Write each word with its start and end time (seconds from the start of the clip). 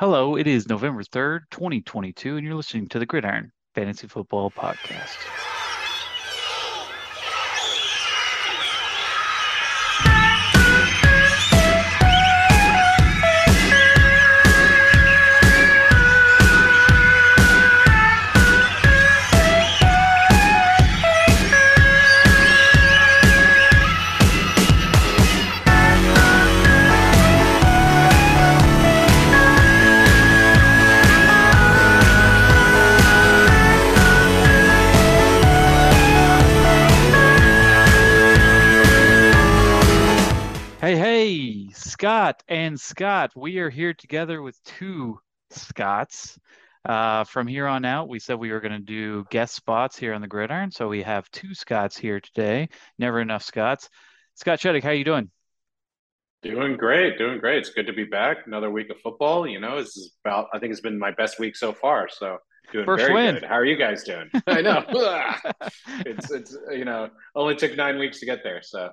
Hello, 0.00 0.34
it 0.34 0.46
is 0.46 0.66
November 0.66 1.02
3rd, 1.02 1.40
2022, 1.50 2.38
and 2.38 2.46
you're 2.46 2.54
listening 2.54 2.88
to 2.88 2.98
the 2.98 3.04
Gridiron 3.04 3.52
Fantasy 3.74 4.06
Football 4.06 4.50
Podcast. 4.50 5.49
Scott 42.30 42.44
and 42.46 42.80
Scott. 42.80 43.32
We 43.34 43.58
are 43.58 43.70
here 43.70 43.92
together 43.92 44.40
with 44.40 44.56
two 44.62 45.18
Scotts. 45.50 46.38
Uh, 46.84 47.24
from 47.24 47.48
here 47.48 47.66
on 47.66 47.84
out, 47.84 48.08
we 48.08 48.20
said 48.20 48.38
we 48.38 48.52
were 48.52 48.60
going 48.60 48.70
to 48.70 48.78
do 48.78 49.24
guest 49.30 49.56
spots 49.56 49.98
here 49.98 50.14
on 50.14 50.20
the 50.20 50.28
Gridiron, 50.28 50.70
so 50.70 50.86
we 50.86 51.02
have 51.02 51.28
two 51.32 51.54
Scotts 51.54 51.98
here 51.98 52.20
today. 52.20 52.68
Never 53.00 53.20
enough 53.20 53.42
Scotts. 53.42 53.88
Scott 54.36 54.60
Sheddick, 54.60 54.84
how 54.84 54.90
you 54.90 55.02
doing? 55.02 55.28
Doing 56.42 56.76
great, 56.76 57.18
doing 57.18 57.40
great. 57.40 57.58
It's 57.58 57.70
good 57.70 57.88
to 57.88 57.92
be 57.92 58.04
back. 58.04 58.46
Another 58.46 58.70
week 58.70 58.90
of 58.90 59.00
football. 59.00 59.44
You 59.44 59.58
know, 59.58 59.78
this 59.80 59.96
is 59.96 60.14
about. 60.24 60.46
I 60.54 60.60
think 60.60 60.70
it's 60.70 60.80
been 60.80 61.00
my 61.00 61.10
best 61.10 61.40
week 61.40 61.56
so 61.56 61.72
far. 61.72 62.08
So 62.08 62.38
doing 62.72 62.86
First 62.86 63.06
very 63.06 63.14
win. 63.14 63.34
good. 63.34 63.44
How 63.44 63.56
are 63.56 63.64
you 63.64 63.76
guys 63.76 64.04
doing? 64.04 64.30
I 64.46 64.62
know. 64.62 64.84
it's 66.06 66.30
it's 66.30 66.56
you 66.70 66.84
know 66.84 67.10
only 67.34 67.56
took 67.56 67.76
nine 67.76 67.98
weeks 67.98 68.20
to 68.20 68.26
get 68.26 68.44
there, 68.44 68.62
so 68.62 68.90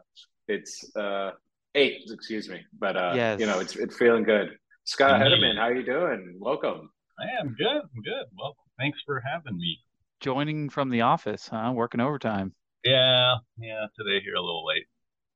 it's 0.47 0.89
uh 0.95 1.31
eight, 1.75 2.03
excuse 2.09 2.49
me. 2.49 2.61
But 2.77 2.95
uh, 2.97 3.13
Yes. 3.15 3.39
you 3.39 3.45
know, 3.45 3.59
it's 3.59 3.75
it's 3.75 3.97
feeling 3.97 4.23
good. 4.23 4.57
Scott 4.85 5.19
Mhm. 5.19 5.25
Hederman, 5.25 5.57
how 5.57 5.67
you 5.69 5.83
doing? 5.83 6.37
Welcome. 6.39 6.89
I 7.19 7.39
am 7.41 7.55
good. 7.57 7.67
I'm 7.77 8.01
good. 8.03 8.25
Well, 8.37 8.55
thanks 8.77 8.99
for 9.05 9.19
having 9.19 9.57
me. 9.57 9.79
Joining 10.19 10.69
from 10.69 10.89
the 10.89 11.01
office, 11.01 11.47
huh? 11.47 11.71
Working 11.75 11.99
overtime. 11.99 12.53
Yeah, 12.83 13.35
yeah. 13.57 13.87
Today 13.97 14.21
here 14.23 14.35
a 14.35 14.41
little 14.41 14.65
late. 14.65 14.85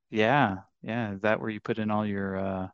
Yeah, 0.10 0.58
yeah. 0.82 1.14
Is 1.14 1.22
that 1.22 1.40
where 1.40 1.50
you 1.50 1.60
put 1.60 1.80
in 1.80 1.92
all 1.92 2.06
your 2.06 2.38
uh 2.38 2.68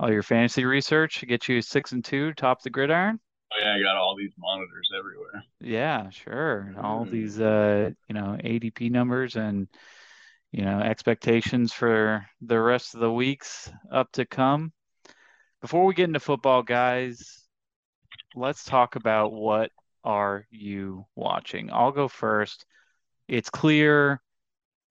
all 0.00 0.10
your 0.12 0.22
fantasy 0.22 0.64
research 0.64 1.18
to 1.20 1.26
get 1.26 1.48
you 1.48 1.60
six 1.60 1.92
and 1.92 2.04
two, 2.04 2.32
top 2.34 2.62
the 2.62 2.70
gridiron? 2.70 3.20
Oh 3.52 3.56
yeah, 3.60 3.74
I 3.74 3.82
got 3.82 3.96
all 3.96 4.14
these 4.16 4.32
monitors 4.38 4.90
everywhere. 4.96 5.42
Yeah, 5.60 6.10
sure. 6.10 6.74
All 6.80 7.06
Mm. 7.06 7.10
these 7.10 7.40
uh, 7.40 7.90
you 8.08 8.14
know, 8.14 8.36
ADP 8.44 8.90
numbers 8.90 9.36
and 9.36 9.68
you 10.52 10.64
know, 10.64 10.80
expectations 10.80 11.72
for 11.72 12.26
the 12.40 12.60
rest 12.60 12.94
of 12.94 13.00
the 13.00 13.12
weeks 13.12 13.70
up 13.92 14.10
to 14.12 14.24
come. 14.24 14.72
Before 15.60 15.84
we 15.84 15.94
get 15.94 16.04
into 16.04 16.20
football, 16.20 16.62
guys, 16.62 17.44
let's 18.34 18.64
talk 18.64 18.96
about 18.96 19.32
what 19.32 19.70
are 20.04 20.46
you 20.50 21.04
watching? 21.16 21.70
I'll 21.72 21.92
go 21.92 22.08
first. 22.08 22.64
It's 23.26 23.50
clear 23.50 24.22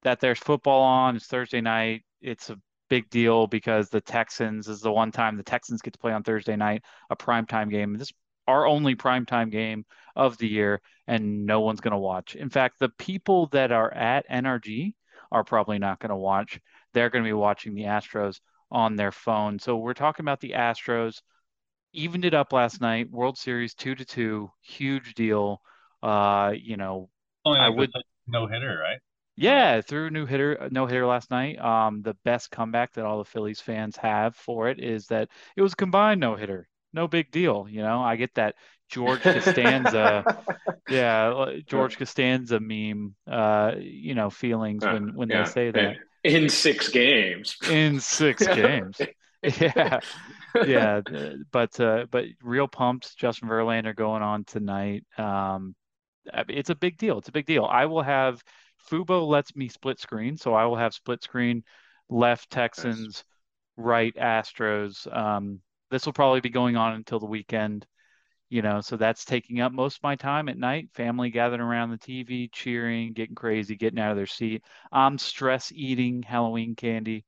that 0.03 0.19
there's 0.19 0.39
football 0.39 0.81
on. 0.81 1.15
It's 1.15 1.25
Thursday 1.25 1.61
night. 1.61 2.03
It's 2.21 2.49
a 2.49 2.59
big 2.89 3.09
deal 3.09 3.47
because 3.47 3.89
the 3.89 4.01
Texans 4.01 4.67
is 4.67 4.81
the 4.81 4.91
one 4.91 5.11
time 5.11 5.37
the 5.37 5.43
Texans 5.43 5.81
get 5.81 5.93
to 5.93 5.99
play 5.99 6.13
on 6.13 6.23
Thursday 6.23 6.55
night, 6.55 6.83
a 7.09 7.15
primetime 7.15 7.69
game. 7.69 7.93
This 7.93 8.09
is 8.09 8.13
our 8.47 8.65
only 8.65 8.95
primetime 8.95 9.51
game 9.51 9.85
of 10.15 10.37
the 10.37 10.47
year, 10.47 10.81
and 11.07 11.45
no 11.45 11.61
one's 11.61 11.81
going 11.81 11.91
to 11.91 11.97
watch. 11.97 12.35
In 12.35 12.49
fact, 12.49 12.79
the 12.79 12.89
people 12.97 13.47
that 13.47 13.71
are 13.71 13.93
at 13.93 14.29
NRG 14.29 14.93
are 15.31 15.43
probably 15.43 15.79
not 15.79 15.99
going 15.99 16.09
to 16.09 16.15
watch. 16.15 16.59
They're 16.93 17.09
going 17.09 17.23
to 17.23 17.27
be 17.27 17.33
watching 17.33 17.73
the 17.73 17.83
Astros 17.83 18.39
on 18.71 18.95
their 18.95 19.11
phone. 19.11 19.59
So 19.59 19.77
we're 19.77 19.93
talking 19.93 20.23
about 20.23 20.39
the 20.39 20.51
Astros. 20.51 21.21
Evened 21.93 22.25
it 22.25 22.33
up 22.33 22.53
last 22.53 22.81
night, 22.81 23.09
World 23.09 23.37
Series 23.37 23.73
two 23.73 23.95
to 23.95 24.05
two, 24.05 24.51
huge 24.61 25.13
deal. 25.15 25.61
Uh, 26.03 26.53
you 26.55 26.77
know, 26.77 27.09
Oh, 27.45 27.53
yeah, 27.53 27.65
I 27.65 27.69
would- 27.69 27.91
no 28.27 28.45
hitter, 28.47 28.77
right? 28.77 28.99
yeah, 29.35 29.81
threw 29.81 30.07
a 30.07 30.11
new 30.11 30.25
hitter, 30.25 30.67
no 30.71 30.85
hitter 30.85 31.05
last 31.05 31.31
night. 31.31 31.59
Um, 31.59 32.01
the 32.01 32.15
best 32.25 32.51
comeback 32.51 32.93
that 32.93 33.05
all 33.05 33.19
the 33.19 33.25
Phillies 33.25 33.61
fans 33.61 33.95
have 33.97 34.35
for 34.35 34.67
it 34.69 34.79
is 34.79 35.07
that 35.07 35.29
it 35.55 35.61
was 35.61 35.73
a 35.73 35.77
combined 35.77 36.19
no 36.19 36.35
hitter. 36.35 36.67
No 36.93 37.07
big 37.07 37.31
deal, 37.31 37.67
you 37.69 37.81
know. 37.81 38.01
I 38.01 38.15
get 38.15 38.33
that 38.35 38.55
George 38.89 39.29
Costanza, 39.29 40.27
yeah, 40.87 41.29
uh, 41.29 41.53
George 41.67 41.97
Costanza 41.97 42.59
meme, 42.59 43.15
uh, 43.27 43.73
you 43.79 44.15
know, 44.15 44.29
feelings 44.29 44.89
when 44.89 45.15
when 45.15 45.29
Yeah, 45.29 45.31
they 45.31 45.45
say 45.45 45.71
that 45.71 45.97
in 46.23 46.49
six 46.49 46.89
games. 46.89 47.57
in 47.65 47.99
six 47.99 48.47
games. 48.47 49.07
Yeah, 49.59 49.99
yeah, 50.61 51.01
but 51.51 51.79
uh, 51.79 52.05
but 52.11 52.25
real 52.41 52.67
pumped. 52.67 53.17
Justin 53.17 53.49
Verlander 53.49 53.95
going 53.95 54.23
on 54.23 54.43
tonight. 54.45 55.05
Um, 55.17 55.75
it's 56.49 56.69
a 56.71 56.75
big 56.75 56.97
deal. 56.97 57.19
It's 57.19 57.29
a 57.29 57.33
big 57.33 57.45
deal. 57.47 57.65
I 57.65 57.85
will 57.85 58.03
have 58.03 58.43
Fubo 58.91 59.27
lets 59.27 59.55
me 59.55 59.69
split 59.69 59.99
screen, 59.99 60.37
so 60.37 60.53
I 60.53 60.65
will 60.65 60.77
have 60.77 60.93
split 60.93 61.23
screen 61.23 61.63
left 62.09 62.49
Texans, 62.51 63.23
right 63.77 64.15
Astros. 64.15 65.13
Um, 65.15 65.61
this 65.91 66.05
will 66.05 66.13
probably 66.13 66.41
be 66.41 66.49
going 66.49 66.77
on 66.77 66.93
until 66.93 67.19
the 67.19 67.25
weekend, 67.27 67.85
you 68.49 68.61
know, 68.61 68.81
so 68.81 68.95
that's 68.95 69.25
taking 69.25 69.59
up 69.59 69.71
most 69.71 69.97
of 69.97 70.03
my 70.03 70.15
time 70.15 70.47
at 70.47 70.57
night. 70.57 70.89
Family 70.93 71.29
gathering 71.29 71.61
around 71.61 71.91
the 71.91 71.97
TV, 71.97 72.49
cheering, 72.51 73.13
getting 73.13 73.35
crazy, 73.35 73.75
getting 73.75 73.99
out 73.99 74.11
of 74.11 74.17
their 74.17 74.25
seat. 74.25 74.63
I'm 74.91 75.17
stress 75.17 75.71
eating 75.73 76.23
Halloween 76.23 76.75
candy. 76.75 77.25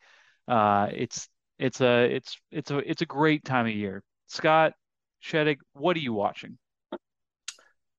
Uh, 0.47 0.87
it's 0.93 1.27
it's 1.57 1.81
a 1.81 2.05
it's 2.05 2.37
it's 2.51 2.71
a 2.71 2.77
it's 2.77 3.01
a 3.01 3.05
great 3.05 3.43
time 3.43 3.65
of 3.65 3.73
year. 3.73 4.01
Scott 4.27 4.73
Sheddick, 5.23 5.57
what 5.73 5.97
are 5.97 6.01
you 6.01 6.13
watching? 6.13 6.57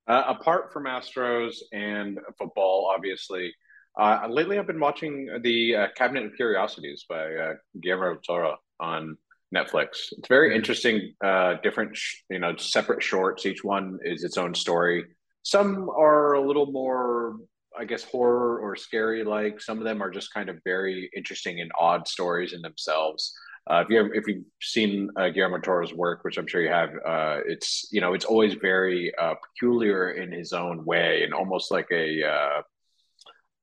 Uh, 0.09 0.25
apart 0.27 0.73
from 0.73 0.85
Astros 0.85 1.57
and 1.73 2.19
football, 2.39 2.91
obviously, 2.95 3.55
uh, 3.99 4.27
lately 4.29 4.59
I've 4.59 4.67
been 4.67 4.81
watching 4.81 5.29
the 5.43 5.77
uh, 5.77 5.87
Cabinet 5.95 6.25
of 6.25 6.35
Curiosities 6.37 7.05
by 7.09 7.35
uh, 7.35 7.55
Guillermo 7.81 8.19
Toro 8.27 8.57
on 8.81 9.17
Netflix. 9.55 10.13
It's 10.13 10.29
very 10.29 10.55
interesting, 10.55 11.15
uh, 11.25 11.55
different, 11.63 11.97
sh- 11.97 12.23
you 12.31 12.39
know, 12.39 12.57
separate 12.57 13.03
shorts. 13.03 13.47
Each 13.47 13.65
one 13.65 13.99
is 14.05 14.25
its 14.25 14.37
own 14.37 14.55
story. 14.55 15.05
Some 15.43 15.89
are 15.91 16.35
a 16.35 16.47
little 16.47 16.71
more, 16.71 17.37
I 17.79 17.85
guess, 17.85 18.05
horror 18.05 18.61
or 18.61 18.77
scary 18.77 19.25
like. 19.25 19.61
Some 19.61 19.79
of 19.79 19.85
them 19.85 20.03
are 20.03 20.11
just 20.11 20.33
kind 20.33 20.49
of 20.49 20.59
very 20.65 21.11
interesting 21.17 21.61
and 21.61 21.71
odd 21.79 22.07
stories 22.07 22.53
in 22.53 22.63
themselves. 22.63 23.33
Uh, 23.69 23.83
if 23.85 23.91
you 23.91 23.99
have, 23.99 24.11
if 24.15 24.27
you've 24.27 24.45
seen 24.63 25.11
uh, 25.17 25.29
Guillermo 25.29 25.59
Toro's 25.59 25.93
work, 25.93 26.25
which 26.25 26.39
I'm 26.39 26.47
sure 26.47 26.63
you 26.63 26.71
have, 26.71 26.91
uh, 27.07 27.39
it's 27.47 27.89
you 27.93 28.01
know 28.01 28.15
it's 28.15 28.25
always 28.25 28.55
very 28.55 29.13
uh, 29.17 29.35
peculiar 29.35 30.11
in 30.11 30.33
his 30.33 30.53
own 30.53 30.85
way, 30.85 31.23
and 31.25 31.35
almost 31.35 31.71
like 31.71 31.87
a 31.93 32.63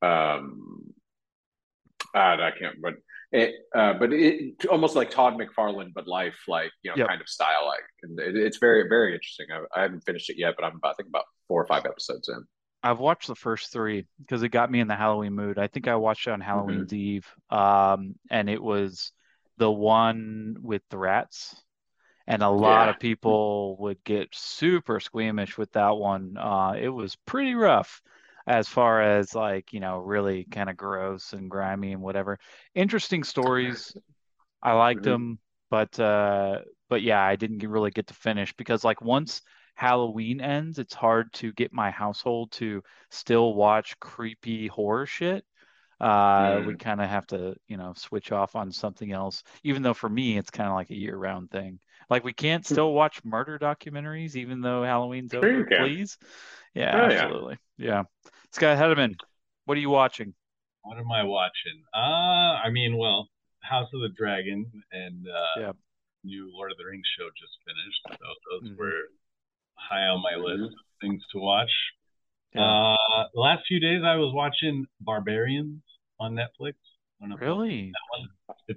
uh, 0.02 0.06
um, 0.06 0.94
I 2.14 2.52
can't, 2.58 2.82
but 2.82 2.94
it, 3.32 3.56
uh, 3.76 3.94
but 3.94 4.14
it 4.14 4.66
almost 4.68 4.96
like 4.96 5.10
Todd 5.12 5.36
McFarlane, 5.38 5.94
but 5.94 6.08
life 6.08 6.38
like 6.48 6.72
you 6.84 6.92
know 6.92 6.98
Yep. 6.98 7.08
kind 7.08 7.22
of 7.22 7.28
style 7.30 7.66
like, 7.66 7.84
and 8.04 8.20
it, 8.20 8.36
it's 8.38 8.58
very 8.58 8.88
very 8.88 9.14
interesting. 9.14 9.48
I, 9.54 9.80
I 9.80 9.84
haven't 9.84 10.02
finished 10.02 10.30
it 10.30 10.38
yet, 10.38 10.56
but 10.58 10.66
I'm 10.66 10.78
about, 10.78 10.92
I 10.92 10.94
think 10.96 11.10
about 11.10 11.26
four 11.48 11.62
or 11.62 11.68
five 11.68 11.86
episodes 11.86 12.30
in. 12.30 12.44
I've 12.84 13.00
watched 13.00 13.28
the 13.28 13.36
first 13.36 13.72
three 13.72 14.06
because 14.20 14.44
it 14.44 14.50
got 14.50 14.72
me 14.72 14.80
in 14.80 14.88
the 14.88 14.96
Halloween 14.96 15.34
mood. 15.34 15.58
I 15.58 15.68
think 15.68 15.88
I 15.88 15.96
watched 15.96 16.28
it 16.28 16.32
on 16.32 16.42
Halloween's 16.42 16.94
Eve, 16.94 17.28
um, 17.50 18.16
and 18.30 18.50
it 18.50 18.62
was 18.62 19.12
the 19.58 19.72
one 19.72 20.58
with 20.62 20.84
the 20.90 20.98
rats. 20.98 21.56
And 22.28 22.44
a 22.44 22.50
lot 22.50 22.88
Yeah. 22.88 22.90
of 22.90 23.00
people 23.00 23.78
would 23.80 24.04
get 24.04 24.30
super 24.34 25.00
squeamish 25.00 25.58
with 25.58 25.72
that 25.74 25.98
one. 25.98 26.38
Uh, 26.38 26.76
it 26.80 26.90
was 26.90 27.16
pretty 27.26 27.56
rough 27.56 28.02
as 28.48 28.68
far 28.70 29.02
as 29.02 29.36
like, 29.36 29.74
you 29.74 29.82
know, 29.82 30.00
really 30.00 30.46
kind 30.46 30.70
of 30.70 30.78
gross 30.78 31.34
and 31.34 31.52
grimy 31.52 31.94
and 31.94 32.02
whatever. 32.02 32.40
Interesting 32.76 33.24
stories. 33.24 33.96
I 34.62 34.74
liked 34.74 35.04
Mhm. 35.04 35.04
them, 35.04 35.40
but 35.70 36.00
uh, 36.00 36.60
but 36.90 37.02
yeah, 37.02 37.24
I 37.24 37.36
didn't 37.36 37.60
really 37.70 37.92
get 37.92 38.08
to 38.08 38.14
finish 38.14 38.54
because 38.54 38.84
like 38.84 39.02
once 39.02 39.42
Halloween 39.76 40.42
ends, 40.42 40.80
it's 40.80 40.94
hard 40.94 41.32
to 41.34 41.54
get 41.54 41.74
my 41.74 41.92
household 41.92 42.52
to 42.54 42.82
still 43.12 43.54
watch 43.56 44.00
creepy 44.00 44.68
horror 44.68 45.06
shit. 45.06 45.46
Uh, 46.00 46.62
we 46.64 46.76
Mm. 46.76 46.78
kind 46.78 47.02
of 47.02 47.10
have 47.10 47.26
to, 47.28 47.56
you 47.68 47.76
know, 47.78 47.94
switch 47.96 48.32
off 48.32 48.56
on 48.56 48.72
something 48.72 49.12
else, 49.12 49.44
even 49.64 49.82
though 49.82 49.96
for 49.96 50.10
me 50.10 50.38
it's 50.38 50.52
kind 50.52 50.70
of 50.70 50.76
like 50.76 50.92
a 50.92 50.96
year-round 50.96 51.50
thing. 51.50 51.80
Like 52.10 52.24
we 52.24 52.34
can't 52.34 52.66
still 52.66 52.94
watch 52.94 53.24
murder 53.26 53.58
documentaries 53.58 54.36
even 54.36 54.62
though 54.62 54.84
Halloween's 54.84 55.34
over, 55.34 55.66
please. 55.66 56.18
Yeah, 56.78 56.96
Oh, 56.96 57.06
absolutely. 57.06 57.58
Yeah. 57.78 58.04
Scott 58.52 58.78
Hederman, 58.78 59.16
what 59.66 59.78
are 59.78 59.82
you 59.82 59.90
watching? 59.90 60.34
What 60.84 60.98
am 60.98 61.12
I 61.12 61.24
watching? 61.24 61.84
Uh, 61.94 62.62
I 62.64 62.70
mean, 62.70 62.98
well, 62.98 63.28
House 63.62 63.90
of 63.94 64.02
the 64.02 64.10
Dragon 64.10 64.66
and 64.92 65.26
uh, 65.28 65.60
Yeah. 65.60 65.72
new 66.24 66.50
Lord 66.54 66.72
of 66.72 66.78
the 66.78 66.86
Rings 66.86 67.08
show 67.18 67.28
just 67.36 67.58
finished. 67.66 68.20
So 68.22 68.66
mm-hmm. 68.66 68.80
were 68.80 69.10
high 69.76 70.04
on 70.08 70.22
my 70.22 70.36
list 70.36 70.74
of 70.74 70.86
things 71.02 71.24
to 71.34 71.40
watch. 71.40 71.72
Yeah. 72.54 72.62
Uh, 72.62 73.26
the 73.34 73.40
last 73.40 73.64
few 73.68 73.80
days, 73.80 74.04
I 74.06 74.16
was 74.16 74.34
watching 74.34 74.86
Barbarians 75.02 75.82
on 76.20 76.36
Netflix. 76.36 76.76
Really? 77.20 77.92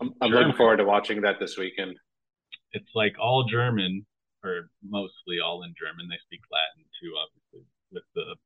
I'm, 0.00 0.14
I'm 0.22 0.30
looking 0.30 0.54
forward 0.54 0.78
to 0.78 0.84
watching 0.84 1.20
that 1.20 1.38
this 1.38 1.58
weekend. 1.58 1.96
It's 2.72 2.88
like 2.94 3.14
all 3.20 3.44
German, 3.44 4.06
or 4.42 4.70
mostly 4.82 5.38
all 5.44 5.62
in 5.62 5.74
German. 5.78 6.08
They 6.08 6.18
speak 6.24 6.40
Latin 6.50 6.84
too, 7.00 7.12
obviously, 7.20 7.39
with 7.92 8.04
the 8.14 8.36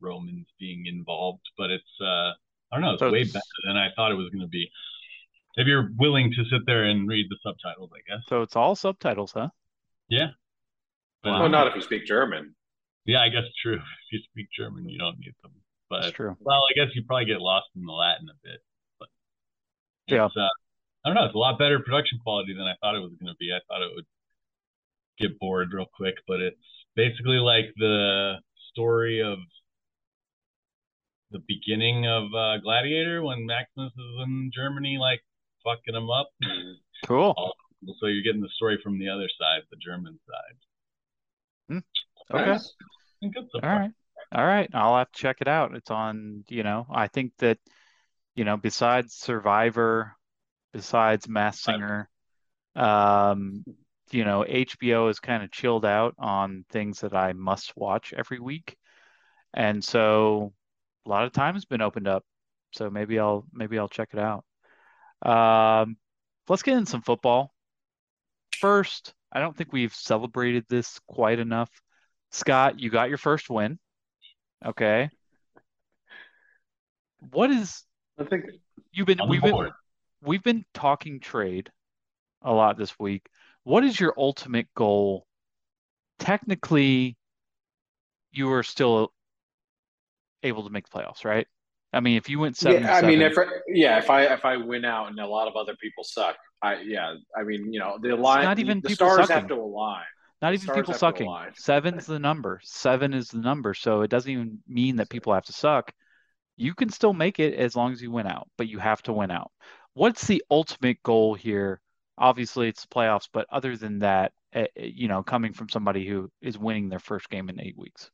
Romans 0.00 0.46
being 0.58 0.86
involved. 0.86 1.42
But 1.56 1.70
it's 1.70 2.00
uh, 2.00 2.32
I 2.72 2.76
don't 2.76 2.82
know, 2.82 2.92
it's 2.92 3.00
so 3.00 3.10
way 3.10 3.20
it's, 3.20 3.32
better 3.32 3.44
than 3.66 3.76
I 3.76 3.88
thought 3.94 4.10
it 4.10 4.16
was 4.16 4.30
going 4.30 4.42
to 4.42 4.48
be. 4.48 4.70
If 5.54 5.66
you're 5.66 5.90
willing 5.98 6.32
to 6.32 6.44
sit 6.50 6.64
there 6.64 6.84
and 6.84 7.06
read 7.06 7.26
the 7.28 7.36
subtitles, 7.42 7.90
I 7.94 8.00
guess. 8.08 8.24
So 8.28 8.40
it's 8.40 8.56
all 8.56 8.74
subtitles, 8.74 9.32
huh? 9.32 9.48
Yeah. 10.08 10.28
But, 11.22 11.32
well, 11.32 11.48
not 11.48 11.66
if 11.68 11.74
you 11.74 11.82
speak 11.82 12.06
German. 12.06 12.54
Yeah, 13.04 13.20
I 13.20 13.28
guess 13.28 13.44
true. 13.62 13.76
If 14.12 14.12
you 14.12 14.20
speak 14.30 14.48
German, 14.56 14.88
you 14.88 14.98
don't 14.98 15.18
need 15.18 15.34
them. 15.42 15.52
But 15.88 16.02
That's 16.02 16.14
true. 16.14 16.36
Well, 16.40 16.62
I 16.70 16.72
guess 16.74 16.94
you 16.94 17.02
probably 17.06 17.26
get 17.26 17.40
lost 17.40 17.66
in 17.76 17.84
the 17.84 17.92
Latin 17.92 18.28
a 18.28 18.36
bit. 18.42 18.60
But 18.98 19.08
yeah, 20.06 20.24
uh, 20.24 20.48
I 21.04 21.08
don't 21.08 21.14
know. 21.14 21.24
It's 21.24 21.34
a 21.34 21.38
lot 21.38 21.58
better 21.58 21.80
production 21.80 22.18
quality 22.22 22.54
than 22.54 22.64
I 22.64 22.74
thought 22.80 22.94
it 22.94 23.00
was 23.00 23.12
going 23.20 23.32
to 23.32 23.36
be. 23.38 23.52
I 23.52 23.60
thought 23.68 23.82
it 23.82 23.90
would 23.94 24.06
get 25.18 25.38
bored 25.38 25.72
real 25.72 25.86
quick, 25.94 26.14
but 26.26 26.40
it's 26.40 26.56
basically 26.96 27.36
like 27.36 27.66
the 27.76 28.36
story 28.72 29.22
of 29.22 29.38
the 31.30 31.40
beginning 31.48 32.06
of 32.06 32.24
uh, 32.34 32.58
Gladiator 32.58 33.22
when 33.22 33.46
Maximus 33.46 33.92
is 33.92 34.22
in 34.24 34.50
Germany, 34.54 34.98
like 34.98 35.22
fucking 35.64 35.94
him 35.94 36.10
up. 36.10 36.28
Cool. 37.06 37.34
So 38.00 38.06
you're 38.06 38.22
getting 38.22 38.42
the 38.42 38.48
story 38.54 38.78
from 38.82 38.98
the 38.98 39.08
other 39.08 39.28
side, 39.38 39.62
the 39.70 39.76
German 39.76 40.18
side. 40.26 40.56
Hmm. 41.68 42.36
Okay. 42.36 42.58
So 43.32 43.60
All 43.62 43.68
right. 43.68 43.90
All 44.32 44.44
right. 44.44 44.70
I'll 44.72 44.96
have 44.96 45.10
to 45.10 45.18
check 45.18 45.38
it 45.40 45.48
out. 45.48 45.74
It's 45.74 45.90
on, 45.90 46.44
you 46.48 46.62
know, 46.62 46.86
I 46.90 47.08
think 47.08 47.32
that, 47.38 47.58
you 48.34 48.44
know, 48.44 48.56
besides 48.56 49.14
Survivor, 49.14 50.16
besides 50.72 51.28
Mass 51.28 51.60
Singer, 51.60 52.08
um, 52.76 53.64
you 54.12 54.24
know, 54.24 54.44
HBO 54.48 55.10
is 55.10 55.20
kind 55.20 55.42
of 55.42 55.50
chilled 55.50 55.84
out 55.84 56.14
on 56.18 56.64
things 56.70 57.00
that 57.00 57.14
I 57.14 57.32
must 57.32 57.76
watch 57.76 58.12
every 58.16 58.38
week. 58.38 58.76
And 59.54 59.82
so 59.84 60.52
a 61.06 61.08
lot 61.08 61.24
of 61.24 61.32
time 61.32 61.54
has 61.54 61.64
been 61.64 61.82
opened 61.82 62.08
up. 62.08 62.24
So 62.72 62.90
maybe 62.90 63.18
I'll 63.18 63.44
maybe 63.52 63.78
I'll 63.78 63.88
check 63.88 64.10
it 64.12 64.18
out. 64.18 64.44
Um, 65.22 65.96
let's 66.48 66.62
get 66.62 66.78
in 66.78 66.86
some 66.86 67.02
football. 67.02 67.52
First, 68.58 69.14
I 69.30 69.40
don't 69.40 69.56
think 69.56 69.72
we've 69.72 69.94
celebrated 69.94 70.64
this 70.68 71.00
quite 71.06 71.38
enough. 71.38 71.70
Scott, 72.30 72.80
you 72.80 72.90
got 72.90 73.08
your 73.08 73.18
first 73.18 73.50
win. 73.50 73.78
Okay. 74.64 75.10
What 77.30 77.50
is 77.50 77.84
I 78.18 78.24
think 78.24 78.44
you've 78.92 79.06
been 79.06 79.20
we've 79.28 79.42
been 79.42 79.70
we've 80.22 80.42
been 80.42 80.64
talking 80.72 81.20
trade 81.20 81.70
a 82.42 82.52
lot 82.52 82.78
this 82.78 82.98
week. 82.98 83.26
What 83.64 83.84
is 83.84 83.98
your 83.98 84.14
ultimate 84.16 84.68
goal? 84.74 85.26
Technically, 86.18 87.16
you 88.32 88.50
are 88.52 88.62
still 88.62 89.12
able 90.42 90.64
to 90.64 90.70
make 90.70 90.88
the 90.88 90.98
playoffs, 90.98 91.24
right? 91.24 91.46
I 91.92 92.00
mean, 92.00 92.16
if 92.16 92.28
you 92.28 92.38
went 92.38 92.56
seven, 92.56 92.82
yeah, 92.84 92.96
I 92.96 93.02
mean, 93.02 93.20
if 93.20 93.36
yeah, 93.68 93.98
if 93.98 94.08
I 94.08 94.24
if 94.24 94.44
I 94.44 94.56
win 94.56 94.84
out 94.84 95.08
and 95.08 95.20
a 95.20 95.26
lot 95.26 95.46
of 95.46 95.56
other 95.56 95.76
people 95.76 96.04
suck, 96.04 96.36
I 96.62 96.80
yeah, 96.80 97.14
I 97.36 97.42
mean, 97.42 97.72
you 97.72 97.80
know, 97.80 97.98
the 98.00 98.16
line, 98.16 98.44
not 98.44 98.58
even 98.58 98.80
the, 98.80 98.88
the 98.88 98.94
stars 98.94 99.18
sucking. 99.18 99.34
have 99.34 99.48
to 99.48 99.54
align. 99.54 100.04
Not 100.40 100.54
even 100.54 100.74
people 100.74 100.94
sucking. 100.94 101.32
Seven's 101.54 102.06
the 102.06 102.18
number. 102.18 102.60
Seven 102.64 103.14
is 103.14 103.28
the 103.28 103.38
number, 103.38 103.74
so 103.74 104.00
it 104.00 104.10
doesn't 104.10 104.30
even 104.30 104.58
mean 104.66 104.96
that 104.96 105.10
people 105.10 105.34
have 105.34 105.44
to 105.44 105.52
suck. 105.52 105.92
You 106.56 106.74
can 106.74 106.88
still 106.88 107.12
make 107.12 107.38
it 107.38 107.54
as 107.54 107.76
long 107.76 107.92
as 107.92 108.02
you 108.02 108.10
win 108.10 108.26
out, 108.26 108.48
but 108.58 108.68
you 108.68 108.78
have 108.78 109.02
to 109.02 109.12
win 109.12 109.30
out. 109.30 109.52
What's 109.94 110.26
the 110.26 110.42
ultimate 110.50 111.02
goal 111.02 111.34
here? 111.34 111.80
Obviously, 112.22 112.68
it's 112.68 112.82
the 112.82 112.88
playoffs, 112.88 113.28
but 113.32 113.46
other 113.50 113.76
than 113.76 113.98
that, 113.98 114.32
eh, 114.54 114.66
eh, 114.76 114.90
you 114.94 115.08
know, 115.08 115.22
coming 115.22 115.52
from 115.52 115.68
somebody 115.68 116.06
who 116.06 116.30
is 116.40 116.56
winning 116.56 116.88
their 116.88 116.98
first 116.98 117.28
game 117.28 117.50
in 117.50 117.60
eight 117.60 117.76
weeks 117.76 118.10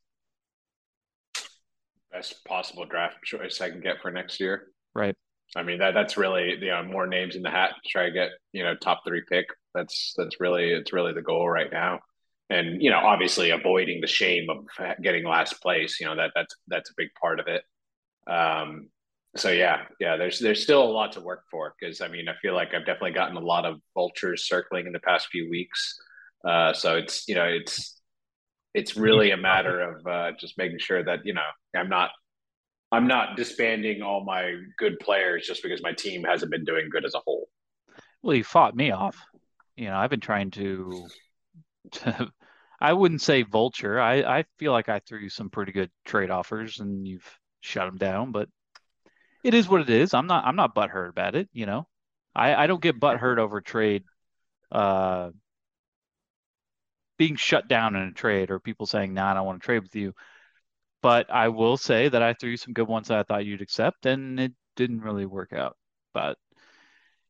best 2.18 2.44
possible 2.44 2.84
draft 2.84 3.22
choice 3.22 3.60
I 3.60 3.70
can 3.70 3.80
get 3.80 4.00
for 4.00 4.10
next 4.10 4.40
year. 4.40 4.68
Right. 4.94 5.14
I 5.56 5.62
mean 5.62 5.78
that 5.78 5.94
that's 5.94 6.16
really 6.16 6.56
you 6.60 6.70
know 6.70 6.82
more 6.82 7.06
names 7.06 7.34
in 7.34 7.42
the 7.42 7.50
hat 7.50 7.70
to 7.70 7.88
try 7.88 8.04
to 8.04 8.12
get 8.12 8.30
you 8.52 8.62
know 8.62 8.74
top 8.74 9.00
three 9.06 9.22
pick. 9.28 9.46
That's 9.74 10.14
that's 10.16 10.40
really 10.40 10.70
it's 10.70 10.92
really 10.92 11.14
the 11.14 11.22
goal 11.22 11.48
right 11.48 11.72
now, 11.72 12.00
and 12.50 12.82
you 12.82 12.90
know 12.90 12.98
obviously 12.98 13.50
avoiding 13.50 14.00
the 14.00 14.06
shame 14.06 14.48
of 14.50 14.66
getting 15.02 15.24
last 15.24 15.62
place. 15.62 16.00
You 16.00 16.06
know 16.06 16.16
that 16.16 16.32
that's 16.34 16.54
that's 16.66 16.90
a 16.90 16.94
big 16.96 17.08
part 17.20 17.40
of 17.40 17.46
it. 17.46 17.62
Um, 18.30 18.90
so 19.36 19.50
yeah, 19.50 19.82
yeah. 20.00 20.16
There's 20.16 20.38
there's 20.38 20.62
still 20.62 20.82
a 20.82 20.90
lot 20.90 21.12
to 21.12 21.20
work 21.20 21.44
for 21.50 21.74
because 21.78 22.00
I 22.00 22.08
mean 22.08 22.28
I 22.28 22.34
feel 22.40 22.54
like 22.54 22.74
I've 22.74 22.86
definitely 22.86 23.12
gotten 23.12 23.36
a 23.36 23.40
lot 23.40 23.64
of 23.64 23.80
vultures 23.94 24.48
circling 24.48 24.86
in 24.86 24.92
the 24.92 25.00
past 25.00 25.28
few 25.28 25.48
weeks. 25.50 25.98
Uh, 26.44 26.72
so 26.72 26.96
it's 26.96 27.28
you 27.28 27.34
know 27.34 27.44
it's 27.44 28.00
it's 28.74 28.96
really 28.96 29.30
a 29.32 29.36
matter 29.36 29.80
of 29.80 30.06
uh, 30.06 30.32
just 30.38 30.56
making 30.56 30.78
sure 30.78 31.02
that 31.04 31.20
you 31.24 31.34
know 31.34 31.42
I'm 31.76 31.88
not 31.88 32.10
I'm 32.90 33.06
not 33.06 33.36
disbanding 33.36 34.02
all 34.02 34.24
my 34.24 34.54
good 34.78 34.98
players 35.00 35.46
just 35.46 35.62
because 35.62 35.82
my 35.82 35.92
team 35.92 36.24
hasn't 36.24 36.50
been 36.50 36.64
doing 36.64 36.88
good 36.90 37.04
as 37.04 37.14
a 37.14 37.20
whole. 37.20 37.48
Well, 38.22 38.36
you 38.36 38.44
fought 38.44 38.74
me 38.74 38.90
off. 38.90 39.16
You 39.76 39.86
know, 39.86 39.96
I've 39.96 40.10
been 40.10 40.20
trying 40.20 40.50
to. 40.52 41.06
to 41.92 42.32
I 42.80 42.92
wouldn't 42.92 43.22
say 43.22 43.42
vulture. 43.42 44.00
I, 44.00 44.20
I 44.20 44.44
feel 44.58 44.70
like 44.70 44.88
I 44.88 45.00
threw 45.00 45.28
some 45.28 45.50
pretty 45.50 45.72
good 45.72 45.90
trade 46.04 46.30
offers 46.30 46.78
and 46.78 47.06
you've 47.06 47.26
shut 47.60 47.86
them 47.86 47.96
down, 47.96 48.30
but 48.30 48.48
it 49.48 49.54
is 49.54 49.66
what 49.66 49.80
it 49.80 49.88
is. 49.88 50.12
I'm 50.12 50.26
not 50.26 50.44
I'm 50.44 50.56
not 50.56 50.74
butthurt 50.74 51.08
about 51.08 51.34
it. 51.34 51.48
You 51.54 51.64
know, 51.64 51.88
I 52.34 52.54
I 52.54 52.66
don't 52.66 52.82
get 52.82 53.00
butthurt 53.00 53.38
over 53.38 53.62
trade 53.62 54.04
uh 54.70 55.30
being 57.18 57.36
shut 57.36 57.66
down 57.66 57.96
in 57.96 58.02
a 58.02 58.12
trade 58.12 58.50
or 58.50 58.60
people 58.60 58.86
saying, 58.86 59.14
nah, 59.14 59.30
I 59.30 59.34
don't 59.34 59.46
want 59.46 59.62
to 59.62 59.66
trade 59.66 59.82
with 59.82 59.96
you. 59.96 60.12
But 61.02 61.30
I 61.30 61.48
will 61.48 61.78
say 61.78 62.08
that 62.10 62.22
I 62.22 62.34
threw 62.34 62.50
you 62.50 62.56
some 62.58 62.74
good 62.74 62.88
ones 62.88 63.08
that 63.08 63.18
I 63.18 63.22
thought 63.22 63.46
you'd 63.46 63.62
accept, 63.62 64.06
and 64.06 64.38
it 64.38 64.52
didn't 64.76 65.00
really 65.00 65.26
work 65.26 65.52
out. 65.54 65.76
But 66.12 66.36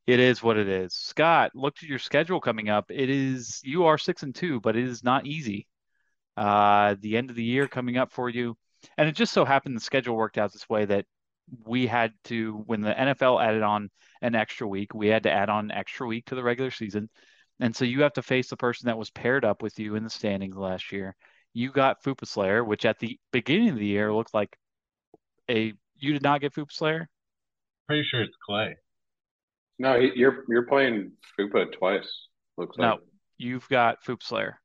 it 0.06 0.18
is 0.20 0.42
what 0.42 0.56
it 0.58 0.68
is. 0.68 0.94
Scott, 0.94 1.52
look 1.54 1.76
at 1.82 1.88
your 1.88 1.98
schedule 2.00 2.40
coming 2.40 2.68
up. 2.68 2.86
It 2.90 3.10
is 3.10 3.60
you 3.62 3.84
are 3.84 3.98
six 3.98 4.24
and 4.24 4.34
two, 4.34 4.60
but 4.60 4.76
it 4.76 4.84
is 4.84 5.04
not 5.04 5.26
easy. 5.26 5.68
Uh, 6.36 6.96
the 7.00 7.16
end 7.16 7.30
of 7.30 7.36
the 7.36 7.44
year 7.44 7.68
coming 7.68 7.96
up 7.96 8.10
for 8.12 8.28
you, 8.28 8.56
and 8.96 9.08
it 9.08 9.12
just 9.12 9.32
so 9.32 9.44
happened 9.44 9.76
the 9.76 9.80
schedule 9.80 10.16
worked 10.16 10.38
out 10.38 10.52
this 10.52 10.68
way 10.68 10.84
that 10.86 11.06
we 11.64 11.86
had 11.86 12.12
to 12.24 12.62
when 12.66 12.80
the 12.80 12.92
NFL 12.92 13.42
added 13.42 13.62
on 13.62 13.90
an 14.22 14.34
extra 14.34 14.66
week, 14.66 14.94
we 14.94 15.08
had 15.08 15.24
to 15.24 15.32
add 15.32 15.48
on 15.48 15.66
an 15.66 15.70
extra 15.70 16.06
week 16.06 16.26
to 16.26 16.34
the 16.34 16.42
regular 16.42 16.70
season. 16.70 17.08
And 17.60 17.74
so 17.74 17.84
you 17.84 18.02
have 18.02 18.12
to 18.14 18.22
face 18.22 18.48
the 18.48 18.56
person 18.56 18.86
that 18.86 18.98
was 18.98 19.10
paired 19.10 19.44
up 19.44 19.62
with 19.62 19.78
you 19.78 19.96
in 19.96 20.04
the 20.04 20.10
standings 20.10 20.56
last 20.56 20.92
year. 20.92 21.16
You 21.52 21.72
got 21.72 22.02
Fupa 22.02 22.26
Slayer, 22.26 22.62
which 22.62 22.84
at 22.84 22.98
the 22.98 23.18
beginning 23.32 23.70
of 23.70 23.76
the 23.76 23.86
year 23.86 24.12
looked 24.12 24.34
like 24.34 24.56
a 25.50 25.72
you 25.98 26.12
did 26.12 26.22
not 26.22 26.40
get 26.40 26.54
Fupa 26.54 26.72
Slayer? 26.72 27.08
Pretty 27.86 28.06
sure 28.08 28.22
it's 28.22 28.36
Clay. 28.46 28.76
No, 29.78 29.96
you're 29.96 30.44
you're 30.48 30.66
playing 30.66 31.12
Fupa 31.38 31.72
twice. 31.72 32.08
Looks 32.56 32.76
no, 32.78 32.90
like. 32.90 33.00
you've 33.38 33.68
got 33.68 34.04
Fupa 34.04 34.22
Slayer. 34.22 34.60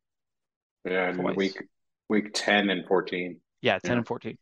Yeah, 0.86 1.10
in 1.10 1.18
twice. 1.18 1.36
week 1.36 1.63
week 2.10 2.32
ten 2.34 2.70
and 2.70 2.86
fourteen. 2.88 3.40
Yeah, 3.62 3.80
ten 3.80 3.92
yeah. 3.92 3.98
and 4.00 4.08
fourteen. 4.08 4.38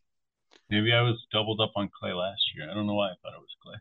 Maybe 0.72 0.94
I 0.94 1.02
was 1.02 1.28
doubled 1.34 1.60
up 1.60 1.74
on 1.76 1.90
Clay 1.90 2.14
last 2.14 2.42
year. 2.56 2.70
I 2.72 2.74
don't 2.74 2.88
know 2.88 2.94
why 2.94 3.10
I 3.10 3.16
thought 3.22 3.34
it 3.34 3.42
was 3.42 3.56
Clay. 3.62 3.76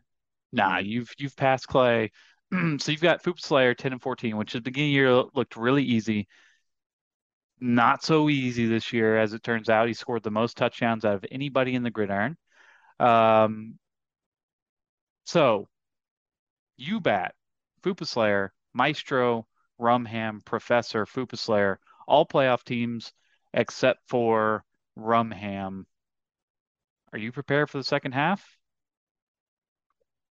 Nah, 0.51 0.79
you've 0.79 1.09
you've 1.17 1.37
passed 1.37 1.67
Clay. 1.67 2.11
so 2.51 2.91
you've 2.91 3.01
got 3.01 3.23
Foop 3.23 3.39
Slayer 3.39 3.73
10 3.73 3.93
and 3.93 4.01
14, 4.01 4.35
which 4.35 4.53
at 4.55 4.59
the 4.59 4.69
beginning 4.69 4.89
of 4.89 4.91
the 4.91 4.95
year 4.95 5.23
looked 5.33 5.55
really 5.55 5.83
easy. 5.83 6.27
Not 7.61 8.03
so 8.03 8.29
easy 8.29 8.65
this 8.65 8.91
year, 8.91 9.17
as 9.17 9.33
it 9.33 9.41
turns 9.41 9.69
out. 9.69 9.87
He 9.87 9.93
scored 9.93 10.23
the 10.23 10.31
most 10.31 10.57
touchdowns 10.57 11.05
out 11.05 11.15
of 11.15 11.25
anybody 11.31 11.75
in 11.75 11.83
the 11.83 11.91
gridiron. 11.91 12.37
Um, 12.99 13.79
so 15.23 15.69
you 16.75 16.99
bat, 16.99 17.35
Fupa 17.83 18.05
Slayer, 18.05 18.51
Maestro, 18.73 19.47
Rumham, 19.79 20.43
Professor, 20.43 21.05
Fupa 21.05 21.37
Slayer, 21.37 21.79
all 22.05 22.25
playoff 22.25 22.63
teams 22.63 23.13
except 23.53 24.01
for 24.09 24.65
Rumham. 24.97 25.85
Are 27.13 27.19
you 27.19 27.31
prepared 27.31 27.69
for 27.69 27.77
the 27.77 27.83
second 27.83 28.13
half? 28.13 28.57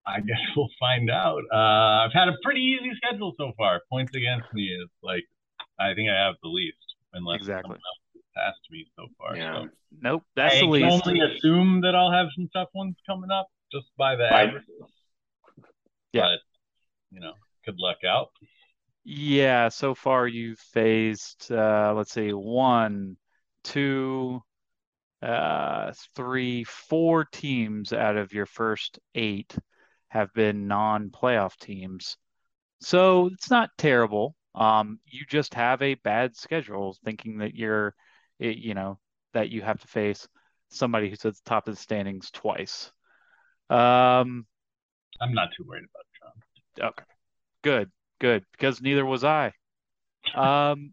I 0.07 0.21
guess 0.21 0.39
we'll 0.57 0.69
find 0.79 1.11
out. 1.11 1.43
Uh, 1.53 2.05
I've 2.05 2.13
had 2.13 2.29
a 2.29 2.37
pretty 2.43 2.61
easy 2.61 2.93
schedule 2.97 3.35
so 3.39 3.53
far. 3.57 3.81
Points 3.91 4.15
against 4.15 4.53
me 4.53 4.65
is 4.65 4.89
like 5.03 5.25
I 5.79 5.95
think 5.95 6.11
I 6.11 6.27
have 6.27 6.35
the 6.43 6.49
least, 6.49 6.77
unless 7.13 7.39
exactly 7.39 7.77
past 8.37 8.59
me 8.71 8.87
so 8.97 9.07
far. 9.19 9.37
Yeah. 9.37 9.63
So 9.63 9.69
nope, 10.01 10.25
that's 10.35 10.57
I 10.57 10.61
the 10.61 10.67
least. 10.67 10.87
I 10.87 11.01
can 11.01 11.09
only 11.09 11.21
assume 11.21 11.81
that 11.83 11.95
I'll 11.95 12.13
have 12.13 12.27
some 12.35 12.49
tough 12.53 12.69
ones 12.75 12.97
coming 13.07 13.31
up 13.31 13.49
just 13.73 13.87
by 13.97 14.17
the 14.17 14.25
average. 14.25 14.65
Yeah. 16.13 16.23
But, 16.23 16.39
you 17.11 17.21
know, 17.21 17.35
good 17.65 17.77
luck 17.79 17.99
out. 18.09 18.31
Yeah, 19.05 19.69
so 19.69 19.95
far 19.95 20.27
you've 20.27 20.59
faced 20.59 21.51
uh 21.51 21.93
let's 21.97 22.13
see, 22.13 22.33
one, 22.33 23.17
two, 23.63 24.43
uh 25.25 25.93
three, 26.15 26.65
four 26.65 27.25
teams 27.25 27.93
out 27.93 28.17
of 28.17 28.33
your 28.33 28.47
first 28.47 28.99
eight 29.15 29.57
have 30.09 30.33
been 30.35 30.69
non-playoff 30.69 31.57
teams. 31.59 32.17
So 32.81 33.27
it's 33.27 33.51
not 33.51 33.71
terrible. 33.79 34.37
Um, 34.55 35.01
you 35.07 35.25
just 35.29 35.55
have 35.55 35.83
a 35.83 35.95
bad 35.95 36.37
schedule, 36.37 36.97
thinking 37.05 37.39
that 37.39 37.55
you're, 37.55 37.95
it, 38.39 38.59
you 38.59 38.75
know, 38.75 38.99
that 39.33 39.51
you 39.51 39.63
have 39.63 39.81
to 39.81 39.89
face 39.89 40.29
somebody 40.69 41.09
who's 41.09 41.25
at 41.25 41.35
the 41.35 41.41
top 41.45 41.67
of 41.67 41.75
the 41.75 41.81
standings 41.81 42.31
twice. 42.31 42.93
Um, 43.71 44.47
I'm 45.21 45.33
not 45.33 45.49
too 45.57 45.65
worried 45.67 45.85
about 45.93 46.07
John. 46.79 46.89
okay, 46.91 47.05
good, 47.63 47.91
good, 48.21 48.45
because 48.53 48.81
neither 48.81 49.05
was 49.05 49.25
I. 49.25 49.53
Um, 50.35 50.93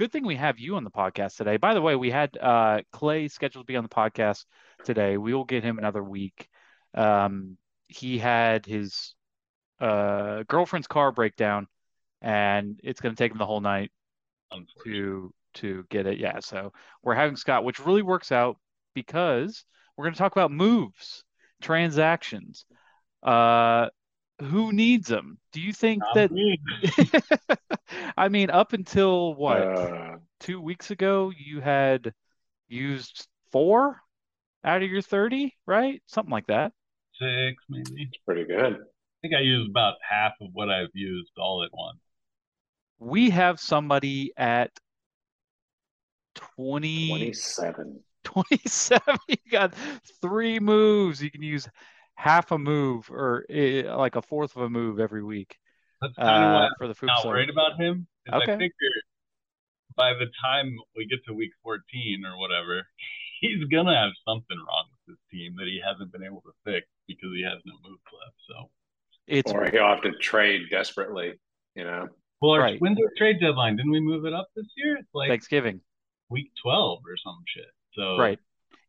good 0.00 0.10
thing 0.10 0.24
we 0.24 0.36
have 0.36 0.58
you 0.58 0.76
on 0.76 0.84
the 0.84 0.90
podcast 0.90 1.36
today. 1.36 1.58
By 1.58 1.74
the 1.74 1.82
way, 1.82 1.94
we 1.94 2.10
had 2.10 2.34
uh, 2.38 2.80
Clay 2.90 3.28
scheduled 3.28 3.66
to 3.66 3.70
be 3.70 3.76
on 3.76 3.84
the 3.84 3.90
podcast 3.90 4.46
today. 4.82 5.18
We 5.18 5.34
will 5.34 5.44
get 5.44 5.62
him 5.62 5.76
another 5.76 6.02
week. 6.02 6.48
Um, 6.94 7.58
he 7.86 8.16
had 8.16 8.64
his 8.64 9.14
uh, 9.78 10.44
girlfriend's 10.48 10.86
car 10.86 11.12
breakdown, 11.12 11.66
and 12.22 12.80
it's 12.82 13.02
going 13.02 13.14
to 13.14 13.22
take 13.22 13.30
him 13.30 13.36
the 13.36 13.44
whole 13.44 13.60
night 13.60 13.92
to 14.84 15.34
to 15.56 15.84
get 15.90 16.06
it. 16.06 16.16
Yeah, 16.16 16.40
so 16.40 16.72
we're 17.02 17.14
having 17.14 17.36
Scott, 17.36 17.64
which 17.64 17.84
really 17.84 18.00
works 18.00 18.32
out 18.32 18.56
because 18.94 19.66
we're 19.98 20.06
going 20.06 20.14
to 20.14 20.18
talk 20.18 20.32
about 20.32 20.50
moves, 20.50 21.24
transactions. 21.60 22.64
Uh, 23.22 23.90
who 24.40 24.72
needs 24.72 25.08
them? 25.08 25.38
Do 25.52 25.60
you 25.60 25.72
think 25.72 26.00
Not 26.00 26.14
that? 26.14 26.32
me. 26.32 26.58
I 28.16 28.28
mean, 28.28 28.50
up 28.50 28.72
until 28.72 29.34
what, 29.34 29.60
Uh, 29.62 30.16
two 30.40 30.60
weeks 30.60 30.90
ago, 30.90 31.30
you 31.36 31.60
had 31.60 32.12
used 32.68 33.26
four 33.52 34.00
out 34.64 34.82
of 34.82 34.90
your 34.90 35.02
30, 35.02 35.54
right? 35.66 36.02
Something 36.06 36.32
like 36.32 36.46
that. 36.46 36.72
Six, 37.18 37.62
maybe. 37.68 38.02
it's 38.02 38.16
pretty 38.24 38.44
good. 38.44 38.74
I 38.74 39.16
think 39.22 39.34
I 39.34 39.40
used 39.40 39.70
about 39.70 39.94
half 40.08 40.32
of 40.40 40.48
what 40.52 40.70
I've 40.70 40.94
used 40.94 41.32
all 41.36 41.62
at 41.62 41.70
once. 41.72 41.98
We 42.98 43.30
have 43.30 43.60
somebody 43.60 44.32
at 44.36 44.70
20, 46.34 47.08
27. 47.08 48.00
27. 48.24 49.18
You 49.28 49.36
got 49.50 49.74
three 50.22 50.58
moves. 50.60 51.22
You 51.22 51.30
can 51.30 51.42
use 51.42 51.68
half 52.20 52.52
a 52.52 52.58
move 52.58 53.10
or 53.10 53.46
eh, 53.48 53.82
like 53.94 54.14
a 54.14 54.20
fourth 54.22 54.54
of 54.54 54.62
a 54.62 54.68
move 54.68 55.00
every 55.00 55.22
week 55.24 55.58
That's 56.02 56.14
kind 56.16 56.44
of 56.44 56.52
why 56.52 56.64
uh, 56.66 56.68
for 56.76 56.86
the 56.88 56.94
food 56.94 57.06
not 57.06 57.22
side. 57.22 57.28
worried 57.28 57.48
about 57.50 57.80
him. 57.80 58.06
Okay. 58.30 58.52
I 58.52 58.56
figure 58.58 58.96
by 59.96 60.12
the 60.12 60.26
time 60.42 60.76
we 60.96 61.06
get 61.06 61.20
to 61.26 61.32
week 61.34 61.50
14 61.62 61.80
or 62.26 62.38
whatever, 62.38 62.82
he's 63.40 63.64
gonna 63.72 63.96
have 63.96 64.12
something 64.28 64.58
wrong 64.58 64.84
with 64.92 65.16
his 65.16 65.18
team 65.30 65.54
that 65.58 65.66
he 65.66 65.80
hasn't 65.84 66.12
been 66.12 66.22
able 66.22 66.42
to 66.42 66.52
fix 66.64 66.86
because 67.08 67.30
he 67.34 67.42
has 67.42 67.58
no 67.64 67.72
moves 67.88 68.02
left. 68.12 68.36
So, 68.48 68.70
It's 69.26 69.50
Or 69.50 69.70
he'll 69.70 69.88
have 69.88 70.02
to 70.02 70.12
trade 70.20 70.68
desperately, 70.70 71.32
you 71.74 71.84
know? 71.84 72.06
well, 72.42 72.52
our, 72.52 72.60
Right. 72.60 72.80
when's 72.80 72.98
our 72.98 73.12
trade 73.16 73.40
deadline? 73.40 73.76
Didn't 73.76 73.92
we 73.92 74.00
move 74.00 74.26
it 74.26 74.34
up 74.34 74.48
this 74.54 74.66
year? 74.76 74.96
It's 74.98 75.08
like 75.14 75.28
Thanksgiving. 75.30 75.80
week 76.28 76.50
12 76.62 77.00
or 77.06 77.16
some 77.16 77.42
shit. 77.48 77.70
So, 77.94 78.18
Right. 78.18 78.38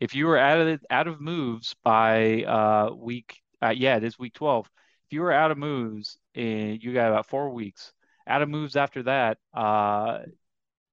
If 0.01 0.15
you 0.15 0.25
were 0.25 0.37
out 0.37 0.59
of 0.59 0.83
out 0.89 1.07
of 1.07 1.21
moves 1.21 1.75
by 1.83 2.43
uh 2.43 2.89
week 2.93 3.39
uh, 3.61 3.69
yeah, 3.69 3.97
it 3.97 4.03
is 4.03 4.17
week 4.17 4.33
12. 4.33 4.67
If 5.05 5.13
you 5.13 5.21
were 5.21 5.31
out 5.31 5.51
of 5.51 5.57
moves, 5.59 6.17
and 6.33 6.83
you 6.83 6.93
got 6.95 7.09
about 7.09 7.27
four 7.27 7.51
weeks. 7.51 7.93
Out 8.27 8.41
of 8.41 8.49
moves 8.49 8.75
after 8.75 9.03
that, 9.03 9.37
uh 9.53 10.19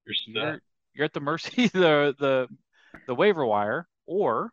you're 0.05 0.15
you're 0.27 0.61
you're 0.93 1.05
at 1.05 1.13
the 1.13 1.19
mercy 1.21 1.65
of 1.65 1.71
the 1.73 2.15
the 2.19 2.47
the 3.07 3.15
waiver 3.15 3.43
wire 3.43 3.87
or 4.05 4.51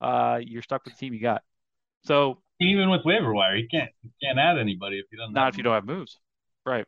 uh 0.00 0.40
you're 0.42 0.62
stuck 0.62 0.84
with 0.84 0.94
the 0.94 0.98
team 0.98 1.12
you 1.12 1.20
got. 1.20 1.42
So 2.04 2.38
Even 2.60 2.88
with 2.88 3.04
waiver 3.04 3.34
wire, 3.34 3.56
you 3.56 3.68
can't 3.68 3.90
he 4.02 4.10
can't 4.26 4.38
add 4.38 4.58
anybody 4.58 5.00
if 5.00 5.06
he 5.10 5.18
doesn't. 5.18 5.34
not 5.34 5.52
if 5.52 5.58
you 5.58 5.62
don't 5.62 5.74
have 5.74 5.84
moves. 5.86 6.18
Right. 6.64 6.86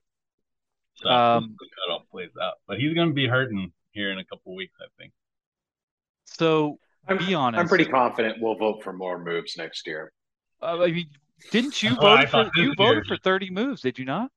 So 0.95 1.11
Um, 1.11 1.55
we'll 1.61 1.69
how 1.87 1.95
it 1.95 1.99
all 1.99 2.07
plays 2.11 2.31
out. 2.41 2.55
But 2.67 2.79
he's 2.79 2.95
gonna 2.95 3.13
be 3.13 3.27
hurting 3.29 3.73
here 3.93 4.11
in 4.11 4.19
a 4.19 4.25
couple 4.25 4.55
weeks, 4.55 4.75
I 4.81 4.87
think. 4.99 5.13
So 6.25 6.79
I'm, 7.09 7.19
be 7.19 7.35
honest. 7.35 7.61
I'm 7.61 7.69
pretty 7.69 7.87
confident 7.87 8.39
we'll 8.41 8.55
vote 8.57 8.83
for 8.83 8.93
more 8.93 9.19
moves 9.23 9.57
next 9.57 9.87
year. 9.87 10.13
Uh, 10.63 10.79
I 10.83 10.93
mean, 10.93 11.07
didn't 11.51 11.83
you 11.83 11.91
That's 11.91 12.03
what 12.03 12.19
I 12.21 12.25
vote 12.27 12.51
for 12.55 12.61
you 12.61 12.75
voted 12.77 13.05
year. 13.09 13.17
for 13.17 13.23
30 13.23 13.51
moves, 13.51 13.83
did 13.83 13.99
you 13.99 14.05
not? 14.05 14.31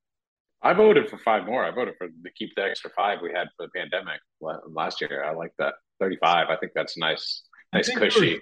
I 0.62 0.74
voted 0.74 1.10
for 1.10 1.17
five 1.17 1.46
more. 1.46 1.65
I 1.65 1.72
voted 1.72 1.96
for 1.98 2.08
to 2.08 2.32
keep 2.38 2.51
the 2.55 2.63
extra 2.63 2.89
five 2.96 3.20
we 3.22 3.32
had 3.36 3.48
for 3.58 3.65
the 3.67 3.72
pandemic 3.75 4.20
last 4.41 5.01
year. 5.01 5.24
I 5.24 5.34
like 5.34 5.51
that. 5.60 5.74
35. 6.00 6.48
I 6.50 6.55
think 6.58 6.72
that's 6.74 6.98
nice, 6.98 7.43
nice 7.74 7.88
think 7.88 8.00
we 8.00 8.05
were- 8.05 8.10
cushy 8.12 8.39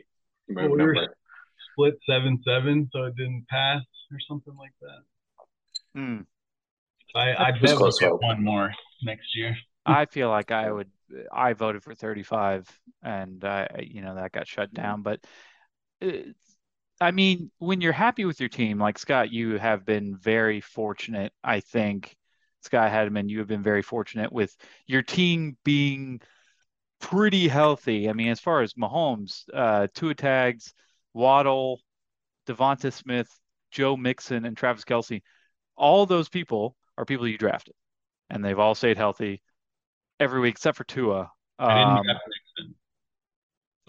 move 0.48 0.56
well, 0.56 0.66
we 0.78 0.84
were- 0.86 0.94
number. 0.94 1.16
Split 1.74 1.96
seven 2.10 2.42
seven, 2.46 2.90
so 2.92 3.06
it 3.06 3.16
didn't 3.16 3.48
pass 3.50 3.82
or 4.12 4.20
something 4.28 4.54
like 4.56 4.74
that. 4.82 5.02
Hmm. 6.00 6.18
I 7.16 7.32
I 7.32 7.50
It 7.50 7.62
was 7.62 7.72
bet 7.72 7.80
we'll 7.80 7.92
get 7.92 8.10
vote. 8.10 8.22
one 8.22 8.44
more 8.44 8.72
next 9.04 9.36
year. 9.36 9.56
I 9.86 10.06
feel 10.06 10.30
like 10.30 10.52
I 10.52 10.72
would. 10.72 10.90
I 11.32 11.54
voted 11.54 11.84
for 11.84 11.94
35, 11.94 12.68
and 13.04 13.44
I, 13.44 13.88
you 13.90 14.02
know, 14.02 14.16
that 14.16 14.32
got 14.32 14.48
shut 14.48 14.74
mm-hmm. 14.74 14.82
down. 14.82 15.02
But 15.02 15.20
it's, 16.00 16.38
I 17.00 17.12
mean, 17.12 17.52
when 17.58 17.82
you're 17.82 17.94
happy 17.94 18.26
with 18.26 18.40
your 18.40 18.50
team, 18.50 18.80
like 18.80 19.00
Scott, 19.00 19.32
you 19.32 19.58
have 19.58 19.86
been 19.86 20.16
very 20.16 20.62
fortunate. 20.62 21.34
I 21.44 21.60
think 21.60 22.16
Scott 22.62 22.92
Hadman, 22.92 23.30
you 23.30 23.40
have 23.40 23.48
been 23.48 23.64
very 23.64 23.82
fortunate 23.82 24.32
with 24.32 24.56
your 24.86 25.02
team 25.02 25.58
being 25.64 26.22
pretty 27.00 27.48
healthy. 27.48 28.08
I 28.08 28.14
mean, 28.14 28.30
as 28.30 28.40
far 28.40 28.62
as 28.62 28.74
Mahomes, 28.74 29.46
uh, 29.54 29.88
Tua 29.96 30.14
tags, 30.14 30.74
Waddle, 31.14 31.82
DeVonta 32.48 32.94
Smith, 32.94 33.30
Joe 33.72 33.98
Mixon, 33.98 34.46
and 34.46 34.56
Travis 34.56 34.86
Kelce, 34.86 35.22
all 35.76 36.06
those 36.06 36.30
people 36.30 36.76
are 36.98 37.06
people 37.06 37.28
you 37.28 37.38
drafted, 37.38 37.74
and 38.30 38.46
they've 38.46 38.60
all 38.60 38.76
stayed 38.76 38.98
healthy 38.98 39.42
every 40.22 40.40
week 40.40 40.54
except 40.56 40.78
for 40.78 40.84
Tua. 40.86 41.30
Um, 41.60 41.96
Mixon. 42.06 42.76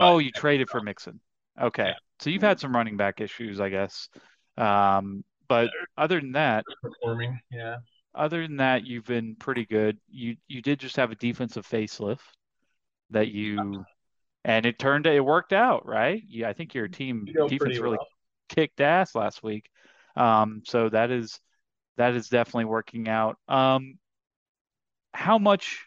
oh, 0.01 0.19
you 0.19 0.31
traded 0.33 0.69
for 0.69 0.81
Mixon. 0.81 1.21
Okay, 1.61 1.89
Yeah. 1.89 1.95
so 2.19 2.31
you've 2.31 2.43
had 2.43 2.59
some 2.59 2.75
running 2.75 2.97
back 2.97 3.21
issues, 3.21 3.61
I 3.61 3.69
guess. 3.69 4.09
Um, 4.57 5.25
but 5.49 5.71
other 5.97 6.21
than 6.21 6.33
that, 6.33 6.65
performing. 6.83 7.39
Yeah. 7.51 7.77
other 8.15 8.43
than 8.47 8.57
that, 8.57 8.87
you've 8.87 9.05
been 9.05 9.37
pretty 9.37 9.67
good. 9.67 9.99
You 10.11 10.37
you 10.49 10.63
did 10.63 10.81
just 10.81 10.97
have 10.97 11.11
a 11.11 11.15
defensive 11.17 11.67
facelift 11.69 12.21
that 13.11 13.29
you, 13.29 13.85
and 14.45 14.65
it 14.67 14.79
turned 14.79 15.07
it 15.07 15.25
worked 15.25 15.53
out, 15.53 15.87
right? 15.87 16.23
Yeah, 16.27 16.49
I 16.49 16.55
think 16.55 16.75
your 16.75 16.89
team 16.89 17.25
You 17.27 17.49
defense 17.49 17.79
really 17.79 17.99
well. 17.99 18.09
kicked 18.49 18.81
ass 18.81 19.15
last 19.15 19.43
week. 19.43 19.69
Um, 20.17 20.63
so 20.65 20.89
that 20.89 21.11
is 21.11 21.39
that 21.99 22.15
is 22.15 22.29
definitely 22.29 22.65
working 22.67 23.09
out. 23.09 23.37
Um, 23.49 23.99
how 25.15 25.39
much, 25.39 25.87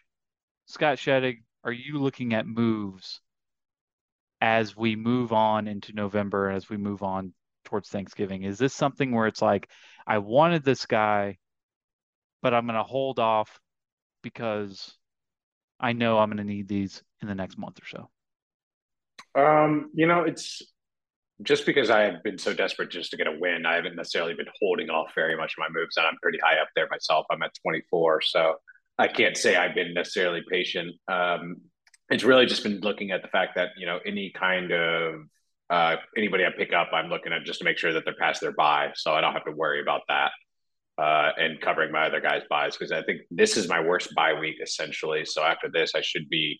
Scott 0.66 0.98
Sheddick, 0.98 1.42
are 1.64 1.72
you 1.72 1.98
looking 1.98 2.34
at 2.34 2.46
moves 2.46 3.20
as 4.40 4.76
we 4.76 4.96
move 4.96 5.32
on 5.32 5.68
into 5.68 5.94
November, 5.94 6.50
as 6.50 6.68
we 6.68 6.76
move 6.76 7.02
on 7.02 7.32
towards 7.64 7.88
Thanksgiving? 7.88 8.42
Is 8.42 8.58
this 8.58 8.74
something 8.74 9.12
where 9.12 9.26
it's 9.26 9.42
like, 9.42 9.68
I 10.06 10.18
wanted 10.18 10.64
this 10.64 10.86
guy, 10.86 11.38
but 12.42 12.52
I'm 12.52 12.66
going 12.66 12.76
to 12.76 12.82
hold 12.82 13.18
off 13.18 13.60
because 14.22 14.92
I 15.78 15.92
know 15.92 16.18
I'm 16.18 16.28
going 16.28 16.38
to 16.38 16.44
need 16.44 16.68
these 16.68 17.02
in 17.22 17.28
the 17.28 17.34
next 17.34 17.58
month 17.58 17.78
or 17.80 17.86
so? 17.86 18.10
Um, 19.40 19.90
you 19.94 20.06
know, 20.06 20.22
it's 20.22 20.62
just 21.42 21.66
because 21.66 21.90
I 21.90 22.02
have 22.02 22.22
been 22.24 22.38
so 22.38 22.54
desperate 22.54 22.90
just 22.90 23.10
to 23.10 23.16
get 23.16 23.26
a 23.26 23.36
win. 23.38 23.66
I 23.66 23.74
haven't 23.74 23.94
necessarily 23.94 24.34
been 24.34 24.46
holding 24.60 24.90
off 24.90 25.12
very 25.14 25.36
much 25.36 25.52
of 25.52 25.58
my 25.58 25.68
moves, 25.70 25.96
and 25.96 26.06
I'm 26.06 26.16
pretty 26.22 26.38
high 26.42 26.58
up 26.60 26.68
there 26.74 26.88
myself. 26.90 27.26
I'm 27.30 27.42
at 27.42 27.52
24, 27.62 28.22
so 28.22 28.56
I 28.98 29.08
can't 29.08 29.36
say 29.36 29.56
I've 29.56 29.74
been 29.74 29.94
necessarily 29.94 30.42
patient. 30.50 30.94
Um, 31.08 31.56
it's 32.08 32.24
really 32.24 32.46
just 32.46 32.62
been 32.62 32.80
looking 32.80 33.10
at 33.10 33.22
the 33.22 33.28
fact 33.28 33.56
that 33.56 33.70
you 33.76 33.86
know 33.86 33.98
any 34.06 34.32
kind 34.34 34.72
of 34.72 35.14
uh, 35.68 35.96
anybody 36.16 36.44
I 36.44 36.50
pick 36.56 36.72
up, 36.72 36.88
I'm 36.92 37.08
looking 37.08 37.32
at 37.32 37.44
just 37.44 37.58
to 37.58 37.64
make 37.64 37.78
sure 37.78 37.92
that 37.92 38.04
they're 38.04 38.14
past 38.18 38.40
their 38.40 38.52
bye, 38.52 38.92
so 38.94 39.12
I 39.12 39.20
don't 39.20 39.32
have 39.32 39.44
to 39.44 39.52
worry 39.52 39.80
about 39.80 40.02
that. 40.08 40.30
Uh, 40.98 41.30
and 41.36 41.60
covering 41.60 41.92
my 41.92 42.06
other 42.06 42.22
guys' 42.22 42.42
byes 42.48 42.74
because 42.74 42.90
I 42.90 43.02
think 43.02 43.20
this 43.30 43.58
is 43.58 43.68
my 43.68 43.80
worst 43.80 44.14
bye 44.14 44.32
week 44.32 44.56
essentially. 44.62 45.26
So 45.26 45.42
after 45.42 45.68
this, 45.70 45.94
I 45.94 46.00
should 46.00 46.26
be 46.30 46.58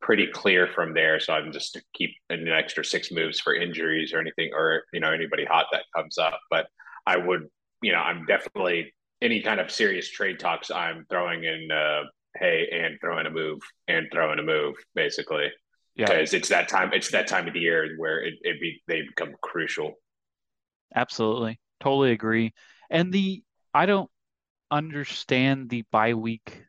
pretty 0.00 0.26
clear 0.26 0.68
from 0.74 0.94
there. 0.94 1.20
So 1.20 1.34
I'm 1.34 1.52
just 1.52 1.74
to 1.74 1.82
keep 1.92 2.10
an 2.30 2.48
extra 2.48 2.82
six 2.82 3.10
moves 3.10 3.40
for 3.40 3.54
injuries 3.54 4.14
or 4.14 4.20
anything, 4.20 4.52
or 4.54 4.84
you 4.94 5.00
know 5.00 5.10
anybody 5.10 5.44
hot 5.44 5.66
that 5.72 5.82
comes 5.94 6.16
up. 6.16 6.38
But 6.50 6.66
I 7.06 7.18
would, 7.18 7.48
you 7.82 7.92
know, 7.92 7.98
I'm 7.98 8.24
definitely 8.26 8.94
any 9.24 9.42
kind 9.42 9.60
of 9.60 9.72
serious 9.72 10.10
trade 10.10 10.40
talks. 10.40 10.70
I'm 10.72 11.06
throwing 11.10 11.44
in, 11.44 11.70
uh, 11.72 12.04
hey, 12.38 12.68
and 12.72 12.98
throwing 13.00 13.26
a 13.26 13.30
move 13.30 13.60
and 13.88 14.08
throwing 14.12 14.40
a 14.40 14.44
move 14.44 14.76
basically 14.94 15.50
Yeah, 15.96 16.10
because 16.10 16.34
it's 16.34 16.50
that 16.50 16.68
time. 16.68 16.92
It's 16.94 17.10
that 17.12 17.28
time 17.28 17.48
of 17.48 17.54
the 17.54 17.60
year 17.60 17.96
where 17.98 18.20
it, 18.22 18.34
it 18.42 18.60
be 18.60 18.82
they 18.88 19.02
become 19.02 19.34
crucial. 19.42 19.94
absolutely. 20.94 21.60
Totally 21.80 22.12
agree. 22.12 22.52
And 22.90 23.12
the 23.12 23.42
I 23.72 23.86
don't 23.86 24.10
understand 24.70 25.70
the 25.70 25.84
bye 25.90 26.14
week 26.14 26.64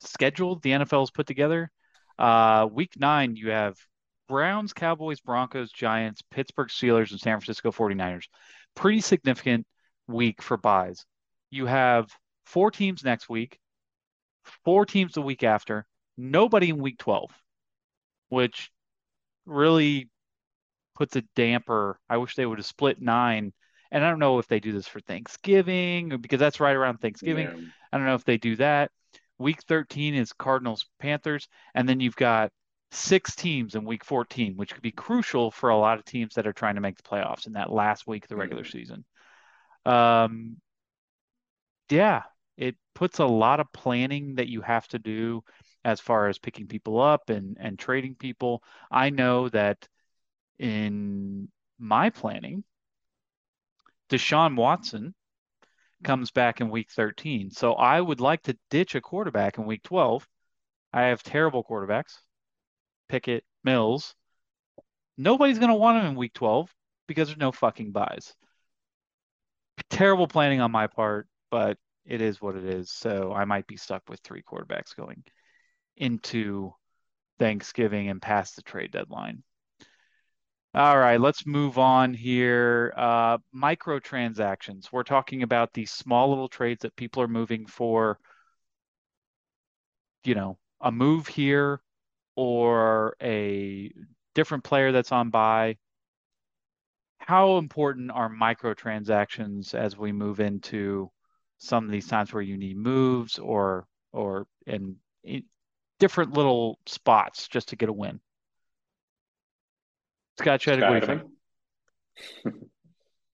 schedule 0.00 0.56
the 0.56 0.72
NFL's 0.72 1.10
put 1.10 1.26
together. 1.26 1.70
Uh, 2.18 2.68
week 2.70 2.92
nine, 2.98 3.36
you 3.36 3.50
have 3.50 3.76
Browns, 4.28 4.72
Cowboys, 4.72 5.20
Broncos, 5.20 5.70
Giants, 5.72 6.22
Pittsburgh 6.30 6.68
Steelers, 6.68 7.10
and 7.10 7.20
San 7.20 7.38
Francisco 7.38 7.70
49ers. 7.70 8.28
Pretty 8.74 9.00
significant 9.00 9.66
week 10.06 10.42
for 10.42 10.56
byes. 10.56 11.04
You 11.50 11.66
have 11.66 12.10
four 12.44 12.70
teams 12.70 13.04
next 13.04 13.28
week, 13.28 13.58
four 14.64 14.86
teams 14.86 15.14
the 15.14 15.22
week 15.22 15.42
after, 15.42 15.86
nobody 16.16 16.70
in 16.70 16.78
week 16.78 16.98
12, 16.98 17.30
which 18.28 18.70
really 19.46 20.10
puts 20.94 21.16
a 21.16 21.22
damper. 21.36 21.98
I 22.08 22.16
wish 22.18 22.34
they 22.34 22.46
would 22.46 22.58
have 22.58 22.66
split 22.66 23.00
nine. 23.00 23.52
And 23.90 24.04
I 24.04 24.10
don't 24.10 24.18
know 24.18 24.38
if 24.38 24.48
they 24.48 24.60
do 24.60 24.72
this 24.72 24.86
for 24.86 25.00
Thanksgiving 25.00 26.10
because 26.20 26.40
that's 26.40 26.60
right 26.60 26.76
around 26.76 26.98
Thanksgiving. 26.98 27.46
Yeah. 27.46 27.68
I 27.92 27.96
don't 27.96 28.06
know 28.06 28.14
if 28.14 28.24
they 28.24 28.36
do 28.36 28.56
that. 28.56 28.90
Week 29.38 29.62
13 29.66 30.14
is 30.14 30.32
Cardinals 30.32 30.84
Panthers. 30.98 31.48
And 31.74 31.88
then 31.88 32.00
you've 32.00 32.16
got 32.16 32.50
six 32.90 33.34
teams 33.34 33.74
in 33.74 33.84
week 33.84 34.04
14, 34.04 34.56
which 34.56 34.72
could 34.74 34.82
be 34.82 34.90
crucial 34.90 35.50
for 35.50 35.70
a 35.70 35.78
lot 35.78 35.98
of 35.98 36.04
teams 36.04 36.34
that 36.34 36.46
are 36.46 36.52
trying 36.52 36.74
to 36.74 36.80
make 36.80 36.96
the 36.96 37.02
playoffs 37.02 37.46
in 37.46 37.54
that 37.54 37.72
last 37.72 38.06
week 38.06 38.24
of 38.24 38.28
the 38.28 38.36
regular 38.36 38.62
mm-hmm. 38.62 38.78
season. 38.78 39.04
Um, 39.86 40.56
yeah, 41.90 42.22
it 42.56 42.76
puts 42.94 43.18
a 43.18 43.26
lot 43.26 43.60
of 43.60 43.72
planning 43.72 44.36
that 44.36 44.48
you 44.48 44.60
have 44.62 44.88
to 44.88 44.98
do 44.98 45.42
as 45.84 46.00
far 46.00 46.28
as 46.28 46.38
picking 46.38 46.66
people 46.66 47.00
up 47.00 47.30
and 47.30 47.56
and 47.60 47.78
trading 47.78 48.14
people. 48.14 48.62
I 48.90 49.10
know 49.10 49.48
that 49.50 49.88
in 50.58 51.48
my 51.78 52.10
planning, 52.10 52.64
Deshaun 54.10 54.56
Watson 54.56 55.14
comes 56.04 56.30
back 56.30 56.60
in 56.60 56.70
week 56.70 56.90
13. 56.90 57.50
So 57.50 57.74
I 57.74 58.00
would 58.00 58.20
like 58.20 58.42
to 58.42 58.58
ditch 58.70 58.94
a 58.94 59.00
quarterback 59.00 59.58
in 59.58 59.66
week 59.66 59.82
12. 59.82 60.26
I 60.92 61.02
have 61.02 61.22
terrible 61.22 61.64
quarterbacks. 61.64 62.18
Pickett, 63.08 63.44
Mills. 63.64 64.14
Nobody's 65.16 65.58
going 65.58 65.70
to 65.70 65.74
want 65.74 65.98
him 65.98 66.10
in 66.10 66.16
week 66.16 66.34
12 66.34 66.72
because 67.06 67.28
there's 67.28 67.38
no 67.38 67.52
fucking 67.52 67.92
byes. 67.92 68.34
Terrible 69.90 70.28
planning 70.28 70.60
on 70.60 70.70
my 70.70 70.86
part, 70.86 71.26
but 71.50 71.76
it 72.04 72.22
is 72.22 72.40
what 72.40 72.56
it 72.56 72.64
is. 72.64 72.90
So 72.90 73.32
I 73.32 73.44
might 73.44 73.66
be 73.66 73.76
stuck 73.76 74.02
with 74.08 74.20
three 74.20 74.42
quarterbacks 74.42 74.96
going 74.96 75.22
into 75.96 76.72
Thanksgiving 77.38 78.08
and 78.08 78.22
past 78.22 78.56
the 78.56 78.62
trade 78.62 78.92
deadline. 78.92 79.42
All 80.74 80.98
right, 80.98 81.20
let's 81.20 81.46
move 81.46 81.78
on 81.78 82.14
here. 82.14 82.92
Uh, 82.96 83.38
microtransactions. 83.54 84.92
We're 84.92 85.02
talking 85.02 85.42
about 85.42 85.72
these 85.72 85.90
small 85.90 86.28
little 86.28 86.48
trades 86.48 86.82
that 86.82 86.94
people 86.94 87.22
are 87.22 87.28
moving 87.28 87.66
for, 87.66 88.18
you 90.24 90.34
know, 90.34 90.58
a 90.80 90.92
move 90.92 91.26
here 91.26 91.80
or 92.36 93.16
a 93.22 93.90
different 94.34 94.62
player 94.62 94.92
that's 94.92 95.10
on 95.10 95.30
bye. 95.30 95.78
How 97.18 97.56
important 97.56 98.10
are 98.10 98.30
microtransactions 98.30 99.74
as 99.74 99.96
we 99.96 100.12
move 100.12 100.38
into 100.38 101.10
some 101.58 101.84
of 101.84 101.90
these 101.90 102.06
times 102.06 102.32
where 102.32 102.42
you 102.42 102.56
need 102.56 102.76
moves 102.76 103.38
or 103.38 103.86
or 104.12 104.46
in, 104.66 104.96
in 105.24 105.42
different 105.98 106.32
little 106.32 106.78
spots 106.86 107.48
just 107.48 107.68
to 107.68 107.76
get 107.76 107.88
a 107.88 107.92
win? 107.92 108.20
Scott 110.38 110.60
Chadwick, 110.60 110.88
what 110.88 111.06
do 111.06 111.12
you 111.12 111.18
think? 112.44 112.54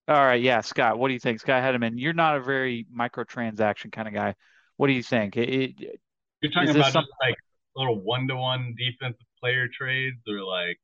All 0.09 0.17
right, 0.17 0.43
yeah, 0.43 0.61
Scott, 0.61 0.99
what 0.99 1.09
do 1.09 1.15
you 1.15 1.21
think? 1.21 1.41
Scott 1.41 1.63
Hedeman, 1.63 1.93
you're 1.97 2.13
not 2.13 2.37
a 2.37 2.41
very 2.41 2.87
microtransaction 2.95 3.93
kind 3.93 4.09
of 4.09 4.15
guy. 4.15 4.35
What 4.77 4.89
do 4.89 4.93
you 4.93 5.03
think? 5.03 5.37
It, 5.37 5.49
it, 5.49 6.01
you're 6.43 6.53
talking 6.53 6.71
about 6.71 6.93
some... 6.93 7.05
just 7.05 7.13
like 7.23 7.37
little 7.77 8.01
one-to-one 8.03 8.75
defensive 8.79 9.27
player 9.41 9.69
trades, 9.69 10.19
or 10.29 10.43
like 10.43 10.79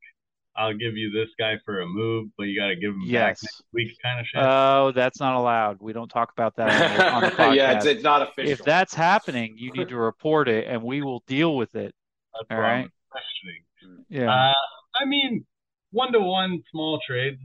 I'll 0.56 0.76
give 0.76 0.96
you 0.96 1.10
this 1.10 1.28
guy 1.38 1.54
for 1.64 1.80
a 1.80 1.86
move, 1.86 2.28
but 2.36 2.44
you 2.44 2.60
got 2.60 2.68
to 2.68 2.76
give 2.76 2.90
him 2.90 3.02
yes. 3.04 3.12
back 3.12 3.28
next 3.28 3.62
week 3.72 3.88
kind 4.02 4.20
of 4.20 4.26
shit. 4.26 4.42
Oh, 4.42 4.92
that's 4.94 5.20
not 5.20 5.36
allowed. 5.36 5.78
We 5.80 5.92
don't 5.92 6.08
talk 6.08 6.32
about 6.32 6.56
that 6.56 6.68
on 6.68 6.96
the, 6.96 7.12
on 7.12 7.22
the 7.22 7.28
podcast. 7.28 7.54
yeah, 7.56 7.76
it's, 7.76 7.86
it's, 7.86 8.02
not 8.02 8.22
official. 8.22 8.50
If 8.50 8.64
that's 8.64 8.92
happening, 8.92 9.54
you 9.56 9.72
need 9.72 9.88
to 9.88 9.96
report 9.96 10.48
it, 10.48 10.66
and 10.66 10.82
we 10.82 11.02
will 11.02 11.22
deal 11.26 11.56
with 11.56 11.74
it. 11.76 11.94
That's 12.34 12.58
all 12.58 12.60
right. 12.60 12.88
questioning. 13.10 14.04
Yeah. 14.08 14.30
Uh, 14.30 14.52
I 15.00 15.04
mean, 15.06 15.46
one 15.92 16.12
to 16.12 16.20
one 16.20 16.62
small 16.70 17.00
trades, 17.06 17.40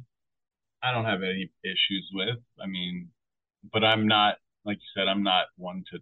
I 0.84 0.91
don't 0.91 1.06
have 1.06 1.22
any 1.22 1.52
issues 1.63 2.10
with. 2.13 2.38
I 2.62 2.68
mean, 2.68 3.10
but 3.72 3.84
I'm 3.84 4.08
not 4.08 4.36
like 4.65 4.78
you 4.78 5.02
said, 5.02 5.08
I'm 5.08 5.24
not 5.24 5.46
one 5.58 5.84
to 5.94 6.00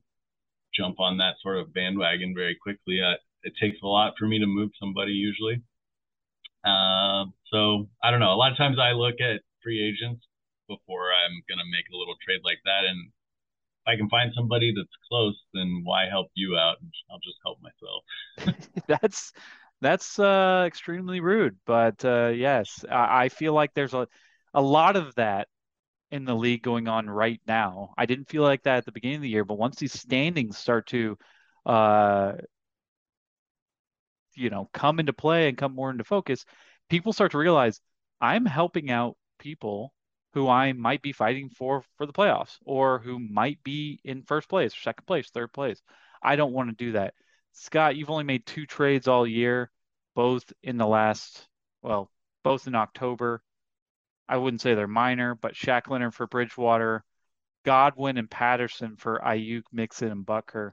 jump 0.74 1.00
on 1.00 1.18
that 1.18 1.36
sort 1.42 1.60
of 1.60 1.74
bandwagon 1.74 2.34
very 2.36 2.56
quickly. 2.56 3.00
I, 3.04 3.16
it 3.44 3.54
takes 3.62 3.78
a 3.84 3.88
lot 3.88 4.14
for 4.18 4.26
me 4.26 4.40
to 4.40 4.48
move 4.48 4.72
somebody 4.80 5.12
usually. 5.12 5.62
Uh, 6.64 7.26
so 7.52 7.90
I 8.02 8.12
don't 8.12 8.20
know. 8.20 8.34
A 8.34 8.40
lot 8.40 8.52
of 8.52 8.58
times 8.58 8.78
I 8.80 8.92
look 8.92 9.16
at 9.22 9.42
free 9.64 9.82
agents 9.82 10.26
before 10.68 11.12
I'm 11.14 11.42
gonna 11.50 11.68
make 11.72 11.86
a 11.94 11.98
little 11.98 12.16
trade 12.26 12.42
like 12.44 12.60
that, 12.66 12.86
and 12.86 13.08
if 13.08 13.94
I 13.94 13.96
can 13.98 14.10
find 14.10 14.32
somebody 14.36 14.74
that's 14.76 14.96
close, 15.10 15.36
then 15.54 15.82
why 15.84 16.08
help 16.10 16.30
you 16.36 16.58
out? 16.58 16.78
I'll 17.12 17.20
just 17.20 17.38
help 17.44 17.60
myself. 17.62 18.58
that's 18.88 19.34
that's 19.82 20.20
uh, 20.20 20.64
extremely 20.68 21.20
rude, 21.20 21.58
but 21.66 22.04
uh, 22.06 22.32
yes, 22.34 22.86
I, 22.90 23.26
I 23.26 23.30
feel 23.30 23.54
like 23.54 23.74
there's 23.74 23.94
a 23.94 24.08
a 24.54 24.62
lot 24.62 24.96
of 24.96 25.14
that 25.16 25.48
in 26.12 26.26
the 26.26 26.36
league 26.36 26.62
going 26.62 26.88
on 26.88 27.10
right 27.10 27.42
now. 27.48 27.94
I 27.98 28.06
didn't 28.06 28.30
feel 28.30 28.44
like 28.44 28.64
that 28.64 28.78
at 28.78 28.86
the 28.86 28.92
beginning 28.92 29.18
of 29.18 29.22
the 29.24 29.30
year, 29.30 29.46
but 29.46 29.58
once 29.58 29.78
these 29.78 30.00
standings 30.00 30.58
start 30.58 30.88
to, 30.88 31.18
uh, 31.66 32.34
you 34.36 34.50
know, 34.50 34.70
come 34.74 35.00
into 35.00 35.14
play 35.14 35.50
and 35.50 35.58
come 35.58 35.76
more 35.76 35.90
into 35.92 36.04
focus, 36.04 36.46
people 36.90 37.14
start 37.14 37.32
to 37.32 37.38
realize 37.38 37.80
I'm 38.22 38.46
helping 38.46 38.92
out 38.92 39.18
people 39.40 39.94
who 40.34 40.50
I 40.50 40.74
might 40.74 41.02
be 41.02 41.12
fighting 41.12 41.50
for 41.50 41.84
for 41.98 42.06
the 42.06 42.14
playoffs 42.14 42.58
or 42.66 43.00
who 43.00 43.20
might 43.20 43.62
be 43.64 44.00
in 44.04 44.24
first 44.24 44.50
place, 44.50 44.74
second 44.76 45.06
place, 45.06 45.30
third 45.30 45.54
place. 45.54 45.82
I 46.22 46.36
don't 46.36 46.54
want 46.54 46.70
to 46.70 46.86
do 46.86 46.94
that. 46.94 47.14
Scott, 47.54 47.96
you've 47.96 48.10
only 48.10 48.24
made 48.24 48.46
two 48.46 48.66
trades 48.66 49.08
all 49.08 49.28
year, 49.28 49.70
both 50.16 50.52
in 50.64 50.78
the 50.78 50.88
last, 50.88 51.48
well, 51.82 52.10
both 52.44 52.68
in 52.68 52.76
October. 52.76 53.44
I 54.28 54.38
wouldn't 54.38 54.62
say 54.62 54.74
they're 54.74 54.88
minor, 54.88 55.36
but 55.36 55.54
Shaq 55.54 55.90
Leonard 55.90 56.16
for 56.16 56.26
Bridgewater, 56.26 57.04
Godwin 57.64 58.18
and 58.18 58.30
Patterson 58.30 58.96
for 58.96 59.22
Aiyuk, 59.24 59.64
Mixon, 59.72 60.12
and 60.12 60.26
Butker. 60.26 60.72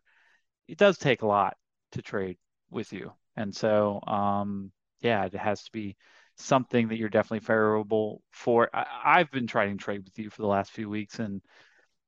It 0.69 0.79
does 0.79 0.97
take 0.99 1.23
a 1.23 1.27
lot 1.27 1.57
to 1.93 2.03
trade 2.03 2.39
with 2.71 2.93
you. 2.93 3.13
And 3.41 3.55
so, 3.55 4.01
um, 4.07 4.71
yeah, 5.01 5.25
it 5.25 5.35
has 5.35 5.63
to 5.65 5.73
be 5.73 5.97
something 6.37 6.89
that 6.89 6.99
you're 6.99 7.09
definitely 7.09 7.41
favorable 7.41 8.21
for. 8.33 8.69
I, 8.75 9.19
have 9.19 9.31
been 9.31 9.47
trying 9.47 9.79
to 9.79 9.83
trade 9.83 10.05
with 10.05 10.19
you 10.19 10.29
for 10.29 10.43
the 10.43 10.49
last 10.49 10.73
few 10.73 10.91
weeks, 10.91 11.19
and 11.19 11.41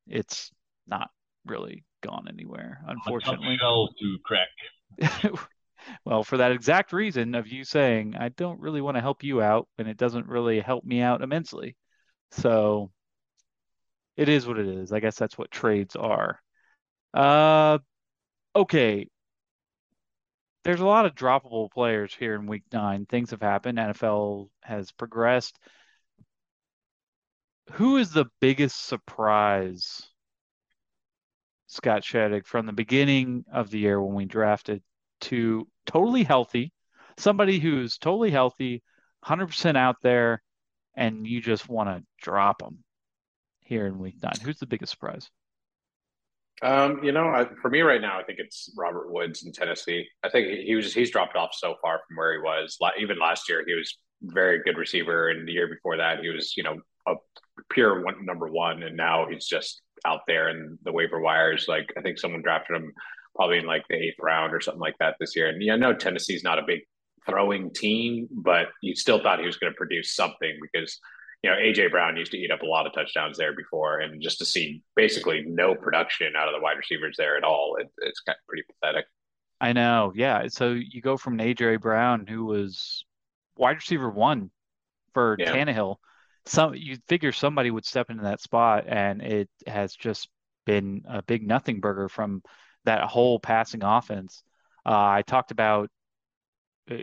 it's 0.06 0.50
not 0.86 1.08
really 1.46 1.84
gone 2.02 2.26
anywhere, 2.28 2.82
unfortunately. 2.86 3.56
To 3.56 4.18
crack. 4.24 4.48
well, 6.04 6.22
for 6.22 6.36
that 6.36 6.52
exact 6.52 6.92
reason 6.92 7.34
of 7.34 7.48
you 7.48 7.64
saying 7.64 8.14
I 8.18 8.28
don't 8.28 8.60
really 8.60 8.82
want 8.82 8.98
to 8.98 9.00
help 9.00 9.24
you 9.24 9.40
out, 9.40 9.68
and 9.78 9.88
it 9.88 9.96
doesn't 9.96 10.26
really 10.28 10.60
help 10.60 10.84
me 10.84 11.00
out 11.00 11.22
immensely. 11.22 11.76
So 12.30 12.90
it 14.18 14.28
is 14.28 14.46
what 14.46 14.58
it 14.58 14.66
is. 14.66 14.92
I 14.92 15.00
guess 15.00 15.16
that's 15.16 15.38
what 15.38 15.50
trades 15.50 15.96
are. 15.96 16.38
Uh, 17.14 17.78
okay. 18.54 19.08
There's 20.64 20.80
a 20.80 20.86
lot 20.86 21.06
of 21.06 21.14
droppable 21.14 21.70
players 21.70 22.14
here 22.14 22.34
in 22.34 22.46
week 22.46 22.62
nine. 22.72 23.06
Things 23.06 23.30
have 23.30 23.42
happened. 23.42 23.78
NFL 23.78 24.48
has 24.62 24.92
progressed. 24.92 25.58
Who 27.72 27.96
is 27.96 28.12
the 28.12 28.26
biggest 28.40 28.84
surprise 28.86 30.02
Scott 31.66 32.02
Sheddick 32.02 32.46
from 32.46 32.66
the 32.66 32.72
beginning 32.72 33.44
of 33.50 33.70
the 33.70 33.78
year 33.78 34.00
when 34.00 34.14
we 34.14 34.26
drafted 34.26 34.82
to 35.22 35.66
totally 35.86 36.22
healthy, 36.22 36.70
somebody 37.16 37.58
who's 37.58 37.96
totally 37.96 38.30
healthy, 38.30 38.82
100% 39.24 39.76
out 39.76 39.96
there, 40.02 40.42
and 40.94 41.26
you 41.26 41.40
just 41.40 41.68
want 41.68 41.88
to 41.88 42.04
drop 42.20 42.58
them 42.58 42.84
here 43.60 43.86
in 43.86 43.98
week 43.98 44.16
nine? 44.22 44.34
Who's 44.44 44.58
the 44.58 44.66
biggest 44.66 44.92
surprise? 44.92 45.30
Um, 46.60 47.02
you 47.02 47.12
know, 47.12 47.28
I, 47.28 47.46
for 47.60 47.70
me 47.70 47.80
right 47.80 48.00
now, 48.00 48.20
I 48.20 48.24
think 48.24 48.38
it's 48.38 48.72
Robert 48.76 49.12
Woods 49.12 49.44
in 49.44 49.52
Tennessee. 49.52 50.06
I 50.22 50.28
think 50.28 50.46
he 50.64 50.74
was 50.74 50.94
he's 50.94 51.10
dropped 51.10 51.34
off 51.34 51.50
so 51.54 51.74
far 51.82 52.00
from 52.06 52.16
where 52.16 52.32
he 52.32 52.38
was. 52.38 52.78
Even 53.00 53.18
last 53.18 53.48
year, 53.48 53.64
he 53.66 53.74
was 53.74 53.96
very 54.22 54.62
good 54.62 54.78
receiver, 54.78 55.30
and 55.30 55.46
the 55.46 55.52
year 55.52 55.66
before 55.66 55.96
that, 55.96 56.20
he 56.20 56.28
was 56.28 56.56
you 56.56 56.62
know 56.62 56.76
a 57.08 57.14
pure 57.70 58.04
one, 58.04 58.24
number 58.24 58.48
one, 58.48 58.82
and 58.82 58.96
now 58.96 59.26
he's 59.28 59.46
just 59.46 59.82
out 60.06 60.20
there 60.26 60.50
in 60.50 60.78
the 60.84 60.92
waiver 60.92 61.20
wires. 61.20 61.66
Like 61.68 61.92
I 61.96 62.02
think 62.02 62.18
someone 62.18 62.42
drafted 62.42 62.76
him 62.76 62.92
probably 63.34 63.58
in 63.58 63.66
like 63.66 63.84
the 63.88 63.96
eighth 63.96 64.18
round 64.20 64.54
or 64.54 64.60
something 64.60 64.80
like 64.80 64.98
that 64.98 65.16
this 65.18 65.34
year. 65.34 65.48
And 65.48 65.62
yeah, 65.62 65.76
know 65.76 65.94
Tennessee's 65.94 66.44
not 66.44 66.58
a 66.58 66.66
big 66.66 66.80
throwing 67.26 67.72
team, 67.72 68.28
but 68.30 68.68
you 68.82 68.94
still 68.94 69.22
thought 69.22 69.40
he 69.40 69.46
was 69.46 69.56
going 69.56 69.72
to 69.72 69.76
produce 69.76 70.14
something 70.14 70.58
because 70.60 70.98
you 71.42 71.50
know, 71.50 71.56
AJ 71.56 71.90
Brown 71.90 72.16
used 72.16 72.30
to 72.32 72.38
eat 72.38 72.52
up 72.52 72.62
a 72.62 72.66
lot 72.66 72.86
of 72.86 72.92
touchdowns 72.92 73.36
there 73.36 73.54
before, 73.54 73.98
and 73.98 74.22
just 74.22 74.38
to 74.38 74.44
see 74.44 74.82
basically 74.94 75.44
no 75.46 75.74
production 75.74 76.34
out 76.36 76.48
of 76.48 76.54
the 76.54 76.60
wide 76.60 76.76
receivers 76.76 77.16
there 77.18 77.36
at 77.36 77.42
all, 77.42 77.76
it, 77.80 77.88
it's 77.98 78.20
kind 78.20 78.36
of 78.36 78.46
pretty 78.46 78.62
pathetic. 78.68 79.06
I 79.60 79.72
know, 79.72 80.12
yeah. 80.14 80.46
So 80.48 80.72
you 80.72 81.00
go 81.00 81.16
from 81.16 81.38
an 81.38 81.46
AJ 81.46 81.80
Brown 81.80 82.26
who 82.26 82.44
was 82.44 83.04
wide 83.56 83.76
receiver 83.76 84.08
one 84.08 84.50
for 85.14 85.36
yeah. 85.38 85.52
Tannehill. 85.52 85.96
Some 86.46 86.74
you 86.74 86.96
figure 87.08 87.32
somebody 87.32 87.70
would 87.70 87.86
step 87.86 88.10
into 88.10 88.24
that 88.24 88.40
spot, 88.40 88.84
and 88.86 89.20
it 89.20 89.48
has 89.66 89.94
just 89.94 90.28
been 90.64 91.02
a 91.08 91.22
big 91.22 91.46
nothing 91.46 91.80
burger 91.80 92.08
from 92.08 92.42
that 92.84 93.02
whole 93.02 93.38
passing 93.40 93.82
offense. 93.82 94.42
Uh, 94.86 94.90
I 94.90 95.22
talked 95.26 95.50
about 95.50 95.88
uh, 96.90 96.96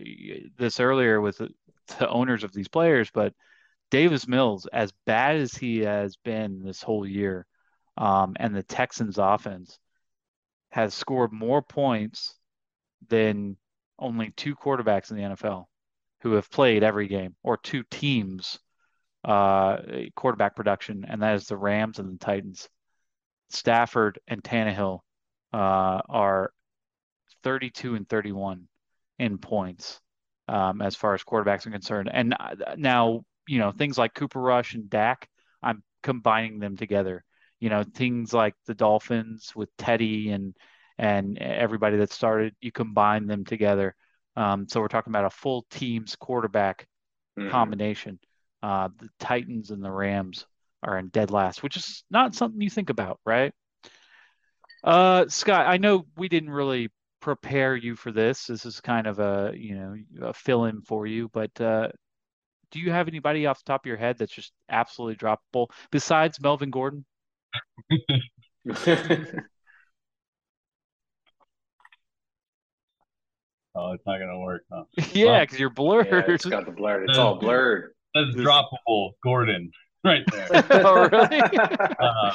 this 0.58 0.80
earlier 0.80 1.19
with 1.21 1.38
the 1.99 2.10
owners 2.10 2.43
of 2.43 2.54
these 2.54 2.67
players, 2.67 3.10
but 3.13 3.34
Davis 3.91 4.28
Mills, 4.28 4.67
as 4.71 4.91
bad 5.06 5.38
as 5.38 5.54
he 5.54 5.80
has 5.80 6.15
been 6.17 6.63
this 6.63 6.82
whole 6.82 7.08
year, 7.08 7.45
um, 7.97 8.36
and 8.39 8.56
the 8.56 8.63
Texans 8.63 9.17
offense 9.17 9.80
has 10.71 10.93
scored 10.93 11.34
more 11.34 11.62
points 11.62 12.36
than 13.08 13.58
only 13.97 14.32
two 14.32 14.56
quarterbacks 14.56 15.12
in 15.12 15.17
the 15.17 15.23
NFL 15.23 15.65
who 16.21 16.34
have 16.34 16.52
played 16.52 16.84
every 16.84 17.08
game, 17.08 17.36
or 17.43 17.58
two 17.58 17.84
teams 17.89 18.60
uh, 19.23 19.78
quarterback 20.15 20.56
production, 20.56 21.06
and 21.08 21.21
that 21.21 21.36
is 21.36 21.47
the 21.47 21.58
Rams 21.58 21.99
and 21.99 22.13
the 22.13 22.23
Titans. 22.23 22.69
Stafford 23.49 24.19
and 24.28 24.43
Tannehill 24.43 24.99
uh, 25.54 26.02
are 26.08 26.52
32 27.43 27.95
and 27.95 28.08
31 28.08 28.67
in 29.17 29.38
points 29.38 29.99
um, 30.47 30.82
as 30.82 30.95
far 30.95 31.13
as 31.13 31.23
quarterbacks 31.23 31.65
are 31.65 31.71
concerned. 31.71 32.10
And 32.12 32.36
uh, 32.39 32.75
now 32.78 33.23
you 33.49 33.57
know, 33.57 33.71
things 33.71 33.97
like 33.97 34.13
Cooper 34.13 34.39
Rush 34.39 34.75
and 34.75 34.89
Dak, 34.89 35.27
I'm 35.63 35.83
combining 36.03 36.59
them 36.59 36.77
together. 36.77 37.23
You 37.59 37.69
know, 37.69 37.83
things 37.83 38.31
like 38.31 38.53
the 38.67 38.75
Dolphins 38.75 39.53
with 39.55 39.75
Teddy 39.77 40.29
and 40.29 40.55
and 40.99 41.38
everybody 41.39 41.97
that 41.97 42.12
started, 42.12 42.55
you 42.62 42.71
combine 42.71 43.25
them 43.25 43.45
together. 43.45 43.95
Um, 44.35 44.67
so 44.67 44.79
we're 44.81 44.88
talking 44.89 45.12
about 45.12 45.25
a 45.25 45.29
full 45.29 45.65
team's 45.71 46.15
quarterback 46.15 46.88
mm-hmm. 47.38 47.49
combination. 47.49 48.19
Uh, 48.62 48.89
the 48.97 49.09
Titans 49.19 49.71
and 49.71 49.83
the 49.83 49.91
Rams 49.91 50.45
are 50.83 50.99
in 50.99 51.07
dead 51.07 51.31
last, 51.31 51.63
which 51.63 51.77
is 51.77 52.03
not 52.12 52.35
something 52.35 52.62
you 52.62 52.69
think 52.69 52.89
about, 52.89 53.19
right? 53.25 53.53
Uh, 54.83 55.25
Scott, 55.27 55.65
I 55.67 55.77
know 55.77 56.05
we 56.17 56.29
didn't 56.29 56.51
really 56.51 56.89
prepare 57.19 57.75
you 57.75 57.95
for 57.95 58.12
this. 58.12 58.45
This 58.45 58.65
is 58.65 58.79
kind 58.79 59.07
of 59.07 59.19
a 59.19 59.53
you 59.55 59.75
know 59.75 59.95
a 60.27 60.33
fill 60.33 60.65
in 60.65 60.81
for 60.81 61.07
you, 61.07 61.29
but 61.33 61.59
uh, 61.59 61.89
do 62.71 62.79
you 62.79 62.91
have 62.91 63.08
anybody 63.08 63.45
off 63.45 63.63
the 63.63 63.71
top 63.71 63.82
of 63.82 63.88
your 63.88 63.97
head 63.97 64.17
that's 64.17 64.34
just 64.34 64.51
absolutely 64.69 65.15
droppable 65.15 65.67
besides 65.91 66.39
Melvin 66.41 66.69
Gordon? 66.69 67.05
Oh, 73.75 73.93
it's 73.93 74.05
not 74.05 74.19
gonna 74.19 74.39
work, 74.39 74.63
huh? 74.71 74.84
yeah, 75.13 75.41
because 75.41 75.60
you're 75.60 75.69
blurred. 75.69 76.08
Yeah, 76.08 76.23
it's 76.27 76.45
got 76.45 76.65
the 76.65 76.71
blurred. 76.71 77.08
It's 77.10 77.17
all 77.17 77.36
blurred. 77.39 77.93
That's 78.13 78.36
droppable, 78.36 79.12
Gordon, 79.23 79.71
right 80.03 80.23
there. 80.32 80.47
oh, 80.86 81.08
really? 81.08 81.41
uh, 81.41 82.32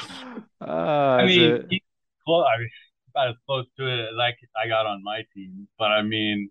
uh, 0.61 0.65
I 0.65 1.27
mean, 1.27 1.67
he, 1.69 1.83
well, 2.27 2.45
I 2.45 2.59
mean, 2.59 2.71
about 3.11 3.29
as 3.31 3.35
close 3.47 3.67
to 3.79 3.87
it 3.87 4.01
as 4.01 4.19
I, 4.19 4.33
I 4.63 4.69
got 4.69 4.87
on 4.87 5.03
my 5.03 5.23
team, 5.35 5.67
but 5.79 5.91
I 5.91 6.03
mean, 6.03 6.51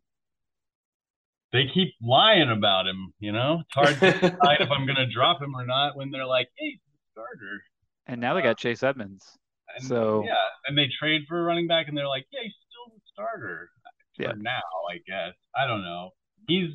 they 1.54 1.68
keep 1.72 1.94
lying 2.02 2.50
about 2.50 2.88
him. 2.88 3.13
You 3.20 3.32
know, 3.32 3.62
it's 3.62 3.74
hard 3.74 4.00
to 4.00 4.12
decide 4.30 4.60
if 4.60 4.72
I'm 4.72 4.86
going 4.86 4.98
to 4.98 5.10
drop 5.10 5.42
him 5.42 5.56
or 5.56 5.66
not 5.66 5.96
when 5.96 6.12
they're 6.12 6.26
like, 6.26 6.50
"Hey, 6.58 6.80
starter." 7.13 7.63
And 8.08 8.20
now 8.20 8.34
they 8.34 8.42
got 8.42 8.50
uh, 8.50 8.56
Chase 8.56 8.84
Edmonds. 8.84 9.38
And, 9.78 9.88
so 9.88 10.24
yeah, 10.26 10.34
and 10.68 10.78
they 10.78 10.89
trade 11.00 11.22
for 11.30 11.39
a 11.39 11.44
running 11.44 11.68
back, 11.68 11.88
and 11.88 11.96
they're 11.96 12.08
like, 12.08 12.26
"Yeah, 12.32 12.42
he's 12.44 12.54
still 12.68 12.94
the 12.94 13.02
starter 13.13 13.70
for 14.18 14.24
yeah. 14.24 14.34
now, 14.36 14.62
I 14.92 14.98
guess." 15.08 15.36
I 15.56 15.68
don't 15.68 15.84
know. 15.84 16.10
He's 16.48 16.72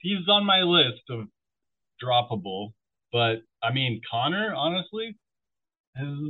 he's 0.00 0.28
on 0.28 0.44
my 0.44 0.60
list 0.60 1.02
of 1.08 1.26
droppable, 2.04 2.72
but 3.12 3.36
I 3.62 3.72
mean, 3.72 4.00
Conner, 4.10 4.52
honestly, 4.54 5.16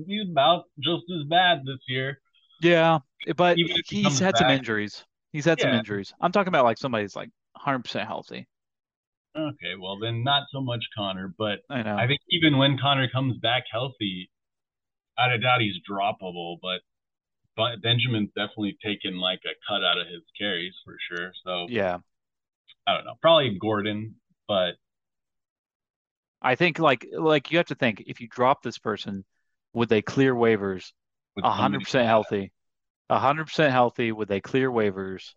he's 0.07 0.31
about 0.31 0.65
just 0.79 1.05
as 1.11 1.27
bad 1.29 1.61
this 1.67 1.81
year. 1.89 2.21
Yeah, 2.61 2.99
but 3.37 3.57
he's 3.87 4.19
had 4.19 4.35
back. 4.35 4.43
some 4.43 4.51
injuries. 4.51 5.05
He's 5.33 5.45
had 5.45 5.59
yeah. 5.59 5.67
some 5.67 5.75
injuries. 5.75 6.13
I'm 6.21 6.33
talking 6.33 6.49
about 6.49 6.65
like 6.65 6.79
somebody's 6.79 7.15
like 7.15 7.31
100% 7.59 8.07
healthy. 8.07 8.47
Okay, 9.37 9.75
well 9.81 9.99
then 9.99 10.25
not 10.25 10.45
so 10.53 10.61
much 10.61 10.85
Conner, 10.97 11.33
but 11.39 11.61
I 11.71 11.83
know. 11.83 11.97
I 11.97 12.07
think 12.07 12.21
even 12.31 12.59
when 12.59 12.79
Conner 12.79 13.09
comes 13.09 13.37
back 13.39 13.65
healthy, 13.71 14.31
I 15.19 15.37
doubt 15.37 15.61
he's 15.61 15.77
droppable, 15.89 16.59
but 16.63 16.81
but 17.57 17.83
Benjamin's 17.83 18.31
definitely 18.37 18.79
taken 18.85 19.19
like 19.19 19.41
a 19.45 19.55
cut 19.69 19.85
out 19.85 20.01
of 20.01 20.07
his 20.07 20.23
carries 20.39 20.75
for 20.85 20.97
sure. 21.11 21.33
So 21.45 21.67
yeah, 21.69 21.99
I 22.87 22.95
don't 22.95 23.05
know, 23.05 23.15
probably 23.21 23.59
Gordon, 23.61 24.15
but 24.47 24.73
I 26.41 26.55
think 26.55 26.79
like 26.79 27.07
like 27.13 27.51
you 27.51 27.59
have 27.59 27.67
to 27.67 27.75
think 27.75 28.05
if 28.07 28.21
you 28.21 28.29
drop 28.29 28.63
this 28.63 28.79
person, 28.79 29.25
would 29.73 29.89
they 29.89 30.03
clear 30.03 30.35
waivers? 30.35 30.93
hundred 31.43 31.81
percent 31.81 32.07
healthy, 32.07 32.53
hundred 33.11 33.45
percent 33.45 33.73
healthy. 33.73 34.13
Would 34.13 34.29
they 34.29 34.41
clear 34.41 34.71
waivers? 34.71 35.35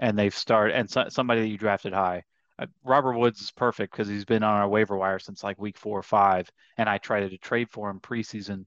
And 0.00 0.18
they've 0.18 0.34
started 0.34 0.74
and 0.74 0.90
so, 0.90 1.04
somebody 1.08 1.42
that 1.42 1.48
you 1.48 1.58
drafted 1.58 1.92
high. 1.92 2.24
Uh, 2.58 2.66
Robert 2.82 3.16
Woods 3.16 3.40
is 3.40 3.52
perfect 3.52 3.92
because 3.92 4.08
he's 4.08 4.24
been 4.24 4.42
on 4.42 4.60
our 4.60 4.68
waiver 4.68 4.96
wire 4.96 5.18
since 5.18 5.44
like 5.44 5.60
week 5.60 5.78
four 5.78 5.98
or 5.98 6.02
five, 6.02 6.50
and 6.76 6.88
I 6.88 6.98
tried 6.98 7.28
to 7.28 7.38
trade 7.38 7.70
for 7.70 7.88
him 7.88 8.00
preseason 8.00 8.64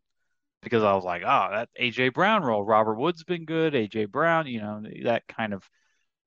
because 0.62 0.84
I 0.84 0.94
was 0.94 1.04
like, 1.04 1.24
oh, 1.24 1.50
that 1.52 1.70
AJ 1.80 2.14
Brown 2.14 2.44
role. 2.44 2.64
Robert 2.64 2.96
Woods 2.96 3.24
been 3.24 3.46
good. 3.46 3.74
AJ 3.74 4.10
Brown, 4.10 4.48
you 4.48 4.62
know, 4.62 4.84
that 5.04 5.28
kind 5.28 5.54
of 5.54 5.68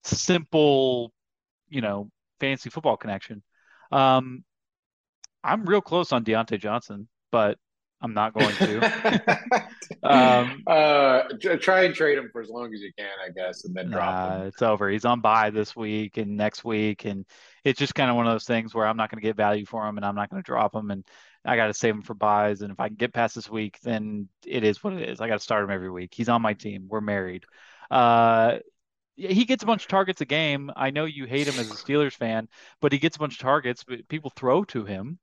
simple, 0.04 1.12
you 1.68 1.80
know, 1.80 2.10
fancy 2.40 2.68
football 2.68 2.96
connection. 2.96 3.42
Um, 3.90 4.44
I'm 5.42 5.64
real 5.64 5.80
close 5.80 6.12
on 6.12 6.24
Diontae 6.24 6.60
Johnson, 6.60 7.08
but 7.30 7.58
I'm 8.00 8.12
not 8.12 8.34
going 8.34 8.54
to. 8.56 9.68
um, 10.02 10.62
uh, 10.66 11.22
try 11.60 11.84
and 11.84 11.94
trade 11.94 12.18
him 12.18 12.28
for 12.30 12.42
as 12.42 12.48
long 12.48 12.72
as 12.74 12.80
you 12.80 12.92
can, 12.96 13.08
I 13.24 13.30
guess, 13.30 13.64
and 13.64 13.74
then 13.74 13.90
drop 13.90 14.32
him. 14.32 14.46
It's 14.48 14.60
over. 14.62 14.90
He's 14.90 15.04
on 15.06 15.20
bye 15.20 15.50
this 15.50 15.74
week 15.74 16.18
and 16.18 16.36
next 16.36 16.64
week, 16.64 17.06
and 17.06 17.24
it's 17.64 17.78
just 17.78 17.94
kind 17.94 18.10
of 18.10 18.16
one 18.16 18.26
of 18.26 18.32
those 18.32 18.44
things 18.44 18.74
where 18.74 18.86
I'm 18.86 18.96
not 18.96 19.10
going 19.10 19.20
to 19.20 19.26
get 19.26 19.36
value 19.36 19.64
for 19.64 19.86
him, 19.86 19.96
and 19.96 20.04
I'm 20.04 20.14
not 20.14 20.28
going 20.30 20.42
to 20.42 20.46
drop 20.46 20.74
him, 20.74 20.90
and 20.90 21.04
I 21.44 21.56
got 21.56 21.68
to 21.68 21.74
save 21.74 21.94
him 21.94 22.02
for 22.02 22.14
byes. 22.14 22.60
And 22.60 22.70
if 22.70 22.78
I 22.78 22.88
can 22.88 22.96
get 22.96 23.14
past 23.14 23.34
this 23.34 23.48
week, 23.48 23.78
then 23.82 24.28
it 24.44 24.62
is 24.62 24.84
what 24.84 24.92
it 24.92 25.08
is. 25.08 25.20
I 25.20 25.28
got 25.28 25.38
to 25.38 25.44
start 25.44 25.64
him 25.64 25.70
every 25.70 25.90
week. 25.90 26.12
He's 26.14 26.28
on 26.28 26.42
my 26.42 26.52
team. 26.52 26.86
We're 26.88 27.00
married. 27.00 27.44
Uh, 27.90 28.58
he 29.16 29.46
gets 29.46 29.62
a 29.62 29.66
bunch 29.66 29.84
of 29.84 29.88
targets 29.88 30.20
a 30.20 30.26
game. 30.26 30.70
I 30.76 30.90
know 30.90 31.06
you 31.06 31.24
hate 31.24 31.48
him 31.48 31.58
as 31.58 31.70
a 31.70 31.74
Steelers 31.74 32.12
fan, 32.12 32.48
but 32.82 32.92
he 32.92 32.98
gets 32.98 33.16
a 33.16 33.18
bunch 33.18 33.34
of 33.34 33.40
targets. 33.40 33.82
But 33.82 34.06
people 34.08 34.30
throw 34.36 34.64
to 34.64 34.84
him 34.84 35.18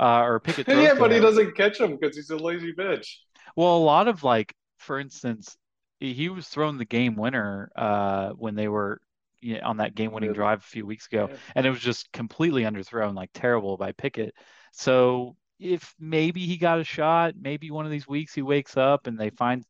uh, 0.00 0.22
or 0.22 0.40
Pickett. 0.40 0.66
yeah, 0.68 0.94
but 0.94 1.12
he 1.12 1.20
doesn't 1.20 1.54
catch 1.54 1.78
them 1.78 1.96
because 1.96 2.16
he's 2.16 2.30
a 2.30 2.36
lazy 2.36 2.72
bitch. 2.72 3.06
Well, 3.54 3.76
a 3.76 3.78
lot 3.78 4.08
of 4.08 4.24
like, 4.24 4.54
for 4.78 4.98
instance, 4.98 5.56
he 6.00 6.30
was 6.30 6.48
throwing 6.48 6.78
the 6.78 6.86
game 6.86 7.16
winner 7.16 7.70
uh, 7.76 8.30
when 8.30 8.54
they 8.54 8.68
were 8.68 9.00
you 9.42 9.54
know, 9.54 9.60
on 9.64 9.76
that 9.78 9.94
game-winning 9.94 10.32
drive 10.32 10.60
a 10.60 10.62
few 10.62 10.86
weeks 10.86 11.06
ago, 11.06 11.28
yeah. 11.30 11.36
and 11.54 11.66
it 11.66 11.70
was 11.70 11.80
just 11.80 12.10
completely 12.12 12.62
underthrown, 12.62 13.14
like 13.14 13.30
terrible 13.34 13.76
by 13.76 13.92
Pickett. 13.92 14.34
So 14.72 15.36
if 15.58 15.94
maybe 15.98 16.46
he 16.46 16.56
got 16.56 16.80
a 16.80 16.84
shot, 16.84 17.34
maybe 17.38 17.70
one 17.70 17.84
of 17.84 17.90
these 17.90 18.08
weeks 18.08 18.34
he 18.34 18.42
wakes 18.42 18.76
up 18.76 19.06
and 19.06 19.18
they 19.18 19.30
find 19.30 19.64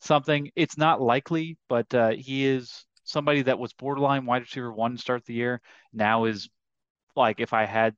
something. 0.00 0.50
It's 0.56 0.76
not 0.76 1.00
likely, 1.00 1.56
but 1.68 1.92
uh, 1.94 2.10
he 2.10 2.46
is 2.46 2.84
somebody 3.04 3.42
that 3.42 3.58
was 3.58 3.72
borderline 3.72 4.26
wide 4.26 4.42
receiver 4.42 4.72
one 4.72 4.92
to 4.92 4.98
start 4.98 5.24
the 5.24 5.34
year. 5.34 5.60
Now 5.92 6.24
is 6.24 6.48
like 7.16 7.40
if 7.40 7.52
I 7.52 7.64
had 7.64 7.94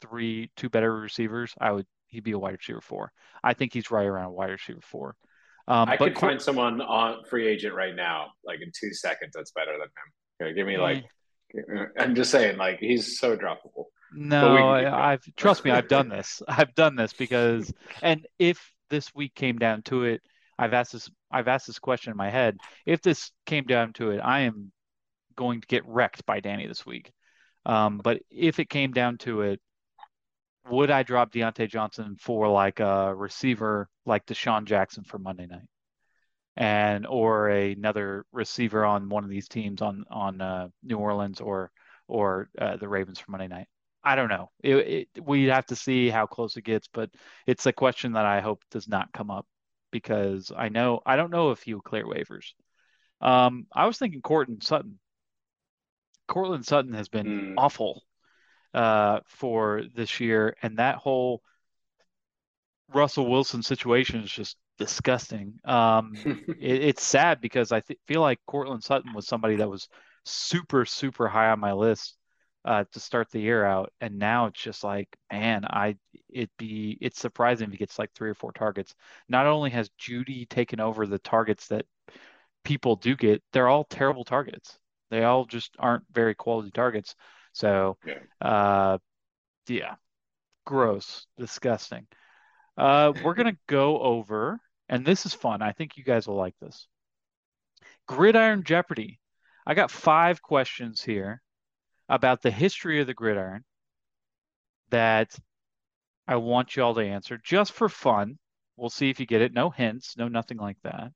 three, 0.00 0.50
two 0.56 0.68
better 0.68 0.94
receivers, 0.94 1.54
I 1.60 1.72
would 1.72 1.86
he'd 2.08 2.24
be 2.24 2.32
a 2.32 2.38
wide 2.38 2.56
receiver 2.58 2.80
four. 2.80 3.12
I 3.42 3.54
think 3.54 3.72
he's 3.72 3.90
right 3.90 4.06
around 4.06 4.26
a 4.26 4.32
wide 4.32 4.50
receiver 4.50 4.80
four. 4.82 5.16
Um, 5.68 5.88
I 5.88 5.96
could 5.96 6.18
find 6.18 6.42
someone 6.42 6.80
on 6.80 7.24
free 7.28 7.46
agent 7.46 7.74
right 7.74 7.94
now, 7.94 8.32
like 8.44 8.60
in 8.60 8.72
two 8.78 8.92
seconds, 8.92 9.32
that's 9.34 9.52
better 9.52 9.72
than 9.72 9.82
him. 9.82 10.48
Okay, 10.48 10.54
give 10.54 10.66
me 10.66 10.78
like, 10.78 11.04
I'm 11.98 12.14
just 12.14 12.30
saying, 12.30 12.56
like 12.56 12.78
he's 12.80 13.18
so 13.18 13.36
droppable. 13.36 13.84
No, 14.12 14.56
I, 14.56 15.12
I've 15.12 15.22
trust 15.36 15.64
me, 15.64 15.70
I've 15.70 15.88
done 15.88 16.08
this. 16.08 16.42
I've 16.48 16.74
done 16.74 16.96
this 16.96 17.12
because, 17.12 17.72
and 18.02 18.26
if 18.38 18.72
this 18.88 19.14
week 19.14 19.34
came 19.34 19.58
down 19.58 19.82
to 19.82 20.04
it, 20.04 20.22
I've 20.58 20.74
asked 20.74 20.92
this. 20.92 21.08
I've 21.30 21.48
asked 21.48 21.68
this 21.68 21.78
question 21.78 22.10
in 22.10 22.16
my 22.16 22.30
head. 22.30 22.58
If 22.84 23.02
this 23.02 23.30
came 23.46 23.64
down 23.64 23.92
to 23.94 24.10
it, 24.10 24.18
I 24.18 24.40
am 24.40 24.72
going 25.36 25.60
to 25.60 25.66
get 25.66 25.86
wrecked 25.86 26.26
by 26.26 26.40
Danny 26.40 26.66
this 26.66 26.84
week. 26.84 27.12
Um, 27.64 28.00
but 28.02 28.20
if 28.30 28.58
it 28.58 28.68
came 28.68 28.92
down 28.92 29.18
to 29.18 29.42
it, 29.42 29.60
would 30.68 30.90
I 30.90 31.02
drop 31.02 31.32
Diontae 31.32 31.68
Johnson 31.68 32.16
for 32.20 32.48
like 32.48 32.80
a 32.80 33.14
receiver 33.14 33.88
like 34.06 34.26
DeSean 34.26 34.64
Jackson 34.64 35.04
for 35.04 35.18
Monday 35.18 35.46
night, 35.46 35.68
and 36.56 37.06
or 37.06 37.50
a, 37.50 37.72
another 37.72 38.24
receiver 38.32 38.84
on 38.84 39.08
one 39.08 39.24
of 39.24 39.30
these 39.30 39.48
teams 39.48 39.82
on 39.82 40.04
on 40.10 40.40
uh, 40.40 40.68
New 40.82 40.98
Orleans 40.98 41.40
or 41.40 41.70
or 42.08 42.48
uh, 42.58 42.76
the 42.76 42.88
Ravens 42.88 43.18
for 43.18 43.30
Monday 43.30 43.48
night? 43.48 43.68
I 44.02 44.16
don't 44.16 44.28
know. 44.28 44.50
It, 44.62 44.76
it, 44.76 45.08
we 45.22 45.44
have 45.46 45.66
to 45.66 45.76
see 45.76 46.08
how 46.08 46.26
close 46.26 46.56
it 46.56 46.64
gets, 46.64 46.88
but 46.88 47.10
it's 47.46 47.66
a 47.66 47.72
question 47.72 48.12
that 48.12 48.24
I 48.24 48.40
hope 48.40 48.62
does 48.70 48.88
not 48.88 49.12
come 49.12 49.30
up 49.30 49.46
because 49.90 50.52
I 50.56 50.68
know 50.68 51.00
I 51.04 51.16
don't 51.16 51.30
know 51.30 51.50
if 51.50 51.62
he 51.62 51.74
will 51.74 51.82
clear 51.82 52.04
waivers. 52.04 52.52
Um, 53.20 53.66
I 53.74 53.86
was 53.86 53.98
thinking 53.98 54.22
Courtland 54.22 54.62
Sutton. 54.62 54.98
Courtland 56.28 56.64
Sutton 56.64 56.94
has 56.94 57.08
been 57.08 57.26
mm. 57.26 57.54
awful 57.58 58.02
uh, 58.74 59.20
for 59.26 59.82
this 59.94 60.20
year, 60.20 60.56
and 60.62 60.78
that 60.78 60.96
whole 60.96 61.42
Russell 62.92 63.30
Wilson 63.30 63.62
situation 63.62 64.20
is 64.22 64.30
just 64.30 64.56
disgusting. 64.78 65.54
Um, 65.64 66.12
it, 66.24 66.82
it's 66.82 67.02
sad 67.04 67.40
because 67.40 67.72
I 67.72 67.80
th- 67.80 67.98
feel 68.06 68.20
like 68.20 68.38
Courtland 68.46 68.82
Sutton 68.82 69.12
was 69.14 69.26
somebody 69.26 69.56
that 69.56 69.70
was 69.70 69.88
super, 70.24 70.84
super 70.84 71.28
high 71.28 71.50
on 71.50 71.60
my 71.60 71.72
list 71.72 72.16
uh, 72.64 72.84
to 72.92 73.00
start 73.00 73.30
the 73.30 73.40
year 73.40 73.64
out, 73.64 73.92
and 74.00 74.18
now 74.18 74.46
it's 74.46 74.60
just 74.60 74.84
like, 74.84 75.08
man, 75.32 75.64
I 75.64 75.96
it 76.28 76.50
be 76.58 76.98
it's 77.00 77.18
surprising 77.18 77.66
if 77.66 77.72
he 77.72 77.78
gets 77.78 77.98
like 77.98 78.12
three 78.12 78.30
or 78.30 78.34
four 78.34 78.52
targets. 78.52 78.94
Not 79.28 79.46
only 79.46 79.70
has 79.70 79.90
Jeudy 79.98 80.48
taken 80.48 80.78
over 80.80 81.06
the 81.06 81.18
targets 81.18 81.68
that 81.68 81.86
people 82.64 82.96
do 82.96 83.16
get, 83.16 83.42
they're 83.52 83.68
all 83.68 83.84
terrible 83.84 84.24
targets. 84.24 84.78
They 85.10 85.24
all 85.24 85.44
just 85.46 85.74
aren't 85.78 86.04
very 86.12 86.34
quality 86.34 86.70
targets. 86.70 87.14
So, 87.52 87.96
yeah, 88.06 88.18
uh, 88.40 88.98
yeah 89.68 89.94
gross, 90.70 91.26
disgusting. 91.36 92.06
Uh, 92.76 93.12
we're 93.24 93.34
gonna 93.34 93.56
go 93.66 94.00
over, 94.00 94.60
and 94.88 95.04
this 95.04 95.26
is 95.26 95.34
fun. 95.34 95.62
I 95.62 95.72
think 95.72 95.96
you 95.96 96.04
guys 96.04 96.28
will 96.28 96.36
like 96.36 96.54
this. 96.60 96.86
Gridiron 98.06 98.62
Jeopardy. 98.64 99.18
I 99.66 99.74
got 99.74 99.90
five 99.90 100.40
questions 100.40 101.02
here 101.02 101.42
about 102.08 102.42
the 102.42 102.50
history 102.50 103.00
of 103.00 103.06
the 103.06 103.14
gridiron 103.14 103.64
that 104.90 105.36
I 106.26 106.36
want 106.36 106.76
you 106.76 106.82
all 106.82 106.94
to 106.94 107.04
answer 107.04 107.38
just 107.42 107.72
for 107.72 107.88
fun. 107.88 108.38
We'll 108.76 108.90
see 108.90 109.10
if 109.10 109.20
you 109.20 109.26
get 109.26 109.42
it. 109.42 109.52
No 109.52 109.70
hints, 109.70 110.16
no 110.16 110.28
nothing 110.28 110.56
like 110.56 110.78
that. 110.84 111.12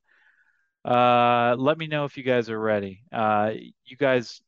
Uh, 0.84 1.56
let 1.56 1.78
me 1.78 1.86
know 1.86 2.04
if 2.04 2.16
you 2.16 2.22
guys 2.22 2.50
are 2.50 2.58
ready. 2.58 3.02
Uh, 3.10 3.52
you 3.84 3.96
guys 3.96 4.42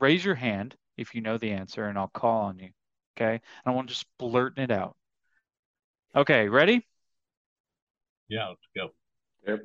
raise 0.00 0.24
your 0.24 0.34
hand 0.34 0.74
if 1.00 1.14
you 1.14 1.20
know 1.20 1.38
the 1.38 1.52
answer, 1.52 1.86
and 1.86 1.98
I'll 1.98 2.08
call 2.08 2.42
on 2.42 2.58
you. 2.58 2.70
Okay. 3.16 3.40
I 3.64 3.70
want 3.70 3.88
to 3.88 3.94
just 3.94 4.06
blurting 4.18 4.62
it 4.62 4.70
out. 4.70 4.96
Okay, 6.14 6.48
ready? 6.48 6.86
Yeah, 8.28 8.48
let's 8.48 8.60
go. 8.76 8.90
Yep. 9.46 9.60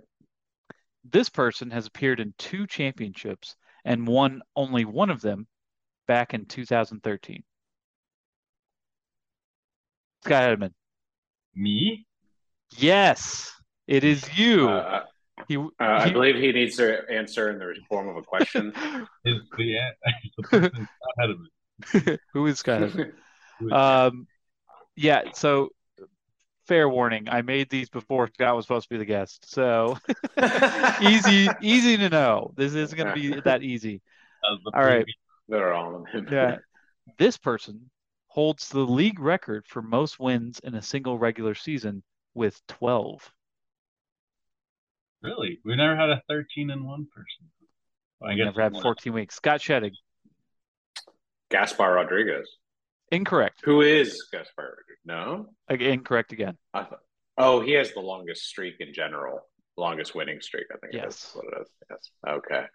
This 1.04 1.30
person 1.30 1.72
has 1.72 1.86
appeared 1.86 2.20
in 2.20 2.34
two 2.38 2.68
championships 2.68 3.56
and 3.84 4.08
won 4.08 4.42
only 4.56 4.86
one 4.86 5.10
of 5.10 5.22
them 5.22 5.48
back 6.08 6.34
in 6.34 6.46
2013. 6.46 7.44
Scott 10.24 10.44
Edmond. 10.44 10.74
Me? 11.56 12.06
Yes, 12.78 13.52
it 13.88 14.04
is 14.04 14.38
you. 14.38 14.68
Uh, 14.68 15.04
he, 15.48 15.58
uh, 15.58 15.64
he, 15.80 15.86
I 15.86 16.10
believe 16.12 16.36
he 16.36 16.52
needs 16.52 16.78
to 16.78 17.02
answer 17.12 17.50
in 17.50 17.60
the 17.60 17.74
form 17.88 18.08
of 18.08 18.18
a 18.18 18.22
question. 18.22 18.74
is 19.26 19.42
the, 19.58 19.76
the 20.38 20.44
person 20.44 20.88
Scott 21.20 22.16
Who 22.34 22.46
is 22.48 22.60
Scott 22.60 22.84
Edmond? 22.84 23.14
um, 23.72 24.28
yeah, 24.96 25.32
so 25.34 25.70
fair 26.68 26.90
warning. 26.90 27.28
I 27.30 27.42
made 27.42 27.70
these 27.70 27.90
before 27.90 28.30
Scott 28.34 28.56
was 28.56 28.66
supposed 28.66 28.88
to 28.90 28.94
be 28.96 28.98
the 28.98 29.06
guest, 29.06 29.52
so 29.52 29.98
easy, 31.02 31.48
easy 31.62 31.98
to 31.98 32.10
know. 32.10 32.52
This 32.56 32.74
isn't 32.74 32.98
going 32.98 33.14
to 33.14 33.14
be 33.14 33.40
that 33.42 33.64
easy. 33.64 34.02
All 34.74 34.84
right, 34.84 35.06
they're 35.48 35.74
all 35.74 35.96
of 35.96 36.06
them. 36.12 36.28
yeah. 36.32 36.58
This 37.18 37.38
person 37.38 37.90
holds 38.28 38.70
the 38.70 38.80
league 38.80 39.20
record 39.20 39.66
for 39.68 39.82
most 39.82 40.20
wins 40.20 40.60
in 40.60 40.76
a 40.76 40.82
single 40.82 41.18
regular 41.18 41.56
season 41.56 42.04
with 42.34 42.62
12. 42.68 43.32
Really? 45.26 45.60
We 45.66 45.76
never 45.76 45.96
had 45.96 46.10
a 46.10 46.22
13 46.30 46.70
and 46.70 46.86
1 46.86 47.08
person. 47.14 47.50
Well, 48.20 48.32
I 48.32 48.36
guess 48.36 48.46
never 48.46 48.62
had 48.62 48.74
14 48.82 49.14
weeks. 49.14 49.36
Scott 49.36 49.62
Shedding. 49.62 49.94
Gaspar 51.52 51.94
Rodriguez. 51.94 52.50
Incorrect. 53.12 53.62
Who 53.64 53.82
is 53.82 54.28
Gaspar? 54.32 54.64
Rodriguez? 54.64 54.98
No? 55.06 55.48
Incorrect 55.70 56.32
again. 56.32 56.58
Thought, 56.74 57.00
oh, 57.38 57.62
he 57.62 57.74
has 57.74 57.94
the 57.94 58.00
longest 58.00 58.46
streak 58.46 58.76
in 58.80 58.94
general. 58.94 59.42
Longest 59.78 60.16
winning 60.16 60.40
streak, 60.42 60.68
I 60.74 60.78
think 60.78 60.94
yes. 60.94 61.32
what 61.34 61.46
it 61.46 61.62
is. 61.62 61.68
Yes. 61.90 62.12
Okay. 62.28 62.66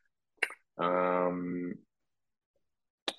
Um 0.78 1.74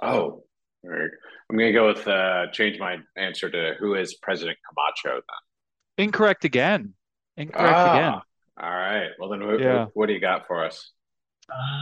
Oh, 0.01 0.43
I'm 0.83 1.57
going 1.57 1.67
to 1.67 1.73
go 1.73 1.87
with 1.87 2.07
uh, 2.07 2.47
change 2.51 2.79
my 2.79 2.97
answer 3.15 3.49
to 3.49 3.75
who 3.79 3.93
is 3.95 4.15
President 4.15 4.57
Camacho 4.67 5.15
then. 5.15 6.05
Incorrect 6.05 6.43
again. 6.45 6.93
Incorrect 7.37 7.75
ah, 7.75 7.97
again. 7.97 8.21
All 8.61 8.69
right. 8.69 9.09
Well, 9.19 9.29
then 9.29 9.41
who, 9.41 9.59
yeah. 9.59 9.87
what 9.93 10.07
do 10.07 10.13
you 10.13 10.19
got 10.19 10.47
for 10.47 10.63
us? 10.63 10.91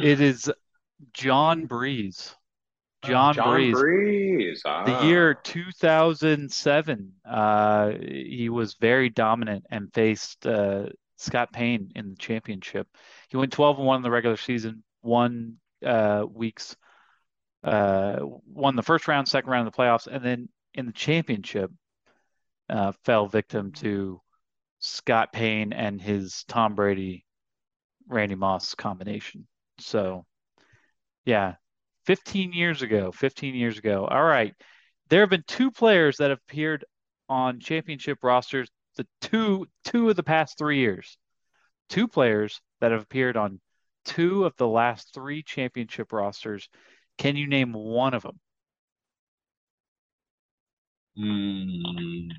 It 0.01 0.21
is 0.21 0.51
John 1.13 1.65
Breeze. 1.65 2.35
John, 3.05 3.33
Breeze. 3.33 3.43
John 3.43 3.51
Breeze. 3.53 3.73
Breeze. 3.73 4.61
Ah. 4.65 4.83
The 4.85 5.07
year 5.07 5.33
2007, 5.33 7.11
uh, 7.25 7.91
he 8.01 8.49
was 8.49 8.75
very 8.75 9.09
dominant 9.09 9.65
and 9.69 9.93
faced 9.93 10.45
uh, 10.47 10.87
Scott 11.17 11.51
Payne 11.53 11.91
in 11.95 12.11
the 12.11 12.15
championship. 12.15 12.87
He 13.29 13.37
went 13.37 13.51
12 13.53 13.77
and 13.77 13.87
1 13.87 13.97
in 13.97 14.03
the 14.03 14.11
regular 14.11 14.37
season, 14.37 14.83
one 15.01 15.57
uh, 15.85 16.25
weeks 16.29 16.75
uh, 17.63 18.19
won 18.47 18.75
the 18.75 18.83
first 18.83 19.07
round, 19.07 19.27
second 19.27 19.49
round 19.49 19.67
of 19.67 19.73
the 19.73 19.77
playoffs, 19.77 20.07
and 20.07 20.23
then 20.23 20.49
in 20.73 20.85
the 20.85 20.93
championship, 20.93 21.71
uh, 22.69 22.91
fell 23.03 23.27
victim 23.27 23.71
to 23.71 24.21
Scott 24.79 25.33
Payne 25.33 25.73
and 25.73 26.01
his 26.01 26.43
Tom 26.47 26.75
Brady, 26.75 27.25
Randy 28.07 28.35
Moss 28.35 28.75
combination. 28.75 29.47
So, 29.79 30.25
yeah, 31.25 31.55
15 32.05 32.53
years 32.53 32.81
ago, 32.81 33.11
15 33.11 33.55
years 33.55 33.77
ago. 33.77 34.05
All 34.05 34.23
right. 34.23 34.53
There 35.09 35.21
have 35.21 35.29
been 35.29 35.43
two 35.47 35.71
players 35.71 36.17
that 36.17 36.29
have 36.29 36.39
appeared 36.47 36.85
on 37.27 37.59
championship 37.59 38.23
rosters 38.23 38.69
the 38.95 39.07
two 39.21 39.67
two 39.85 40.09
of 40.09 40.15
the 40.15 40.23
past 40.23 40.57
3 40.57 40.77
years. 40.77 41.17
Two 41.89 42.07
players 42.07 42.59
that 42.81 42.91
have 42.91 43.01
appeared 43.01 43.37
on 43.37 43.61
two 44.05 44.45
of 44.45 44.55
the 44.57 44.67
last 44.67 45.13
3 45.13 45.43
championship 45.43 46.11
rosters 46.11 46.67
can 47.19 47.35
you 47.35 47.47
name 47.47 47.73
one 47.73 48.13
of 48.13 48.23
them? 48.23 48.39
Mm. 51.17 52.29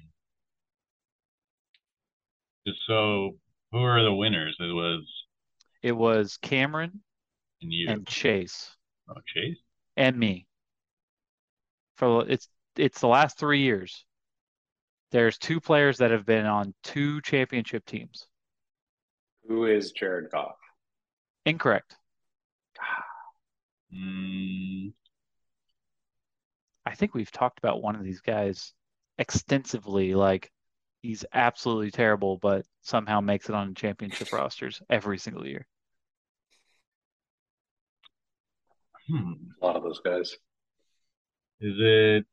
So, 2.86 3.36
who 3.72 3.82
are 3.82 4.02
the 4.02 4.14
winners? 4.14 4.56
It 4.58 4.72
was. 4.72 5.02
It 5.82 5.92
was 5.92 6.36
Cameron 6.42 7.00
and 7.62 7.72
you 7.72 7.88
and 7.88 8.06
Chase. 8.06 8.70
Oh, 9.08 9.20
Chase 9.34 9.56
and 9.96 10.18
me. 10.18 10.46
For 11.96 12.24
it's 12.28 12.48
it's 12.76 13.00
the 13.00 13.08
last 13.08 13.38
three 13.38 13.60
years. 13.60 14.04
There's 15.10 15.38
two 15.38 15.60
players 15.60 15.98
that 15.98 16.10
have 16.10 16.24
been 16.24 16.46
on 16.46 16.74
two 16.82 17.20
championship 17.22 17.84
teams. 17.84 18.26
Who 19.48 19.66
is 19.66 19.92
Jared 19.92 20.30
Goff? 20.30 20.56
Incorrect. 21.44 21.96
Mm. 23.92 24.92
I 26.86 26.94
think 26.94 27.14
we've 27.14 27.32
talked 27.32 27.58
about 27.58 27.82
one 27.82 27.96
of 27.96 28.04
these 28.04 28.20
guys 28.20 28.72
extensively. 29.18 30.14
Like 30.14 30.50
he's 31.02 31.24
absolutely 31.32 31.90
terrible, 31.90 32.36
but 32.38 32.64
somehow 32.82 33.20
makes 33.20 33.48
it 33.48 33.54
on 33.54 33.74
championship 33.74 34.32
rosters 34.32 34.80
every 34.90 35.18
single 35.18 35.46
year. 35.46 35.66
Hmm. 39.08 39.32
A 39.60 39.66
lot 39.66 39.76
of 39.76 39.82
those 39.82 40.00
guys. 40.00 40.36
Is 41.60 41.74
it? 41.78 42.26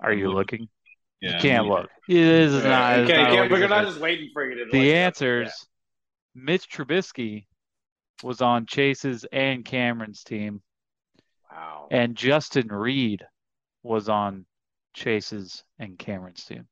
Are 0.00 0.12
you 0.12 0.32
looking? 0.32 0.68
Yeah, 1.20 1.34
you 1.34 1.40
can't 1.40 1.66
look. 1.66 1.88
It 2.08 2.16
is 2.16 2.54
yeah. 2.54 2.68
not. 2.68 2.98
Okay, 3.00 3.22
not 3.22 3.50
we're 3.50 3.68
not 3.68 3.84
just 3.84 4.00
waiting 4.00 4.30
for 4.32 4.48
you 4.48 4.64
to. 4.64 4.70
The 4.70 4.94
answers: 4.94 5.50
Mitch 6.34 6.68
Trubisky 6.68 7.46
was 8.22 8.40
on 8.40 8.66
Chase's 8.66 9.26
and 9.32 9.64
Cameron's 9.64 10.22
team. 10.22 10.62
Wow. 11.50 11.88
And 11.90 12.16
Justin 12.16 12.68
Reed 12.68 13.24
was 13.82 14.08
on 14.08 14.44
Chase's 14.96 15.62
and 15.78 15.98
Cameron's 15.98 16.44
team. 16.44 16.66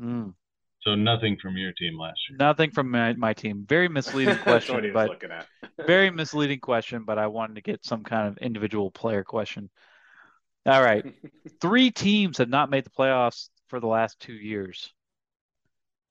Mm. 0.00 0.34
So 0.82 0.94
nothing 0.94 1.36
from 1.40 1.56
your 1.56 1.72
team 1.72 1.98
last 1.98 2.18
year. 2.28 2.36
Nothing 2.38 2.70
from 2.70 2.90
my, 2.90 3.14
my 3.14 3.32
team. 3.32 3.64
Very 3.66 3.88
misleading 3.88 4.36
question, 4.42 4.92
but 4.92 5.22
very 5.86 6.10
misleading 6.10 6.60
question. 6.60 7.04
But 7.04 7.18
I 7.18 7.26
wanted 7.26 7.54
to 7.54 7.62
get 7.62 7.84
some 7.84 8.04
kind 8.04 8.28
of 8.28 8.38
individual 8.38 8.90
player 8.90 9.24
question. 9.24 9.70
All 10.66 10.82
right, 10.82 11.04
three 11.60 11.90
teams 11.90 12.38
have 12.38 12.50
not 12.50 12.70
made 12.70 12.84
the 12.84 12.90
playoffs 12.90 13.48
for 13.68 13.80
the 13.80 13.86
last 13.86 14.20
two 14.20 14.34
years. 14.34 14.92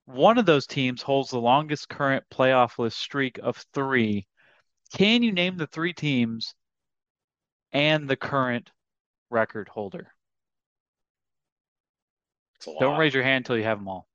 One 0.06 0.38
of 0.38 0.46
those 0.46 0.66
teams 0.66 1.02
holds 1.02 1.30
the 1.30 1.38
longest 1.38 1.88
current 1.88 2.24
playoff 2.32 2.78
list 2.78 2.98
streak 2.98 3.38
of 3.38 3.64
three. 3.74 4.26
Can 4.96 5.22
you 5.22 5.30
name 5.30 5.56
the 5.56 5.68
three 5.68 5.92
teams 5.92 6.54
and 7.72 8.08
the 8.08 8.16
current 8.16 8.70
record 9.30 9.68
holder. 9.68 10.12
Don't 12.78 12.98
raise 12.98 13.14
your 13.14 13.22
hand 13.22 13.42
until 13.42 13.56
you 13.56 13.64
have 13.64 13.78
them 13.78 13.88
all. 13.88 14.06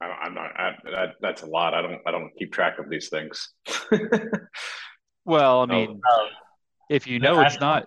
I 0.00 0.26
am 0.26 0.34
not. 0.34 0.50
I, 0.56 1.06
that's 1.20 1.42
a 1.42 1.46
lot. 1.46 1.72
I 1.72 1.80
don't. 1.80 2.00
I 2.06 2.10
don't 2.10 2.30
keep 2.38 2.52
track 2.52 2.78
of 2.78 2.90
these 2.90 3.08
things. 3.08 3.52
well, 5.24 5.62
I 5.62 5.66
mean, 5.66 6.00
oh, 6.06 6.28
if 6.90 7.06
you 7.06 7.18
know 7.18 7.40
it's 7.40 7.60
not, 7.60 7.86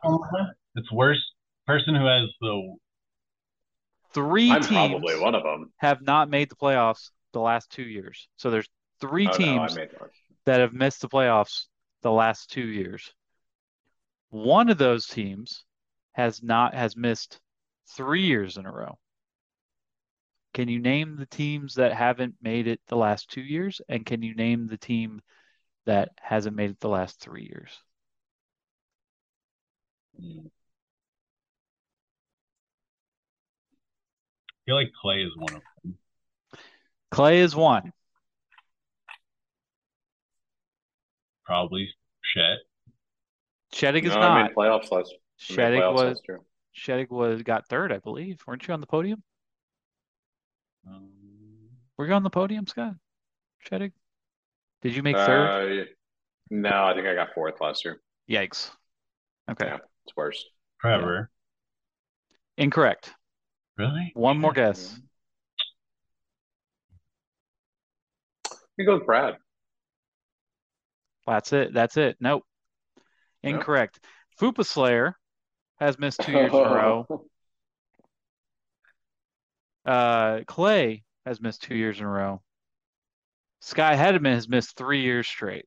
it's 0.75 0.91
worse. 0.91 1.23
Person 1.67 1.95
who 1.95 2.05
has 2.05 2.29
the 2.41 2.75
three 4.13 4.51
I'm 4.51 4.61
teams 4.61 4.91
probably 4.91 5.19
one 5.19 5.35
of 5.35 5.43
them 5.43 5.71
have 5.77 6.01
not 6.01 6.29
made 6.29 6.49
the 6.49 6.55
playoffs 6.55 7.11
the 7.33 7.41
last 7.41 7.69
two 7.69 7.83
years. 7.83 8.27
So 8.37 8.49
there's 8.49 8.69
three 9.01 9.27
oh, 9.27 9.37
teams 9.37 9.75
no, 9.75 9.85
that 10.45 10.61
have 10.61 10.73
missed 10.73 11.01
the 11.01 11.09
playoffs 11.09 11.65
the 12.01 12.11
last 12.11 12.49
two 12.49 12.65
years. 12.65 13.13
One 14.29 14.69
of 14.69 14.77
those 14.77 15.05
teams 15.05 15.65
has 16.17 16.41
not 16.41 16.73
has 16.73 16.97
missed 16.97 17.39
three 17.95 18.23
years 18.23 18.57
in 18.57 18.65
a 18.65 18.71
row. 18.71 18.97
Can 20.55 20.67
you 20.67 20.79
name 20.79 21.15
the 21.15 21.27
teams 21.27 21.75
that 21.75 21.93
haven't 21.93 22.33
made 22.41 22.65
it 22.65 22.81
the 22.87 22.95
last 22.95 23.29
two 23.29 23.41
years? 23.41 23.79
And 23.87 24.03
can 24.03 24.23
you 24.23 24.33
name 24.33 24.65
the 24.65 24.77
team 24.77 25.21
that 25.85 26.09
hasn't 26.19 26.55
made 26.55 26.71
it 26.71 26.79
the 26.79 26.89
last 26.89 27.21
three 27.21 27.43
years? 27.43 27.69
I 30.19 30.49
feel 34.65 34.75
like 34.75 34.91
Clay 34.99 35.21
is 35.21 35.37
one 35.37 35.53
of 35.53 35.61
them. 35.83 35.97
Clay 37.11 37.41
is 37.41 37.55
one. 37.55 37.93
Probably 41.45 41.89
Shed. 42.23 42.57
Sheddick 43.71 44.03
is 44.03 44.15
no, 44.15 44.21
not. 44.21 44.31
I 44.31 44.43
mean 44.47 44.55
playoffs 44.55 44.91
last. 44.91 45.13
Sheddick 45.39 45.93
was. 45.93 46.21
Sheddick 46.75 47.09
was 47.09 47.41
got 47.41 47.67
third, 47.67 47.91
I 47.91 47.97
believe. 47.97 48.39
Weren't 48.45 48.67
you 48.67 48.73
on 48.73 48.81
the 48.81 48.87
podium? 48.87 49.23
Um, 50.87 51.09
Were 51.97 52.07
you 52.07 52.13
on 52.13 52.23
the 52.23 52.29
podium, 52.29 52.67
Scott? 52.67 52.93
Sheddick? 53.69 53.91
Did 54.81 54.95
you 54.95 55.03
make 55.03 55.15
third? 55.15 55.81
Uh, 55.81 55.85
no, 56.49 56.85
I 56.85 56.93
think 56.93 57.07
I 57.07 57.15
got 57.15 57.33
fourth 57.33 57.59
last 57.59 57.83
year. 57.83 57.99
Yikes. 58.29 58.69
Okay. 59.49 59.65
Yeah, 59.65 59.77
it's 60.05 60.15
worse. 60.15 60.45
Trevor. 60.79 61.29
Incorrect. 62.57 63.11
Really? 63.77 64.11
One 64.15 64.39
more 64.39 64.53
guess. 64.53 64.99
You 68.77 68.85
go 68.85 68.97
with 68.97 69.05
Brad. 69.05 69.37
That's 71.25 71.51
it. 71.53 71.73
That's 71.73 71.97
it. 71.97 72.17
Nope. 72.19 72.43
Incorrect. 73.43 73.99
Nope. 74.39 74.55
Fupa 74.55 74.65
Slayer 74.65 75.17
has 75.79 75.97
missed 75.99 76.21
two 76.21 76.31
years 76.31 76.53
in 76.53 76.59
a 76.59 76.63
row. 76.63 77.05
Uh, 79.85 80.41
Clay 80.45 81.03
has 81.25 81.39
missed 81.39 81.63
two 81.63 81.73
years 81.73 81.97
in 81.97 82.05
a 82.05 82.09
row. 82.09 82.41
Sky 83.61 83.95
Hedman 83.95 84.33
has 84.33 84.49
missed 84.49 84.75
three 84.75 85.01
years 85.01 85.25
straight. 85.25 85.65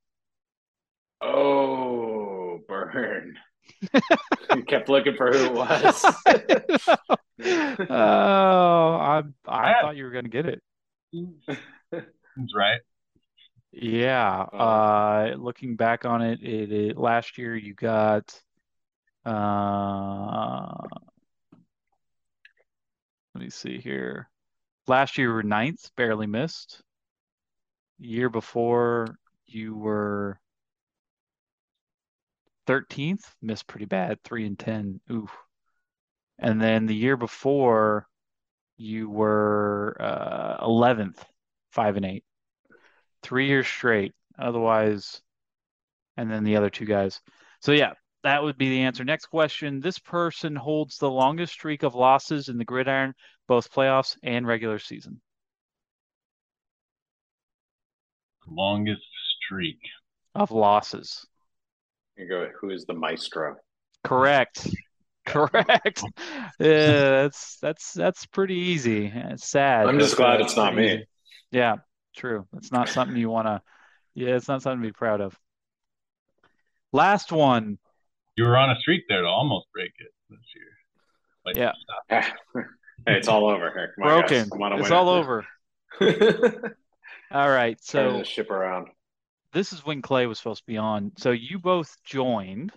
Oh, 1.22 2.58
burn. 2.68 3.38
you 4.54 4.62
kept 4.64 4.90
looking 4.90 5.16
for 5.16 5.32
who 5.32 5.46
it 5.46 5.52
was. 5.54 6.04
oh, 7.88 7.94
I 7.94 9.22
I 9.46 9.74
thought 9.80 9.96
you 9.96 10.04
were 10.04 10.10
going 10.10 10.24
to 10.24 10.30
get 10.30 10.44
it. 10.44 10.62
That's 11.90 12.54
right. 12.54 12.80
Yeah. 13.72 14.46
Oh. 14.52 14.58
Uh, 14.58 15.34
looking 15.38 15.76
back 15.76 16.04
on 16.04 16.22
it, 16.22 16.42
it, 16.42 16.72
it 16.72 16.98
last 16.98 17.38
year 17.38 17.56
you 17.56 17.74
got 17.74 18.38
uh 19.24 20.72
let 23.34 23.44
me 23.44 23.50
see 23.50 23.78
here. 23.78 24.28
Last 24.86 25.16
year 25.16 25.28
you 25.28 25.34
were 25.34 25.42
ninth, 25.42 25.90
barely 25.96 26.26
missed. 26.26 26.82
Year 27.98 28.28
before 28.28 29.16
you 29.46 29.76
were 29.76 30.40
13th, 32.66 33.24
missed 33.40 33.66
pretty 33.66 33.86
bad, 33.86 34.22
3 34.24 34.46
and 34.46 34.58
10. 34.58 35.00
Oof. 35.10 35.30
And 36.38 36.60
then 36.60 36.86
the 36.86 36.94
year 36.94 37.16
before 37.16 38.06
you 38.76 39.08
were 39.08 39.96
uh, 40.00 40.66
11th, 40.66 41.18
5 41.72 41.96
and 41.96 42.06
8. 42.06 42.24
3 43.22 43.46
years 43.46 43.66
straight. 43.66 44.14
Otherwise 44.38 45.22
and 46.16 46.30
then 46.30 46.44
the 46.44 46.56
other 46.56 46.68
two 46.68 46.84
guys. 46.84 47.20
So 47.60 47.72
yeah, 47.72 47.92
that 48.22 48.42
would 48.42 48.58
be 48.58 48.68
the 48.68 48.82
answer. 48.82 49.04
Next 49.04 49.26
question. 49.26 49.80
This 49.80 49.98
person 49.98 50.54
holds 50.54 50.98
the 50.98 51.10
longest 51.10 51.52
streak 51.52 51.82
of 51.82 51.94
losses 51.94 52.48
in 52.48 52.58
the 52.58 52.64
gridiron, 52.64 53.14
both 53.48 53.72
playoffs 53.72 54.16
and 54.22 54.46
regular 54.46 54.78
season. 54.78 55.20
Longest 58.46 59.02
streak 59.44 59.80
of 60.34 60.50
losses. 60.50 61.26
You 62.16 62.28
go, 62.28 62.48
who 62.60 62.70
is 62.70 62.84
the 62.84 62.94
maestro? 62.94 63.56
Correct. 64.04 64.68
Correct. 65.26 66.02
yeah, 66.58 67.10
that's 67.22 67.58
that's 67.58 67.92
that's 67.92 68.26
pretty 68.26 68.56
easy. 68.56 69.12
It's 69.14 69.48
sad. 69.48 69.86
I'm 69.86 69.98
just 69.98 70.16
glad 70.16 70.40
it's 70.40 70.56
not 70.56 70.74
me. 70.74 70.86
Easy. 70.86 71.06
Yeah, 71.52 71.76
true. 72.16 72.46
It's 72.56 72.72
not 72.72 72.88
something 72.88 73.16
you 73.16 73.30
want 73.30 73.46
to. 73.46 73.62
Yeah, 74.14 74.34
it's 74.34 74.48
not 74.48 74.62
something 74.62 74.82
to 74.82 74.88
be 74.88 74.92
proud 74.92 75.20
of. 75.20 75.38
Last 76.92 77.30
one. 77.32 77.78
You 78.36 78.44
were 78.44 78.56
on 78.56 78.70
a 78.70 78.76
streak 78.80 79.04
there 79.08 79.22
to 79.22 79.28
almost 79.28 79.66
break 79.72 79.92
it 79.98 80.12
this 80.28 80.38
year. 80.54 80.70
Like, 81.44 81.56
yeah. 81.56 81.72
hey, 83.06 83.16
it's 83.16 83.28
all 83.28 83.48
over 83.48 83.70
here. 83.70 83.94
Broken. 83.96 84.48
It's 84.78 84.90
all 84.90 85.08
over. 85.08 85.46
all 87.30 87.50
right. 87.50 87.78
So 87.82 88.22
ship 88.22 88.50
around. 88.50 88.88
This 89.52 89.72
is 89.72 89.84
when 89.84 90.00
Clay 90.00 90.26
was 90.26 90.38
supposed 90.38 90.60
to 90.60 90.66
be 90.66 90.76
on. 90.76 91.12
So 91.18 91.32
you 91.32 91.58
both 91.58 91.96
joined 92.04 92.72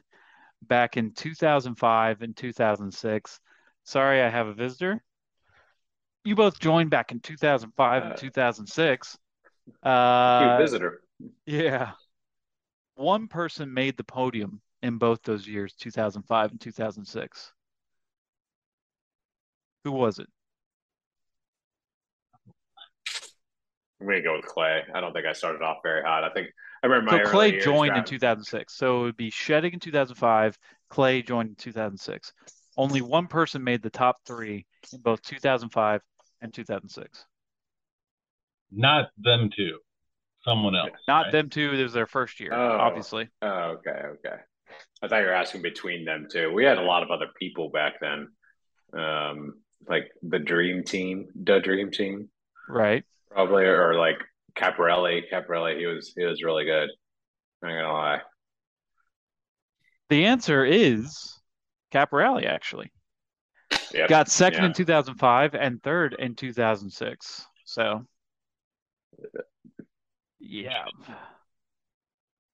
back 0.67 0.97
in 0.97 1.11
2005 1.11 2.21
and 2.21 2.35
2006. 2.35 3.39
Sorry, 3.83 4.21
I 4.21 4.29
have 4.29 4.47
a 4.47 4.53
visitor. 4.53 5.03
You 6.23 6.35
both 6.35 6.59
joined 6.59 6.89
back 6.89 7.11
in 7.11 7.19
2005 7.19 8.03
uh, 8.03 8.05
and 8.07 8.17
2006. 8.17 9.17
Uh, 9.83 10.57
visitor. 10.57 11.01
Yeah. 11.45 11.91
One 12.95 13.27
person 13.27 13.73
made 13.73 13.97
the 13.97 14.03
podium 14.03 14.61
in 14.84 14.98
both 14.98 15.24
those 15.24 15.48
years, 15.48 15.74
2005 15.80 16.52
and 16.52 16.62
2006? 16.62 17.54
Who 19.86 19.91
was 19.91 20.19
it? 20.19 20.28
I'm 24.00 24.08
gonna 24.08 24.22
go 24.22 24.36
with 24.36 24.46
Clay. 24.46 24.82
I 24.93 25.00
don't 25.00 25.13
think 25.13 25.26
I 25.26 25.32
started 25.32 25.62
off 25.62 25.78
very 25.82 26.04
hot. 26.04 26.26
I 26.26 26.30
think 26.30 26.50
I 26.84 26.88
remember. 26.88 27.24
So 27.26 27.32
Clay 27.32 27.60
joined 27.60 27.96
in 27.96 28.04
2006. 28.04 28.74
So 28.76 29.02
it 29.02 29.04
would 29.04 29.17
be 29.17 29.30
Shedding 29.30 29.74
in 29.74 29.80
2005. 29.80 30.58
Clay 30.89 31.22
joined 31.22 31.50
in 31.50 31.56
2006. 31.56 32.34
Only 32.76 33.02
one 33.02 33.28
person 33.28 33.63
made 33.63 33.82
the 33.82 33.89
top 33.89 34.17
three 34.26 34.65
in 34.91 35.00
both 35.00 35.22
2005 35.22 36.02
and 36.41 36.54
2006. 36.54 37.26
Not 38.72 39.10
them 39.17 39.50
two. 39.56 39.78
Someone 40.43 40.76
else. 40.76 40.89
Not 41.08 41.26
right? 41.26 41.32
them 41.32 41.50
two. 41.50 41.72
It 41.72 41.82
was 41.82 41.93
their 41.93 42.08
first 42.08 42.39
year, 42.41 42.54
oh, 42.54 42.78
obviously. 42.78 43.30
Oh, 43.41 43.78
okay, 43.78 44.02
okay. 44.15 44.36
I 45.01 45.07
thought 45.07 45.19
you 45.19 45.25
were 45.25 45.33
asking 45.33 45.62
between 45.62 46.05
them 46.05 46.27
too. 46.31 46.51
We 46.53 46.63
had 46.63 46.77
a 46.77 46.83
lot 46.83 47.03
of 47.03 47.12
other 47.12 47.27
people 47.38 47.69
back 47.69 47.95
then, 47.99 48.29
um, 48.93 49.55
like 49.88 50.09
the 50.21 50.39
Dream 50.39 50.83
Team, 50.83 51.27
the 51.36 51.59
Dream 51.59 51.91
Team, 51.91 52.29
right? 52.69 53.03
Probably, 53.29 53.65
or 53.65 53.95
like 53.95 54.17
Caparelli. 54.55 55.23
Caparelli, 55.31 55.77
he 55.77 55.86
was 55.86 56.13
he 56.15 56.23
was 56.23 56.43
really 56.43 56.65
good. 56.65 56.89
I'm 57.62 57.69
not 57.69 57.81
gonna 57.81 57.93
lie. 57.93 58.21
The 60.09 60.25
answer 60.25 60.63
is 60.63 61.39
Caparelli. 61.91 62.45
Actually, 62.45 62.91
yep. 63.93 64.09
got 64.09 64.29
second 64.29 64.62
yeah. 64.62 64.67
in 64.67 64.73
2005 64.73 65.56
and 65.56 65.81
third 65.83 66.15
in 66.17 66.35
2006. 66.35 67.45
So, 67.65 68.06
yeah. 70.39 70.85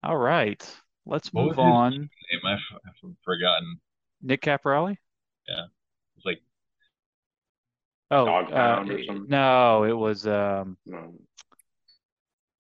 All 0.04 0.18
right. 0.18 0.66
Let's 1.10 1.34
what 1.34 1.46
move 1.46 1.60
on. 1.60 1.92
Name? 1.92 2.10
I've, 2.46 2.60
I've, 2.86 3.16
forgotten. 3.26 3.80
Nick 4.22 4.42
Caparelli. 4.42 4.96
Yeah, 5.48 5.66
it's 6.16 6.26
like. 6.26 6.42
Oh 8.12 8.28
uh, 8.28 8.84
no! 9.28 9.84
It 9.86 9.98
was 9.98 10.28
um. 10.28 10.78
No. 10.86 11.16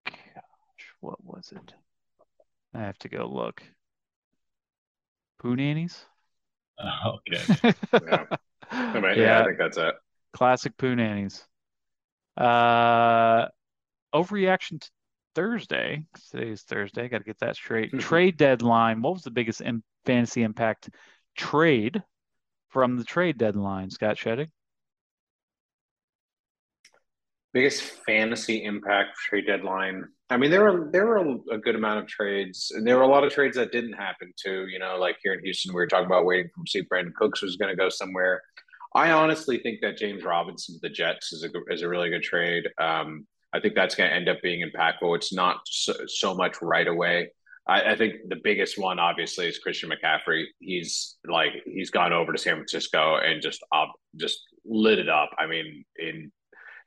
Gosh, 0.05 0.15
what 0.99 1.23
was 1.23 1.53
it? 1.55 1.73
I 2.73 2.79
have 2.79 2.97
to 2.99 3.09
go 3.09 3.27
look. 3.27 3.61
Poo 5.39 5.55
nannies. 5.55 6.05
Oh, 6.79 7.19
okay. 7.31 7.75
yeah. 7.93 8.25
I 8.71 8.93
mean, 8.93 9.03
yeah. 9.03 9.13
yeah, 9.15 9.41
I 9.41 9.45
think 9.45 9.59
that's 9.59 9.77
it. 9.77 9.93
Classic 10.33 10.75
poo 10.75 10.95
nannies. 10.95 11.45
Uh, 12.35 13.47
overreaction 14.13 14.81
to 14.81 14.89
Thursday. 15.39 16.03
Today's 16.31 16.63
Thursday. 16.63 17.07
Got 17.07 17.19
to 17.19 17.23
get 17.23 17.39
that 17.39 17.55
straight. 17.55 17.97
Trade 17.97 18.35
deadline. 18.35 19.01
What 19.01 19.13
was 19.13 19.23
the 19.23 19.31
biggest 19.31 19.61
fantasy 20.05 20.43
impact 20.43 20.89
trade 21.37 22.03
from 22.67 22.97
the 22.97 23.05
trade 23.05 23.37
deadline, 23.37 23.89
Scott 23.89 24.17
Shedding? 24.17 24.49
Biggest 27.53 27.81
fantasy 28.05 28.65
impact 28.65 29.15
trade 29.29 29.47
deadline. 29.47 30.03
I 30.29 30.35
mean, 30.35 30.51
there 30.51 30.61
were 30.61 30.89
there 30.91 31.05
were 31.05 31.37
a 31.49 31.57
good 31.57 31.75
amount 31.75 31.99
of 31.99 32.07
trades, 32.07 32.73
and 32.75 32.85
there 32.85 32.97
were 32.97 33.03
a 33.03 33.07
lot 33.07 33.23
of 33.23 33.31
trades 33.31 33.55
that 33.55 33.71
didn't 33.71 33.93
happen 33.93 34.33
too. 34.35 34.67
You 34.67 34.77
know, 34.77 34.97
like 34.97 35.19
here 35.23 35.35
in 35.35 35.43
Houston, 35.45 35.73
we 35.73 35.79
were 35.79 35.87
talking 35.87 36.05
about 36.05 36.25
waiting 36.25 36.51
for 36.53 36.65
see 36.67 36.83
Brandin 36.83 37.13
Cooks 37.13 37.41
was 37.41 37.55
going 37.55 37.71
to 37.71 37.81
go 37.81 37.87
somewhere. 37.87 38.41
I 38.93 39.11
honestly 39.11 39.59
think 39.59 39.79
that 39.83 39.95
James 39.95 40.25
Robinson 40.25 40.75
to 40.75 40.81
the 40.81 40.89
Jets 40.89 41.31
is 41.31 41.45
a 41.45 41.73
is 41.73 41.81
a 41.81 41.87
really 41.87 42.09
good 42.09 42.23
trade. 42.23 42.67
Um, 42.77 43.25
I 43.53 43.59
think 43.59 43.75
that's 43.75 43.95
going 43.95 44.09
to 44.09 44.15
end 44.15 44.29
up 44.29 44.41
being 44.41 44.67
impactful. 44.67 45.15
It's 45.15 45.33
not 45.33 45.61
so, 45.65 45.93
so 46.07 46.35
much 46.35 46.61
right 46.61 46.87
away. 46.87 47.29
I, 47.67 47.91
I, 47.91 47.95
think 47.95 48.15
the 48.27 48.39
biggest 48.43 48.77
one, 48.77 48.99
obviously, 48.99 49.47
is 49.47 49.59
Christian 49.59 49.91
McCaffrey. 49.91 50.45
He's 50.59 51.17
like 51.27 51.51
he's 51.65 51.91
gone 51.91 52.13
over 52.13 52.31
to 52.31 52.37
San 52.37 52.55
Francisco 52.55 53.17
and 53.17 53.41
just 53.41 53.63
just 54.17 54.39
lit 54.65 54.99
it 54.99 55.09
up. 55.09 55.29
I 55.37 55.45
mean, 55.45 55.85
in 55.97 56.31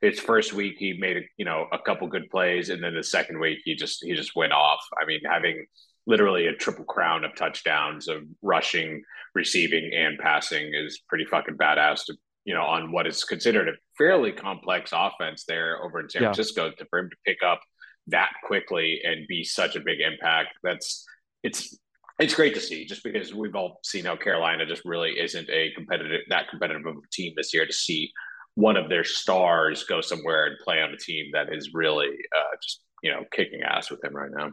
his 0.01 0.19
first 0.19 0.53
week, 0.53 0.75
he 0.77 0.93
made 0.93 1.23
you 1.37 1.45
know 1.45 1.67
a 1.71 1.79
couple 1.79 2.07
good 2.07 2.29
plays, 2.29 2.69
and 2.69 2.83
then 2.83 2.95
the 2.95 3.03
second 3.03 3.39
week, 3.39 3.59
he 3.63 3.75
just 3.75 4.03
he 4.03 4.13
just 4.13 4.35
went 4.35 4.51
off. 4.51 4.81
I 5.01 5.05
mean, 5.05 5.21
having 5.25 5.65
literally 6.05 6.47
a 6.47 6.55
triple 6.55 6.85
crown 6.85 7.23
of 7.23 7.35
touchdowns 7.35 8.09
of 8.09 8.23
rushing, 8.41 9.01
receiving, 9.35 9.91
and 9.95 10.19
passing 10.19 10.73
is 10.73 11.01
pretty 11.07 11.25
fucking 11.25 11.55
badass 11.55 12.05
to 12.05 12.15
you 12.45 12.53
know 12.53 12.61
on 12.61 12.91
what 12.91 13.07
is 13.07 13.23
considered 13.23 13.69
a 13.69 13.73
fairly 13.97 14.31
complex 14.31 14.91
offense 14.93 15.45
there 15.47 15.83
over 15.83 15.99
in 15.99 16.09
San 16.09 16.21
yeah. 16.21 16.29
Francisco 16.29 16.71
to 16.71 16.85
for 16.89 16.99
him 16.99 17.09
to 17.09 17.15
pick 17.25 17.37
up 17.45 17.61
that 18.07 18.31
quickly 18.45 18.99
and 19.03 19.27
be 19.27 19.43
such 19.43 19.75
a 19.75 19.79
big 19.79 19.99
impact. 20.01 20.49
That's 20.63 21.05
it's 21.43 21.77
it's 22.19 22.35
great 22.35 22.53
to 22.53 22.61
see 22.61 22.85
just 22.85 23.03
because 23.03 23.33
we've 23.33 23.55
all 23.55 23.79
seen 23.83 24.05
how 24.05 24.15
Carolina 24.15 24.65
just 24.65 24.83
really 24.85 25.19
isn't 25.19 25.49
a 25.49 25.71
competitive 25.75 26.21
that 26.29 26.49
competitive 26.49 26.85
of 26.85 26.95
a 26.95 27.09
team 27.11 27.33
this 27.35 27.53
year 27.53 27.65
to 27.65 27.73
see 27.73 28.11
one 28.55 28.77
of 28.77 28.89
their 28.89 29.03
stars 29.03 29.83
go 29.85 29.99
somewhere 29.99 30.45
and 30.45 30.57
play 30.63 30.81
on 30.81 30.93
a 30.93 30.97
team 30.97 31.25
that 31.33 31.51
is 31.51 31.71
really 31.73 32.07
uh, 32.07 32.55
just 32.61 32.83
you 33.01 33.11
know 33.11 33.23
kicking 33.31 33.61
ass 33.61 33.89
with 33.89 34.03
him 34.03 34.15
right 34.15 34.31
now. 34.35 34.51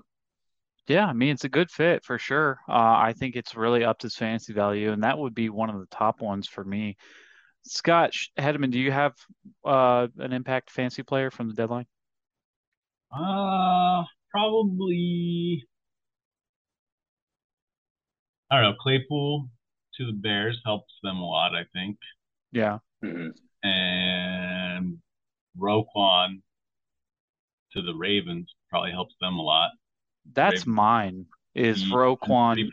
Yeah, 0.87 1.07
I 1.07 1.13
mean 1.13 1.31
it's 1.31 1.45
a 1.45 1.51
good 1.51 1.71
fit 1.71 2.05
for 2.05 2.19
sure. 2.19 2.59
Uh, 2.69 2.73
I 2.73 3.15
think 3.17 3.37
it's 3.37 3.55
really 3.55 3.85
up 3.85 3.99
to 4.01 4.07
his 4.07 4.17
fantasy 4.17 4.53
value, 4.53 4.93
and 4.93 5.05
that 5.05 5.19
would 5.19 5.35
be 5.35 5.51
one 5.51 5.71
of 5.71 5.79
the 5.79 5.87
top 5.87 6.21
ones 6.21 6.49
for 6.49 6.65
me. 6.65 6.97
Scott 7.63 8.13
Hedman, 8.39 8.71
do 8.71 8.79
you 8.79 8.91
have 8.91 9.15
uh, 9.65 10.09
an 10.19 10.33
impact 10.33 10.71
fancy 10.71 11.03
player 11.03 11.31
from 11.31 11.49
the 11.49 11.55
deadline? 11.55 11.87
Uh, 13.13 14.05
probably. 14.31 15.65
I 18.51 18.61
don't 18.61 18.71
know. 18.71 18.77
Claypool 18.81 19.49
to 19.97 20.07
the 20.07 20.13
Bears 20.13 20.61
helps 20.65 20.93
them 21.03 21.17
a 21.17 21.27
lot, 21.27 21.55
I 21.55 21.65
think. 21.73 21.99
Yeah. 22.53 22.79
Mm-hmm. 23.05 23.69
And 23.69 24.99
Roquan 25.59 26.43
to 27.73 27.83
the 27.83 27.95
Ravens 27.95 28.53
probably 28.69 28.91
helps 28.91 29.15
them 29.21 29.35
a 29.35 29.43
lot. 29.43 29.71
That's 30.33 30.53
Ravens. 30.53 30.67
mine. 30.67 31.27
Is 31.55 31.85
Roquan? 31.85 32.69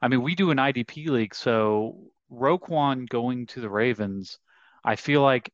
I 0.00 0.08
mean, 0.08 0.22
we 0.22 0.34
do 0.34 0.50
an 0.50 0.58
IDP 0.58 1.08
league, 1.08 1.34
so 1.34 1.98
Roquan 2.32 3.08
going 3.08 3.46
to 3.48 3.60
the 3.60 3.70
Ravens, 3.70 4.38
I 4.84 4.96
feel 4.96 5.22
like 5.22 5.52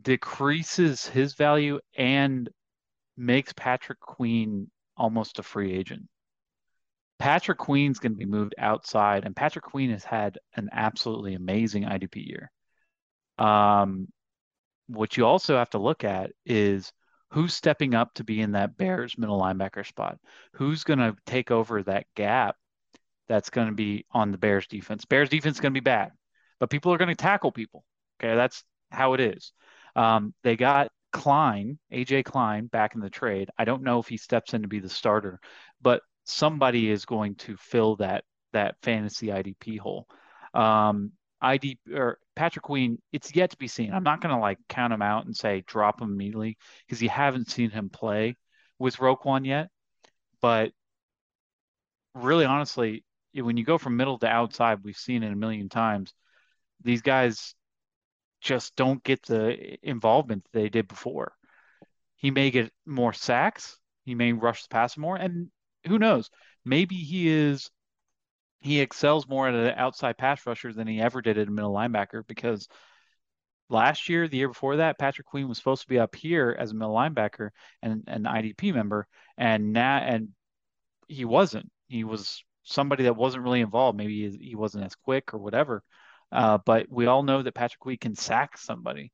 decreases 0.00 1.06
his 1.06 1.34
value 1.34 1.80
and 1.96 2.48
makes 3.16 3.52
Patrick 3.52 4.00
Queen 4.00 4.70
almost 4.96 5.38
a 5.38 5.42
free 5.42 5.72
agent. 5.72 6.08
Patrick 7.18 7.58
Queen's 7.58 7.98
going 7.98 8.12
to 8.12 8.18
be 8.18 8.24
moved 8.24 8.54
outside, 8.56 9.26
and 9.26 9.36
Patrick 9.36 9.64
Queen 9.64 9.90
has 9.90 10.04
had 10.04 10.38
an 10.56 10.70
absolutely 10.72 11.34
amazing 11.34 11.84
IDP 11.84 12.26
year. 12.26 12.50
Um, 13.38 14.08
what 14.86 15.16
you 15.16 15.26
also 15.26 15.58
have 15.58 15.70
to 15.70 15.78
look 15.78 16.02
at 16.02 16.30
is 16.46 16.92
who's 17.30 17.54
stepping 17.54 17.94
up 17.94 18.14
to 18.14 18.24
be 18.24 18.40
in 18.40 18.52
that 18.52 18.76
Bears 18.76 19.18
middle 19.18 19.40
linebacker 19.40 19.86
spot. 19.86 20.18
Who's 20.54 20.84
going 20.84 20.98
to 20.98 21.14
take 21.26 21.50
over 21.50 21.82
that 21.82 22.06
gap 22.16 22.56
that's 23.30 23.48
going 23.48 23.68
to 23.68 23.72
be 23.72 24.04
on 24.10 24.32
the 24.32 24.38
Bears 24.38 24.66
defense. 24.66 25.04
Bears 25.04 25.28
defense 25.28 25.56
is 25.56 25.60
going 25.60 25.72
to 25.72 25.80
be 25.80 25.84
bad, 25.84 26.10
but 26.58 26.68
people 26.68 26.92
are 26.92 26.98
going 26.98 27.08
to 27.08 27.14
tackle 27.14 27.52
people. 27.52 27.84
Okay, 28.18 28.34
that's 28.34 28.64
how 28.90 29.14
it 29.14 29.20
is. 29.20 29.52
Um, 29.94 30.34
they 30.42 30.56
got 30.56 30.90
Klein, 31.12 31.78
AJ 31.92 32.24
Klein, 32.24 32.66
back 32.66 32.96
in 32.96 33.00
the 33.00 33.08
trade. 33.08 33.48
I 33.56 33.64
don't 33.64 33.84
know 33.84 34.00
if 34.00 34.08
he 34.08 34.16
steps 34.16 34.52
in 34.52 34.62
to 34.62 34.68
be 34.68 34.80
the 34.80 34.88
starter, 34.88 35.38
but 35.80 36.02
somebody 36.24 36.90
is 36.90 37.04
going 37.04 37.36
to 37.36 37.56
fill 37.56 37.94
that 37.96 38.24
that 38.52 38.74
fantasy 38.82 39.28
IDP 39.28 39.78
hole. 39.78 40.08
Um, 40.52 41.12
ID 41.40 41.78
or 41.94 42.18
Patrick 42.34 42.64
Queen, 42.64 42.98
it's 43.12 43.34
yet 43.36 43.50
to 43.50 43.56
be 43.56 43.68
seen. 43.68 43.92
I'm 43.92 44.02
not 44.02 44.20
going 44.20 44.34
to 44.34 44.40
like 44.40 44.58
count 44.68 44.92
him 44.92 45.02
out 45.02 45.26
and 45.26 45.36
say 45.36 45.62
drop 45.68 46.02
him 46.02 46.10
immediately 46.10 46.58
because 46.84 47.00
you 47.00 47.08
haven't 47.08 47.48
seen 47.48 47.70
him 47.70 47.90
play 47.90 48.36
with 48.80 48.96
Roquan 48.96 49.46
yet. 49.46 49.68
But 50.42 50.72
really, 52.14 52.44
honestly, 52.44 53.04
when 53.34 53.56
you 53.56 53.64
go 53.64 53.78
from 53.78 53.96
middle 53.96 54.18
to 54.18 54.26
outside, 54.26 54.78
we've 54.82 54.96
seen 54.96 55.22
it 55.22 55.32
a 55.32 55.36
million 55.36 55.68
times. 55.68 56.12
These 56.82 57.02
guys 57.02 57.54
just 58.40 58.74
don't 58.76 59.02
get 59.02 59.22
the 59.24 59.76
involvement 59.82 60.46
they 60.52 60.68
did 60.68 60.88
before. 60.88 61.32
He 62.16 62.30
may 62.30 62.50
get 62.50 62.72
more 62.86 63.12
sacks. 63.12 63.78
He 64.04 64.14
may 64.14 64.32
rush 64.32 64.62
the 64.62 64.68
pass 64.68 64.96
more, 64.96 65.16
and 65.16 65.50
who 65.86 65.98
knows? 65.98 66.30
Maybe 66.64 66.96
he 66.96 67.28
is 67.28 67.70
he 68.60 68.80
excels 68.80 69.26
more 69.26 69.48
at 69.48 69.54
an 69.54 69.74
outside 69.76 70.18
pass 70.18 70.46
rusher 70.46 70.72
than 70.72 70.86
he 70.86 71.00
ever 71.00 71.22
did 71.22 71.38
at 71.38 71.48
a 71.48 71.50
middle 71.50 71.72
linebacker 71.72 72.26
because 72.26 72.68
last 73.70 74.08
year, 74.08 74.28
the 74.28 74.36
year 74.36 74.48
before 74.48 74.76
that, 74.76 74.98
Patrick 74.98 75.26
Queen 75.26 75.48
was 75.48 75.56
supposed 75.56 75.82
to 75.82 75.88
be 75.88 75.98
up 75.98 76.14
here 76.14 76.54
as 76.58 76.70
a 76.70 76.74
middle 76.74 76.94
linebacker 76.94 77.50
and 77.82 78.04
an 78.06 78.24
IDP 78.24 78.74
member, 78.74 79.06
and 79.38 79.72
now 79.72 79.96
and 79.96 80.28
he 81.08 81.24
wasn't. 81.24 81.70
He 81.88 82.04
was 82.04 82.44
somebody 82.62 83.04
that 83.04 83.16
wasn't 83.16 83.42
really 83.42 83.60
involved. 83.60 83.96
Maybe 83.96 84.30
he 84.40 84.54
wasn't 84.54 84.84
as 84.84 84.94
quick 84.94 85.34
or 85.34 85.38
whatever. 85.38 85.82
Uh, 86.32 86.58
but 86.64 86.86
we 86.88 87.06
all 87.06 87.22
know 87.22 87.42
that 87.42 87.54
Patrick 87.54 87.80
Queen 87.80 87.98
can 87.98 88.14
sack 88.14 88.56
somebody. 88.56 89.12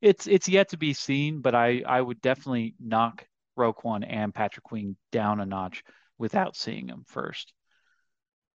It's 0.00 0.26
it's 0.26 0.48
yet 0.48 0.70
to 0.70 0.76
be 0.76 0.92
seen, 0.92 1.40
but 1.40 1.54
I 1.54 1.82
I 1.86 2.00
would 2.00 2.20
definitely 2.20 2.74
knock 2.78 3.26
Roquan 3.58 4.04
and 4.06 4.34
Patrick 4.34 4.64
Queen 4.64 4.96
down 5.10 5.40
a 5.40 5.46
notch 5.46 5.82
without 6.18 6.56
seeing 6.56 6.86
them 6.86 7.04
first. 7.08 7.52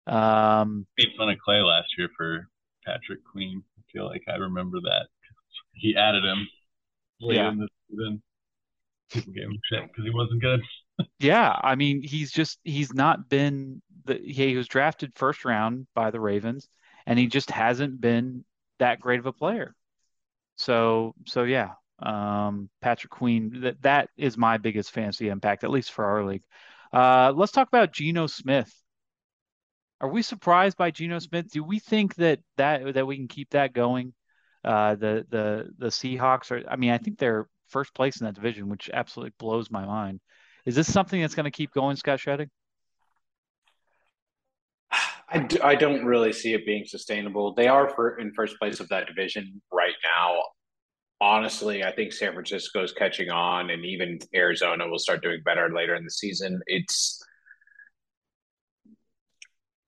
Um, 0.07 0.85
made 0.97 1.09
fun 1.17 1.29
of 1.29 1.37
Clay 1.43 1.61
last 1.61 1.87
year 1.97 2.09
for 2.15 2.47
Patrick 2.85 3.19
Queen. 3.29 3.63
I 3.77 3.81
feel 3.91 4.05
like 4.05 4.23
I 4.29 4.35
remember 4.35 4.79
that 4.81 5.07
he 5.73 5.95
added 5.95 6.23
him 6.23 6.47
yeah. 7.19 7.49
in 7.49 7.57
the 7.57 7.67
season. 7.89 8.21
People 9.11 9.33
gave 9.33 9.43
him 9.43 9.59
shit 9.69 9.83
because 9.83 10.05
he 10.05 10.11
wasn't 10.11 10.41
good. 10.41 10.61
Yeah, 11.19 11.57
I 11.61 11.75
mean, 11.75 12.01
he's 12.01 12.31
just 12.31 12.59
he's 12.63 12.93
not 12.93 13.29
been 13.29 13.81
the 14.05 14.15
he 14.15 14.55
was 14.55 14.67
drafted 14.67 15.13
first 15.15 15.45
round 15.45 15.87
by 15.95 16.11
the 16.11 16.19
Ravens, 16.19 16.67
and 17.05 17.17
he 17.17 17.27
just 17.27 17.51
hasn't 17.51 17.99
been 17.99 18.45
that 18.79 18.99
great 18.99 19.19
of 19.19 19.25
a 19.25 19.33
player. 19.33 19.75
So 20.55 21.15
so 21.25 21.43
yeah, 21.43 21.71
um, 21.99 22.69
Patrick 22.81 23.11
Queen 23.11 23.61
that 23.61 23.81
that 23.81 24.09
is 24.17 24.37
my 24.37 24.57
biggest 24.57 24.91
fantasy 24.91 25.29
impact, 25.29 25.63
at 25.63 25.71
least 25.71 25.91
for 25.91 26.05
our 26.05 26.25
league. 26.25 26.43
Uh, 26.91 27.33
let's 27.35 27.51
talk 27.51 27.67
about 27.67 27.93
Geno 27.93 28.27
Smith. 28.27 28.71
Are 29.99 30.09
we 30.09 30.21
surprised 30.21 30.77
by 30.77 30.91
Geno 30.91 31.19
Smith? 31.19 31.51
Do 31.51 31.63
we 31.63 31.79
think 31.79 32.15
that 32.15 32.39
that 32.57 32.93
that 32.93 33.07
we 33.07 33.15
can 33.15 33.27
keep 33.27 33.51
that 33.51 33.73
going? 33.73 34.13
Uh, 34.63 34.95
the 34.95 35.25
the 35.29 35.69
the 35.77 35.87
Seahawks 35.87 36.51
are. 36.51 36.69
I 36.69 36.75
mean, 36.75 36.91
I 36.91 36.97
think 36.97 37.17
they're 37.17 37.47
first 37.67 37.93
place 37.93 38.19
in 38.19 38.25
that 38.25 38.35
division, 38.35 38.69
which 38.69 38.89
absolutely 38.93 39.33
blows 39.39 39.71
my 39.71 39.85
mind. 39.85 40.19
Is 40.65 40.75
this 40.75 40.91
something 40.91 41.19
that's 41.21 41.35
going 41.35 41.45
to 41.45 41.51
keep 41.51 41.71
going, 41.73 41.95
Scott 41.95 42.19
d- 45.39 45.59
I 45.61 45.75
don't 45.75 46.05
really 46.05 46.31
see 46.31 46.53
it 46.53 46.65
being 46.65 46.85
sustainable. 46.85 47.53
They 47.53 47.67
are 47.67 47.89
for, 47.89 48.19
in 48.19 48.33
first 48.33 48.57
place 48.59 48.79
of 48.79 48.87
that 48.89 49.07
division 49.07 49.61
right 49.71 49.95
now. 50.03 50.41
Honestly, 51.19 51.83
I 51.83 51.91
think 51.91 52.13
San 52.13 52.33
Francisco 52.33 52.83
is 52.83 52.91
catching 52.91 53.29
on, 53.29 53.69
and 53.69 53.85
even 53.85 54.19
Arizona 54.35 54.87
will 54.87 54.99
start 54.99 55.23
doing 55.23 55.41
better 55.43 55.73
later 55.73 55.95
in 55.95 56.03
the 56.03 56.11
season. 56.11 56.61
It's 56.67 57.21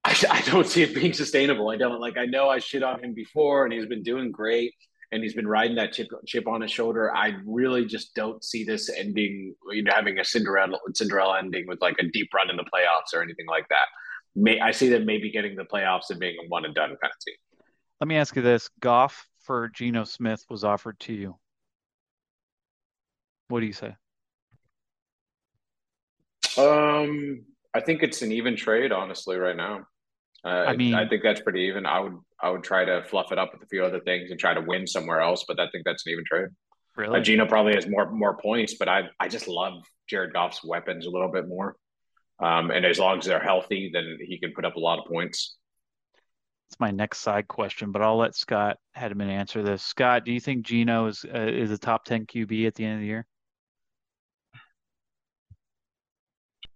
I, 0.03 0.15
I 0.29 0.41
don't 0.41 0.67
see 0.67 0.83
it 0.83 0.95
being 0.95 1.13
sustainable. 1.13 1.69
I 1.69 1.77
don't 1.77 1.99
like. 1.99 2.17
I 2.17 2.25
know 2.25 2.47
I 2.49 2.59
shit 2.59 2.83
on 2.83 3.03
him 3.03 3.13
before, 3.13 3.65
and 3.65 3.73
he's 3.73 3.87
been 3.87 4.03
doing 4.03 4.31
great 4.31 4.73
and 5.11 5.23
he's 5.23 5.33
been 5.33 5.47
riding 5.47 5.75
that 5.77 5.93
chip 5.93 6.07
chip 6.25 6.47
on 6.47 6.61
his 6.61 6.71
shoulder. 6.71 7.13
I 7.15 7.33
really 7.45 7.85
just 7.85 8.15
don't 8.15 8.43
see 8.43 8.63
this 8.63 8.89
ending, 8.89 9.55
you 9.71 9.83
know, 9.83 9.91
having 9.93 10.19
a 10.19 10.25
Cinderella 10.25 10.77
Cinderella 10.93 11.39
ending 11.39 11.65
with 11.67 11.81
like 11.81 11.95
a 11.99 12.07
deep 12.07 12.29
run 12.33 12.49
in 12.49 12.57
the 12.57 12.63
playoffs 12.63 13.13
or 13.13 13.21
anything 13.21 13.47
like 13.47 13.67
that. 13.69 13.85
May 14.35 14.59
I 14.59 14.71
see 14.71 14.89
them 14.89 15.05
maybe 15.05 15.31
getting 15.31 15.55
the 15.55 15.63
playoffs 15.63 16.09
and 16.09 16.19
being 16.19 16.35
a 16.43 16.47
one 16.49 16.65
and 16.65 16.75
done 16.75 16.89
kind 16.89 16.97
of 17.03 17.19
team. 17.25 17.35
Let 18.01 18.07
me 18.07 18.17
ask 18.17 18.35
you 18.35 18.41
this: 18.41 18.69
Goff 18.79 19.27
for 19.39 19.69
Geno 19.69 20.03
Smith 20.03 20.43
was 20.49 20.63
offered 20.63 20.99
to 21.01 21.13
you. 21.13 21.37
What 23.47 23.59
do 23.59 23.67
you 23.67 23.73
say? 23.73 23.95
Um, 26.57 27.45
I 27.73 27.81
think 27.81 28.01
it's 28.03 28.21
an 28.21 28.31
even 28.31 28.55
trade, 28.55 28.91
honestly, 28.91 29.37
right 29.37 29.55
now. 29.55 29.85
Uh, 30.45 30.65
I 30.67 30.75
mean, 30.75 30.93
I 30.93 31.07
think 31.07 31.23
that's 31.23 31.41
pretty 31.41 31.61
even. 31.61 31.87
I 31.87 31.99
would 31.99 32.13
I 32.39 32.51
would 32.51 32.63
try 32.63 32.85
to 32.85 33.03
fluff 33.09 33.31
it 33.31 33.39
up 33.39 33.51
with 33.51 33.63
a 33.63 33.65
few 33.65 33.83
other 33.83 33.99
things 33.99 34.29
and 34.29 34.39
try 34.39 34.53
to 34.53 34.61
win 34.61 34.85
somewhere 34.85 35.19
else, 35.19 35.43
but 35.47 35.59
I 35.59 35.67
think 35.71 35.85
that's 35.85 36.05
an 36.05 36.13
even 36.13 36.23
trade. 36.23 36.49
Really, 36.95 37.19
uh, 37.19 37.23
Geno 37.23 37.47
probably 37.47 37.73
has 37.73 37.87
more 37.87 38.11
more 38.11 38.37
points, 38.37 38.75
but 38.75 38.87
I 38.87 39.09
I 39.19 39.27
just 39.27 39.47
love 39.47 39.83
Jared 40.07 40.33
Goff's 40.33 40.63
weapons 40.63 41.07
a 41.07 41.09
little 41.09 41.31
bit 41.31 41.47
more. 41.47 41.75
Um, 42.39 42.69
and 42.69 42.85
as 42.85 42.99
long 42.99 43.17
as 43.17 43.25
they're 43.25 43.39
healthy, 43.39 43.89
then 43.91 44.19
he 44.21 44.37
can 44.37 44.53
put 44.53 44.65
up 44.65 44.75
a 44.75 44.79
lot 44.79 44.99
of 44.99 45.05
points. 45.05 45.57
It's 46.69 46.79
my 46.79 46.91
next 46.91 47.19
side 47.19 47.47
question, 47.47 47.91
but 47.91 48.01
I'll 48.01 48.17
let 48.17 48.35
Scott 48.35 48.77
Hedman 48.95 49.29
answer 49.29 49.63
this. 49.63 49.81
Scott, 49.81 50.25
do 50.25 50.31
you 50.31 50.39
think 50.39 50.65
Geno 50.65 51.07
is 51.07 51.25
uh, 51.25 51.39
is 51.39 51.71
a 51.71 51.77
top 51.77 52.05
ten 52.05 52.27
QB 52.27 52.67
at 52.67 52.75
the 52.75 52.85
end 52.85 52.95
of 52.95 52.99
the 52.99 53.07
year? 53.07 53.25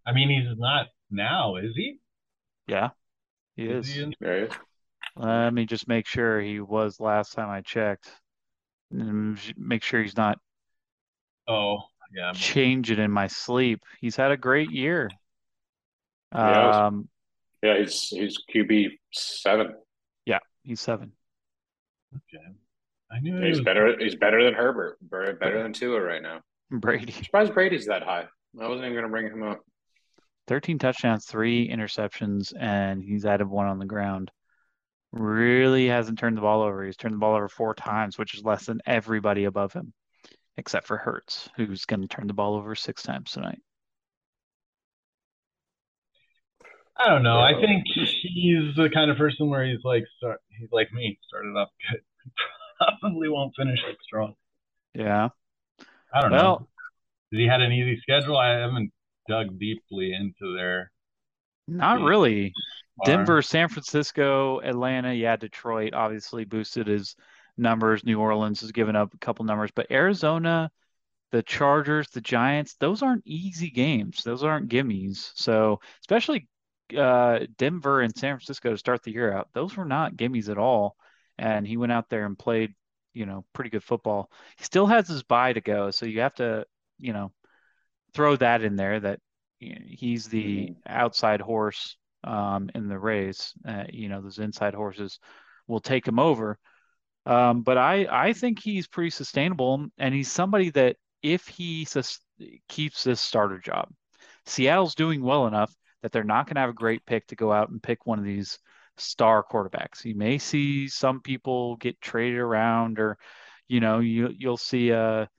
I 0.07 0.13
mean, 0.13 0.29
he's 0.29 0.57
not 0.57 0.87
now, 1.11 1.57
is 1.57 1.75
he? 1.75 1.99
Yeah, 2.67 2.89
he 3.59 3.67
is. 3.67 3.89
is. 3.89 4.13
He 4.19 4.47
Let 5.15 5.53
me 5.53 5.65
just 5.65 5.87
make 5.87 6.07
sure 6.07 6.39
he 6.39 6.59
was 6.59 6.99
last 6.99 7.33
time 7.33 7.49
I 7.49 7.61
checked. 7.61 8.09
Make 8.91 9.83
sure 9.83 10.01
he's 10.01 10.17
not. 10.17 10.39
Oh, 11.47 11.79
yeah. 12.15 12.31
Change 12.33 12.91
it 12.91 12.99
in 12.99 13.11
my 13.11 13.27
sleep. 13.27 13.81
He's 13.99 14.15
had 14.15 14.31
a 14.31 14.37
great 14.37 14.71
year. 14.71 15.09
Yeah, 16.33 16.85
um, 16.85 17.09
yeah, 17.63 17.79
he's 17.79 18.07
he's 18.09 18.37
QB 18.53 18.99
seven. 19.11 19.73
Yeah, 20.25 20.39
he's 20.63 20.79
seven. 20.79 21.11
Okay, 22.15 22.43
I 23.11 23.19
knew 23.19 23.41
he's 23.41 23.57
was... 23.57 23.65
better. 23.65 23.97
He's 23.97 24.15
better 24.15 24.43
than 24.43 24.53
Herbert. 24.53 24.97
Better, 25.01 25.33
better 25.33 25.63
than 25.63 25.73
Tua 25.73 25.99
right 25.99 26.21
now. 26.21 26.41
Brady. 26.71 27.13
I'm 27.17 27.23
surprised 27.23 27.53
Brady's 27.53 27.87
that 27.87 28.03
high. 28.03 28.25
I 28.59 28.67
wasn't 28.67 28.85
even 28.85 28.93
going 28.93 29.03
to 29.05 29.09
bring 29.09 29.27
him 29.27 29.43
up. 29.43 29.61
13 30.49 30.79
touchdowns, 30.79 31.25
three 31.25 31.69
interceptions, 31.69 32.53
and 32.59 33.03
he's 33.03 33.23
added 33.23 33.47
one 33.47 33.67
on 33.67 33.77
the 33.77 33.85
ground. 33.85 34.31
Really 35.11 35.87
hasn't 35.87 36.17
turned 36.17 36.37
the 36.37 36.41
ball 36.41 36.63
over. 36.63 36.83
He's 36.83 36.97
turned 36.97 37.13
the 37.13 37.19
ball 37.19 37.35
over 37.35 37.47
four 37.47 37.75
times, 37.75 38.17
which 38.17 38.33
is 38.33 38.43
less 38.43 38.65
than 38.65 38.81
everybody 38.87 39.43
above 39.43 39.73
him, 39.73 39.93
except 40.57 40.87
for 40.87 40.97
Hurts, 40.97 41.49
who's 41.55 41.85
going 41.85 42.01
to 42.01 42.07
turn 42.07 42.25
the 42.25 42.33
ball 42.33 42.55
over 42.55 42.73
six 42.73 43.03
times 43.03 43.31
tonight. 43.31 43.59
I 46.97 47.09
don't 47.09 47.21
know. 47.21 47.39
I 47.39 47.53
think 47.53 47.83
he's 47.85 48.75
the 48.75 48.89
kind 48.91 49.11
of 49.11 49.17
person 49.17 49.49
where 49.49 49.63
he's 49.63 49.83
like, 49.83 50.03
start, 50.17 50.39
he's 50.49 50.69
like 50.71 50.91
me, 50.91 51.19
started 51.27 51.55
off 51.55 51.69
good, 51.91 52.01
probably 53.01 53.29
won't 53.29 53.53
finish 53.55 53.79
it 53.87 53.97
strong. 54.03 54.33
Yeah. 54.95 55.29
I 56.11 56.21
don't 56.21 56.31
well, 56.31 56.41
know. 56.41 56.67
Did 57.31 57.41
he 57.41 57.47
had 57.47 57.61
an 57.61 57.71
easy 57.71 58.01
schedule? 58.01 58.35
I 58.35 58.57
haven't 58.57 58.91
dug 59.29 59.59
deeply 59.59 60.13
into 60.13 60.55
their. 60.55 60.91
Not 61.67 62.01
really. 62.01 62.51
Denver, 63.05 63.41
San 63.41 63.69
Francisco, 63.69 64.59
Atlanta, 64.59 65.13
yeah, 65.13 65.37
Detroit 65.37 65.93
obviously 65.93 66.43
boosted 66.43 66.87
his 66.87 67.15
numbers. 67.57 68.03
New 68.03 68.19
Orleans 68.19 68.59
has 68.61 68.71
given 68.71 68.95
up 68.95 69.13
a 69.13 69.17
couple 69.19 69.45
numbers, 69.45 69.71
but 69.73 69.89
Arizona, 69.91 70.69
the 71.31 71.43
Chargers, 71.43 72.09
the 72.09 72.21
Giants, 72.21 72.75
those 72.79 73.01
aren't 73.01 73.25
easy 73.25 73.69
games. 73.69 74.23
Those 74.23 74.43
aren't 74.43 74.69
gimmies. 74.69 75.31
So, 75.35 75.79
especially 76.01 76.49
uh, 76.97 77.41
Denver 77.57 78.01
and 78.01 78.17
San 78.17 78.35
Francisco 78.35 78.71
to 78.71 78.77
start 78.77 79.03
the 79.03 79.13
year 79.13 79.31
out, 79.31 79.49
those 79.53 79.77
were 79.77 79.85
not 79.85 80.15
gimmies 80.15 80.49
at 80.49 80.57
all. 80.57 80.95
And 81.37 81.65
he 81.65 81.77
went 81.77 81.91
out 81.93 82.09
there 82.09 82.25
and 82.25 82.37
played, 82.37 82.73
you 83.13 83.25
know, 83.25 83.45
pretty 83.53 83.69
good 83.69 83.83
football. 83.83 84.29
He 84.57 84.65
still 84.65 84.87
has 84.87 85.07
his 85.07 85.23
bye 85.23 85.53
to 85.53 85.61
go, 85.61 85.91
so 85.91 86.05
you 86.05 86.21
have 86.21 86.35
to, 86.35 86.65
you 86.97 87.13
know, 87.13 87.31
throw 88.13 88.35
that 88.37 88.63
in 88.63 88.75
there 88.75 88.99
that 88.99 89.19
he's 89.59 90.27
the 90.27 90.67
mm-hmm. 90.67 90.73
outside 90.87 91.41
horse 91.41 91.97
um, 92.23 92.69
in 92.75 92.87
the 92.87 92.99
race. 92.99 93.53
Uh, 93.67 93.83
you 93.89 94.09
know, 94.09 94.21
those 94.21 94.39
inside 94.39 94.73
horses 94.73 95.19
will 95.67 95.79
take 95.79 96.07
him 96.07 96.19
over. 96.19 96.57
Um, 97.25 97.61
but 97.61 97.77
I 97.77 98.07
I 98.09 98.33
think 98.33 98.59
he's 98.59 98.87
pretty 98.87 99.11
sustainable, 99.11 99.85
and 99.97 100.13
he's 100.13 100.31
somebody 100.31 100.69
that 100.71 100.95
if 101.21 101.47
he 101.47 101.85
sus- 101.85 102.21
keeps 102.67 103.03
this 103.03 103.19
starter 103.19 103.59
job, 103.59 103.89
Seattle's 104.45 104.95
doing 104.95 105.21
well 105.21 105.45
enough 105.47 105.73
that 106.01 106.11
they're 106.11 106.23
not 106.23 106.45
going 106.45 106.55
to 106.55 106.61
have 106.61 106.69
a 106.69 106.73
great 106.73 107.05
pick 107.05 107.27
to 107.27 107.35
go 107.35 107.51
out 107.51 107.69
and 107.69 107.83
pick 107.83 108.05
one 108.05 108.19
of 108.19 108.25
these 108.25 108.57
star 108.97 109.43
quarterbacks. 109.43 110.05
You 110.05 110.15
may 110.15 110.37
see 110.37 110.87
some 110.87 111.21
people 111.21 111.75
get 111.75 112.01
traded 112.01 112.39
around, 112.39 112.99
or 112.99 113.17
you 113.67 113.79
know, 113.79 113.99
you 113.99 114.29
you'll 114.35 114.57
see 114.57 114.89
a, 114.89 115.29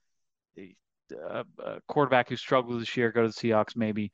a, 1.13 1.45
a 1.63 1.81
quarterback 1.89 2.29
who 2.29 2.37
struggled 2.37 2.81
this 2.81 2.97
year 2.97 3.13
go 3.13 3.23
to 3.23 3.29
the 3.29 3.35
Seahawks 3.35 3.77
maybe, 3.77 4.13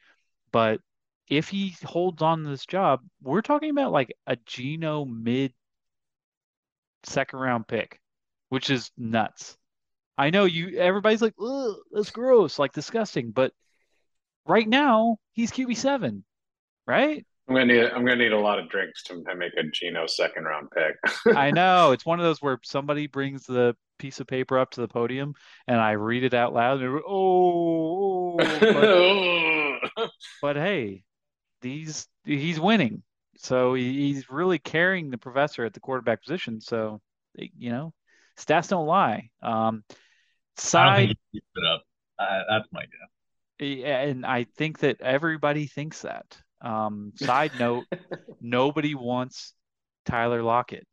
but 0.52 0.80
if 1.28 1.48
he 1.48 1.74
holds 1.84 2.22
on 2.22 2.44
to 2.44 2.50
this 2.50 2.66
job, 2.66 3.00
we're 3.22 3.42
talking 3.42 3.70
about 3.70 3.92
like 3.92 4.14
a 4.26 4.36
Geno 4.46 5.04
mid 5.04 5.52
second 7.04 7.38
round 7.38 7.66
pick, 7.66 8.00
which 8.48 8.70
is 8.70 8.90
nuts. 8.96 9.56
I 10.18 10.30
know 10.30 10.44
you 10.44 10.78
everybody's 10.78 11.22
like, 11.22 11.34
that's 11.92 12.10
gross, 12.10 12.58
like 12.58 12.72
disgusting, 12.72 13.32
but 13.32 13.52
right 14.46 14.68
now 14.68 15.18
he's 15.32 15.50
QB 15.52 15.76
seven 15.76 16.24
right? 16.86 17.26
I'm 17.48 17.54
gonna 17.54 17.66
need 17.66 17.84
I'm 17.84 18.04
gonna 18.04 18.16
need 18.16 18.32
a 18.32 18.38
lot 18.38 18.58
of 18.58 18.68
drinks 18.68 19.04
to 19.04 19.22
make 19.36 19.52
a 19.56 19.62
Geno 19.62 20.06
second 20.06 20.44
round 20.44 20.68
pick. 20.70 20.96
I 21.36 21.52
know 21.52 21.92
it's 21.92 22.04
one 22.04 22.18
of 22.18 22.24
those 22.24 22.42
where 22.42 22.58
somebody 22.64 23.06
brings 23.06 23.44
the 23.44 23.76
piece 23.98 24.20
of 24.20 24.26
paper 24.26 24.58
up 24.58 24.72
to 24.72 24.80
the 24.80 24.88
podium 24.88 25.34
and 25.66 25.80
I 25.80 25.92
read 25.92 26.24
it 26.24 26.34
out 26.34 26.52
loud 26.52 26.82
and 26.82 27.00
oh, 27.06 28.36
oh 28.40 29.78
but, 29.96 30.10
but, 30.42 30.56
hey, 30.56 31.04
these 31.62 32.08
he's 32.24 32.58
winning, 32.58 33.02
so 33.36 33.74
he's 33.74 34.28
really 34.28 34.58
carrying 34.58 35.10
the 35.10 35.18
professor 35.18 35.64
at 35.64 35.72
the 35.72 35.80
quarterback 35.80 36.22
position. 36.22 36.60
So 36.60 37.00
you 37.34 37.70
know, 37.70 37.94
stats 38.36 38.68
don't 38.68 38.86
lie. 38.86 39.30
Um, 39.40 39.84
side, 40.56 41.16
it 41.32 41.42
up. 41.72 41.82
Uh, 42.18 42.40
that's 42.48 42.68
my 42.72 42.82
guess. 42.82 43.84
And 43.84 44.26
I 44.26 44.44
think 44.44 44.80
that 44.80 45.00
everybody 45.00 45.66
thinks 45.66 46.02
that. 46.02 46.36
Um, 46.60 47.12
side 47.16 47.52
note, 47.58 47.84
nobody 48.40 48.94
wants 48.94 49.52
Tyler 50.04 50.42
Lockett. 50.42 50.86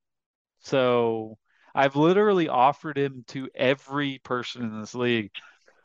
So 0.59 1.37
I've 1.75 1.95
literally 1.95 2.49
offered 2.49 2.97
him 2.97 3.23
to 3.29 3.49
every 3.55 4.19
person 4.23 4.63
in 4.63 4.79
this 4.79 4.95
league 4.95 5.31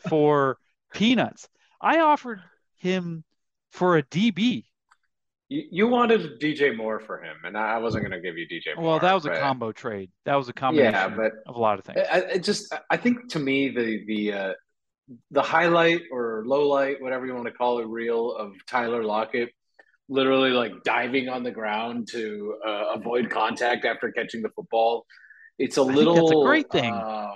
for 0.08 0.58
peanuts. 0.92 1.48
I 1.80 2.00
offered 2.00 2.40
him 2.76 3.24
for 3.70 3.96
a 3.96 4.02
DB. 4.02 4.64
You, 5.50 5.88
wanted 5.88 6.38
DJ 6.40 6.76
Moore 6.76 7.00
for 7.00 7.22
him, 7.22 7.36
and 7.42 7.56
I 7.56 7.78
wasn't 7.78 8.04
going 8.04 8.12
to 8.12 8.20
give 8.20 8.36
you 8.36 8.46
DJ 8.46 8.76
Moore. 8.76 8.84
Well, 8.84 8.98
that 8.98 9.14
was 9.14 9.24
a 9.24 9.30
combo 9.30 9.72
trade. 9.72 10.10
That 10.26 10.34
was 10.34 10.50
a 10.50 10.52
combination 10.52 10.92
yeah, 10.92 11.08
but 11.08 11.32
of 11.46 11.56
a 11.56 11.58
lot 11.58 11.78
of 11.78 11.86
things. 11.86 12.06
I, 12.12 12.24
I 12.34 12.38
just, 12.38 12.74
I 12.90 12.98
think 12.98 13.30
to 13.30 13.38
me, 13.38 13.70
the 13.70 14.04
the 14.06 14.32
uh, 14.34 14.52
the 15.30 15.40
highlight 15.40 16.02
or 16.12 16.42
low 16.44 16.68
light, 16.68 17.00
whatever 17.00 17.24
you 17.24 17.32
want 17.32 17.46
to 17.46 17.52
call 17.52 17.78
it, 17.78 17.86
reel 17.86 18.34
of 18.34 18.52
Tyler 18.66 19.02
Lockett 19.02 19.48
literally 20.08 20.50
like 20.50 20.72
diving 20.84 21.28
on 21.28 21.42
the 21.42 21.50
ground 21.50 22.08
to 22.12 22.56
uh, 22.66 22.94
avoid 22.94 23.30
contact 23.30 23.84
after 23.84 24.10
catching 24.10 24.42
the 24.42 24.50
football. 24.50 25.06
It's 25.58 25.76
a 25.76 25.82
I 25.82 25.84
little. 25.84 26.14
That's 26.14 26.30
a 26.30 26.44
great 26.44 26.70
thing. 26.70 26.92
Uh, 26.92 27.34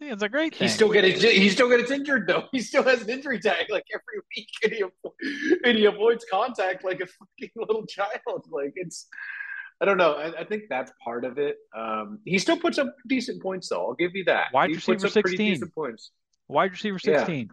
it's 0.00 0.22
a 0.22 0.28
great 0.28 0.54
thing. 0.54 0.68
He 0.68 0.74
still 0.74 0.90
gets 0.90 1.22
he 1.22 1.48
still 1.48 1.68
gets 1.68 1.90
injured 1.90 2.26
though. 2.26 2.44
He 2.52 2.60
still 2.60 2.82
has 2.82 3.02
an 3.02 3.10
injury 3.10 3.40
tag 3.40 3.66
like 3.70 3.84
every 3.92 4.22
week, 4.36 4.48
and 4.62 4.72
he, 4.72 4.82
avo- 4.82 5.58
and 5.64 5.78
he 5.78 5.84
avoids 5.86 6.24
contact 6.30 6.84
like 6.84 7.00
a 7.00 7.06
fucking 7.06 7.50
little 7.56 7.86
child. 7.88 8.44
Like 8.50 8.72
it's. 8.76 9.06
I 9.80 9.86
don't 9.86 9.98
know. 9.98 10.12
I, 10.12 10.40
I 10.40 10.44
think 10.44 10.64
that's 10.70 10.92
part 11.02 11.24
of 11.24 11.36
it. 11.36 11.56
Um, 11.76 12.20
he 12.24 12.38
still 12.38 12.56
puts 12.56 12.78
up 12.78 12.94
decent 13.08 13.42
points, 13.42 13.68
though. 13.68 13.84
I'll 13.84 13.94
give 13.94 14.14
you 14.14 14.24
that. 14.24 14.46
Wide 14.52 14.70
he 14.70 14.76
receiver 14.76 15.08
sixteen. 15.08 15.60
Points. 15.74 16.10
Wide 16.48 16.70
receiver 16.70 16.98
sixteen. 16.98 17.46
Yeah. 17.46 17.52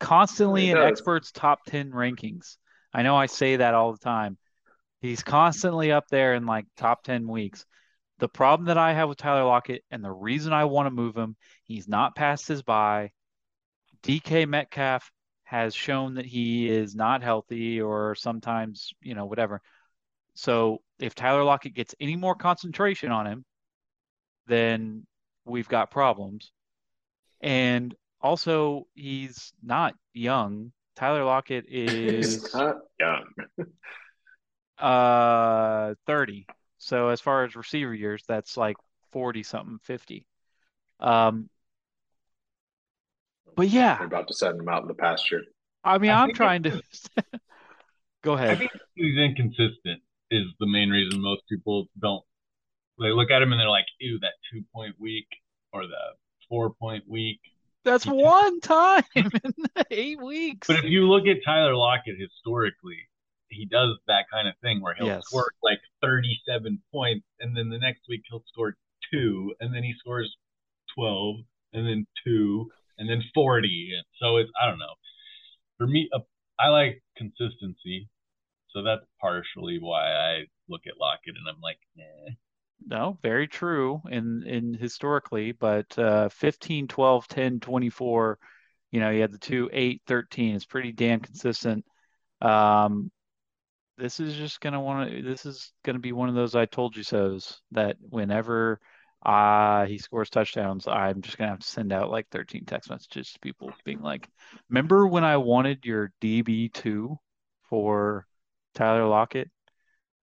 Constantly 0.00 0.70
in 0.70 0.76
experts' 0.76 1.32
top 1.32 1.64
ten 1.64 1.90
rankings. 1.90 2.56
I 2.94 3.02
know 3.02 3.16
I 3.16 3.26
say 3.26 3.56
that 3.56 3.74
all 3.74 3.92
the 3.92 3.98
time. 3.98 4.38
He's 5.00 5.22
constantly 5.22 5.92
up 5.92 6.06
there 6.08 6.34
in 6.34 6.46
like 6.46 6.66
top 6.76 7.02
10 7.02 7.26
weeks. 7.28 7.66
The 8.20 8.28
problem 8.28 8.68
that 8.68 8.78
I 8.78 8.94
have 8.94 9.08
with 9.08 9.18
Tyler 9.18 9.44
Lockett 9.44 9.82
and 9.90 10.02
the 10.02 10.12
reason 10.12 10.52
I 10.52 10.64
want 10.64 10.86
to 10.86 10.90
move 10.90 11.16
him, 11.16 11.36
he's 11.64 11.88
not 11.88 12.14
past 12.14 12.46
his 12.46 12.62
bye. 12.62 13.10
DK 14.02 14.48
Metcalf 14.48 15.10
has 15.42 15.74
shown 15.74 16.14
that 16.14 16.24
he 16.24 16.68
is 16.68 16.94
not 16.94 17.22
healthy 17.22 17.80
or 17.80 18.14
sometimes, 18.14 18.92
you 19.02 19.14
know, 19.14 19.26
whatever. 19.26 19.60
So 20.34 20.78
if 20.98 21.14
Tyler 21.14 21.44
Lockett 21.44 21.74
gets 21.74 21.94
any 22.00 22.16
more 22.16 22.34
concentration 22.34 23.10
on 23.10 23.26
him, 23.26 23.44
then 24.46 25.06
we've 25.44 25.68
got 25.68 25.90
problems. 25.90 26.52
And 27.40 27.94
also, 28.20 28.86
he's 28.94 29.52
not 29.62 29.94
young. 30.12 30.72
Tyler 30.96 31.24
Lockett 31.24 31.66
is 31.68 32.52
not 32.54 32.76
young. 32.98 33.24
uh, 34.78 35.94
thirty. 36.06 36.46
So 36.78 37.08
as 37.08 37.20
far 37.20 37.44
as 37.44 37.56
receiver 37.56 37.94
years, 37.94 38.22
that's 38.28 38.56
like 38.56 38.76
forty 39.12 39.42
something, 39.42 39.78
fifty. 39.82 40.26
Um, 41.00 41.48
but 43.56 43.68
yeah, 43.68 43.98
we're 43.98 44.06
about 44.06 44.28
to 44.28 44.34
send 44.34 44.60
him 44.60 44.68
out 44.68 44.82
in 44.82 44.88
the 44.88 44.94
pasture. 44.94 45.42
I 45.82 45.98
mean, 45.98 46.10
I 46.10 46.22
am 46.22 46.32
trying 46.32 46.62
to. 46.64 46.82
Go 48.22 48.32
ahead. 48.34 48.50
I 48.50 48.56
think 48.56 48.70
he's 48.94 49.18
inconsistent. 49.18 50.00
is 50.30 50.46
the 50.58 50.66
main 50.66 50.90
reason 50.90 51.20
most 51.20 51.42
people 51.48 51.88
don't. 52.00 52.24
They 52.98 53.10
look 53.10 53.30
at 53.30 53.42
him 53.42 53.52
and 53.52 53.60
they're 53.60 53.68
like, 53.68 53.84
"Ew, 54.00 54.18
that 54.20 54.32
two 54.52 54.62
point 54.72 54.94
week 54.98 55.26
or 55.72 55.82
the 55.86 56.14
four 56.48 56.70
point 56.70 57.04
week." 57.08 57.40
That's 57.84 58.06
one 58.06 58.60
time 58.60 59.04
in 59.14 59.30
eight 59.90 60.20
weeks. 60.20 60.66
But 60.66 60.78
if 60.78 60.84
you 60.84 61.08
look 61.08 61.26
at 61.26 61.38
Tyler 61.44 61.74
Lockett 61.74 62.16
historically, 62.18 62.98
he 63.48 63.66
does 63.66 63.96
that 64.06 64.24
kind 64.32 64.48
of 64.48 64.54
thing 64.62 64.80
where 64.80 64.94
he'll 64.94 65.06
Yes. 65.06 65.24
score 65.26 65.52
like 65.62 65.80
37 66.02 66.82
points, 66.92 67.26
and 67.40 67.56
then 67.56 67.68
the 67.68 67.78
next 67.78 68.02
week 68.08 68.22
he'll 68.28 68.44
score 68.48 68.76
two, 69.12 69.54
and 69.60 69.74
then 69.74 69.82
he 69.82 69.94
scores 69.98 70.34
12, 70.96 71.36
and 71.74 71.86
then 71.86 72.06
two, 72.24 72.70
and 72.98 73.08
then 73.08 73.22
40. 73.34 73.92
And 73.96 74.04
so 74.20 74.36
it's 74.38 74.50
I 74.60 74.66
don't 74.66 74.78
know. 74.78 74.94
For 75.78 75.86
me, 75.86 76.08
uh, 76.14 76.20
I 76.58 76.68
like 76.68 77.02
consistency, 77.16 78.08
so 78.70 78.82
that's 78.82 79.04
partially 79.20 79.78
why 79.80 80.12
I 80.12 80.44
look 80.68 80.82
at 80.86 80.98
Lockett 80.98 81.34
and 81.36 81.48
I'm 81.48 81.60
like, 81.60 81.78
eh. 81.98 82.32
No, 82.86 83.18
very 83.22 83.48
true 83.48 84.02
in 84.10 84.42
in 84.46 84.74
historically, 84.74 85.52
but 85.52 85.98
uh 85.98 86.28
15, 86.28 86.86
12, 86.88 87.26
10, 87.28 87.60
24, 87.60 88.38
you 88.90 89.00
know, 89.00 89.10
you 89.10 89.20
had 89.22 89.32
the 89.32 89.38
two, 89.38 89.70
8, 89.72 90.02
13. 90.06 90.54
It's 90.54 90.66
pretty 90.66 90.92
damn 90.92 91.20
consistent. 91.20 91.84
Um 92.40 93.10
this 93.98 94.20
is 94.20 94.36
just 94.36 94.60
gonna 94.60 94.80
want 94.80 95.10
to 95.10 95.22
this 95.22 95.46
is 95.46 95.72
gonna 95.84 95.98
be 96.00 96.12
one 96.12 96.28
of 96.28 96.34
those 96.34 96.54
I 96.56 96.66
told 96.66 96.96
you 96.96 97.02
so's 97.04 97.62
that 97.72 97.96
whenever 98.00 98.80
uh 99.24 99.86
he 99.86 99.98
scores 99.98 100.30
touchdowns, 100.30 100.86
I'm 100.88 101.22
just 101.22 101.38
gonna 101.38 101.50
have 101.50 101.60
to 101.60 101.66
send 101.68 101.92
out 101.92 102.10
like 102.10 102.28
13 102.30 102.64
text 102.66 102.90
messages 102.90 103.32
to 103.32 103.40
people 103.40 103.72
being 103.84 104.00
like, 104.02 104.28
remember 104.70 105.06
when 105.06 105.24
I 105.24 105.38
wanted 105.38 105.84
your 105.86 106.12
DB2 106.20 107.18
for 107.70 108.26
Tyler 108.74 109.06
Lockett? 109.06 109.50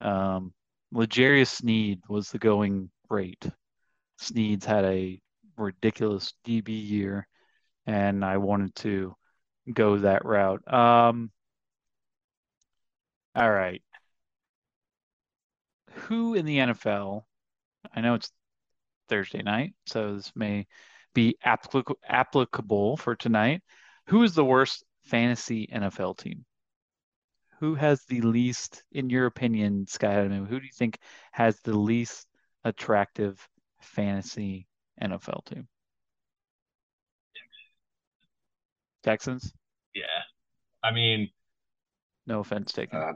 Um 0.01 0.53
L'Jarius 0.91 1.49
Sneed 1.49 2.01
was 2.09 2.31
the 2.31 2.39
going 2.39 2.89
rate. 3.09 3.45
Sneed's 4.17 4.65
had 4.65 4.85
a 4.85 5.21
ridiculous 5.57 6.33
DB 6.45 6.69
year, 6.69 7.27
and 7.85 8.23
I 8.25 8.37
wanted 8.37 8.75
to 8.77 9.15
go 9.73 9.97
that 9.99 10.25
route. 10.25 10.61
Um, 10.71 11.31
all 13.35 13.51
right. 13.51 13.81
Who 15.91 16.35
in 16.35 16.45
the 16.45 16.57
NFL? 16.57 17.25
I 17.93 18.01
know 18.01 18.15
it's 18.15 18.31
Thursday 19.09 19.41
night, 19.43 19.73
so 19.85 20.15
this 20.15 20.31
may 20.35 20.67
be 21.13 21.37
applic- 21.45 21.95
applicable 22.07 22.97
for 22.97 23.15
tonight. 23.15 23.61
Who 24.07 24.23
is 24.23 24.35
the 24.35 24.45
worst 24.45 24.83
fantasy 25.03 25.67
NFL 25.67 26.17
team? 26.17 26.45
Who 27.61 27.75
has 27.75 28.03
the 28.05 28.21
least, 28.21 28.83
in 28.91 29.11
your 29.11 29.27
opinion, 29.27 29.85
Sky 29.85 30.13
Adam, 30.13 30.47
who 30.47 30.59
do 30.59 30.65
you 30.65 30.71
think 30.73 30.97
has 31.31 31.59
the 31.59 31.77
least 31.77 32.27
attractive 32.63 33.47
fantasy 33.79 34.67
NFL 34.99 35.45
team? 35.45 35.67
Texans? 39.03 39.53
yeah. 39.93 40.03
I 40.83 40.91
mean, 40.91 41.29
No 42.25 42.39
offense 42.39 42.73
taken. 42.73 42.97
Uh, 42.97 43.13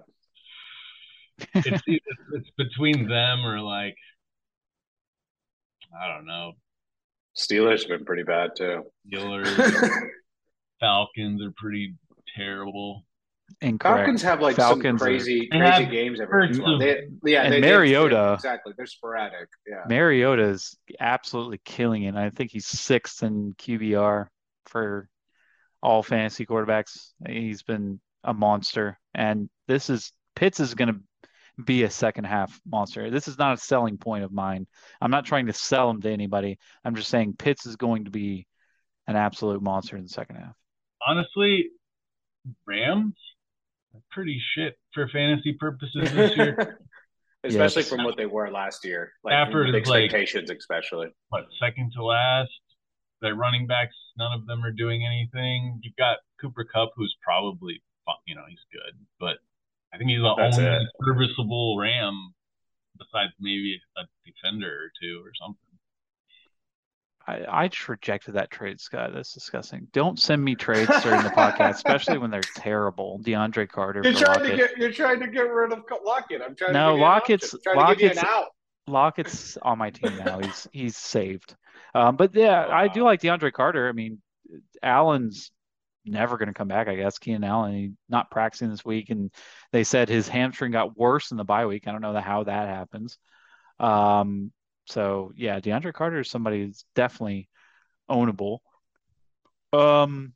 it's 1.55 1.81
it's, 1.87 2.03
it's 2.33 2.49
between 2.55 3.07
them 3.07 3.45
or 3.45 3.59
like 3.59 3.97
I 5.99 6.07
don't 6.07 6.27
know. 6.27 6.53
Steelers 7.35 7.79
have 7.79 7.89
been 7.89 8.05
pretty 8.05 8.23
bad 8.23 8.51
too. 8.55 8.83
Steelers, 9.11 10.09
Falcons 10.79 11.41
are 11.41 11.51
pretty 11.57 11.95
terrible. 12.35 13.05
Incorrect. 13.61 13.97
Falcons 13.99 14.21
have 14.23 14.41
like 14.41 14.55
Falcons 14.55 14.99
some 14.99 15.07
crazy, 15.07 15.47
They 15.51 15.57
crazy 15.59 15.83
have 15.83 15.91
games 15.91 16.19
every 16.19 16.45
once 16.47 16.57
in 16.57 16.63
a 16.63 16.65
while. 16.65 16.79
spurts 16.79 17.01
They, 17.23 17.31
yeah, 17.31 17.43
And 17.43 17.53
they, 17.53 17.61
they- 17.61 17.67
Mariota- 17.67 18.33
exactly. 18.33 18.73
They're 18.75 18.85
sporadic. 18.85 19.47
Yeah. 19.67 19.83
Mariota 19.87 20.43
is 20.43 20.77
absolutely 20.99 21.59
killing 21.63 22.03
it. 22.03 22.15
I 22.15 22.29
think 22.31 22.51
he's 22.51 22.67
sixth 22.67 23.23
in 23.23 23.53
QBR 23.53 24.27
for 24.65 25.09
all 25.81 26.01
fantasy 26.03 26.45
quarterbacks. 26.45 27.11
He's 27.27 27.61
been 27.63 27.99
a 28.23 28.33
monster. 28.33 28.99
And 29.13 29.49
this 29.67 29.89
is 29.89 30.11
Pitts 30.35 30.59
is 30.59 30.73
going 30.73 30.93
to 30.93 30.99
be 31.63 31.83
a 31.83 31.89
second 31.89 32.25
half 32.25 32.59
monster. 32.65 33.09
This 33.09 33.27
is 33.27 33.37
not 33.37 33.53
a 33.53 33.61
selling 33.61 33.97
point 33.97 34.23
of 34.25 34.31
mine. 34.33 34.67
I'm 34.99 35.11
not 35.11 35.25
trying 35.25 35.45
to 35.45 35.53
sell 35.53 35.89
him 35.89 36.01
to 36.01 36.09
anybody. 36.11 36.57
I'm 36.83 36.95
just 36.95 37.09
saying 37.09 37.35
Pitts 37.37 37.65
is 37.65 37.75
going 37.77 38.05
to 38.05 38.11
be 38.11 38.47
an 39.07 39.15
absolute 39.15 39.61
monster 39.61 39.95
in 39.95 40.03
the 40.03 40.09
second 40.09 40.37
half. 40.37 40.55
Honestly, 41.07 41.69
Rams 42.65 43.13
are 43.15 43.34
pretty 44.11 44.41
shit 44.55 44.77
for 44.93 45.07
fantasy 45.09 45.53
purposes 45.59 46.11
this 46.13 46.35
year. 46.37 46.79
especially 47.43 47.81
Yes. 47.83 47.89
from 47.89 48.03
what 48.03 48.17
they 48.17 48.25
were 48.25 48.49
last 48.49 48.83
year. 48.85 49.11
Like 49.23 49.33
Stafford 49.33 49.69
is, 49.69 49.73
like- 49.73 49.81
expectations, 50.05 50.49
especially. 50.49 51.09
what 51.29 51.45
second 51.59 51.91
to 51.95 52.03
last? 52.03 52.49
Their 53.21 53.35
running 53.35 53.65
backs, 53.67 53.95
none 54.17 54.33
of 54.33 54.45
them 54.45 54.63
are 54.63 54.71
doing 54.71 55.05
anything. 55.05 55.79
You've 55.83 55.95
got 55.95 56.17
Cooper 56.41 56.63
Kupp, 56.65 56.91
who's 56.95 57.15
probably 57.21 57.81
you 58.27 58.35
know 58.35 58.43
he's 58.49 58.59
good, 58.71 58.93
but 59.19 59.37
I 59.93 59.97
think 59.97 60.09
he's 60.09 60.19
the 60.21 60.35
That's 60.37 60.57
only 60.57 60.69
it. 60.69 60.87
serviceable 61.03 61.77
Ram 61.79 62.33
besides 62.97 63.31
maybe 63.39 63.79
a 63.97 64.01
defender 64.25 64.67
or 64.69 64.91
two 65.01 65.21
or 65.23 65.31
something. 65.39 65.64
I, 67.27 67.45
I 67.49 67.67
just 67.67 67.89
rejected 67.89 68.33
that 68.35 68.51
trade, 68.51 68.79
Scott. 68.79 69.11
That's 69.13 69.33
disgusting. 69.33 69.87
Don't 69.93 70.19
send 70.19 70.43
me 70.43 70.55
trades 70.55 70.91
during 71.01 71.23
the 71.23 71.29
podcast, 71.29 71.69
especially 71.75 72.17
when 72.19 72.29
they're 72.29 72.41
terrible. 72.55 73.19
DeAndre 73.23 73.67
Carter 73.67 74.01
You're 74.03 74.13
trying 74.13 74.43
to 74.49 74.55
get 74.57 74.77
you're 74.77 74.91
trying 74.91 75.19
to 75.21 75.27
get 75.27 75.49
rid 75.51 75.73
of 75.73 75.83
Lockett. 76.05 76.41
I'm 76.43 76.55
trying 76.55 76.73
No, 76.73 76.91
to 76.91 76.93
give 76.93 76.99
you 76.99 77.05
an 77.05 77.11
Lockett's- 77.11 77.53
option. 77.55 77.59
I'm 77.67 77.73
trying 77.73 77.95
to 77.95 77.95
give 77.95 78.01
you 78.03 78.09
an 78.09 78.15
Lockett's- 78.17 78.31
out. 78.31 78.45
Lockett's 78.87 79.57
on 79.63 79.77
my 79.79 79.89
team 79.89 80.15
now. 80.23 80.39
He's 80.39 80.67
he's 80.73 80.97
saved. 80.97 81.55
Um, 81.95 82.15
but 82.15 82.35
yeah, 82.35 82.67
I 82.67 82.87
do 82.87 83.03
like 83.03 83.21
DeAndre 83.21 83.51
Carter. 83.53 83.89
I 83.89 83.91
mean, 83.93 84.21
Allen's 84.83 85.51
never 86.05 86.37
going 86.37 86.49
to 86.49 86.53
come 86.53 86.67
back. 86.67 86.87
I 86.87 86.95
guess 86.95 87.17
Keenan 87.17 87.43
Allen 87.43 87.73
he 87.73 87.93
not 88.09 88.29
practicing 88.29 88.69
this 88.69 88.85
week, 88.85 89.09
and 89.09 89.31
they 89.71 89.83
said 89.83 90.07
his 90.09 90.27
hamstring 90.27 90.71
got 90.71 90.95
worse 90.95 91.31
in 91.31 91.37
the 91.37 91.43
bye 91.43 91.65
week. 91.65 91.87
I 91.87 91.91
don't 91.91 92.01
know 92.01 92.13
how 92.19 92.43
that 92.43 92.67
happens. 92.67 93.17
Um, 93.79 94.51
so 94.85 95.31
yeah, 95.35 95.59
DeAndre 95.59 95.93
Carter 95.93 96.19
is 96.19 96.29
somebody 96.29 96.65
that's 96.65 96.85
definitely 96.95 97.49
ownable. 98.09 98.59
Um, 99.73 100.33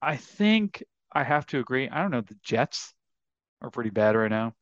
I 0.00 0.16
think 0.16 0.82
I 1.12 1.24
have 1.24 1.46
to 1.46 1.58
agree. 1.58 1.88
I 1.88 2.02
don't 2.02 2.10
know. 2.10 2.22
The 2.22 2.36
Jets 2.42 2.94
are 3.60 3.70
pretty 3.70 3.90
bad 3.90 4.16
right 4.16 4.30
now. 4.30 4.54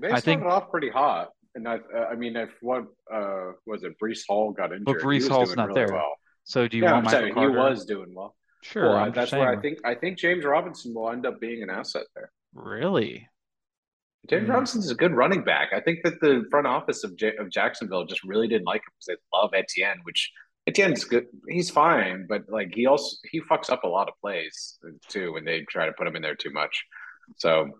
They 0.00 0.08
I 0.08 0.18
started 0.20 0.24
think- 0.24 0.42
off 0.44 0.70
pretty 0.70 0.88
hot, 0.88 1.28
and 1.54 1.68
I, 1.68 1.76
uh, 1.94 2.06
I 2.10 2.14
mean, 2.16 2.36
if 2.36 2.50
what 2.60 2.84
uh, 3.12 3.52
was 3.66 3.84
it, 3.84 3.92
Breece 4.02 4.22
Hall 4.26 4.52
got 4.52 4.72
injured, 4.72 4.86
but 4.86 4.96
Breece 4.96 5.28
Hall's 5.28 5.54
not 5.54 5.68
really 5.68 5.84
there. 5.86 5.94
Well. 5.94 6.14
So 6.44 6.66
do 6.66 6.76
you 6.76 6.82
yeah, 6.82 6.92
want 6.94 7.08
I'm 7.08 7.24
Michael 7.34 7.50
he 7.50 7.56
was 7.56 7.84
doing 7.84 8.12
well. 8.14 8.34
Sure, 8.62 8.90
Well, 8.90 9.10
that's 9.10 9.32
where 9.32 9.48
I 9.48 9.60
think 9.60 9.78
I 9.84 9.94
think 9.94 10.18
James 10.18 10.44
Robinson 10.44 10.94
will 10.94 11.10
end 11.10 11.26
up 11.26 11.40
being 11.40 11.62
an 11.62 11.70
asset 11.70 12.04
there. 12.14 12.30
Really? 12.54 13.28
James 14.28 14.46
Hmm. 14.46 14.52
Robinson's 14.52 14.90
a 14.90 14.94
good 14.94 15.12
running 15.12 15.42
back. 15.44 15.72
I 15.72 15.80
think 15.80 16.00
that 16.04 16.20
the 16.20 16.44
front 16.50 16.66
office 16.66 17.02
of 17.04 17.16
J- 17.16 17.36
of 17.36 17.50
Jacksonville 17.50 18.04
just 18.04 18.22
really 18.24 18.48
didn't 18.48 18.66
like 18.66 18.80
him 18.82 18.92
because 18.96 19.06
they 19.06 19.16
love 19.36 19.50
Etienne, 19.54 19.98
which 20.04 20.30
Etienne's 20.68 21.04
good. 21.04 21.26
He's 21.48 21.70
fine, 21.70 22.26
but 22.28 22.42
like 22.48 22.72
he 22.74 22.86
also 22.86 23.16
he 23.30 23.40
fucks 23.40 23.68
up 23.70 23.82
a 23.84 23.88
lot 23.88 24.08
of 24.08 24.14
plays 24.20 24.78
too 25.08 25.32
when 25.32 25.44
they 25.44 25.62
try 25.62 25.86
to 25.86 25.92
put 25.92 26.06
him 26.06 26.14
in 26.16 26.22
there 26.22 26.36
too 26.36 26.50
much. 26.52 26.84
So 27.36 27.70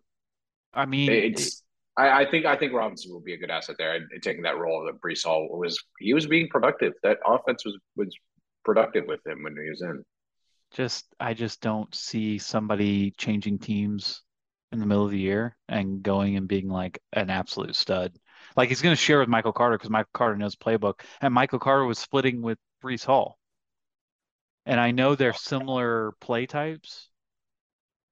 I 0.74 0.86
mean, 0.86 1.10
it's 1.12 1.62
I, 1.96 2.22
I 2.22 2.30
think 2.30 2.44
I 2.44 2.56
think 2.56 2.72
Robinson 2.72 3.12
will 3.12 3.20
be 3.20 3.34
a 3.34 3.38
good 3.38 3.50
asset 3.50 3.76
there 3.78 4.00
taking 4.20 4.42
that 4.42 4.58
role 4.58 4.84
that 4.86 5.00
Breece 5.00 5.24
Hall 5.24 5.48
was. 5.50 5.78
He 6.00 6.12
was 6.12 6.26
being 6.26 6.48
productive. 6.48 6.94
That 7.04 7.18
offense 7.24 7.64
was 7.64 7.78
was 7.94 8.12
productive 8.64 9.04
with 9.06 9.24
him 9.26 9.42
when 9.44 9.54
he 9.62 9.68
was 9.70 9.82
in. 9.82 10.04
just 10.72 11.04
I 11.20 11.34
just 11.34 11.60
don't 11.60 11.94
see 11.94 12.38
somebody 12.38 13.12
changing 13.16 13.58
teams 13.60 14.22
in 14.72 14.80
the 14.80 14.86
middle 14.86 15.04
of 15.04 15.10
the 15.10 15.18
year 15.18 15.56
and 15.68 16.02
going 16.02 16.36
and 16.36 16.48
being 16.48 16.68
like 16.68 16.98
an 17.12 17.30
absolute 17.30 17.76
stud. 17.76 18.12
Like 18.56 18.68
he's 18.68 18.82
going 18.82 18.94
to 18.96 19.00
share 19.00 19.20
with 19.20 19.28
Michael 19.28 19.52
Carter 19.52 19.76
because 19.76 19.90
Michael 19.90 20.10
Carter 20.14 20.36
knows 20.36 20.56
playbook, 20.56 21.00
and 21.20 21.32
Michael 21.32 21.58
Carter 21.58 21.84
was 21.84 21.98
splitting 21.98 22.42
with 22.42 22.58
Breece 22.82 23.04
Hall. 23.04 23.38
And 24.66 24.80
I 24.80 24.90
know 24.90 25.14
they're 25.14 25.32
similar 25.32 26.12
play 26.20 26.46
types. 26.46 27.08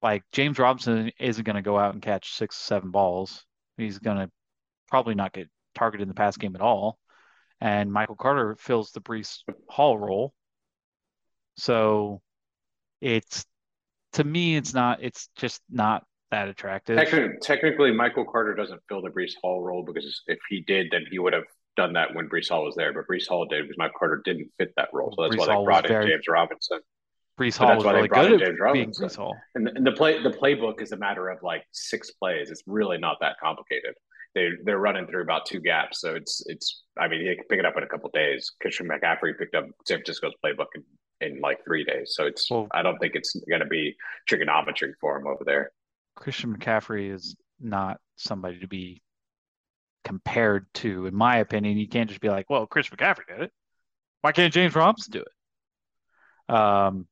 Like 0.02 0.24
James 0.32 0.58
Robinson 0.58 1.10
isn't 1.18 1.44
going 1.44 1.56
to 1.56 1.62
go 1.62 1.78
out 1.78 1.94
and 1.94 2.02
catch 2.02 2.32
six, 2.32 2.56
seven 2.56 2.90
balls. 2.90 3.44
He's 3.76 3.98
going 3.98 4.18
to 4.18 4.30
probably 4.88 5.14
not 5.14 5.32
get 5.32 5.48
targeted 5.74 6.02
in 6.02 6.08
the 6.08 6.14
pass 6.14 6.36
game 6.36 6.54
at 6.54 6.62
all. 6.62 6.98
And 7.60 7.92
Michael 7.92 8.16
Carter 8.16 8.56
fills 8.58 8.90
the 8.92 9.00
Breece 9.00 9.40
Hall 9.68 9.98
role. 9.98 10.32
So 11.56 12.22
it's 13.00 13.44
to 14.14 14.24
me, 14.24 14.56
it's 14.56 14.74
not, 14.74 15.02
it's 15.02 15.28
just 15.36 15.60
not 15.70 16.04
that 16.30 16.48
attractive. 16.48 16.96
Technically, 16.96 17.38
technically, 17.42 17.92
Michael 17.92 18.24
Carter 18.24 18.54
doesn't 18.54 18.80
fill 18.88 19.02
the 19.02 19.10
Breece 19.10 19.34
Hall 19.42 19.62
role 19.62 19.82
because 19.82 20.22
if 20.26 20.38
he 20.48 20.60
did, 20.62 20.88
then 20.90 21.04
he 21.10 21.18
would 21.18 21.32
have 21.32 21.44
done 21.76 21.92
that 21.94 22.14
when 22.14 22.28
Breece 22.28 22.48
Hall 22.48 22.64
was 22.64 22.74
there. 22.76 22.92
But 22.92 23.04
Breece 23.10 23.28
Hall 23.28 23.46
did 23.46 23.62
because 23.62 23.78
Michael 23.78 23.98
Carter 23.98 24.22
didn't 24.24 24.50
fit 24.58 24.72
that 24.76 24.88
role, 24.92 25.12
so 25.16 25.22
that's 25.22 25.34
Breece 25.34 25.38
why 25.38 25.46
they 25.46 25.52
Hall 25.52 25.64
brought 25.64 25.84
in 25.86 25.88
very- 25.88 26.10
James 26.10 26.24
Robinson. 26.28 26.80
Breece 27.38 27.56
Hall 27.56 27.74
was 27.74 27.84
really 27.86 28.06
good 28.06 28.42
at 28.42 28.72
being 28.74 28.92
Breece 28.92 29.16
Hall. 29.16 29.34
And 29.54 29.66
the, 29.66 29.74
and 29.74 29.86
the 29.86 29.92
play 29.92 30.22
the 30.22 30.28
playbook 30.30 30.82
is 30.82 30.92
a 30.92 30.96
matter 30.96 31.30
of 31.30 31.42
like 31.42 31.64
six 31.72 32.10
plays. 32.10 32.50
It's 32.50 32.62
really 32.66 32.98
not 32.98 33.16
that 33.22 33.36
complicated. 33.42 33.94
They 34.34 34.50
they're 34.64 34.78
running 34.78 35.06
through 35.06 35.22
about 35.22 35.46
two 35.46 35.58
gaps, 35.58 36.00
so 36.02 36.14
it's 36.14 36.44
it's. 36.46 36.82
I 36.98 37.08
mean, 37.08 37.22
you 37.22 37.34
can 37.34 37.44
pick 37.48 37.58
it 37.58 37.64
up 37.64 37.76
in 37.78 37.82
a 37.82 37.86
couple 37.86 38.10
days. 38.12 38.52
Christian 38.60 38.86
McCaffrey 38.86 39.38
picked 39.38 39.54
up 39.54 39.64
San 39.88 39.98
Francisco's 39.98 40.34
playbook 40.44 40.66
in, 40.74 40.84
in 41.26 41.40
like 41.40 41.64
three 41.64 41.82
days, 41.82 42.12
so 42.14 42.26
it's. 42.26 42.48
Well, 42.50 42.68
I 42.72 42.82
don't 42.82 42.98
think 42.98 43.14
it's 43.14 43.34
going 43.48 43.60
to 43.62 43.66
be 43.66 43.96
trigonometry 44.28 44.92
for 45.00 45.16
him 45.18 45.26
over 45.26 45.42
there. 45.44 45.72
Christian 46.20 46.56
McCaffrey 46.56 47.12
is 47.12 47.34
not 47.58 47.98
somebody 48.16 48.60
to 48.60 48.68
be 48.68 49.02
compared 50.04 50.66
to, 50.74 51.06
in 51.06 51.14
my 51.14 51.38
opinion. 51.38 51.78
You 51.78 51.88
can't 51.88 52.08
just 52.08 52.20
be 52.20 52.28
like, 52.28 52.48
"Well, 52.48 52.66
Chris 52.66 52.88
McCaffrey 52.88 53.26
did 53.26 53.40
it. 53.40 53.52
Why 54.20 54.32
can't 54.32 54.52
James 54.52 54.74
Robinson 54.74 55.12
do 55.12 55.20
it?" 55.20 56.54
Um, 56.54 57.08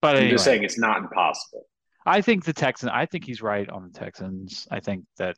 but 0.00 0.16
I'm 0.16 0.30
just 0.30 0.44
saying 0.44 0.62
it's 0.62 0.78
not 0.78 0.98
impossible. 0.98 1.66
I 2.06 2.20
think 2.20 2.44
the 2.44 2.52
Texans. 2.52 2.92
I 2.94 3.06
think 3.06 3.24
he's 3.24 3.42
right 3.42 3.68
on 3.68 3.90
the 3.90 3.98
Texans. 3.98 4.68
I 4.70 4.80
think 4.80 5.04
that 5.18 5.36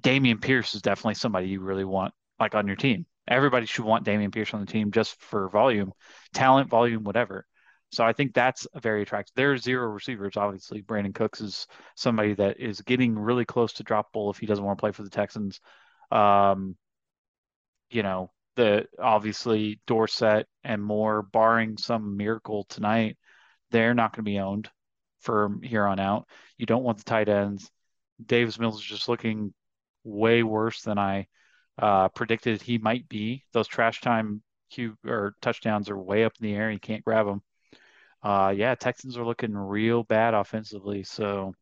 Dameon 0.00 0.40
Pierce 0.40 0.74
is 0.74 0.82
definitely 0.82 1.14
somebody 1.14 1.48
you 1.48 1.60
really 1.60 1.84
want 1.84 2.12
like 2.40 2.54
on 2.54 2.66
your 2.66 2.76
team. 2.76 3.06
Everybody 3.28 3.66
should 3.66 3.84
want 3.84 4.04
Dameon 4.04 4.32
Pierce 4.32 4.52
on 4.54 4.60
the 4.60 4.66
team 4.66 4.90
just 4.90 5.20
for 5.20 5.48
volume, 5.48 5.92
talent, 6.34 6.68
volume, 6.68 7.04
whatever. 7.04 7.46
So 7.90 8.04
I 8.04 8.12
think 8.12 8.34
that's 8.34 8.66
a 8.74 8.80
very 8.80 9.02
attractive. 9.02 9.32
There's 9.34 9.62
zero 9.62 9.88
receivers. 9.88 10.36
Obviously, 10.36 10.82
Brandin 10.82 11.14
Cooks 11.14 11.40
is 11.40 11.66
somebody 11.96 12.34
that 12.34 12.60
is 12.60 12.80
getting 12.82 13.18
really 13.18 13.44
close 13.44 13.72
to 13.74 13.82
drop 13.82 14.12
bowl 14.12 14.30
if 14.30 14.38
he 14.38 14.46
doesn't 14.46 14.64
want 14.64 14.78
to 14.78 14.80
play 14.80 14.92
for 14.92 15.02
the 15.02 15.10
Texans. 15.10 15.60
Um, 16.10 16.76
you 17.90 18.02
know, 18.02 18.30
the 18.56 18.86
obviously 18.98 19.80
Dorsett 19.86 20.46
and 20.62 20.82
Moore, 20.82 21.22
barring 21.22 21.78
some 21.78 22.16
miracle 22.16 22.64
tonight, 22.68 23.18
they're 23.70 23.94
not 23.94 24.12
going 24.12 24.24
to 24.24 24.30
be 24.30 24.38
owned 24.38 24.70
from 25.20 25.62
here 25.62 25.84
on 25.84 25.98
out. 25.98 26.26
You 26.58 26.66
don't 26.66 26.84
want 26.84 26.98
the 26.98 27.04
tight 27.04 27.28
ends. 27.28 27.70
Davis 28.24 28.58
Mills 28.58 28.76
is 28.80 28.86
just 28.86 29.08
looking 29.08 29.52
way 30.04 30.42
worse 30.42 30.82
than 30.82 30.98
I 30.98 31.26
uh, 31.78 32.08
predicted 32.08 32.62
he 32.62 32.78
might 32.78 33.08
be. 33.08 33.44
Those 33.52 33.66
trash 33.66 34.00
time 34.00 34.42
cue 34.70 34.96
or 35.06 35.34
touchdowns 35.40 35.90
are 35.90 35.98
way 35.98 36.24
up 36.24 36.32
in 36.40 36.46
the 36.46 36.54
air. 36.54 36.70
You 36.70 36.78
can't 36.78 37.04
grab 37.04 37.26
them. 37.26 37.42
Uh, 38.22 38.52
yeah, 38.54 38.74
Texans 38.74 39.16
are 39.16 39.24
looking 39.24 39.54
real 39.54 40.02
bad 40.02 40.34
offensively. 40.34 41.04
So 41.04 41.54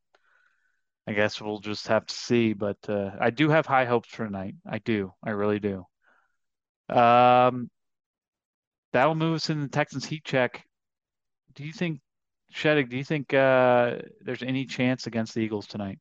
I 1.06 1.12
guess 1.12 1.40
we'll 1.40 1.61
just 1.61 1.88
have 1.88 2.06
to 2.06 2.14
see. 2.14 2.52
But 2.52 2.78
uh, 2.88 3.12
I 3.20 3.30
do 3.30 3.48
have 3.48 3.66
high 3.66 3.84
hopes 3.84 4.09
for 4.09 4.24
tonight. 4.24 4.54
I 4.68 4.78
do. 4.78 5.12
I 5.24 5.30
really 5.30 5.61
do. 5.61 5.86
Um, 6.88 7.70
that'll 8.92 9.14
move 9.14 9.36
us 9.36 9.50
in 9.50 9.61
the 9.61 9.68
Texans 9.68 10.06
heat 10.06 10.24
check. 10.24 10.64
Do 11.54 11.64
you 11.64 11.72
think, 11.72 12.00
Sheddick, 12.54 12.88
do 12.88 12.96
you 12.96 13.04
think 13.04 13.34
uh, 13.34 13.96
there's 14.20 14.42
any 14.42 14.64
chance 14.64 15.06
against 15.06 15.34
the 15.34 15.40
Eagles 15.40 15.66
tonight? 15.66 15.98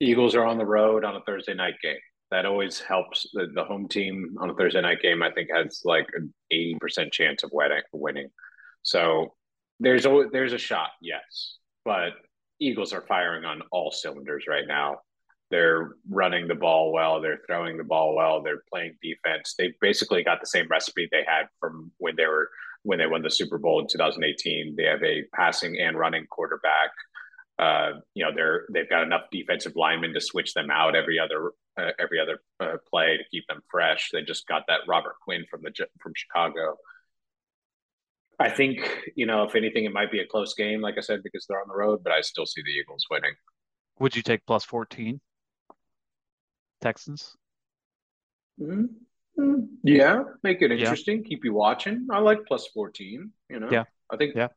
Eagles 0.00 0.34
are 0.34 0.44
on 0.44 0.58
the 0.58 0.66
road 0.66 1.04
on 1.04 1.14
a 1.16 1.20
Thursday 1.22 1.54
night 1.54 1.74
game. 1.82 1.96
That 2.32 2.46
always 2.46 2.80
helps. 2.80 3.26
The, 3.34 3.48
the 3.54 3.62
home 3.62 3.88
team 3.88 4.36
on 4.40 4.48
a 4.48 4.54
Thursday 4.54 4.80
night 4.80 5.02
game, 5.02 5.22
I 5.22 5.30
think, 5.30 5.50
has 5.54 5.82
like 5.84 6.06
an 6.14 6.32
eighty 6.50 6.78
percent 6.80 7.12
chance 7.12 7.42
of 7.42 7.50
winning. 7.92 8.28
So 8.82 9.34
there's 9.78 10.06
a 10.06 10.24
there's 10.32 10.54
a 10.54 10.58
shot, 10.58 10.88
yes, 11.02 11.58
but 11.84 12.12
Eagles 12.58 12.94
are 12.94 13.02
firing 13.02 13.44
on 13.44 13.60
all 13.70 13.90
cylinders 13.90 14.44
right 14.48 14.66
now. 14.66 15.00
They're 15.50 15.90
running 16.08 16.48
the 16.48 16.54
ball 16.54 16.90
well. 16.90 17.20
They're 17.20 17.40
throwing 17.46 17.76
the 17.76 17.84
ball 17.84 18.16
well. 18.16 18.42
They're 18.42 18.62
playing 18.72 18.96
defense. 19.02 19.54
They 19.58 19.74
basically 19.82 20.24
got 20.24 20.40
the 20.40 20.46
same 20.46 20.68
recipe 20.70 21.08
they 21.12 21.24
had 21.26 21.48
from 21.60 21.92
when 21.98 22.16
they 22.16 22.26
were 22.26 22.48
when 22.82 22.98
they 22.98 23.06
won 23.06 23.20
the 23.20 23.30
Super 23.30 23.58
Bowl 23.58 23.78
in 23.80 23.88
2018. 23.88 24.74
They 24.74 24.84
have 24.84 25.02
a 25.02 25.24
passing 25.34 25.78
and 25.78 25.98
running 25.98 26.24
quarterback. 26.30 26.92
Uh, 27.58 28.00
you 28.14 28.24
know, 28.24 28.30
they're 28.34 28.64
they've 28.72 28.88
got 28.88 29.02
enough 29.02 29.24
defensive 29.30 29.72
linemen 29.76 30.14
to 30.14 30.20
switch 30.22 30.54
them 30.54 30.70
out 30.70 30.96
every 30.96 31.18
other 31.18 31.50
uh, 31.78 31.90
every 31.98 32.20
other 32.20 32.40
uh, 32.60 32.76
play 32.90 33.16
to 33.16 33.24
keep 33.30 33.46
them 33.48 33.62
fresh. 33.70 34.10
They 34.12 34.22
just 34.22 34.46
got 34.46 34.64
that 34.68 34.80
Robert 34.88 35.14
Quinn 35.24 35.44
from 35.50 35.62
the 35.62 35.72
from 36.00 36.12
Chicago. 36.14 36.76
I 38.38 38.50
think 38.50 39.10
you 39.16 39.26
know, 39.26 39.44
if 39.44 39.54
anything, 39.54 39.84
it 39.84 39.92
might 39.92 40.10
be 40.10 40.20
a 40.20 40.26
close 40.26 40.54
game, 40.54 40.80
like 40.80 40.96
I 40.98 41.00
said, 41.00 41.22
because 41.22 41.46
they're 41.48 41.60
on 41.60 41.68
the 41.68 41.76
road. 41.76 42.00
But 42.02 42.12
I 42.12 42.20
still 42.20 42.46
see 42.46 42.62
the 42.62 42.70
Eagles 42.70 43.06
winning. 43.10 43.34
Would 43.98 44.16
you 44.16 44.22
take 44.22 44.44
plus 44.46 44.64
fourteen? 44.64 45.20
Texans. 46.80 47.36
Mm-hmm. 48.60 49.64
Yeah, 49.82 50.24
make 50.42 50.60
it 50.62 50.72
interesting. 50.72 51.18
Yeah. 51.18 51.28
Keep 51.28 51.44
you 51.44 51.54
watching. 51.54 52.08
I 52.10 52.18
like 52.18 52.40
plus 52.46 52.66
fourteen. 52.68 53.30
You 53.48 53.60
know. 53.60 53.68
Yeah. 53.70 53.84
I 54.10 54.16
think. 54.16 54.34
Yeah. 54.34 54.48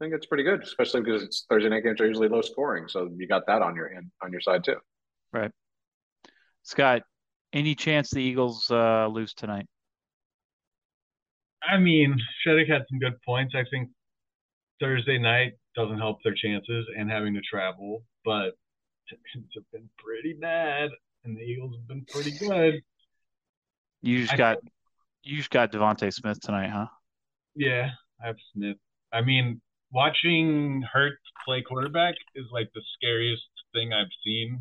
I 0.00 0.04
think 0.04 0.14
it's 0.14 0.26
pretty 0.26 0.44
good, 0.44 0.62
especially 0.62 1.00
because 1.00 1.24
it's 1.24 1.44
Thursday 1.50 1.68
night 1.68 1.82
games 1.82 2.00
are 2.00 2.06
usually 2.06 2.28
low 2.28 2.40
scoring, 2.40 2.86
so 2.86 3.10
you 3.16 3.26
got 3.26 3.48
that 3.48 3.62
on 3.62 3.74
your 3.74 3.92
hand 3.92 4.12
on 4.22 4.30
your 4.30 4.40
side 4.40 4.62
too. 4.62 4.76
Right. 5.32 5.50
Scott, 6.68 7.00
any 7.54 7.74
chance 7.74 8.10
the 8.10 8.18
Eagles 8.18 8.70
uh, 8.70 9.06
lose 9.06 9.32
tonight? 9.32 9.64
I 11.66 11.78
mean, 11.78 12.14
Sheddick 12.46 12.70
had 12.70 12.82
some 12.90 12.98
good 12.98 13.14
points. 13.24 13.54
I 13.56 13.64
think 13.70 13.88
Thursday 14.78 15.16
night 15.16 15.52
doesn't 15.74 15.96
help 15.96 16.18
their 16.22 16.34
chances 16.34 16.86
and 16.94 17.10
having 17.10 17.32
to 17.32 17.40
travel, 17.40 18.04
but 18.22 18.50
Texans 19.08 19.50
have 19.54 19.64
been 19.72 19.88
pretty 19.96 20.34
bad 20.38 20.90
and 21.24 21.34
the 21.34 21.40
Eagles 21.40 21.74
have 21.74 21.88
been 21.88 22.04
pretty 22.12 22.32
good. 22.38 22.82
You 24.02 24.20
just 24.20 24.34
I 24.34 24.36
got 24.36 24.60
think, 24.60 24.72
you 25.22 25.36
just 25.38 25.50
got 25.50 25.72
DeVonta 25.72 26.12
Smith 26.12 26.38
tonight, 26.42 26.68
huh? 26.68 26.86
Yeah, 27.54 27.88
I 28.22 28.26
have 28.26 28.36
Smith. 28.52 28.76
I 29.10 29.22
mean, 29.22 29.62
watching 29.90 30.84
Hurt 30.92 31.18
play 31.46 31.62
quarterback 31.62 32.14
is 32.34 32.44
like 32.52 32.68
the 32.74 32.82
scariest 32.94 33.48
thing 33.72 33.94
I've 33.94 34.12
seen 34.22 34.60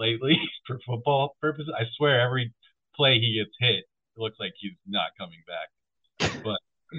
lately 0.00 0.36
for 0.66 0.78
football 0.86 1.36
purposes. 1.40 1.72
I 1.78 1.84
swear, 1.96 2.20
every 2.20 2.52
play 2.96 3.20
he 3.20 3.38
gets 3.38 3.54
hit, 3.60 3.84
it 3.84 4.18
looks 4.18 4.36
like 4.40 4.52
he's 4.58 4.72
not 4.86 5.10
coming 5.18 5.38
back. 5.46 6.40
But 6.42 6.58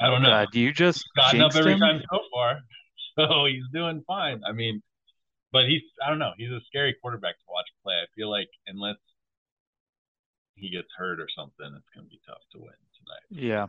I 0.00 0.10
don't 0.10 0.22
know. 0.22 0.30
Uh, 0.30 0.46
do 0.52 0.60
you 0.60 0.72
just 0.72 1.04
he's 1.14 1.22
gotten 1.24 1.40
up 1.40 1.54
every 1.54 1.72
him? 1.72 1.80
time 1.80 2.02
so 2.10 2.18
far, 2.34 2.58
so 3.18 3.46
he's 3.46 3.64
doing 3.72 4.02
fine. 4.06 4.42
I 4.46 4.52
mean, 4.52 4.82
but 5.52 5.66
he's 5.66 5.82
I 6.04 6.10
don't 6.10 6.18
know. 6.18 6.32
He's 6.36 6.50
a 6.50 6.60
scary 6.66 6.94
quarterback 7.00 7.36
to 7.38 7.44
watch 7.48 7.66
play. 7.82 7.94
I 7.94 8.06
feel 8.14 8.30
like 8.30 8.48
unless 8.66 8.96
he 10.54 10.70
gets 10.70 10.88
hurt 10.96 11.20
or 11.20 11.28
something, 11.34 11.66
it's 11.66 11.88
going 11.94 12.04
to 12.04 12.10
be 12.10 12.20
tough 12.26 12.42
to 12.52 12.58
win 12.58 12.76
tonight. 12.98 13.26
Yeah. 13.30 13.66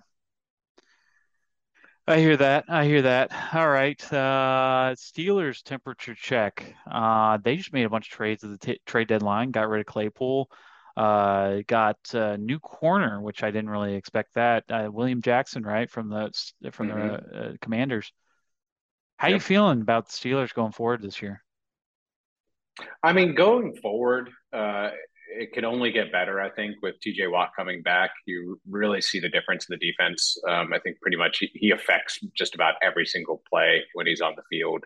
I 2.08 2.20
hear 2.20 2.36
that. 2.38 2.66
I 2.68 2.86
hear 2.86 3.04
that. 3.04 3.32
All 3.54 3.70
right. 3.70 4.02
Uh, 4.12 4.95
Steelers 4.95 5.62
temperature 5.62 6.16
check. 6.16 6.76
Uh, 6.89 7.38
they 7.43 7.56
just 7.56 7.74
made 7.74 7.86
a 7.86 7.89
bunch 7.89 8.08
of 8.08 8.14
trades 8.14 8.43
at 8.43 8.49
the 8.49 8.58
t- 8.58 8.82
trade 8.86 9.08
deadline. 9.08 9.52
Got 9.52 9.70
rid 9.70 9.82
of 9.82 9.86
Claypool. 9.86 10.49
Uh, 10.97 11.60
got 11.68 11.97
a 12.14 12.38
new 12.38 12.60
corner, 12.60 13.22
which 13.22 13.43
I 13.43 13.52
didn't 13.52 13.70
really 13.70 13.95
expect 13.95 14.34
that. 14.34 14.64
Uh, 14.70 14.89
William 14.91 15.22
Jackson, 15.22 15.64
right 15.64 15.89
from 15.89 16.10
the 16.10 16.32
from 16.72 16.89
mm-hmm. 16.89 17.08
the 17.08 17.39
uh, 17.39 17.54
Commanders. 17.62 18.12
How 19.18 19.28
yep. 19.28 19.36
you 19.36 19.39
feeling 19.39 19.82
about 19.82 20.08
the 20.08 20.14
Steelers 20.14 20.54
going 20.54 20.72
forward 20.72 21.02
this 21.02 21.22
year? 21.22 21.43
I 23.04 23.14
mean, 23.14 23.36
going 23.36 23.76
forward, 23.76 24.32
uh, 24.52 24.89
it 25.38 25.53
could 25.53 25.63
only 25.63 25.91
get 25.91 26.11
better. 26.11 26.41
I 26.41 26.49
think 26.49 26.75
with 26.82 26.95
TJ 26.99 27.32
Watt 27.32 27.51
coming 27.55 27.82
back, 27.82 28.11
you 28.25 28.59
really 28.69 29.01
see 29.01 29.19
the 29.19 29.29
difference 29.29 29.67
in 29.69 29.77
the 29.77 29.91
defense. 29.91 30.38
Um, 30.47 30.73
I 30.73 30.79
think 30.79 30.99
pretty 31.01 31.17
much 31.17 31.39
he, 31.39 31.49
he, 31.53 31.71
affects 31.71 32.19
just 32.38 32.53
about 32.55 32.75
every 32.82 33.05
single 33.05 33.41
play 33.49 33.84
when 33.93 34.07
he's 34.07 34.21
on 34.21 34.34
the 34.36 34.43
field. 34.49 34.84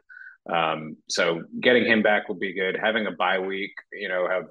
Um, 0.51 0.97
so 1.09 1.43
getting 1.59 1.85
him 1.85 2.03
back 2.03 2.27
will 2.27 2.35
be 2.35 2.53
good. 2.53 2.77
Having 2.81 3.07
a 3.07 3.11
bye 3.11 3.39
week, 3.39 3.73
you 3.91 4.07
know, 4.07 4.27
have 4.29 4.45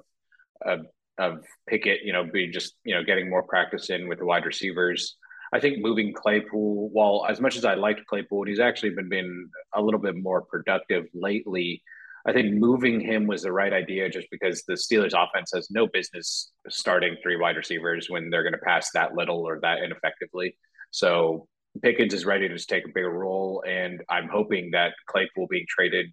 of, 1.17 1.43
Pickett, 1.67 2.01
you 2.03 2.11
know, 2.11 2.25
be 2.25 2.47
just 2.47 2.75
you 2.83 2.93
know 2.93 3.03
getting 3.03 3.29
more 3.29 3.43
practice 3.43 3.89
in 3.89 4.09
with 4.09 4.19
the 4.19 4.25
wide 4.25 4.45
receivers. 4.45 5.15
I 5.53 5.59
think 5.59 5.79
moving 5.79 6.13
Claypool, 6.13 6.89
while 6.89 7.25
as 7.29 7.39
much 7.39 7.55
as 7.55 7.63
I 7.63 7.75
liked 7.75 8.05
Claypool, 8.07 8.43
he's 8.45 8.59
actually 8.59 8.89
been 8.89 9.07
been 9.07 9.49
a 9.73 9.81
little 9.81 9.99
bit 9.99 10.15
more 10.17 10.41
productive 10.41 11.05
lately. 11.13 11.81
I 12.27 12.33
think 12.33 12.55
moving 12.55 12.99
him 12.99 13.27
was 13.27 13.43
the 13.43 13.51
right 13.51 13.71
idea 13.71 14.09
just 14.09 14.27
because 14.31 14.63
the 14.63 14.73
Steelers 14.73 15.13
offense 15.13 15.51
has 15.53 15.69
no 15.69 15.85
business 15.87 16.51
starting 16.69 17.15
three 17.21 17.37
wide 17.37 17.55
receivers 17.55 18.09
when 18.09 18.29
they're 18.29 18.43
going 18.43 18.53
to 18.53 18.59
pass 18.59 18.89
that 18.93 19.13
little 19.13 19.47
or 19.47 19.59
that 19.61 19.83
ineffectively. 19.83 20.57
So 20.89 21.47
Pickens 21.83 22.13
is 22.13 22.25
ready 22.25 22.47
to 22.47 22.57
take 22.57 22.85
a 22.85 22.91
bigger 22.93 23.11
role. 23.11 23.63
And 23.67 24.01
I'm 24.09 24.27
hoping 24.27 24.71
that 24.71 24.93
Claypool 25.07 25.47
being 25.49 25.65
traded 25.69 26.07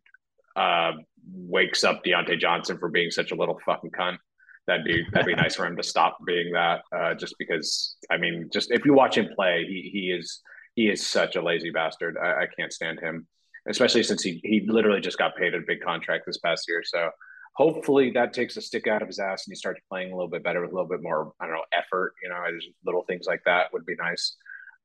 uh, 0.55 0.93
wakes 1.33 1.83
up 1.83 2.05
Diontae 2.05 2.39
Johnson 2.39 2.79
for 2.79 2.91
being 2.91 3.11
such 3.11 3.33
a 3.33 3.35
little 3.35 3.59
fucking 3.65 3.91
cunt. 3.91 4.19
That'd 4.67 4.85
be 4.85 5.05
that'd 5.13 5.27
be 5.27 5.35
nice 5.35 5.57
for 5.57 5.67
him 5.67 5.77
to 5.77 5.83
stop 5.83 6.19
being 6.25 6.53
that. 6.53 6.83
Uh, 6.95 7.15
just 7.15 7.35
because 7.39 7.97
I 8.11 8.17
mean, 8.17 8.49
just 8.53 8.71
if 8.71 8.85
you 8.85 8.93
watch 8.93 9.17
him 9.17 9.29
play, 9.35 9.65
he 9.67 9.91
he 9.93 10.13
is 10.13 10.41
he 10.77 10.89
is 10.89 11.05
such 11.05 11.35
a 11.35 11.43
lazy 11.43 11.71
bastard. 11.71 12.17
I, 12.17 12.43
I 12.43 12.47
can't 12.57 12.73
stand 12.73 13.01
him 13.01 13.27
especially 13.69 14.03
since 14.03 14.23
he 14.23 14.41
he 14.45 14.65
literally 14.67 15.01
just 15.01 15.19
got 15.19 15.37
paid 15.37 15.55
a 15.55 15.61
big 15.67 15.81
contract 15.81 16.25
this 16.27 16.39
past 16.39 16.67
year. 16.69 16.83
So 16.85 17.11
hopefully 17.55 18.11
that 18.13 18.33
takes 18.33 18.57
a 18.57 18.63
stick 18.63 18.87
out 18.87 19.03
of 19.03 19.09
his 19.09 19.19
ass 19.19 19.47
and 19.47 19.53
he 19.53 19.57
starts 19.57 19.81
playing 19.89 20.13
a 20.13 20.17
little 20.17 20.31
bit 20.31 20.43
better 20.43 20.61
with 20.61 20.73
a 20.73 20.75
little 20.75 20.89
bit 20.89 21.03
more 21.03 21.33
I 21.41 21.47
don't 21.47 21.55
know 21.55 21.65
effort. 21.73 22.15
You 22.23 22.31
know, 22.31 22.37
just 22.55 22.69
little 22.85 23.05
things 23.05 23.27
like 23.27 23.43
that 23.47 23.73
would 23.73 23.87
be 23.87 23.97
nice. 23.97 24.37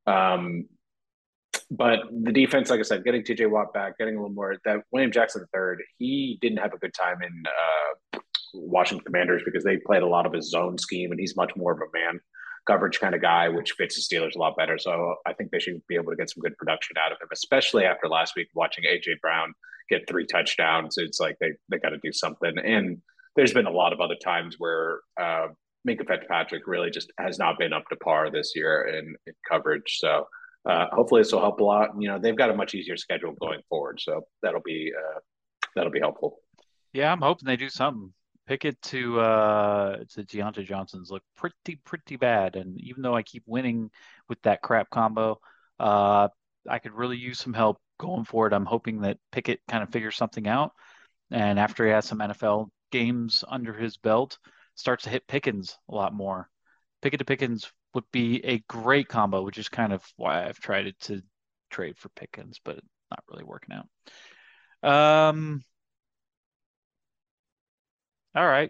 Um, 0.05 0.65
but 1.69 1.99
the 2.11 2.31
defense, 2.31 2.69
like 2.69 2.79
I 2.79 2.83
said, 2.83 3.03
getting 3.03 3.23
TJ 3.23 3.49
Watt 3.49 3.73
back, 3.73 3.97
getting 3.97 4.15
a 4.15 4.19
little 4.19 4.33
more 4.33 4.55
that 4.63 4.83
William 4.91 5.11
Jackson 5.11 5.45
III, 5.53 5.83
he 5.97 6.37
didn't 6.41 6.59
have 6.59 6.73
a 6.73 6.77
good 6.77 6.93
time 6.93 7.21
in 7.21 7.43
uh, 7.45 8.19
Washington 8.53 9.03
Commanders 9.03 9.41
because 9.43 9.63
they 9.63 9.77
played 9.77 10.01
a 10.01 10.07
lot 10.07 10.25
of 10.25 10.31
his 10.31 10.49
zone 10.49 10.77
scheme, 10.77 11.11
and 11.11 11.19
he's 11.19 11.35
much 11.35 11.51
more 11.57 11.73
of 11.73 11.79
a 11.79 11.97
man 11.97 12.21
coverage 12.67 12.99
kind 12.99 13.15
of 13.15 13.21
guy, 13.21 13.49
which 13.49 13.71
fits 13.73 13.95
the 13.95 14.15
Steelers 14.15 14.35
a 14.35 14.39
lot 14.39 14.57
better. 14.57 14.77
So 14.77 15.15
I 15.25 15.33
think 15.33 15.51
they 15.51 15.59
should 15.59 15.81
be 15.87 15.95
able 15.95 16.11
to 16.11 16.17
get 16.17 16.29
some 16.29 16.41
good 16.41 16.57
production 16.57 16.97
out 16.97 17.11
of 17.11 17.19
him, 17.19 17.29
especially 17.31 17.85
after 17.85 18.07
last 18.07 18.35
week 18.35 18.49
watching 18.53 18.83
AJ 18.83 19.21
Brown 19.21 19.53
get 19.89 20.07
three 20.07 20.25
touchdowns. 20.25 20.97
It's 20.97 21.19
like 21.19 21.37
they 21.39 21.53
they 21.69 21.77
got 21.77 21.89
to 21.89 21.99
do 22.03 22.11
something. 22.11 22.57
And 22.57 23.01
there's 23.35 23.53
been 23.53 23.67
a 23.67 23.71
lot 23.71 23.93
of 23.93 24.01
other 24.01 24.15
times 24.15 24.55
where 24.57 24.99
uh, 25.19 25.47
Minkah 25.87 26.07
Fitzpatrick 26.07 26.67
really 26.67 26.89
just 26.89 27.11
has 27.17 27.39
not 27.39 27.57
been 27.57 27.73
up 27.73 27.87
to 27.89 27.95
par 27.95 28.29
this 28.29 28.53
year 28.55 28.87
in, 28.87 29.15
in 29.25 29.33
coverage. 29.49 29.97
So 29.99 30.27
uh, 30.67 30.87
hopefully 30.91 31.21
this 31.21 31.31
will 31.31 31.39
help 31.39 31.59
a 31.59 31.63
lot. 31.63 31.89
You 31.97 32.09
know, 32.09 32.19
they've 32.19 32.35
got 32.35 32.49
a 32.49 32.55
much 32.55 32.73
easier 32.73 32.97
schedule 32.97 33.33
going 33.39 33.61
forward, 33.69 33.99
so 34.01 34.21
that'll 34.43 34.61
be 34.61 34.91
uh, 34.97 35.19
that'll 35.75 35.91
be 35.91 35.99
helpful. 35.99 36.39
Yeah, 36.93 37.11
I'm 37.11 37.21
hoping 37.21 37.45
they 37.45 37.55
do 37.55 37.69
something. 37.69 38.11
Pickett 38.47 38.81
to 38.83 39.19
uh 39.19 39.97
to 40.13 40.23
Diontae 40.23 40.65
Johnson's 40.65 41.11
look 41.11 41.23
pretty 41.35 41.79
pretty 41.83 42.15
bad, 42.15 42.55
and 42.55 42.79
even 42.81 43.01
though 43.03 43.15
I 43.15 43.23
keep 43.23 43.43
winning 43.45 43.91
with 44.29 44.41
that 44.43 44.61
crap 44.61 44.89
combo, 44.89 45.39
uh, 45.79 46.29
I 46.67 46.79
could 46.79 46.93
really 46.93 47.17
use 47.17 47.39
some 47.39 47.53
help 47.53 47.79
going 47.99 48.23
forward. 48.25 48.53
I'm 48.53 48.65
hoping 48.65 49.01
that 49.01 49.17
Pickett 49.31 49.59
kind 49.67 49.83
of 49.83 49.89
figures 49.89 50.15
something 50.15 50.47
out, 50.47 50.71
and 51.31 51.59
after 51.59 51.85
he 51.85 51.91
has 51.91 52.05
some 52.05 52.19
NFL 52.19 52.69
games 52.91 53.43
under 53.47 53.73
his 53.73 53.97
belt, 53.97 54.37
starts 54.75 55.03
to 55.03 55.09
hit 55.09 55.27
Pickens 55.27 55.77
a 55.89 55.95
lot 55.95 56.13
more. 56.13 56.49
Pickett 57.01 57.19
to 57.19 57.25
Pickens 57.25 57.71
would 57.93 58.05
be 58.11 58.43
a 58.45 58.63
great 58.69 59.07
combo, 59.07 59.41
which 59.43 59.57
is 59.57 59.69
kind 59.69 59.91
of 59.93 60.03
why 60.15 60.45
I've 60.45 60.59
tried 60.59 60.93
to 61.01 61.21
trade 61.69 61.97
for 61.97 62.09
Pickens, 62.09 62.59
but 62.63 62.79
not 63.11 63.23
really 63.29 63.43
working 63.43 63.75
out. 63.75 65.29
Um, 65.29 65.63
all 68.37 68.47
right. 68.47 68.69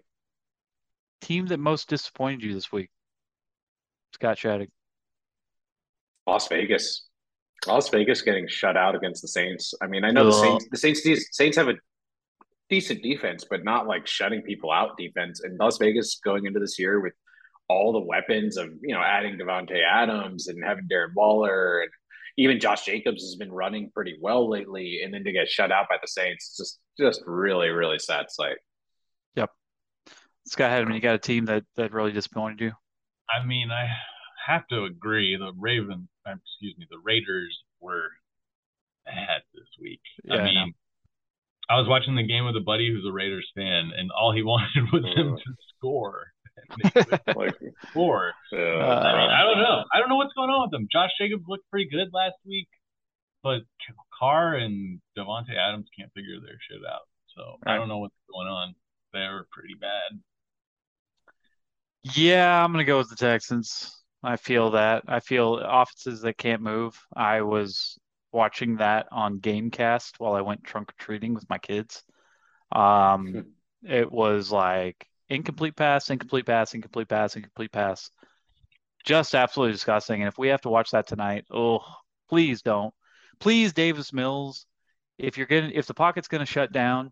Team 1.22 1.48
that 1.48 1.60
most 1.60 1.90
disappointed 1.90 2.42
you 2.44 2.54
this 2.54 2.72
week? 2.72 2.90
Scott 4.14 4.38
Shattuck. 4.38 4.70
Las 6.26 6.48
Vegas. 6.48 7.06
Las 7.68 7.90
Vegas 7.90 8.22
getting 8.22 8.48
shut 8.48 8.78
out 8.78 8.96
against 8.96 9.22
the 9.22 9.28
Saints. 9.28 9.74
I 9.82 9.88
mean, 9.88 10.06
I 10.06 10.12
know 10.12 10.26
the 10.26 10.32
Saints 10.32 10.66
the 10.72 10.78
Saints 10.78 11.02
Saints 11.32 11.58
have 11.58 11.68
a 11.68 11.76
decent 12.70 13.04
defense, 13.04 13.46
but 13.50 13.66
not 13.66 13.88
like 13.88 14.08
shutting 14.08 14.42
people 14.42 14.72
out 14.72 14.98
defense. 14.98 15.42
And 15.44 15.60
Las 15.60 15.78
Vegas 15.78 16.20
going 16.24 16.46
into 16.46 16.60
this 16.60 16.80
year 16.80 17.02
with 17.02 17.14
all 17.68 17.92
the 17.92 18.00
weapons 18.00 18.56
of, 18.56 18.70
you 18.82 18.94
know, 18.94 19.02
adding 19.02 19.38
Davante 19.38 19.84
Adams 19.84 20.48
and 20.48 20.64
having 20.64 20.88
Darren 20.90 21.14
Waller 21.14 21.82
and 21.82 21.92
even 22.38 22.60
Josh 22.60 22.86
Jacobs 22.86 23.24
has 23.24 23.36
been 23.36 23.52
running 23.52 23.92
pretty 23.94 24.18
well 24.22 24.50
lately. 24.50 25.02
And 25.04 25.14
then 25.14 25.26
to 25.26 25.32
get 25.34 25.50
shut 25.50 25.72
out 25.72 25.88
by 25.90 25.98
the 26.02 26.08
Saints, 26.08 26.56
just 26.56 26.80
just 26.98 27.22
really, 27.26 27.70
really 27.70 28.00
sad 28.00 28.28
sight. 28.30 28.58
Scott 30.48 30.72
Hedman, 30.72 30.96
you 30.96 31.02
got 31.02 31.16
a 31.16 31.20
team 31.20 31.46
that 31.46 31.64
that 31.76 31.92
really 31.94 32.12
disappointed 32.12 32.62
you? 32.62 32.72
I 33.30 33.46
mean, 33.46 33.70
I 33.72 33.88
have 34.48 34.68
to 34.68 34.86
agree. 34.86 35.36
The 35.38 35.52
Raven, 35.58 36.08
excuse 36.26 36.76
me, 36.78 36.88
the 36.90 37.00
Raiders 37.04 37.58
were 37.82 38.10
bad 39.06 39.42
this 39.54 39.68
week. 39.80 40.02
Yeah, 40.24 40.36
I 40.36 40.44
mean, 40.46 40.74
I, 41.70 41.76
I 41.76 41.80
was 41.80 41.88
watching 41.90 42.16
the 42.16 42.28
game 42.28 42.46
with 42.46 42.56
a 42.56 42.64
buddy 42.64 42.90
who's 42.92 43.06
a 43.08 43.12
Raiders 43.12 43.50
fan, 43.56 43.92
and 43.96 44.10
all 44.12 44.34
he 44.34 44.44
wanted 44.44 44.92
was 44.92 45.04
them 45.04 45.38
to 45.38 45.54
score. 45.78 46.28
like 47.36 47.56
score. 47.90 48.34
Yeah. 48.52 48.82
Uh, 48.82 49.04
I, 49.04 49.12
mean, 49.14 49.30
I 49.30 49.44
don't 49.44 49.60
know. 49.60 49.84
I 49.94 50.00
don't 50.00 50.10
know 50.10 50.16
what's 50.16 50.34
going 50.34 50.50
on 50.50 50.68
with 50.68 50.72
them. 50.72 50.88
Josh 50.92 51.12
Jacobs 51.20 51.44
looked 51.48 51.70
pretty 51.70 51.90
good 51.90 52.10
last 52.14 52.36
week, 52.46 52.68
but 53.44 53.62
Carr 54.18 54.56
and 54.56 55.00
Davante 55.18 55.56
Adams 55.56 55.88
can't 55.98 56.12
figure 56.14 56.40
their 56.42 56.58
shit 56.68 56.82
out. 56.84 57.08
So 57.36 57.60
right. 57.66 57.76
I 57.76 57.78
don't 57.78 57.88
know 57.88 58.00
what's 58.00 58.18
going 58.32 58.48
on. 58.48 58.74
They're 59.14 59.46
pretty 59.52 59.76
bad. 59.80 60.20
Yeah, 62.04 62.64
I'm 62.64 62.72
gonna 62.72 62.84
go 62.84 62.98
with 62.98 63.10
the 63.10 63.16
Texans. 63.16 64.04
I 64.24 64.38
feel 64.38 64.72
that. 64.72 65.04
I 65.08 65.20
feel 65.20 65.58
offenses 65.58 66.22
that 66.22 66.38
can't 66.38 66.62
move. 66.62 67.00
I 67.16 67.42
was 67.42 68.00
watching 68.32 68.78
that 68.78 69.08
on 69.12 69.40
Gamecast 69.40 70.14
while 70.20 70.34
I 70.34 70.42
went 70.42 70.64
trunk 70.64 70.92
or 70.92 70.96
treating 70.98 71.34
with 71.34 71.50
my 71.50 71.58
kids. 71.58 72.04
Um, 72.72 73.46
it 73.84 74.12
was 74.12 74.52
like 74.52 75.08
incomplete 75.30 75.76
pass, 75.76 76.10
incomplete 76.10 76.46
pass, 76.46 76.74
incomplete 76.74 77.10
pass, 77.10 77.36
incomplete 77.36 77.72
pass. 77.72 78.12
Just 79.06 79.36
absolutely 79.36 79.74
disgusting. 79.74 80.22
And 80.22 80.28
if 80.28 80.38
we 80.38 80.50
have 80.50 80.62
to 80.62 80.70
watch 80.70 80.92
that 80.92 81.08
tonight, 81.08 81.46
oh, 81.52 81.80
please 82.30 82.62
don't. 82.62 82.94
Please, 83.40 83.72
Davis 83.74 84.12
Mills, 84.12 84.66
if 85.18 85.38
you're 85.38 85.48
getting 85.48 85.72
if 85.72 85.86
the 85.88 85.94
pocket's 85.94 86.28
gonna 86.28 86.46
shut 86.46 86.72
down, 86.72 87.12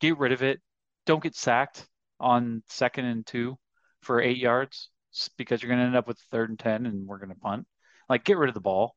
get 0.00 0.18
rid 0.18 0.32
of 0.32 0.42
it. 0.42 0.60
Don't 1.04 1.22
get 1.22 1.34
sacked 1.34 1.86
on 2.18 2.62
second 2.68 3.04
and 3.04 3.26
two 3.26 3.58
for 4.06 4.22
eight 4.22 4.38
yards 4.38 4.88
because 5.36 5.62
you're 5.62 5.68
going 5.68 5.80
to 5.80 5.86
end 5.86 5.96
up 5.96 6.06
with 6.06 6.18
third 6.30 6.50
and 6.50 6.58
10 6.58 6.86
and 6.86 7.06
we're 7.06 7.18
going 7.18 7.30
to 7.30 7.40
punt. 7.40 7.66
Like, 8.08 8.24
get 8.24 8.38
rid 8.38 8.48
of 8.48 8.54
the 8.54 8.60
ball. 8.60 8.94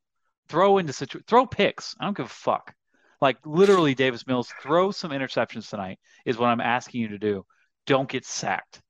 Throw 0.48 0.78
into 0.78 0.94
situ- 0.94 1.22
throw 1.28 1.46
picks. 1.46 1.96
I 2.00 2.06
don't 2.06 2.16
give 2.16 2.28
a 2.28 2.30
fuck. 2.30 2.74
Like, 3.22 3.38
literally, 3.46 3.96
Davis 3.96 4.26
Mills, 4.28 4.54
throw 4.62 4.92
some 4.92 5.12
interceptions 5.12 5.70
tonight 5.70 6.00
is 6.26 6.38
what 6.38 6.48
I'm 6.48 6.62
asking 6.62 7.02
you 7.02 7.10
to 7.10 7.18
do. 7.18 7.46
Don't 7.86 8.10
get 8.10 8.26
sacked. 8.26 8.82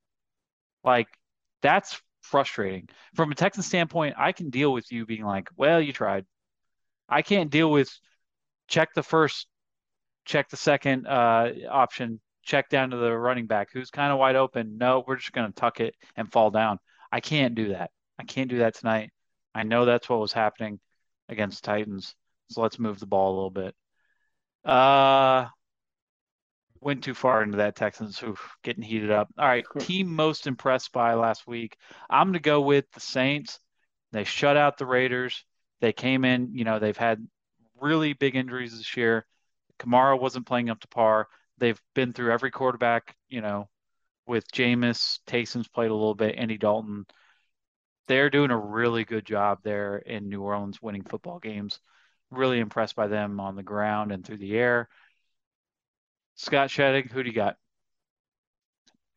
Like, 0.84 1.08
that's 1.62 2.00
frustrating. 2.22 2.90
From 3.16 3.32
a 3.32 3.36
Texan 3.36 3.64
standpoint, 3.64 4.16
I 4.18 4.32
can 4.32 4.50
deal 4.50 4.72
with 4.72 4.92
you 4.92 5.06
being 5.06 5.24
like, 5.24 5.50
well, 5.58 5.82
you 5.82 5.94
tried. 5.94 6.26
I 7.08 7.22
can't 7.22 7.50
deal 7.50 7.72
with 7.72 7.90
check 8.68 8.94
the 8.94 9.04
first, 9.04 9.48
check 10.26 10.50
the 10.50 10.58
second 10.58 11.08
uh, 11.08 11.52
option, 11.70 12.22
check 12.50 12.68
down 12.68 12.90
to 12.90 12.98
the 12.98 13.16
running 13.16 13.46
back 13.46 13.70
who's 13.72 13.92
kind 13.92 14.12
of 14.12 14.18
wide 14.18 14.36
open. 14.36 14.78
No, 14.80 15.04
we're 15.06 15.18
just 15.18 15.34
going 15.34 15.48
to 15.48 15.54
tuck 15.54 15.80
it 15.80 15.96
and 16.16 16.32
fall 16.32 16.50
down. 16.50 16.80
I 17.12 17.20
can't 17.20 17.54
do 17.54 17.70
that. 17.70 17.92
I 18.18 18.24
can't 18.24 18.50
do 18.50 18.60
that 18.60 18.76
tonight. 18.76 19.12
I 19.54 19.64
know 19.64 19.86
that's 19.86 20.10
what 20.10 20.20
was 20.20 20.34
happening 20.34 20.80
against 21.30 21.64
Titans. 21.64 22.16
So 22.50 22.62
let's 22.62 22.80
move 22.80 23.00
the 23.00 23.06
ball 23.06 23.34
a 23.34 23.36
little 23.36 23.50
bit. 23.52 23.76
Uh 24.66 25.48
went 26.82 27.04
too 27.04 27.14
far 27.14 27.44
into 27.44 27.58
that 27.58 27.76
Texans 27.76 28.22
oof, 28.24 28.56
getting 28.64 28.84
heated 28.84 29.12
up. 29.12 29.28
All 29.38 29.46
right, 29.46 29.66
team 29.80 30.16
most 30.16 30.48
impressed 30.48 30.92
by 30.92 31.14
last 31.14 31.46
week. 31.46 31.76
I'm 32.10 32.28
going 32.28 32.34
to 32.34 32.40
go 32.40 32.62
with 32.62 32.86
the 32.94 33.02
Saints. 33.02 33.60
They 34.12 34.24
shut 34.24 34.56
out 34.56 34.78
the 34.78 34.86
Raiders. 34.86 35.44
They 35.82 35.92
came 35.92 36.24
in, 36.24 36.56
you 36.56 36.64
know, 36.64 36.80
they've 36.80 36.96
had 36.96 37.26
really 37.80 38.14
big 38.14 38.36
injuries 38.36 38.78
this 38.78 38.96
year. 38.96 39.26
Kamara 39.78 40.20
wasn't 40.20 40.48
playing 40.48 40.70
up 40.70 40.80
to 40.80 40.88
par 40.88 41.28
they've 41.60 41.82
been 41.96 42.14
through 42.14 42.32
every 42.32 42.52
quarterback, 42.52 43.16
you 43.28 43.42
know, 43.42 43.70
with 44.28 44.50
Jameis, 44.52 45.20
Taysom's 45.28 45.68
played 45.68 45.92
a 45.92 45.96
little 45.96 46.16
bit, 46.16 46.36
Andy 46.38 46.58
Dalton. 46.58 47.06
They're 48.08 48.30
doing 48.30 48.52
a 48.52 48.58
really 48.58 49.04
good 49.04 49.26
job 49.26 49.60
there 49.64 49.98
in 49.98 50.30
New 50.30 50.42
Orleans 50.42 50.82
winning 50.82 51.04
football 51.04 51.40
games. 51.40 51.80
Really 52.32 52.60
impressed 52.60 52.96
by 52.96 53.08
them 53.08 53.40
on 53.40 53.56
the 53.56 53.64
ground 53.64 54.12
and 54.12 54.26
through 54.26 54.38
the 54.38 54.58
air. 54.58 54.88
Scott 56.36 56.70
Shattuck, 56.70 57.12
who 57.12 57.24
do 57.24 57.30
you 57.30 57.36
got? 57.36 57.56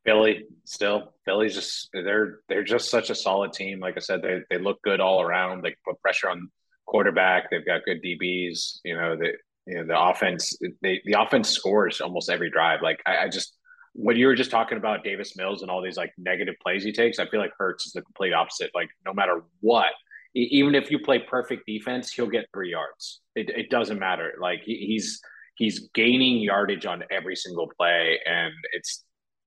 Philly 0.04 0.44
still. 0.64 1.12
Philly's 1.24 1.54
just 1.54 1.90
they're 1.92 2.40
they're 2.48 2.64
just 2.64 2.90
such 2.90 3.10
a 3.10 3.14
solid 3.14 3.52
team. 3.52 3.78
Like 3.80 3.96
I 3.96 4.00
said, 4.00 4.22
they 4.22 4.40
they 4.50 4.58
look 4.58 4.82
good 4.82 5.00
all 5.00 5.22
around. 5.22 5.62
They 5.62 5.74
put 5.84 6.00
pressure 6.00 6.28
on 6.28 6.50
quarterback. 6.86 7.50
They've 7.50 7.64
got 7.64 7.84
good 7.84 8.02
DBs. 8.02 8.80
You 8.84 8.96
know, 8.96 9.16
they 9.16 9.32
you 9.66 9.74
know, 9.74 9.86
the 9.86 10.00
offense, 10.00 10.56
they, 10.82 11.00
the 11.04 11.20
offense 11.20 11.50
scores 11.50 12.00
almost 12.00 12.30
every 12.30 12.50
drive. 12.50 12.80
Like 12.82 13.00
I, 13.06 13.24
I 13.24 13.28
just, 13.28 13.56
when 13.94 14.16
you 14.16 14.26
were 14.26 14.34
just 14.34 14.50
talking 14.50 14.78
about 14.78 15.04
Davis 15.04 15.36
Mills 15.36 15.62
and 15.62 15.70
all 15.70 15.82
these 15.82 15.96
like 15.96 16.12
negative 16.16 16.54
plays 16.62 16.82
he 16.82 16.92
takes, 16.92 17.18
I 17.18 17.26
feel 17.26 17.40
like 17.40 17.52
Hurts 17.58 17.86
is 17.86 17.92
the 17.92 18.02
complete 18.02 18.32
opposite. 18.32 18.70
Like 18.74 18.88
no 19.04 19.12
matter 19.12 19.42
what, 19.60 19.92
even 20.34 20.74
if 20.74 20.90
you 20.90 20.98
play 20.98 21.18
perfect 21.18 21.66
defense, 21.66 22.12
he'll 22.12 22.26
get 22.26 22.46
three 22.54 22.70
yards. 22.70 23.20
It, 23.34 23.50
it 23.50 23.70
doesn't 23.70 23.98
matter. 23.98 24.32
Like 24.40 24.62
he, 24.64 24.76
he's 24.86 25.20
he's 25.56 25.90
gaining 25.94 26.38
yardage 26.40 26.86
on 26.86 27.04
every 27.10 27.36
single 27.36 27.70
play, 27.76 28.18
and 28.24 28.52
it's 28.72 29.04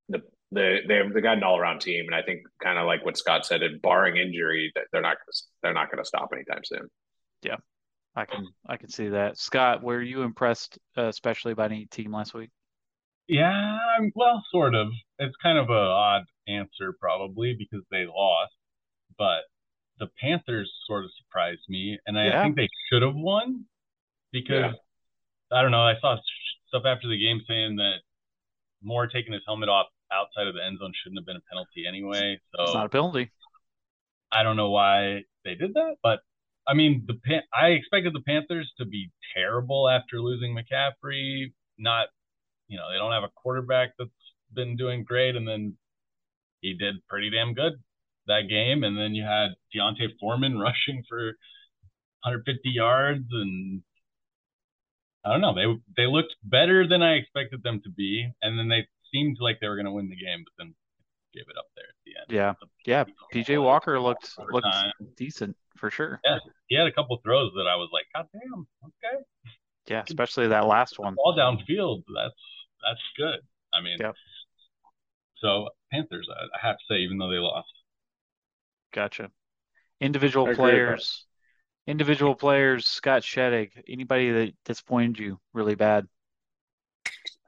the 0.09 0.21
the 0.51 0.77
they 0.87 1.01
they 1.11 1.21
got 1.21 1.37
an 1.37 1.43
all 1.43 1.57
around 1.57 1.81
team. 1.81 2.05
And 2.05 2.15
I 2.15 2.21
think 2.21 2.41
kind 2.61 2.77
of 2.77 2.85
like 2.85 3.03
what 3.03 3.17
Scott 3.17 3.45
said, 3.45 3.61
barring 3.81 4.17
injury, 4.17 4.71
that 4.75 4.85
they're 4.91 5.01
not 5.01 5.17
they're 5.63 5.73
not 5.73 5.91
going 5.91 6.03
to 6.03 6.07
stop 6.07 6.29
anytime 6.33 6.63
soon. 6.63 6.87
Yeah, 7.41 7.57
I 8.15 8.25
can 8.25 8.47
I 8.67 8.77
can 8.77 8.89
see 8.89 9.09
that. 9.09 9.37
Scott, 9.37 9.83
were 9.83 10.01
you 10.01 10.21
impressed, 10.21 10.77
uh, 10.97 11.07
especially 11.07 11.53
by 11.53 11.65
any 11.65 11.85
team 11.85 12.13
last 12.13 12.33
week? 12.33 12.49
Yeah, 13.27 13.77
well, 14.13 14.43
sort 14.51 14.75
of. 14.75 14.87
It's 15.19 15.35
kind 15.41 15.57
of 15.57 15.69
a 15.69 15.73
odd 15.73 16.23
answer, 16.47 16.93
probably 16.99 17.55
because 17.57 17.83
they 17.91 18.05
lost, 18.05 18.53
but 19.17 19.41
the 19.99 20.07
Panthers 20.21 20.71
sort 20.87 21.05
of 21.05 21.11
surprised 21.17 21.63
me, 21.67 21.97
and 22.05 22.17
I 22.17 22.27
yeah. 22.27 22.43
think 22.43 22.55
they 22.55 22.69
should 22.89 23.01
have 23.01 23.15
won 23.15 23.65
because 24.31 24.73
yeah. 24.73 25.57
I 25.57 25.61
don't 25.61 25.71
know. 25.71 25.85
I 25.85 25.95
saw 25.99 26.17
stuff 26.67 26.83
after 26.85 27.07
the 27.07 27.19
game 27.19 27.41
saying 27.47 27.77
that 27.77 27.99
Moore 28.83 29.07
taking 29.07 29.33
his 29.33 29.41
helmet 29.45 29.69
off 29.69 29.87
outside 30.11 30.47
of 30.47 30.53
the 30.53 30.63
end 30.63 30.77
zone 30.79 30.93
shouldn't 31.03 31.19
have 31.19 31.25
been 31.25 31.37
a 31.37 31.47
penalty 31.51 31.85
anyway. 31.87 32.39
So 32.55 32.63
it's 32.63 32.73
not 32.73 32.85
a 32.85 32.89
penalty. 32.89 33.31
I 34.31 34.43
don't 34.43 34.57
know 34.57 34.69
why 34.69 35.23
they 35.43 35.55
did 35.55 35.73
that, 35.73 35.95
but 36.03 36.19
I 36.67 36.73
mean, 36.73 37.03
the 37.07 37.15
Pan- 37.15 37.47
I 37.53 37.69
expected 37.69 38.13
the 38.13 38.21
Panthers 38.21 38.71
to 38.77 38.85
be 38.85 39.11
terrible 39.35 39.89
after 39.89 40.19
losing 40.19 40.55
McCaffrey. 40.55 41.53
Not, 41.77 42.07
you 42.67 42.77
know, 42.77 42.91
they 42.91 42.97
don't 42.97 43.11
have 43.11 43.23
a 43.23 43.31
quarterback 43.35 43.93
that's 43.97 44.09
been 44.53 44.75
doing 44.75 45.03
great, 45.03 45.35
and 45.35 45.47
then 45.47 45.77
he 46.61 46.73
did 46.73 47.05
pretty 47.07 47.29
damn 47.29 47.53
good 47.53 47.73
that 48.27 48.49
game. 48.49 48.83
And 48.83 48.97
then 48.97 49.13
you 49.13 49.23
had 49.23 49.49
D'Onta 49.73 50.09
Foreman 50.19 50.57
rushing 50.59 51.03
for 51.07 51.37
150 52.23 52.69
yards, 52.69 53.25
and 53.31 53.83
I 55.23 55.31
don't 55.31 55.41
know, 55.41 55.53
they 55.53 56.01
they 56.01 56.07
looked 56.07 56.35
better 56.43 56.87
than 56.87 57.01
I 57.01 57.15
expected 57.15 57.61
them 57.63 57.81
to 57.83 57.89
be, 57.89 58.31
and 58.41 58.57
then 58.57 58.69
they 58.69 58.87
seemed 59.13 59.37
like 59.39 59.59
they 59.59 59.67
were 59.67 59.75
going 59.75 59.85
to 59.85 59.91
win 59.91 60.09
the 60.09 60.15
game, 60.15 60.43
but 60.43 60.53
then 60.57 60.75
gave 61.35 61.45
it 61.49 61.57
up 61.57 61.65
there 61.75 61.85
at 61.89 61.95
the 62.05 62.43
end. 62.43 62.57
Yeah, 62.85 63.03
yeah. 63.05 63.13
PJ 63.33 63.61
Walker 63.61 63.99
looked 63.99 64.31
looked 64.51 64.67
decent 65.17 65.55
for 65.75 65.91
sure. 65.91 66.19
Yeah, 66.25 66.39
he 66.67 66.77
had 66.77 66.87
a 66.87 66.91
couple 66.91 67.19
throws 67.23 67.51
that 67.55 67.67
I 67.67 67.75
was 67.75 67.89
like, 67.91 68.05
God 68.13 68.27
damn, 68.31 68.67
okay. 68.83 69.23
Yeah, 69.87 70.03
especially 70.07 70.47
that 70.47 70.65
last 70.65 70.97
one. 70.97 71.15
All 71.23 71.37
downfield, 71.37 72.03
that's 72.13 72.33
that's 72.83 73.01
good. 73.17 73.39
I 73.73 73.81
mean, 73.81 73.97
yep. 73.99 74.15
so 75.37 75.69
Panthers, 75.91 76.27
I, 76.31 76.43
I 76.43 76.67
have 76.67 76.77
to 76.77 76.83
say, 76.89 76.95
even 76.99 77.17
though 77.17 77.29
they 77.29 77.37
lost. 77.37 77.67
Gotcha. 78.93 79.29
Individual 79.99 80.53
players, 80.55 81.25
individual 81.87 82.35
players. 82.35 82.87
Scott 82.87 83.21
Sheddick. 83.21 83.71
Anybody 83.87 84.31
that 84.31 84.53
disappointed 84.65 85.19
you 85.19 85.39
really 85.53 85.75
bad? 85.75 86.07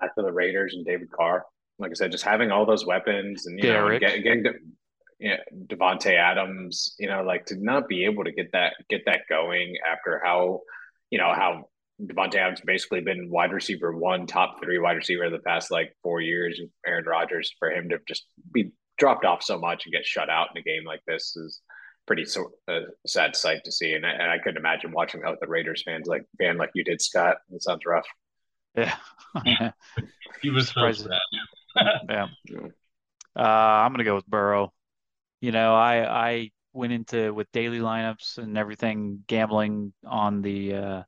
After 0.01 0.21
the 0.21 0.31
Raiders 0.31 0.73
and 0.75 0.85
David 0.85 1.09
Carr, 1.11 1.43
like 1.80 1.91
I 1.91 1.93
said, 1.93 2.11
just 2.11 2.23
having 2.23 2.51
all 2.51 2.65
those 2.65 2.86
weapons 2.86 3.45
and 3.45 3.57
you 3.57 3.69
Derek. 3.69 4.01
know, 4.01 4.07
get, 4.07 4.23
getting 4.23 4.43
to, 4.45 4.53
yeah, 5.19 5.38
Davante 5.67 6.15
Adams, 6.15 6.95
you 6.99 7.07
know, 7.07 7.23
like 7.23 7.45
to 7.47 7.55
not 7.55 7.88
be 7.88 8.05
able 8.05 8.23
to 8.23 8.32
get 8.32 8.51
that 8.53 8.73
get 8.89 9.01
that 9.05 9.21
going 9.30 9.75
after 9.91 10.21
how, 10.23 10.61
you 11.09 11.17
know, 11.17 11.34
how 11.34 11.69
Davante 12.01 12.36
Adams 12.36 12.61
basically 12.65 13.01
been 13.01 13.30
wide 13.30 13.51
receiver 13.51 13.95
one, 13.95 14.28
top 14.28 14.61
three 14.63 14.80
wide 14.80 14.97
receiver 14.97 15.30
the 15.30 15.39
past 15.39 15.71
like 15.71 15.95
four 16.03 16.21
years. 16.21 16.59
And 16.59 16.69
Aaron 16.86 17.05
Rodgers 17.05 17.53
for 17.57 17.71
him 17.71 17.89
to 17.89 17.97
just 18.07 18.25
be 18.53 18.71
dropped 18.97 19.25
off 19.25 19.43
so 19.43 19.57
much 19.57 19.86
and 19.86 19.93
get 19.93 20.05
shut 20.05 20.30
out 20.30 20.49
in 20.55 20.59
a 20.59 20.63
game 20.63 20.84
like 20.86 21.01
this 21.07 21.36
is 21.36 21.61
pretty 22.05 22.25
so 22.25 22.51
uh, 22.67 22.82
sad 23.05 23.36
sight 23.36 23.63
to 23.65 23.71
see. 23.71 23.93
And 23.93 24.05
I, 24.05 24.11
and 24.11 24.32
I 24.32 24.38
couldn't 24.39 24.57
imagine 24.57 24.91
watching 24.91 25.21
that 25.21 25.32
with 25.32 25.39
the 25.39 25.47
Raiders 25.47 25.84
fans 25.84 26.07
like 26.07 26.25
fan 26.39 26.57
like 26.57 26.71
you 26.73 26.84
did, 26.84 27.01
Scott. 27.01 27.38
It 27.51 27.63
sounds 27.63 27.86
rough. 27.86 28.07
Yeah, 28.75 28.95
he 30.41 30.51
was 30.51 30.69
so 30.69 30.91
sad. 30.91 31.19
yeah. 32.09 32.28
Uh, 33.36 33.41
I'm 33.41 33.91
gonna 33.91 34.03
go 34.03 34.15
with 34.15 34.28
Burrow. 34.28 34.73
You 35.41 35.51
know, 35.51 35.75
I 35.75 36.28
I 36.30 36.51
went 36.73 36.93
into 36.93 37.34
with 37.34 37.51
daily 37.51 37.80
lineups 37.80 38.38
and 38.38 38.57
everything 38.57 39.23
gambling 39.28 39.93
on 40.05 40.41
the. 40.41 40.75
Uh, 40.75 41.03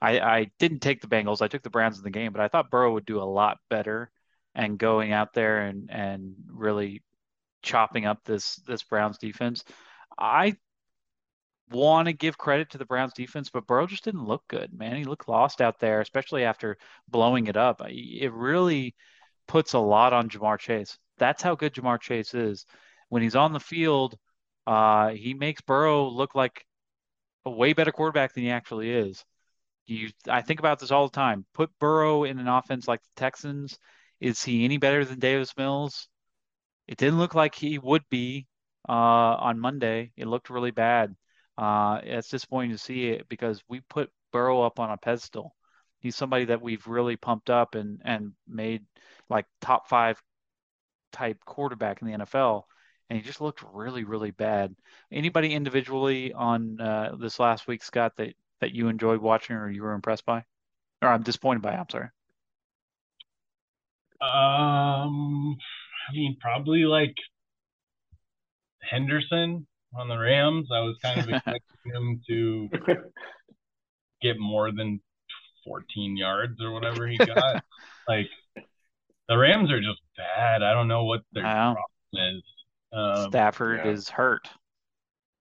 I 0.00 0.20
I 0.20 0.50
didn't 0.58 0.80
take 0.80 1.00
the 1.00 1.08
Bengals. 1.08 1.42
I 1.42 1.48
took 1.48 1.62
the 1.62 1.70
Browns 1.70 1.98
in 1.98 2.04
the 2.04 2.10
game, 2.10 2.32
but 2.32 2.42
I 2.42 2.48
thought 2.48 2.70
Burrow 2.70 2.94
would 2.94 3.06
do 3.06 3.20
a 3.22 3.24
lot 3.24 3.58
better 3.70 4.10
and 4.54 4.78
going 4.78 5.12
out 5.12 5.32
there 5.34 5.62
and 5.62 5.90
and 5.90 6.34
really 6.48 7.02
chopping 7.62 8.06
up 8.06 8.24
this 8.24 8.56
this 8.66 8.82
Browns 8.82 9.18
defense. 9.18 9.64
I 10.18 10.56
want 11.70 12.06
to 12.06 12.12
give 12.12 12.36
credit 12.36 12.70
to 12.70 12.78
the 12.78 12.84
Browns 12.84 13.12
defense, 13.12 13.50
but 13.50 13.66
Burrow 13.66 13.86
just 13.86 14.04
didn't 14.04 14.24
look 14.24 14.42
good, 14.48 14.72
man. 14.72 14.96
He 14.96 15.04
looked 15.04 15.28
lost 15.28 15.60
out 15.60 15.78
there, 15.78 16.00
especially 16.00 16.44
after 16.44 16.76
blowing 17.08 17.46
it 17.46 17.56
up. 17.56 17.80
It 17.86 18.32
really 18.32 18.94
puts 19.50 19.72
a 19.72 19.78
lot 19.80 20.12
on 20.12 20.28
Ja'Marr 20.28 20.60
Chase. 20.60 20.96
That's 21.18 21.42
how 21.42 21.56
good 21.56 21.74
Ja'Marr 21.74 22.00
Chase 22.00 22.34
is. 22.34 22.64
When 23.08 23.20
he's 23.20 23.34
on 23.34 23.52
the 23.52 23.58
field, 23.58 24.16
uh, 24.64 25.08
he 25.08 25.34
makes 25.34 25.60
Burrow 25.60 26.06
look 26.08 26.36
like 26.36 26.64
a 27.44 27.50
way 27.50 27.72
better 27.72 27.90
quarterback 27.90 28.32
than 28.32 28.44
he 28.44 28.50
actually 28.50 28.92
is. 28.92 29.24
You, 29.86 30.10
I 30.28 30.42
think 30.42 30.60
about 30.60 30.78
this 30.78 30.92
all 30.92 31.08
the 31.08 31.16
time. 31.16 31.44
Put 31.52 31.76
Burrow 31.80 32.22
in 32.22 32.38
an 32.38 32.46
offense 32.46 32.86
like 32.86 33.02
the 33.02 33.20
Texans. 33.20 33.76
Is 34.20 34.40
he 34.40 34.64
any 34.64 34.76
better 34.76 35.04
than 35.04 35.18
Davis 35.18 35.52
Mills? 35.56 36.06
It 36.86 36.96
didn't 36.96 37.18
look 37.18 37.34
like 37.34 37.56
he 37.56 37.76
would 37.76 38.04
be 38.08 38.46
uh, 38.88 38.92
on 38.92 39.58
Monday. 39.58 40.12
It 40.16 40.28
looked 40.28 40.48
really 40.48 40.70
bad. 40.70 41.16
Uh, 41.58 41.98
it's 42.04 42.28
disappointing 42.28 42.70
to 42.70 42.78
see 42.78 43.08
it 43.08 43.28
because 43.28 43.60
we 43.68 43.80
put 43.80 44.10
Burrow 44.32 44.62
up 44.62 44.78
on 44.78 44.92
a 44.92 44.96
pedestal. 44.96 45.56
He's 45.98 46.14
somebody 46.14 46.44
that 46.44 46.62
we've 46.62 46.86
really 46.86 47.16
pumped 47.16 47.50
up 47.50 47.74
and 47.74 48.00
and 48.04 48.32
made 48.46 48.84
like 49.30 49.46
top 49.60 49.88
five 49.88 50.20
type 51.12 51.38
quarterback 51.44 52.02
in 52.02 52.08
the 52.08 52.18
NFL, 52.18 52.64
and 53.08 53.18
he 53.18 53.24
just 53.24 53.40
looked 53.40 53.62
really 53.72 54.04
really 54.04 54.30
bad. 54.30 54.74
Anybody 55.10 55.54
individually 55.54 56.32
on 56.32 56.80
uh, 56.80 57.16
this 57.18 57.38
last 57.38 57.66
week, 57.66 57.82
Scott, 57.82 58.12
that 58.16 58.34
that 58.60 58.74
you 58.74 58.88
enjoyed 58.88 59.20
watching 59.20 59.56
or 59.56 59.70
you 59.70 59.82
were 59.82 59.94
impressed 59.94 60.26
by, 60.26 60.44
or 61.00 61.08
I'm 61.08 61.22
disappointed 61.22 61.62
by? 61.62 61.72
I'm 61.72 61.88
sorry. 61.88 62.08
Um, 64.20 65.56
I 66.08 66.12
mean, 66.12 66.36
probably 66.40 66.84
like 66.84 67.14
Henderson 68.82 69.66
on 69.94 70.08
the 70.08 70.18
Rams. 70.18 70.68
I 70.72 70.80
was 70.80 70.96
kind 71.02 71.20
of 71.20 71.28
expecting 71.30 71.92
him 71.94 72.20
to 72.28 72.68
get 74.20 74.38
more 74.38 74.70
than 74.72 75.00
14 75.64 76.16
yards 76.16 76.60
or 76.60 76.72
whatever 76.72 77.06
he 77.06 77.16
got. 77.16 77.64
like 78.08 78.28
the 79.30 79.38
Rams 79.38 79.70
are 79.70 79.80
just 79.80 80.00
bad. 80.16 80.62
I 80.62 80.74
don't 80.74 80.88
know 80.88 81.04
what 81.04 81.20
their 81.32 81.44
problem 81.44 81.84
is. 82.12 82.42
Um, 82.92 83.30
Stafford 83.30 83.80
yeah. 83.84 83.92
is 83.92 84.08
hurt, 84.08 84.48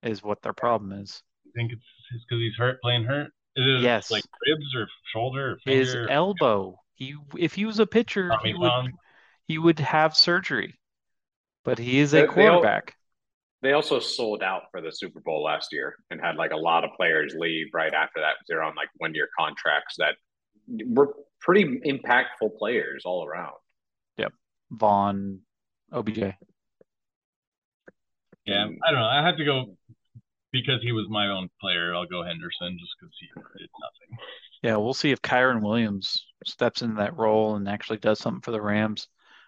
is 0.04 0.24
what 0.24 0.44
their 0.44 0.54
problem 0.54 0.92
is. 0.94 1.24
I 1.48 1.50
think 1.56 1.72
it's 1.72 1.82
because 2.30 2.40
he's 2.40 2.56
hurt, 2.56 2.80
playing 2.82 3.04
hurt. 3.04 3.32
Is 3.56 3.82
yes, 3.82 4.12
like 4.12 4.24
ribs 4.48 4.76
or 4.76 4.88
shoulder 5.12 5.54
or 5.54 5.58
finger? 5.66 5.80
His 5.80 5.96
elbow. 6.08 6.80
He, 6.94 7.16
if 7.36 7.56
he 7.56 7.66
was 7.66 7.80
a 7.80 7.88
pitcher, 7.88 8.32
he 8.44 8.54
would, 8.54 8.92
he 9.48 9.58
would 9.58 9.80
have 9.80 10.16
surgery. 10.16 10.80
But 11.66 11.80
he 11.80 11.98
is 11.98 12.14
a 12.14 12.22
they, 12.22 12.28
quarterback. 12.28 12.94
They 13.64 13.74
also 13.74 14.00
sold 14.00 14.44
out 14.44 14.64
for 14.72 14.82
the 14.82 14.92
Super 14.92 15.20
Bowl 15.20 15.44
last 15.44 15.74
year 15.74 15.96
and 16.12 16.22
had 16.22 16.36
like 16.36 16.52
a 16.52 16.58
lot 16.58 16.84
of 16.84 16.92
players 16.96 17.34
leave 17.36 17.68
right 17.74 17.94
after 17.94 18.22
that. 18.22 18.36
They're 18.48 18.64
on 18.64 18.76
like 18.76 18.90
one 18.98 19.16
year 19.16 19.30
contracts 19.38 19.96
that 19.98 20.14
were 20.86 21.16
pretty 21.42 21.82
impactful 21.86 22.56
players 22.60 23.02
all 23.04 23.26
around. 23.26 23.56
Von, 24.72 25.40
OBJ. 25.92 26.20
Yeah, 28.46 28.66
I 28.84 28.92
don't 28.92 29.00
know. 29.00 29.06
I 29.06 29.26
have 29.26 29.38
to 29.38 29.46
go 29.46 29.78
because 30.52 30.82
he 30.82 30.92
was 30.92 31.08
my 31.10 31.28
own 31.28 31.50
player. 31.62 31.94
I'll 31.94 32.06
go 32.06 32.24
Henderson 32.24 32.78
just 32.80 32.94
because 33.00 33.16
he 33.20 33.28
did 33.60 33.70
nothing. 33.80 34.18
Yeah, 34.64 34.78
we'll 34.78 34.94
see 34.94 35.12
if 35.12 35.22
Kyren 35.22 35.62
Williams 35.62 36.26
steps 36.46 36.82
into 36.82 36.96
that 36.96 37.18
role 37.18 37.56
and 37.56 37.68
actually 37.70 37.98
does 37.98 38.20
something 38.20 38.42
for 38.42 38.52
the 38.52 38.62
Rams. 38.62 39.08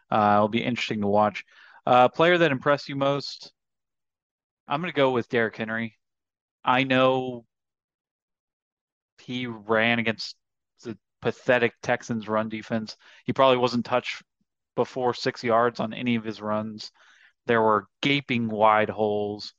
Uh, 0.10 0.34
it'll 0.36 0.48
be 0.48 0.64
interesting 0.64 1.02
to 1.02 1.08
watch. 1.08 1.44
Uh, 1.86 2.08
player 2.10 2.38
that 2.38 2.52
impressed 2.52 2.90
you 2.90 2.96
most? 2.96 3.52
I'm 4.68 4.82
going 4.82 4.92
to 4.92 4.96
go 4.96 5.12
with 5.12 5.30
Derrick 5.30 5.58
Henry. 5.58 5.98
I 6.64 6.84
know 6.84 7.46
he 9.20 9.48
ran 9.48 10.00
against 10.00 10.36
the 10.84 10.98
pathetic 11.22 11.74
Texans 11.82 12.28
run 12.28 12.50
defense. 12.50 12.96
He 13.26 13.34
probably 13.34 13.58
wasn't 13.58 13.86
touched 13.86 14.22
before 14.76 15.14
six 15.14 15.44
yards 15.44 15.80
on 15.80 15.94
any 15.94 16.16
of 16.16 16.24
his 16.24 16.42
runs. 16.42 16.92
There 17.48 17.62
were 17.62 17.88
gaping 18.02 18.50
wide 18.50 18.90
holes, 18.90 19.54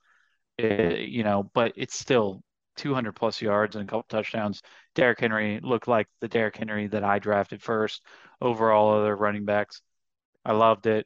uh, 0.61 0.95
you 0.95 1.23
know, 1.23 1.49
but 1.53 1.73
it's 1.75 1.99
still 1.99 2.41
200 2.77 3.13
plus 3.13 3.41
yards 3.41 3.75
and 3.75 3.83
a 3.83 3.87
couple 3.87 4.05
touchdowns. 4.09 4.61
Derrick 4.95 5.19
Henry 5.19 5.59
looked 5.61 5.87
like 5.87 6.07
the 6.21 6.27
Derrick 6.27 6.55
Henry 6.55 6.87
that 6.87 7.03
I 7.03 7.19
drafted 7.19 7.61
first 7.61 8.01
over 8.41 8.71
all 8.71 8.99
other 8.99 9.15
running 9.15 9.45
backs. 9.45 9.81
I 10.45 10.53
loved 10.53 10.87
it. 10.87 11.05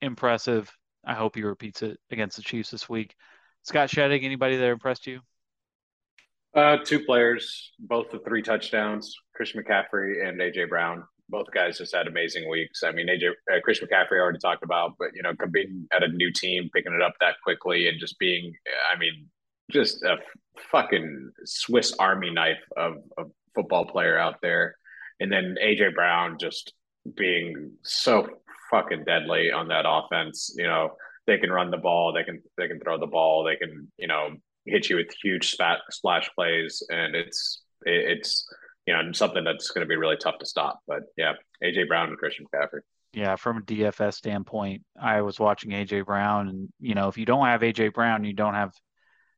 Impressive. 0.00 0.70
I 1.04 1.14
hope 1.14 1.34
he 1.34 1.42
repeats 1.42 1.82
it 1.82 1.98
against 2.10 2.36
the 2.36 2.42
Chiefs 2.42 2.70
this 2.70 2.88
week. 2.88 3.14
Scott 3.62 3.88
Sheddick, 3.88 4.24
anybody 4.24 4.56
that 4.56 4.68
impressed 4.68 5.06
you? 5.06 5.20
Uh, 6.54 6.78
two 6.84 7.04
players, 7.04 7.72
both 7.78 8.10
the 8.10 8.18
three 8.18 8.42
touchdowns, 8.42 9.14
Christian 9.34 9.62
McCaffrey 9.62 10.26
and 10.26 10.40
AJ 10.40 10.68
Brown. 10.68 11.04
Both 11.30 11.50
guys 11.52 11.78
just 11.78 11.94
had 11.94 12.06
amazing 12.06 12.48
weeks. 12.48 12.82
I 12.82 12.92
mean, 12.92 13.08
AJ, 13.08 13.30
uh, 13.52 13.60
Chris 13.62 13.80
McCaffrey 13.80 14.18
already 14.18 14.38
talked 14.38 14.64
about, 14.64 14.94
but 14.98 15.08
you 15.14 15.22
know, 15.22 15.32
being 15.50 15.86
at 15.92 16.02
a 16.02 16.08
new 16.08 16.32
team, 16.32 16.68
picking 16.74 16.92
it 16.92 17.02
up 17.02 17.14
that 17.20 17.36
quickly, 17.42 17.88
and 17.88 17.98
just 18.00 18.18
being, 18.18 18.52
I 18.92 18.98
mean, 18.98 19.26
just 19.70 20.02
a 20.02 20.16
fucking 20.70 21.30
Swiss 21.44 21.94
Army 21.98 22.30
knife 22.30 22.62
of 22.76 22.94
a 23.18 23.24
football 23.54 23.84
player 23.84 24.18
out 24.18 24.36
there. 24.42 24.76
And 25.20 25.30
then 25.30 25.56
AJ 25.62 25.94
Brown 25.94 26.38
just 26.40 26.72
being 27.16 27.72
so 27.82 28.26
fucking 28.70 29.04
deadly 29.04 29.50
on 29.50 29.68
that 29.68 29.84
offense. 29.86 30.54
You 30.56 30.66
know, 30.66 30.96
they 31.26 31.38
can 31.38 31.50
run 31.50 31.70
the 31.70 31.76
ball, 31.76 32.12
they 32.12 32.24
can 32.24 32.42
they 32.56 32.68
can 32.68 32.80
throw 32.80 32.98
the 32.98 33.06
ball, 33.06 33.44
they 33.44 33.56
can 33.56 33.90
you 33.98 34.06
know 34.06 34.30
hit 34.66 34.88
you 34.88 34.96
with 34.96 35.08
huge 35.22 35.50
spat, 35.50 35.78
splash 35.90 36.28
plays, 36.34 36.82
and 36.90 37.14
it's 37.14 37.62
it's 37.82 38.46
you 38.90 39.02
know 39.02 39.12
something 39.12 39.44
that's 39.44 39.70
going 39.70 39.86
to 39.86 39.88
be 39.88 39.96
really 39.96 40.16
tough 40.16 40.38
to 40.38 40.46
stop. 40.46 40.80
But 40.86 41.02
yeah, 41.16 41.34
AJ 41.62 41.88
Brown 41.88 42.08
and 42.08 42.18
Christian 42.18 42.46
McCaffrey. 42.46 42.80
Yeah, 43.12 43.36
from 43.36 43.58
a 43.58 43.60
DFS 43.60 44.14
standpoint, 44.14 44.82
I 45.00 45.22
was 45.22 45.38
watching 45.38 45.70
AJ 45.70 46.06
Brown, 46.06 46.48
and 46.48 46.68
you 46.80 46.94
know 46.94 47.08
if 47.08 47.16
you 47.16 47.24
don't 47.24 47.46
have 47.46 47.60
AJ 47.60 47.94
Brown, 47.94 48.24
you 48.24 48.32
don't 48.32 48.54
have 48.54 48.72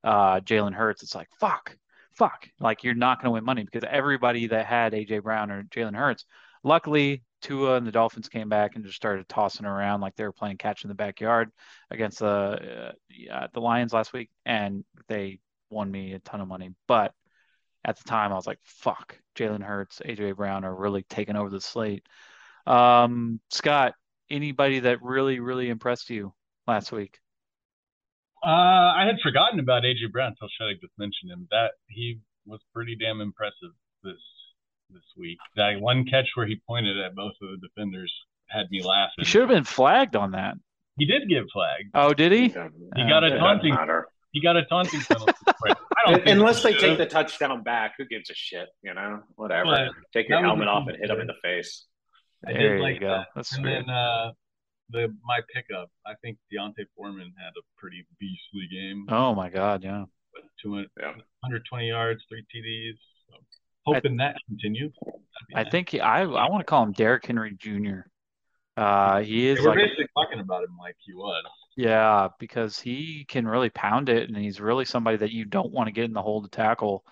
uh, 0.05 0.41
Jalen 0.41 0.75
Hurts. 0.75 1.03
It's 1.03 1.15
like 1.15 1.29
fuck. 1.39 1.77
fuck, 2.15 2.49
like 2.61 2.83
you're 2.83 2.95
not 2.95 3.19
going 3.19 3.27
to 3.27 3.33
win 3.33 3.45
money 3.45 3.65
because 3.65 3.87
everybody 3.89 4.47
that 4.49 4.67
had 4.67 4.95
AJ 4.95 5.23
Brown 5.23 5.51
or 5.51 5.65
Jalen 5.65 5.97
Hurts, 5.97 6.25
luckily 6.65 7.23
Tua 7.43 7.77
and 7.77 7.87
the 7.87 7.93
Dolphins 7.93 8.29
came 8.29 8.49
back 8.49 8.75
and 8.75 8.85
just 8.85 8.97
started 8.97 9.29
tossing 9.29 9.67
around 9.67 10.01
like 10.01 10.17
they 10.17 10.25
were 10.25 10.33
playing 10.33 10.57
catch 10.57 10.85
in 10.85 10.89
the 10.89 10.95
backyard 10.95 11.51
against 11.91 12.21
the 12.21 12.95
uh, 13.31 13.49
the 13.53 13.61
Lions 13.61 13.93
last 13.93 14.15
week, 14.15 14.31
and 14.47 14.83
they 15.09 15.41
won 15.69 15.91
me 15.91 16.15
a 16.15 16.19
ton 16.21 16.41
of 16.41 16.49
money. 16.49 16.71
But 16.89 17.13
at 17.85 17.97
the 17.97 18.05
time, 18.05 18.33
I 18.33 18.37
was 18.37 18.47
like, 18.47 18.61
"Fuck, 18.63 19.19
Jalen 19.37 19.63
Hurts, 19.63 20.01
AJ 20.05 20.37
Brown 20.37 20.65
are 20.65 20.75
really 20.75 21.03
taking 21.03 21.37
over 21.37 21.51
the 21.51 21.61
slate." 21.61 22.07
Um, 22.67 23.41
Scott, 23.51 23.95
anybody 24.31 24.81
that 24.81 25.03
really, 25.03 25.41
really 25.41 25.69
impressed 25.69 26.11
you 26.11 26.33
last 26.67 26.93
week? 26.93 27.19
Uh, 28.45 28.49
I 28.49 29.05
had 29.07 29.21
forgotten 29.23 29.61
about 29.61 29.85
AJ 29.85 30.11
Brown 30.13 30.33
until 30.33 30.49
Sheddick 30.49 30.81
just 30.81 30.93
mentioned 30.99 31.31
him. 31.31 31.49
That 31.51 31.73
he 31.89 32.21
was 32.47 32.61
pretty 32.75 32.97
damn 32.97 33.21
impressive 33.21 33.71
this 34.03 34.21
this 34.91 35.03
week. 35.17 35.39
That 35.57 35.81
one 35.81 36.05
catch 36.05 36.27
where 36.35 36.47
he 36.47 36.61
pointed 36.67 36.99
at 36.99 37.15
both 37.15 37.33
of 37.43 37.61
the 37.61 37.69
defenders 37.69 38.13
had 38.49 38.71
me 38.71 38.83
laughing. 38.83 39.15
He 39.19 39.25
should 39.25 39.43
have 39.43 39.51
been 39.51 39.65
flagged 39.65 40.17
on 40.17 40.33
that. 40.33 40.55
He 40.99 41.07
did 41.07 41.29
get 41.29 41.45
flagged. 41.53 41.91
Oh, 41.95 42.13
did 42.13 42.33
he? 42.33 42.47
Yeah. 42.49 42.69
He 42.97 43.09
got 43.09 43.25
a 43.25 43.39
taunting. 43.39 43.77
He 44.33 44.43
got 44.43 44.57
a 44.57 44.65
taunting 44.65 45.01
penalty. 45.01 45.33
Unless 46.07 46.63
they 46.63 46.75
take 46.75 46.99
the 46.99 47.07
touchdown 47.07 47.63
back, 47.63 47.95
who 47.99 48.05
gives 48.05 48.31
a 48.31 48.35
shit? 48.35 48.69
You 48.83 48.95
know, 48.95 49.21
whatever. 49.37 49.65
But 49.65 49.89
take 50.13 50.29
your 50.29 50.41
helmet 50.41 50.69
off 50.69 50.89
and 50.89 50.97
hit 50.97 51.11
him 51.11 51.21
in 51.21 51.27
the 51.27 51.35
face. 51.43 51.87
I 52.47 52.53
there 52.53 52.77
did 52.77 52.83
like 52.83 53.01
go. 53.01 53.09
that. 53.09 53.27
That's 53.35 53.57
and 53.57 53.65
then 53.65 53.89
uh, 53.89 54.33
the 54.91 55.15
my 55.25 55.41
pickup. 55.55 55.91
I 56.07 56.15
think 56.23 56.39
D'Onta 56.51 56.85
Foreman 56.97 57.33
had 57.39 57.51
a 57.51 57.63
pretty 57.79 58.07
beastly 58.19 58.69
game. 58.71 59.07
Oh 59.09 59.35
my 59.35 59.49
god, 59.49 59.85
yeah. 59.85 60.05
200, 60.63 60.89
yeah. 60.99 61.07
120 61.41 61.89
yards, 61.89 62.23
three 62.29 62.45
TDs. 62.55 62.99
So 63.29 63.37
hoping 63.85 64.21
I, 64.21 64.25
that 64.25 64.37
continues. 64.49 64.93
I 65.55 65.63
nice. 65.63 65.71
think 65.71 65.91
he, 65.91 66.01
I 66.01 66.23
I 66.23 66.49
want 66.49 66.61
to 66.61 66.65
call 66.65 66.83
him 66.83 66.93
Derrick 66.93 67.27
Henry 67.27 67.55
Jr. 67.57 68.01
Uh, 68.77 69.21
he 69.21 69.49
is. 69.49 69.61
we're 69.61 69.71
like, 69.71 69.79
basically 69.79 70.07
talking 70.17 70.41
about 70.41 70.65
him 70.65 70.77
like 70.79 70.97
he 71.05 71.15
was. 71.15 71.45
Yeah, 71.77 72.29
because 72.39 72.79
he 72.79 73.25
can 73.27 73.47
really 73.47 73.71
pound 73.71 74.09
it, 74.09 74.29
and 74.29 74.37
he's 74.37 74.61
really 74.61 74.85
somebody 74.85 75.17
that 75.19 75.33
you 75.33 75.45
don't 75.45 75.73
want 75.73 75.89
to 75.89 75.93
get 75.93 76.05
in 76.05 76.13
the 76.13 76.23
hole 76.23 76.43
to 76.43 76.49
tackle. 76.49 77.05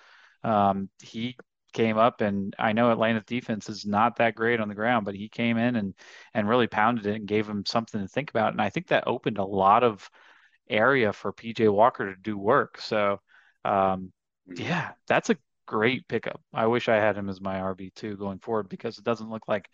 Um, 0.45 0.91
he 1.03 1.37
came 1.73 1.99
up 1.99 2.21
and 2.21 2.55
I 2.59 2.73
know 2.73 2.91
Atlanta's 2.91 3.25
defense 3.27 3.69
is 3.69 3.87
not 3.87 4.17
that 4.17 4.35
great 4.35 4.61
on 4.61 4.69
the 4.69 4.75
ground, 4.75 5.05
but 5.05 5.15
he 5.15 5.29
came 5.29 5.57
in 5.57 5.77
and 5.77 5.95
and 6.35 6.49
really 6.49 6.67
pounded 6.67 7.07
it 7.07 7.17
and 7.17 7.29
gave 7.29 7.49
him 7.49 7.65
something 7.67 8.01
to 8.01 8.09
think 8.09 8.31
about. 8.31 8.53
And 8.53 8.61
I 8.61 8.71
think 8.71 8.89
that 8.89 9.07
opened 9.07 9.39
a 9.39 9.45
lot 9.45 9.85
of 9.85 10.09
area 10.69 11.13
for 11.13 11.33
PJ 11.33 11.73
Walker 11.73 12.07
to 12.07 12.21
do 12.21 12.37
work. 12.39 12.81
So 12.81 13.21
um, 13.65 14.13
mm-hmm. 14.49 14.63
yeah, 14.63 14.91
that's 15.07 15.31
a 15.31 15.37
great 15.67 16.09
pickup. 16.09 16.41
I 16.53 16.67
wish 16.67 16.89
I 16.89 16.97
had 16.97 17.17
him 17.17 17.29
as 17.29 17.41
my 17.41 17.57
RB 17.61 17.95
two 17.95 18.17
going 18.17 18.41
forward 18.41 18.69
because 18.69 18.99
it 18.99 19.05
doesn't 19.05 19.31
look 19.31 19.47
like 19.49 19.69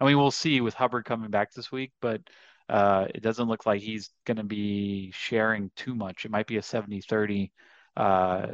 I 0.00 0.06
mean 0.06 0.18
we'll 0.18 0.30
see 0.30 0.60
with 0.60 0.74
Hubbard 0.74 1.04
coming 1.04 1.30
back 1.30 1.52
this 1.52 1.72
week, 1.72 1.92
but 2.00 2.20
uh, 2.68 3.06
it 3.14 3.22
doesn't 3.22 3.48
look 3.48 3.66
like 3.66 3.80
he's 3.80 4.10
going 4.24 4.36
to 4.36 4.44
be 4.44 5.10
sharing 5.12 5.70
too 5.76 5.94
much. 5.94 6.24
It 6.24 6.30
might 6.30 6.46
be 6.46 6.58
a 6.58 6.62
70 6.62 7.00
30 7.02 7.52
uh, 7.96 8.46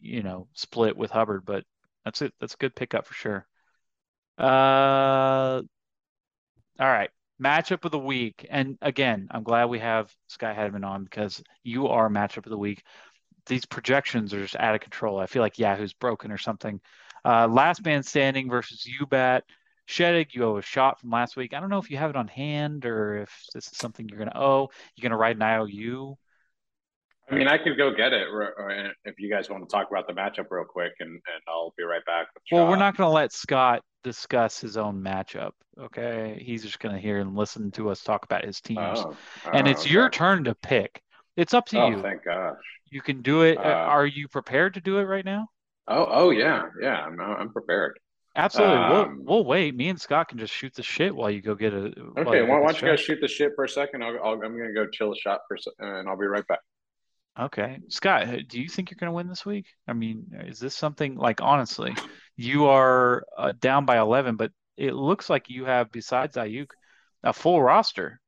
you 0.00 0.22
know, 0.22 0.48
split 0.54 0.96
with 0.96 1.10
Hubbard, 1.10 1.44
but 1.44 1.64
that's 2.04 2.22
it. 2.22 2.32
That's 2.40 2.54
a 2.54 2.58
good 2.58 2.74
pickup 2.74 3.06
for 3.06 3.14
sure. 3.14 3.46
Uh, 4.38 5.62
all 6.78 6.86
right. 6.86 7.10
Matchup 7.42 7.84
of 7.84 7.90
the 7.90 7.98
week. 7.98 8.46
And 8.50 8.78
again, 8.82 9.28
I'm 9.30 9.42
glad 9.42 9.66
we 9.66 9.78
have 9.78 10.14
Sky 10.28 10.54
Hedman 10.54 10.84
on 10.84 11.04
because 11.04 11.42
you 11.62 11.88
are 11.88 12.08
matchup 12.08 12.46
of 12.46 12.50
the 12.50 12.58
week. 12.58 12.82
These 13.46 13.66
projections 13.66 14.32
are 14.34 14.42
just 14.42 14.56
out 14.56 14.74
of 14.74 14.80
control. 14.80 15.18
I 15.18 15.26
feel 15.26 15.42
like 15.42 15.58
Yahoo's 15.58 15.92
broken 15.92 16.30
or 16.30 16.38
something. 16.38 16.80
Uh, 17.24 17.48
last 17.48 17.84
man 17.84 18.02
standing 18.02 18.48
versus 18.48 18.86
UBAT. 19.00 19.42
Sheddick, 19.90 20.34
you 20.34 20.44
owe 20.44 20.56
a 20.56 20.62
shot 20.62 21.00
from 21.00 21.10
last 21.10 21.36
week. 21.36 21.52
I 21.52 21.60
don't 21.60 21.68
know 21.68 21.78
if 21.78 21.90
you 21.90 21.96
have 21.96 22.10
it 22.10 22.16
on 22.16 22.28
hand 22.28 22.86
or 22.86 23.16
if 23.16 23.44
this 23.52 23.66
is 23.66 23.76
something 23.76 24.08
you're 24.08 24.18
going 24.18 24.30
to 24.30 24.40
owe. 24.40 24.68
You're 24.94 25.02
going 25.02 25.10
to 25.10 25.16
write 25.16 25.36
an 25.36 25.42
IOU. 25.42 26.16
I 27.28 27.34
mean, 27.34 27.48
I 27.48 27.58
could 27.58 27.76
go 27.76 27.94
get 27.94 28.12
it 28.12 28.26
if 29.04 29.18
you 29.18 29.30
guys 29.30 29.48
want 29.50 29.68
to 29.68 29.72
talk 29.72 29.88
about 29.90 30.06
the 30.06 30.12
matchup 30.12 30.46
real 30.50 30.64
quick, 30.64 30.92
and, 30.98 31.10
and 31.10 31.42
I'll 31.48 31.72
be 31.76 31.84
right 31.84 32.04
back. 32.04 32.26
well, 32.50 32.68
we're 32.68 32.76
not 32.76 32.96
going 32.96 33.08
to 33.08 33.12
let 33.12 33.32
Scott 33.32 33.82
discuss 34.02 34.60
his 34.60 34.76
own 34.76 35.00
matchup. 35.00 35.52
Okay, 35.80 36.42
he's 36.44 36.62
just 36.62 36.80
going 36.80 36.94
to 36.94 37.00
hear 37.00 37.18
and 37.20 37.36
listen 37.36 37.70
to 37.72 37.88
us 37.90 38.02
talk 38.02 38.24
about 38.24 38.44
his 38.44 38.60
teams, 38.60 38.98
oh, 38.98 39.16
and 39.52 39.68
oh, 39.68 39.70
it's 39.70 39.82
okay. 39.82 39.90
your 39.90 40.10
turn 40.10 40.44
to 40.44 40.54
pick. 40.56 41.00
It's 41.36 41.54
up 41.54 41.66
to 41.66 41.80
oh, 41.80 41.90
you. 41.90 42.02
Thank 42.02 42.24
gosh. 42.24 42.56
You 42.90 43.00
can 43.00 43.22
do 43.22 43.42
it. 43.42 43.58
Uh, 43.58 43.62
Are 43.62 44.06
you 44.06 44.26
prepared 44.26 44.74
to 44.74 44.80
do 44.80 44.98
it 44.98 45.04
right 45.04 45.24
now? 45.24 45.46
Oh, 45.86 46.06
oh 46.10 46.30
yeah, 46.30 46.64
yeah. 46.82 47.04
I'm 47.04 47.20
I'm 47.20 47.52
prepared. 47.52 47.98
Absolutely. 48.40 48.76
Um, 48.76 48.90
we'll 48.90 49.36
we'll 49.36 49.44
wait. 49.44 49.74
Me 49.74 49.88
and 49.88 50.00
Scott 50.00 50.28
can 50.28 50.38
just 50.38 50.52
shoot 50.52 50.72
the 50.74 50.82
shit 50.82 51.14
while 51.14 51.30
you 51.30 51.42
go 51.42 51.54
get 51.54 51.74
a. 51.74 51.92
Okay. 52.18 52.42
Why, 52.42 52.58
why 52.58 52.72
don't 52.72 52.80
you 52.80 52.88
guys 52.88 53.00
shoot 53.00 53.18
the 53.20 53.28
shit 53.28 53.52
for 53.54 53.64
a 53.64 53.68
second? 53.68 54.02
I'll, 54.02 54.16
i 54.24 54.32
am 54.32 54.38
going 54.56 54.68
to 54.68 54.74
go 54.74 54.86
chill 54.86 55.12
a 55.12 55.16
shot 55.16 55.40
for, 55.46 55.58
and 55.78 56.08
I'll 56.08 56.18
be 56.18 56.26
right 56.26 56.46
back. 56.46 56.60
Okay. 57.38 57.78
Scott, 57.88 58.26
do 58.48 58.60
you 58.60 58.68
think 58.68 58.90
you're 58.90 58.96
going 58.98 59.08
to 59.08 59.14
win 59.14 59.28
this 59.28 59.44
week? 59.44 59.66
I 59.86 59.92
mean, 59.92 60.26
is 60.46 60.58
this 60.58 60.74
something 60.74 61.16
like 61.16 61.42
honestly, 61.42 61.94
you 62.36 62.66
are 62.66 63.24
uh, 63.36 63.52
down 63.60 63.84
by 63.84 63.98
11, 63.98 64.36
but 64.36 64.52
it 64.78 64.94
looks 64.94 65.28
like 65.28 65.50
you 65.50 65.66
have, 65.66 65.92
besides 65.92 66.36
Aiyuk, 66.36 66.70
a 67.22 67.34
full 67.34 67.62
roster. 67.62 68.20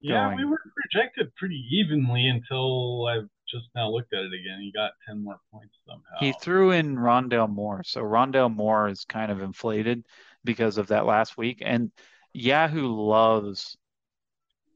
Yeah, 0.00 0.26
going. 0.26 0.36
we 0.36 0.44
were 0.44 0.60
projected 0.76 1.34
pretty 1.36 1.64
evenly 1.70 2.28
until 2.28 3.06
I've 3.06 3.28
just 3.50 3.66
now 3.74 3.90
looked 3.90 4.12
at 4.12 4.24
it 4.24 4.32
again. 4.32 4.60
He 4.60 4.72
got 4.72 4.92
10 5.06 5.24
more 5.24 5.38
points 5.52 5.74
somehow. 5.86 6.18
He 6.20 6.32
threw 6.40 6.70
in 6.70 6.96
Rondale 6.96 7.50
Moore. 7.50 7.82
So 7.84 8.02
Rondale 8.02 8.54
Moore 8.54 8.88
is 8.88 9.04
kind 9.04 9.30
of 9.30 9.42
inflated 9.42 10.04
because 10.44 10.78
of 10.78 10.88
that 10.88 11.06
last 11.06 11.36
week. 11.36 11.62
And 11.64 11.90
Yahoo 12.32 12.88
loves 12.88 13.76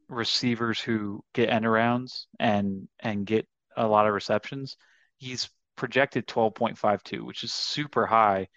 receivers 0.09 0.81
who 0.81 1.23
get 1.35 1.51
end 1.51 1.65
arounds 1.65 2.27
and 2.39 2.89
and 2.99 3.25
get 3.25 3.47
a 3.77 3.87
lot 3.87 4.07
of 4.07 4.15
receptions. 4.15 4.77
He's 5.19 5.49
projected 5.77 6.27
12.52, 6.27 7.23
which 7.23 7.45
is 7.45 7.53
super 7.53 8.07
high. 8.07 8.49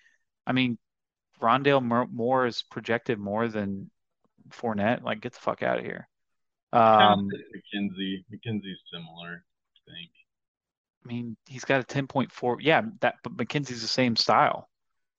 I 0.46 0.52
mean, 0.52 0.78
Rondale 1.42 2.10
Moore 2.12 2.46
is 2.46 2.64
projected 2.70 3.20
more 3.20 3.48
than 3.48 3.90
Fournette. 4.50 5.04
Like, 5.04 5.22
get 5.22 5.34
the 5.34 5.40
fuck 5.40 5.64
out 5.64 5.80
of 5.80 5.86
here. 5.86 6.08
Um, 6.74 7.30
McKenzie, 7.56 8.24
McKenzie's 8.34 8.80
similar, 8.92 9.46
think. 9.86 10.12
I 11.04 11.08
mean, 11.08 11.36
he's 11.48 11.66
got 11.66 11.82
a 11.82 11.84
10.4. 11.84 12.58
Yeah, 12.62 12.82
that 13.02 13.16
but 13.24 13.36
McKenzie's 13.36 13.82
the 13.82 13.88
same 13.88 14.16
style. 14.16 14.70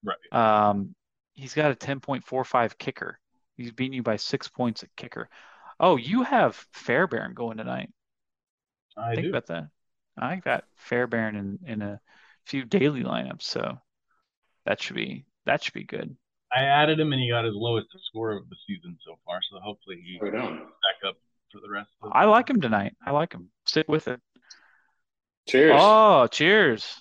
Right. 0.03 0.17
Um, 0.33 0.95
he's 1.35 1.55
got 1.55 1.71
a 1.71 1.75
10.45 1.75 2.79
kicker. 2.79 3.19
He's 3.57 3.73
beating 3.73 3.95
you 3.95 4.03
by 4.03 4.17
six 4.17 4.49
points 4.49 4.83
at 4.83 4.95
kicker. 4.97 5.29
Oh, 5.79 5.97
you 5.97 6.23
have 6.23 6.67
Fairbairn 6.73 7.35
going 7.35 7.59
tonight. 7.59 7.91
I 8.97 9.15
think 9.15 9.25
do. 9.25 9.31
about 9.31 9.47
that. 9.47 9.69
I 10.17 10.37
got 10.37 10.65
Fairbairn 10.77 11.37
in 11.37 11.59
in 11.67 11.83
a 11.83 12.01
few 12.45 12.65
daily 12.65 13.03
lineups, 13.03 13.43
so 13.43 13.79
that 14.67 14.81
should 14.81 14.97
be 14.97 15.25
that 15.47 15.63
should 15.63 15.75
be 15.75 15.85
good. 15.85 16.17
I 16.55 16.63
added 16.63 17.01
him, 17.01 17.13
and 17.13 17.21
he 17.21 17.29
got 17.29 17.45
his 17.45 17.55
lowest 17.55 17.89
score 18.07 18.31
of 18.31 18.49
the 18.49 18.57
season 18.67 18.97
so 19.05 19.19
far. 19.27 19.41
So 19.51 19.59
hopefully 19.59 20.01
he 20.05 20.19
can 20.19 20.31
back 20.33 21.09
up 21.09 21.17
for 21.51 21.61
the 21.61 21.71
rest. 21.71 21.91
of 22.03 22.13
I 22.15 22.25
like 22.27 22.49
him 22.49 22.61
tonight. 22.61 22.95
I 23.05 23.11
like 23.11 23.33
him. 23.33 23.49
Stick 23.67 23.89
with 23.89 24.07
it. 24.07 24.21
Cheers. 25.49 25.77
Oh, 25.77 26.27
cheers. 26.27 27.01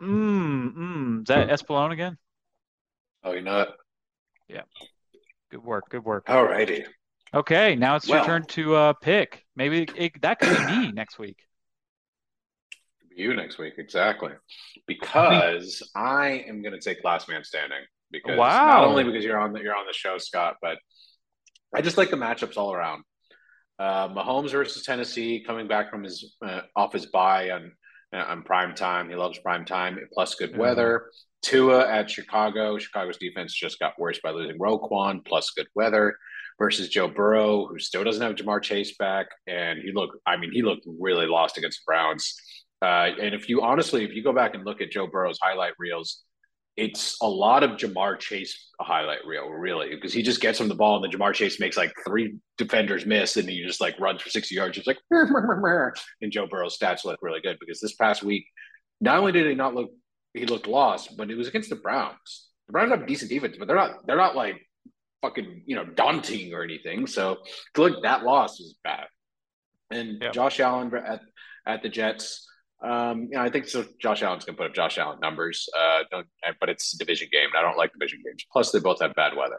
Mmm, 0.00 0.74
mmm. 0.74 1.20
Is 1.22 1.26
that 1.28 1.48
hmm. 1.48 1.54
Espolòn 1.54 1.92
again? 1.92 2.16
Oh, 3.24 3.32
you 3.32 3.42
know 3.42 3.62
it. 3.62 3.68
Yeah. 4.48 4.62
Good 5.50 5.64
work. 5.64 5.84
Good 5.90 6.04
work. 6.04 6.28
All 6.28 6.44
righty. 6.44 6.84
Okay, 7.34 7.74
now 7.74 7.96
it's 7.96 8.08
well, 8.08 8.18
your 8.18 8.26
turn 8.26 8.46
to 8.46 8.74
uh, 8.74 8.92
pick. 8.94 9.44
Maybe 9.54 9.86
it, 9.96 10.20
that 10.22 10.40
could 10.40 10.56
be 10.56 10.78
me 10.78 10.92
next 10.92 11.18
week. 11.18 11.36
Be 13.10 13.22
You 13.22 13.34
next 13.34 13.58
week, 13.58 13.74
exactly. 13.76 14.32
Because 14.86 15.82
I 15.94 16.44
am 16.48 16.62
going 16.62 16.72
to 16.72 16.80
take 16.80 17.04
last 17.04 17.28
man 17.28 17.44
standing. 17.44 17.80
Because 18.10 18.38
wow. 18.38 18.66
not 18.66 18.84
only 18.84 19.04
because 19.04 19.24
you're 19.24 19.38
on 19.38 19.52
the 19.52 19.60
you're 19.60 19.76
on 19.76 19.86
the 19.86 19.92
show, 19.92 20.16
Scott, 20.16 20.56
but 20.62 20.78
I 21.74 21.82
just 21.82 21.98
like 21.98 22.08
the 22.08 22.16
matchups 22.16 22.56
all 22.56 22.72
around. 22.72 23.02
Uh, 23.78 24.08
Mahomes 24.08 24.50
versus 24.50 24.82
Tennessee, 24.82 25.42
coming 25.46 25.68
back 25.68 25.90
from 25.90 26.02
his 26.02 26.36
uh, 26.44 26.62
off 26.74 26.92
his 26.92 27.06
bye 27.06 27.50
on 27.50 27.72
uh, 28.12 28.24
on 28.28 28.42
prime 28.42 28.74
time. 28.74 29.08
He 29.08 29.14
loves 29.14 29.38
prime 29.38 29.64
time 29.64 29.98
plus 30.12 30.34
good 30.34 30.50
mm-hmm. 30.50 30.60
weather. 30.60 31.10
Tua 31.42 31.88
at 31.88 32.10
Chicago. 32.10 32.78
Chicago's 32.78 33.16
defense 33.18 33.54
just 33.54 33.78
got 33.78 33.98
worse 33.98 34.18
by 34.22 34.30
losing 34.30 34.58
Roquan 34.58 35.24
plus 35.24 35.50
good 35.50 35.68
weather 35.74 36.16
versus 36.58 36.88
Joe 36.88 37.08
Burrow, 37.08 37.66
who 37.66 37.78
still 37.78 38.02
doesn't 38.02 38.22
have 38.22 38.34
Ja'Marr 38.34 38.62
Chase 38.62 38.96
back. 38.98 39.26
And 39.46 39.78
he 39.78 39.92
looked, 39.92 40.16
I 40.26 40.36
mean, 40.36 40.50
he 40.52 40.62
looked 40.62 40.86
really 40.98 41.26
lost 41.26 41.56
against 41.56 41.80
the 41.80 41.90
Browns. 41.90 42.34
Uh, 42.82 43.10
and 43.20 43.34
if 43.34 43.48
you 43.48 43.62
honestly, 43.62 44.04
if 44.04 44.12
you 44.12 44.22
go 44.22 44.32
back 44.32 44.54
and 44.54 44.64
look 44.64 44.80
at 44.80 44.90
Joe 44.90 45.06
Burrow's 45.06 45.38
highlight 45.40 45.74
reels, 45.78 46.24
it's 46.78 47.16
a 47.20 47.28
lot 47.28 47.64
of 47.64 47.72
Ja'Marr 47.72 48.20
Chase 48.20 48.70
highlight 48.80 49.26
reel, 49.26 49.48
really, 49.48 49.90
because 49.90 50.12
he 50.12 50.22
just 50.22 50.40
gets 50.40 50.60
him 50.60 50.68
the 50.68 50.76
ball 50.76 50.94
and 50.94 51.04
then 51.04 51.10
Ja'Marr 51.10 51.34
Chase 51.34 51.58
makes 51.58 51.76
like 51.76 51.92
three 52.06 52.38
defenders 52.56 53.04
miss 53.04 53.36
and 53.36 53.48
he 53.48 53.66
just 53.66 53.80
like 53.80 53.98
runs 53.98 54.22
for 54.22 54.30
60 54.30 54.54
yards. 54.54 54.78
It's 54.78 54.86
like, 54.86 54.98
and 56.22 56.30
Joe 56.30 56.46
Burrow's 56.46 56.78
stats 56.78 57.04
look 57.04 57.18
really 57.20 57.40
good 57.40 57.58
because 57.58 57.80
this 57.80 57.96
past 57.96 58.22
week, 58.22 58.46
not 59.00 59.18
only 59.18 59.32
did 59.32 59.48
he 59.48 59.56
not 59.56 59.74
look, 59.74 59.90
he 60.34 60.46
looked 60.46 60.68
lost, 60.68 61.16
but 61.16 61.32
it 61.32 61.34
was 61.34 61.48
against 61.48 61.68
the 61.68 61.74
Browns. 61.74 62.48
The 62.68 62.72
Browns 62.72 62.92
have 62.92 63.08
decent 63.08 63.32
defense, 63.32 63.56
but 63.58 63.66
they're 63.66 63.76
not, 63.76 64.06
they're 64.06 64.16
not 64.16 64.36
like 64.36 64.64
fucking, 65.20 65.62
you 65.66 65.74
know, 65.74 65.84
daunting 65.84 66.54
or 66.54 66.62
anything. 66.62 67.08
So 67.08 67.38
to 67.74 67.82
look 67.82 68.04
that 68.04 68.22
loss 68.22 68.60
is 68.60 68.76
bad. 68.84 69.06
And 69.90 70.22
yep. 70.22 70.32
Josh 70.32 70.60
Allen 70.60 70.94
at, 70.94 71.22
at 71.66 71.82
the 71.82 71.88
Jets, 71.88 72.47
um, 72.82 73.30
I 73.36 73.48
think 73.48 73.68
so. 73.68 73.84
Josh 74.00 74.22
Allen's 74.22 74.44
gonna 74.44 74.56
put 74.56 74.66
up 74.66 74.74
Josh 74.74 74.98
Allen 74.98 75.18
numbers. 75.20 75.68
Uh, 75.76 76.04
don't, 76.10 76.26
but 76.60 76.68
it's 76.68 76.94
a 76.94 76.98
division 76.98 77.28
game, 77.32 77.48
and 77.52 77.58
I 77.58 77.62
don't 77.62 77.76
like 77.76 77.92
division 77.92 78.22
games. 78.24 78.44
Plus, 78.52 78.70
they 78.70 78.78
both 78.78 79.00
have 79.00 79.14
bad 79.14 79.36
weather. 79.36 79.58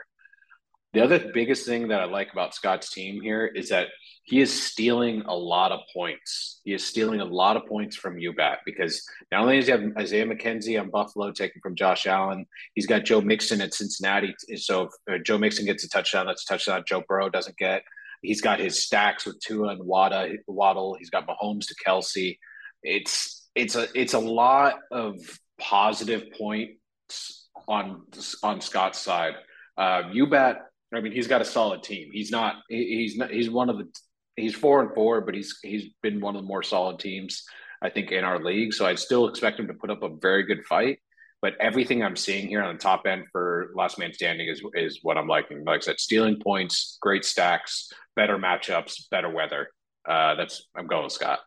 The 0.94 1.04
other 1.04 1.20
biggest 1.34 1.68
thing 1.68 1.90
that 1.90 2.02
I 2.02 2.06
like 2.06 2.32
about 2.32 2.56
Scott's 2.56 2.92
team 2.92 3.22
here 3.22 3.46
is 3.46 3.70
that 3.70 3.90
he 4.24 4.42
is 4.42 4.52
stealing 4.52 5.22
a 5.28 5.36
lot 5.36 5.72
of 5.72 5.82
points. 5.94 6.62
He 6.64 6.74
is 6.74 6.84
stealing 6.84 7.22
a 7.22 7.26
lot 7.26 7.58
of 7.58 7.68
points 7.68 7.96
from 7.96 8.16
UBAT 8.16 8.58
because 8.66 9.04
not 9.32 9.42
only 9.42 9.58
does 9.58 9.68
he 9.68 9.72
have 9.72 9.84
Isaiah 10.00 10.26
McKenzie 10.26 10.80
on 10.80 10.90
Buffalo 10.90 11.32
taken 11.32 11.62
from 11.62 11.76
Josh 11.76 12.08
Allen, 12.08 12.46
he's 12.74 12.88
got 12.88 13.06
Joe 13.06 13.22
Mixon 13.22 13.62
at 13.62 13.76
Cincinnati. 13.76 14.34
So 14.56 14.84
if 14.84 14.92
uh, 15.14 15.24
Joe 15.24 15.38
Mixon 15.38 15.66
gets 15.66 15.84
a 15.84 15.90
touchdown, 15.90 16.26
that's 16.26 16.44
a 16.44 16.54
touchdown 16.54 16.84
Joe 16.88 17.04
Burrow 17.08 17.30
doesn't 17.30 17.58
get. 17.58 17.84
He's 18.24 18.42
got 18.42 18.60
his 18.60 18.84
stacks 18.84 19.28
with 19.28 19.40
Tua 19.42 19.70
and 19.70 19.84
Wada, 19.84 20.30
Waddle. 20.48 20.96
He's 20.98 21.12
got 21.12 21.28
Mahomes 21.28 21.68
to 21.68 21.76
Kelce 21.86 22.38
it's 22.84 23.50
it's 23.56 23.76
a 23.76 23.88
it's 23.94 24.14
a 24.14 24.20
lot 24.20 24.80
of 24.92 25.16
positive 25.60 26.32
points 26.38 27.50
on 27.68 28.04
on 28.44 28.62
Scott's 28.62 29.00
side. 29.00 29.34
Uh, 29.78 30.04
UBAT, 30.12 30.58
I 30.94 31.02
mean, 31.02 31.12
he's 31.14 31.28
got 31.28 31.42
a 31.42 31.46
solid 31.46 31.84
team. 31.84 32.10
He's 32.12 32.32
not 32.32 32.56
he's 32.70 33.18
not 33.18 33.32
he's 33.32 33.50
one 33.50 33.70
of 33.70 33.78
the 33.78 33.88
he's 34.36 34.56
four 34.56 34.82
and 34.82 34.94
four, 34.94 35.22
but 35.22 35.36
he's 35.36 35.60
he's 35.64 35.86
been 36.02 36.22
one 36.22 36.36
of 36.36 36.42
the 36.42 36.48
more 36.48 36.64
solid 36.64 37.00
teams 37.00 37.44
I 37.82 37.90
think 37.90 38.12
in 38.12 38.24
our 38.24 38.44
league. 38.44 38.74
So 38.74 38.86
I'd 38.86 39.00
still 39.00 39.28
expect 39.28 39.60
him 39.60 39.68
to 39.68 39.74
put 39.74 39.90
up 39.90 40.04
a 40.04 40.10
very 40.10 40.44
good 40.44 40.66
fight. 40.66 41.00
But 41.42 41.54
everything 41.62 42.04
I'm 42.04 42.18
seeing 42.18 42.50
here 42.50 42.62
on 42.62 42.76
the 42.76 42.82
top 42.82 43.06
end 43.06 43.26
for 43.32 43.72
last 43.74 43.98
man 43.98 44.12
standing 44.14 44.50
is 44.50 44.62
is 44.74 45.00
what 45.04 45.18
I'm 45.18 45.28
liking. 45.28 45.64
Like 45.64 45.78
I 45.78 45.80
said, 45.82 46.00
stealing 46.00 46.40
points, 46.40 46.98
great 47.02 47.24
stacks, 47.24 47.90
better 48.16 48.38
matchups, 48.38 49.10
better 49.10 49.30
weather. 49.30 49.70
Uh, 50.08 50.36
that's 50.36 50.68
I'm 50.76 50.88
going 50.88 51.10
Scott. 51.10 51.40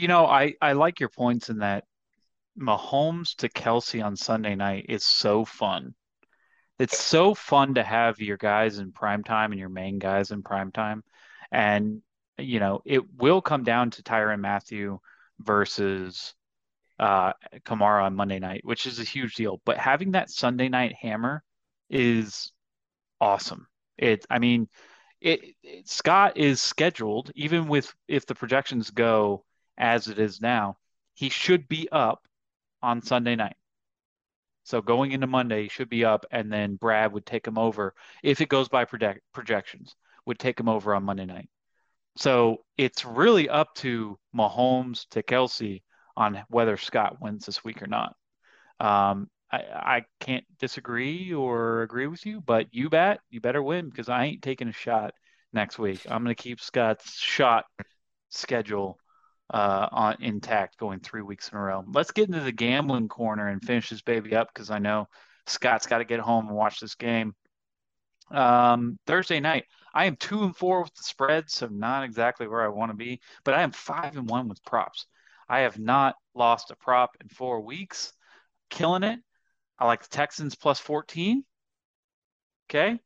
You 0.00 0.08
know, 0.08 0.24
I 0.24 0.54
I 0.62 0.72
like 0.72 0.98
your 0.98 1.10
points 1.10 1.50
in 1.50 1.58
that 1.58 1.84
Mahomes 2.58 3.34
to 3.36 3.50
Kelce 3.50 4.02
on 4.02 4.16
Sunday 4.16 4.54
night 4.54 4.86
is 4.88 5.04
so 5.04 5.44
fun. 5.44 5.94
It's 6.78 6.98
so 6.98 7.34
fun 7.34 7.74
to 7.74 7.82
have 7.82 8.18
your 8.18 8.38
guys 8.38 8.78
in 8.78 8.92
prime 8.92 9.22
time 9.22 9.52
and 9.52 9.60
your 9.60 9.68
main 9.68 9.98
guys 9.98 10.30
in 10.30 10.42
prime 10.42 10.72
time. 10.72 11.04
And, 11.52 12.00
you 12.38 12.60
know, 12.60 12.80
it 12.86 13.02
will 13.18 13.42
come 13.42 13.62
down 13.62 13.90
to 13.90 14.02
Tyrann 14.02 14.40
Mathieu 14.40 15.00
versus 15.38 16.34
uh, 16.98 17.34
Kamara 17.66 18.04
on 18.04 18.16
Monday 18.16 18.38
night, 18.38 18.62
which 18.64 18.86
is 18.86 19.00
a 19.00 19.04
huge 19.04 19.34
deal. 19.34 19.60
But 19.66 19.76
having 19.76 20.12
that 20.12 20.30
Sunday 20.30 20.70
night 20.70 20.94
hammer 20.98 21.42
is 21.90 22.52
awesome. 23.20 23.66
It, 23.98 24.24
I 24.30 24.38
mean, 24.38 24.66
it, 25.20 25.56
it 25.62 25.86
Scott 25.90 26.38
is 26.38 26.62
scheduled, 26.62 27.30
even 27.34 27.68
with 27.68 27.94
if 28.08 28.24
the 28.24 28.34
projections 28.34 28.88
go 28.92 29.44
as 29.80 30.06
it 30.06 30.18
is 30.18 30.40
now, 30.40 30.76
he 31.14 31.30
should 31.30 31.66
be 31.66 31.88
up 31.90 32.22
on 32.82 33.02
Sunday 33.02 33.34
night. 33.34 33.56
So 34.64 34.80
going 34.80 35.12
into 35.12 35.26
Monday, 35.26 35.64
he 35.64 35.68
should 35.68 35.88
be 35.88 36.04
up, 36.04 36.26
and 36.30 36.52
then 36.52 36.76
Brad 36.76 37.12
would 37.12 37.26
take 37.26 37.46
him 37.46 37.58
over 37.58 37.94
if 38.22 38.40
it 38.40 38.48
goes 38.48 38.68
by 38.68 38.84
project- 38.84 39.22
projections. 39.32 39.96
Would 40.26 40.38
take 40.38 40.60
him 40.60 40.68
over 40.68 40.94
on 40.94 41.02
Monday 41.02 41.24
night. 41.24 41.48
So 42.16 42.58
it's 42.76 43.04
really 43.04 43.48
up 43.48 43.74
to 43.76 44.18
Mahomes 44.36 45.08
to 45.10 45.22
Kelce 45.22 45.82
on 46.16 46.42
whether 46.48 46.76
Scott 46.76 47.20
wins 47.20 47.46
this 47.46 47.64
week 47.64 47.82
or 47.82 47.86
not. 47.86 48.14
Um, 48.78 49.30
I, 49.50 49.58
I 49.58 50.04
can't 50.20 50.44
disagree 50.58 51.32
or 51.32 51.82
agree 51.82 52.06
with 52.06 52.24
you, 52.26 52.42
but 52.42 52.66
you 52.70 52.90
bet 52.90 53.20
you 53.30 53.40
better 53.40 53.62
win 53.62 53.88
because 53.88 54.10
I 54.10 54.24
ain't 54.24 54.42
taking 54.42 54.68
a 54.68 54.72
shot 54.72 55.14
next 55.52 55.78
week. 55.78 56.00
I'm 56.08 56.22
going 56.22 56.36
to 56.36 56.40
keep 56.40 56.60
Scott's 56.60 57.18
shot 57.18 57.64
schedule 58.28 58.98
uh, 59.52 59.88
on 59.90 60.16
intact 60.20 60.78
going 60.78 61.00
three 61.00 61.22
weeks 61.22 61.48
in 61.48 61.58
a 61.58 61.60
row. 61.60 61.84
Let's 61.86 62.12
get 62.12 62.28
into 62.28 62.40
the 62.40 62.52
gambling 62.52 63.08
corner 63.08 63.48
and 63.48 63.62
finish 63.62 63.90
this 63.90 64.02
baby 64.02 64.34
up 64.34 64.48
because 64.52 64.70
I 64.70 64.78
know 64.78 65.08
Scott's 65.46 65.86
got 65.86 65.98
to 65.98 66.04
get 66.04 66.20
home 66.20 66.46
and 66.46 66.56
watch 66.56 66.80
this 66.80 66.94
game. 66.94 67.34
Um, 68.30 68.98
Thursday 69.06 69.40
night, 69.40 69.64
I 69.92 70.04
am 70.04 70.14
two 70.14 70.44
and 70.44 70.56
four 70.56 70.82
with 70.82 70.94
the 70.94 71.02
spread, 71.02 71.50
so 71.50 71.66
not 71.66 72.04
exactly 72.04 72.46
where 72.46 72.62
I 72.62 72.68
want 72.68 72.92
to 72.92 72.96
be, 72.96 73.20
but 73.44 73.54
I 73.54 73.62
am 73.62 73.72
five 73.72 74.16
and 74.16 74.28
one 74.28 74.48
with 74.48 74.64
props. 74.64 75.06
I 75.48 75.60
have 75.60 75.80
not 75.80 76.14
lost 76.34 76.70
a 76.70 76.76
prop 76.76 77.16
in 77.20 77.28
four 77.28 77.60
weeks, 77.60 78.12
killing 78.68 79.02
it. 79.02 79.18
I 79.80 79.86
like 79.86 80.02
the 80.02 80.08
Texans 80.10 80.54
plus 80.54 80.78
14. 80.78 81.42
Okay. 82.68 83.00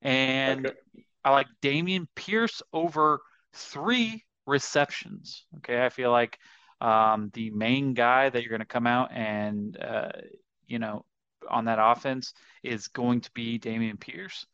And 0.00 0.66
okay. 0.68 0.76
I 1.22 1.32
like 1.32 1.48
Dameon 1.60 2.06
Pierce 2.14 2.62
over 2.72 3.20
three 3.52 4.24
receptions. 4.50 5.44
Okay, 5.58 5.84
I 5.84 5.88
feel 5.88 6.10
like 6.10 6.38
um, 6.80 7.30
the 7.34 7.50
main 7.50 7.94
guy 7.94 8.28
that 8.28 8.42
you're 8.42 8.50
going 8.50 8.60
to 8.60 8.66
come 8.66 8.86
out 8.86 9.12
and 9.12 9.76
uh, 9.80 10.10
you 10.66 10.78
know 10.78 11.04
on 11.48 11.64
that 11.64 11.78
offense 11.80 12.34
is 12.62 12.88
going 12.88 13.20
to 13.22 13.30
be 13.32 13.58
Dameon 13.58 13.98
Pierce. 13.98 14.46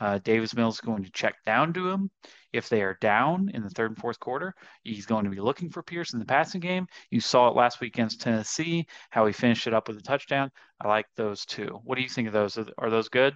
Uh, 0.00 0.18
Davis 0.18 0.54
Mills 0.56 0.74
is 0.74 0.80
going 0.80 1.04
to 1.04 1.12
check 1.12 1.36
down 1.46 1.72
to 1.74 1.88
him. 1.88 2.10
If 2.52 2.68
they 2.68 2.82
are 2.82 2.98
down 3.00 3.50
in 3.54 3.62
the 3.62 3.70
third 3.70 3.92
and 3.92 3.98
fourth 3.98 4.18
quarter, 4.18 4.54
he's 4.82 5.06
going 5.06 5.24
to 5.24 5.30
be 5.30 5.40
looking 5.40 5.70
for 5.70 5.82
Pierce 5.82 6.12
in 6.12 6.18
the 6.18 6.24
passing 6.24 6.60
game. 6.60 6.88
You 7.10 7.20
saw 7.20 7.48
it 7.48 7.54
last 7.56 7.80
week 7.80 7.94
against 7.94 8.20
Tennessee, 8.20 8.86
how 9.10 9.24
he 9.26 9.32
finished 9.32 9.68
it 9.68 9.74
up 9.74 9.86
with 9.86 9.98
a 9.98 10.02
touchdown. 10.02 10.50
I 10.80 10.88
like 10.88 11.06
those 11.14 11.46
two. 11.46 11.80
What 11.84 11.94
do 11.94 12.02
you 12.02 12.08
think 12.08 12.26
of 12.26 12.34
those? 12.34 12.58
Are 12.78 12.90
those 12.90 13.08
good? 13.08 13.34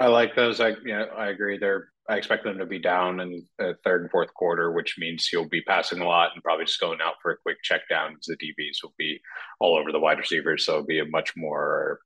I 0.00 0.06
like 0.06 0.34
those. 0.34 0.60
I 0.60 0.74
yeah, 0.84 1.04
I 1.16 1.28
agree. 1.28 1.58
They're 1.58 1.88
I 2.08 2.16
expect 2.16 2.42
them 2.42 2.58
to 2.58 2.66
be 2.66 2.80
down 2.80 3.20
in 3.20 3.46
the 3.58 3.76
third 3.84 4.00
and 4.02 4.10
fourth 4.10 4.34
quarter, 4.34 4.72
which 4.72 4.96
means 4.98 5.28
he'll 5.28 5.48
be 5.48 5.62
passing 5.62 6.00
a 6.00 6.06
lot 6.06 6.30
and 6.34 6.42
probably 6.42 6.64
just 6.64 6.80
going 6.80 7.00
out 7.00 7.14
for 7.22 7.30
a 7.30 7.36
quick 7.42 7.58
check 7.62 7.82
down 7.88 8.14
because 8.14 8.26
the 8.26 8.36
DBs 8.36 8.82
will 8.82 8.94
be 8.98 9.20
all 9.60 9.76
over 9.76 9.92
the 9.92 10.00
wide 10.00 10.18
receivers. 10.18 10.64
So 10.66 10.72
it'll 10.72 10.86
be 10.86 10.98
a 10.98 11.04
much 11.04 11.34
more 11.36 12.00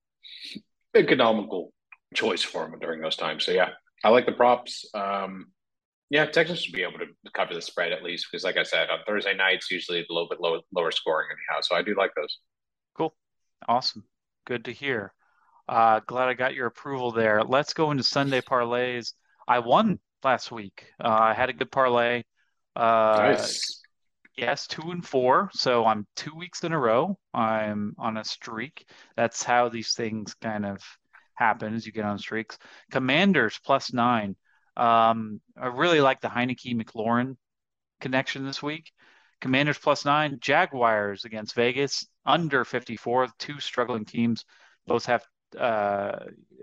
economical 0.95 1.73
choice 2.15 2.43
for 2.43 2.66
him 2.66 2.79
during 2.81 3.01
those 3.01 3.16
times. 3.16 3.47
So 3.47 3.53
yeah, 3.53 3.71
I 4.05 4.11
like 4.11 4.27
the 4.27 4.33
props. 4.33 4.85
Um, 4.93 5.47
yeah, 6.11 6.27
Texas 6.27 6.61
should 6.61 6.75
be 6.75 6.83
able 6.83 6.99
to 6.99 7.07
cover 7.33 7.55
the 7.55 7.62
spread 7.62 7.93
at 7.93 8.03
least 8.03 8.27
because, 8.31 8.45
like 8.45 8.59
I 8.59 8.62
said, 8.62 8.91
on 8.91 8.99
Thursday 9.07 9.35
nights 9.35 9.71
usually 9.71 10.01
a 10.01 10.12
little 10.12 10.29
bit 10.29 10.41
low, 10.41 10.61
lower 10.75 10.91
scoring 10.91 11.29
anyhow. 11.31 11.61
So 11.62 11.77
I 11.77 11.83
do 11.83 11.95
like 11.97 12.11
those. 12.15 12.41
Cool, 12.97 13.15
awesome, 13.66 14.05
good 14.47 14.66
to 14.66 14.73
hear. 14.73 15.15
Uh, 15.69 16.01
glad 16.07 16.28
I 16.28 16.35
got 16.35 16.55
your 16.55 16.66
approval 16.66 17.12
there. 17.12 17.43
Let's 17.43 17.73
go 17.73 17.91
into 17.91 18.03
Sunday 18.03 18.41
parlays. 18.41 19.15
I 19.49 19.61
won 19.61 19.99
last 20.23 20.53
week. 20.53 20.86
Uh, 21.03 21.09
I 21.09 21.35
had 21.35 21.51
a 21.51 21.55
good 21.55 21.70
parlay. 21.70 22.23
Uh, 22.77 23.35
nice. 23.36 23.81
Yes, 24.36 24.66
two 24.66 24.91
and 24.91 25.07
four. 25.07 25.51
So 25.53 25.85
I'm 25.85 26.07
two 26.16 26.35
weeks 26.35 26.65
in 26.65 26.73
a 26.73 26.78
row. 26.78 27.19
I'm 27.32 27.95
on 27.99 28.16
a 28.16 28.24
streak. 28.24 28.86
That's 29.16 29.43
how 29.43 29.69
these 29.69 29.95
things 29.95 30.35
kind 30.35 30.66
of 30.66 30.82
happen 31.35 31.74
as 31.74 31.86
you 31.86 31.93
get 31.93 32.05
on 32.05 32.19
streaks. 32.19 32.59
Commanders 32.91 33.59
plus 33.65 33.93
nine. 33.93 34.36
Um, 34.77 35.41
I 35.57 35.69
really 35.69 36.01
like 36.01 36.20
the 36.20 36.28
Heinicke 36.28 36.74
McLaurin 36.74 37.36
connection 38.01 38.45
this 38.45 38.62
week. 38.62 38.91
Commanders 39.41 39.78
plus 39.78 40.05
nine. 40.05 40.39
Jaguars 40.41 41.24
against 41.24 41.55
Vegas 41.55 42.07
under 42.27 42.65
54. 42.65 43.28
Two 43.39 43.61
struggling 43.61 44.05
teams. 44.05 44.45
Both 44.86 45.07
have 45.07 45.24
uh, 45.59 46.18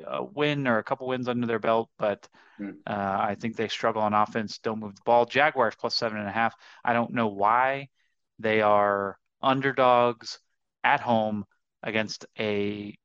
a 0.06 0.24
win 0.24 0.68
or 0.68 0.78
a 0.78 0.84
couple 0.84 1.08
wins 1.08 1.28
under 1.28 1.48
their 1.48 1.60
belt, 1.60 1.90
but 1.98 2.28
hmm. 2.58 2.72
uh, 2.88 3.18
I 3.20 3.36
think 3.40 3.56
they 3.56 3.68
struggle 3.68 4.02
on 4.02 4.14
offense. 4.14 4.60
Don't 4.60 4.80
move 4.80 4.96
the 4.96 5.02
ball. 5.06 5.26
Jaguars 5.26 5.76
plus 5.76 5.96
seven 5.96 6.18
and 6.18 6.28
a 6.28 6.32
half. 6.32 6.56
I 6.84 6.94
don't 6.94 7.14
know 7.14 7.28
why 7.28 7.90
they 8.40 8.62
are 8.62 9.18
underdogs 9.42 10.40
at 10.84 11.00
home 11.00 11.46
against 11.84 12.26
a 12.40 12.96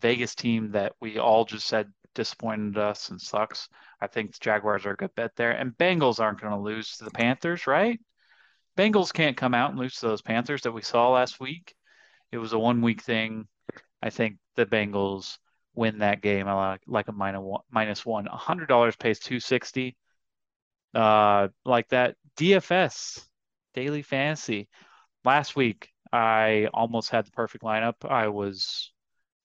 Vegas 0.00 0.34
team 0.34 0.72
that 0.72 0.92
we 1.00 1.18
all 1.18 1.44
just 1.44 1.66
said 1.66 1.88
disappointed 2.14 2.78
us 2.78 3.10
and 3.10 3.20
sucks. 3.20 3.68
I 4.00 4.06
think 4.06 4.32
the 4.32 4.38
Jaguars 4.40 4.86
are 4.86 4.92
a 4.92 4.96
good 4.96 5.14
bet 5.14 5.34
there. 5.36 5.52
And 5.52 5.76
Bengals 5.76 6.20
aren't 6.20 6.40
going 6.40 6.52
to 6.52 6.58
lose 6.58 6.96
to 6.96 7.04
the 7.04 7.10
Panthers, 7.10 7.66
right? 7.66 7.98
Bengals 8.76 9.12
can't 9.12 9.36
come 9.36 9.54
out 9.54 9.70
and 9.70 9.78
lose 9.78 9.96
to 9.96 10.08
those 10.08 10.22
Panthers 10.22 10.62
that 10.62 10.72
we 10.72 10.82
saw 10.82 11.10
last 11.10 11.40
week. 11.40 11.74
It 12.30 12.38
was 12.38 12.52
a 12.52 12.58
one 12.58 12.80
week 12.82 13.02
thing. 13.02 13.46
I 14.02 14.10
think 14.10 14.36
the 14.56 14.66
Bengals 14.66 15.38
win 15.74 15.98
that 15.98 16.20
game. 16.22 16.48
I 16.48 16.52
like, 16.54 16.82
like 16.86 17.08
a 17.08 17.12
minus 17.12 17.40
one. 17.40 17.62
Minus 17.70 18.04
one. 18.04 18.26
hundred 18.26 18.66
dollars 18.66 18.96
pays 18.96 19.18
two 19.18 19.40
sixty. 19.40 19.96
Uh, 20.94 21.48
like 21.64 21.88
that 21.88 22.16
DFS 22.36 23.24
daily 23.74 24.02
fantasy. 24.02 24.68
Last 25.24 25.56
week 25.56 25.88
I 26.12 26.68
almost 26.74 27.10
had 27.10 27.26
the 27.26 27.30
perfect 27.30 27.64
lineup. 27.64 28.04
I 28.04 28.28
was 28.28 28.92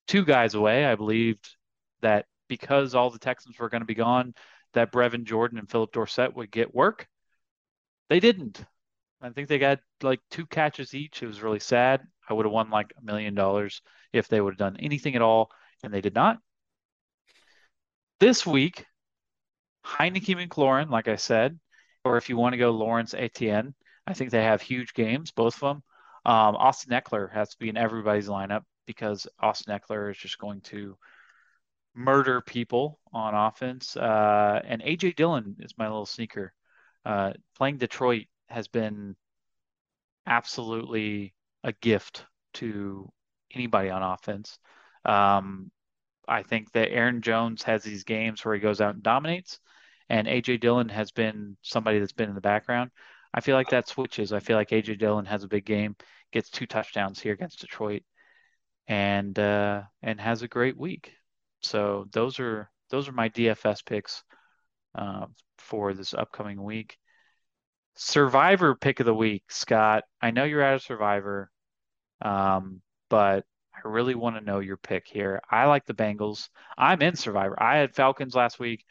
two 0.07 0.25
guys 0.25 0.53
away. 0.53 0.85
I 0.85 0.95
believed 0.95 1.55
that 2.01 2.25
because 2.49 2.95
all 2.95 3.09
the 3.09 3.19
Texans 3.19 3.57
were 3.59 3.69
going 3.69 3.81
to 3.81 3.85
be 3.85 3.95
gone, 3.95 4.33
that 4.73 4.91
Brevin 4.91 5.23
Jordan 5.23 5.59
and 5.59 5.69
Phillip 5.69 5.91
Dorsett 5.91 6.35
would 6.35 6.51
get 6.51 6.75
work. 6.75 7.07
They 8.09 8.19
didn't. 8.19 8.63
I 9.21 9.29
think 9.29 9.47
they 9.47 9.59
got 9.59 9.79
like 10.01 10.19
two 10.29 10.45
catches 10.45 10.93
each. 10.93 11.23
It 11.23 11.27
was 11.27 11.41
really 11.41 11.59
sad. 11.59 12.01
I 12.29 12.33
would 12.33 12.45
have 12.45 12.53
won 12.53 12.69
like 12.69 12.93
a 12.97 13.05
million 13.05 13.33
dollars 13.33 13.81
if 14.13 14.27
they 14.27 14.39
would 14.41 14.53
have 14.53 14.59
done 14.59 14.77
anything 14.77 15.15
at 15.15 15.21
all, 15.21 15.51
and 15.83 15.93
they 15.93 16.01
did 16.01 16.15
not. 16.15 16.39
This 18.19 18.45
week, 18.45 18.85
Heinicke 19.85 20.35
McLaurin, 20.35 20.89
like 20.89 21.07
I 21.07 21.15
said, 21.15 21.59
or 22.03 22.17
if 22.17 22.29
you 22.29 22.37
want 22.37 22.53
to 22.53 22.57
go 22.57 22.71
Lawrence 22.71 23.13
Etienne, 23.13 23.73
I 24.05 24.13
think 24.13 24.31
they 24.31 24.43
have 24.43 24.61
huge 24.61 24.93
games, 24.93 25.31
both 25.31 25.55
of 25.55 25.61
them. 25.61 25.83
Um, 26.25 26.55
Austin 26.55 26.91
Ekeler 26.91 27.31
has 27.31 27.49
to 27.49 27.57
be 27.57 27.69
in 27.69 27.77
everybody's 27.77 28.27
lineup 28.27 28.63
because 28.85 29.27
Austin 29.39 29.77
Ekeler 29.77 30.11
is 30.11 30.17
just 30.17 30.37
going 30.37 30.61
to 30.61 30.97
murder 31.95 32.41
people 32.41 32.99
on 33.13 33.33
offense. 33.33 33.95
Uh, 33.95 34.61
and 34.65 34.81
AJ 34.81 35.15
Dillon 35.15 35.55
is 35.59 35.77
my 35.77 35.87
little 35.87 36.05
sneaker. 36.05 36.53
Uh, 37.05 37.33
playing 37.55 37.77
Detroit 37.77 38.25
has 38.49 38.67
been 38.67 39.15
absolutely 40.25 41.33
a 41.63 41.73
gift 41.73 42.25
to 42.55 43.11
anybody 43.53 43.89
on 43.89 44.03
offense. 44.03 44.57
Um, 45.05 45.71
I 46.27 46.43
think 46.43 46.71
that 46.73 46.91
Aaron 46.91 47.21
Jones 47.21 47.63
has 47.63 47.83
these 47.83 48.03
games 48.03 48.43
where 48.43 48.53
he 48.53 48.59
goes 48.59 48.81
out 48.81 48.95
and 48.95 49.03
dominates, 49.03 49.59
and 50.09 50.27
AJ 50.27 50.59
Dillon 50.59 50.89
has 50.89 51.11
been 51.11 51.57
somebody 51.61 51.99
that's 51.99 52.11
been 52.11 52.29
in 52.29 52.35
the 52.35 52.41
background. 52.41 52.91
I 53.33 53.39
feel 53.39 53.55
like 53.55 53.69
that 53.69 53.87
switches. 53.87 54.33
I 54.33 54.39
feel 54.39 54.57
like 54.57 54.69
AJ 54.69 54.99
Dillon 54.99 55.25
has 55.25 55.43
a 55.43 55.47
big 55.47 55.65
game, 55.65 55.95
gets 56.31 56.49
two 56.49 56.65
touchdowns 56.65 57.19
here 57.19 57.33
against 57.33 57.61
Detroit, 57.61 58.03
and 58.87 59.37
uh, 59.37 59.83
and 60.01 60.19
has 60.19 60.41
a 60.41 60.47
great 60.47 60.77
week. 60.77 61.13
So 61.61 62.07
those 62.11 62.39
are 62.39 62.69
those 62.89 63.07
are 63.07 63.13
my 63.13 63.29
DFS 63.29 63.85
picks 63.85 64.23
uh, 64.95 65.27
for 65.57 65.93
this 65.93 66.13
upcoming 66.13 66.61
week. 66.61 66.97
Survivor 67.97 68.75
pick 68.75 68.99
of 68.99 69.05
the 69.05 69.13
week, 69.13 69.43
Scott. 69.49 70.03
I 70.21 70.31
know 70.31 70.43
you're 70.43 70.61
at 70.61 70.75
a 70.75 70.79
Survivor, 70.79 71.49
um, 72.21 72.81
but 73.09 73.43
I 73.73 73.87
really 73.87 74.15
want 74.15 74.35
to 74.35 74.43
know 74.43 74.59
your 74.59 74.77
pick 74.77 75.07
here. 75.07 75.41
I 75.49 75.65
like 75.65 75.85
the 75.85 75.93
Bengals. 75.93 76.49
I'm 76.77 77.01
in 77.01 77.15
Survivor. 77.15 77.61
I 77.61 77.77
had 77.77 77.95
Falcons 77.95 78.35
last 78.35 78.59
week. 78.59 78.85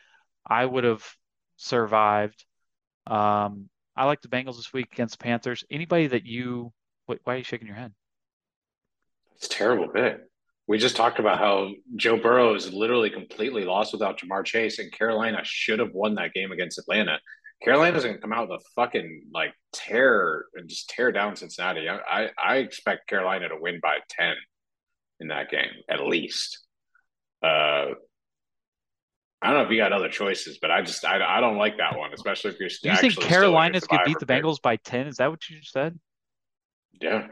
I 0.44 0.64
would 0.64 0.84
have 0.84 1.04
survived. 1.56 2.44
Um, 3.06 3.68
I 3.96 4.06
like 4.06 4.22
the 4.22 4.28
Bengals 4.28 4.56
this 4.56 4.72
week 4.72 4.88
against 4.92 5.20
Panthers. 5.20 5.64
Anybody 5.70 6.08
that 6.08 6.26
you, 6.26 6.72
why 7.06 7.16
are 7.26 7.36
you 7.36 7.44
shaking 7.44 7.68
your 7.68 7.76
head? 7.76 7.92
It's 9.36 9.48
terrible 9.48 9.88
pick. 9.88 10.18
We 10.66 10.78
just 10.78 10.96
talked 10.96 11.20
about 11.20 11.38
how 11.38 11.70
Joe 11.94 12.16
Burrow 12.16 12.54
is 12.54 12.72
literally 12.72 13.10
completely 13.10 13.64
lost 13.64 13.92
without 13.92 14.18
Ja'Marr 14.18 14.44
Chase, 14.44 14.80
and 14.80 14.90
Carolina 14.90 15.40
should 15.44 15.78
have 15.78 15.92
won 15.92 16.16
that 16.16 16.34
game 16.34 16.50
against 16.50 16.78
Atlanta. 16.78 17.20
Carolina's 17.62 18.02
to 18.04 18.18
come 18.18 18.32
out 18.32 18.48
with 18.48 18.60
a 18.60 18.64
fucking 18.74 19.28
like 19.32 19.54
tear 19.72 20.44
and 20.54 20.68
just 20.68 20.90
tear 20.90 21.10
down 21.10 21.36
Cincinnati. 21.36 21.88
I, 21.88 21.98
I, 21.98 22.30
I 22.42 22.56
expect 22.56 23.08
Carolina 23.08 23.48
to 23.48 23.56
win 23.58 23.80
by 23.82 23.98
ten 24.10 24.34
in 25.20 25.28
that 25.28 25.50
game 25.50 25.70
at 25.88 26.00
least. 26.00 26.58
Uh, 27.42 27.94
I 29.42 29.50
don't 29.50 29.58
know 29.58 29.64
if 29.64 29.70
you 29.70 29.78
got 29.78 29.92
other 29.92 30.08
choices, 30.08 30.58
but 30.60 30.70
I 30.70 30.82
just 30.82 31.04
I, 31.04 31.38
I 31.38 31.40
don't 31.40 31.56
like 31.56 31.78
that 31.78 31.96
one, 31.96 32.12
especially 32.12 32.52
if 32.52 32.60
you're. 32.60 32.70
You 32.82 32.98
think 32.98 33.20
Carolina's 33.20 33.86
could 33.86 34.00
beat 34.04 34.18
the 34.18 34.26
Bengals 34.26 34.60
by 34.60 34.76
ten? 34.76 35.06
Is 35.06 35.16
that 35.16 35.30
what 35.30 35.48
you 35.48 35.58
just 35.58 35.72
said? 35.72 35.98
Yeah. 37.00 37.28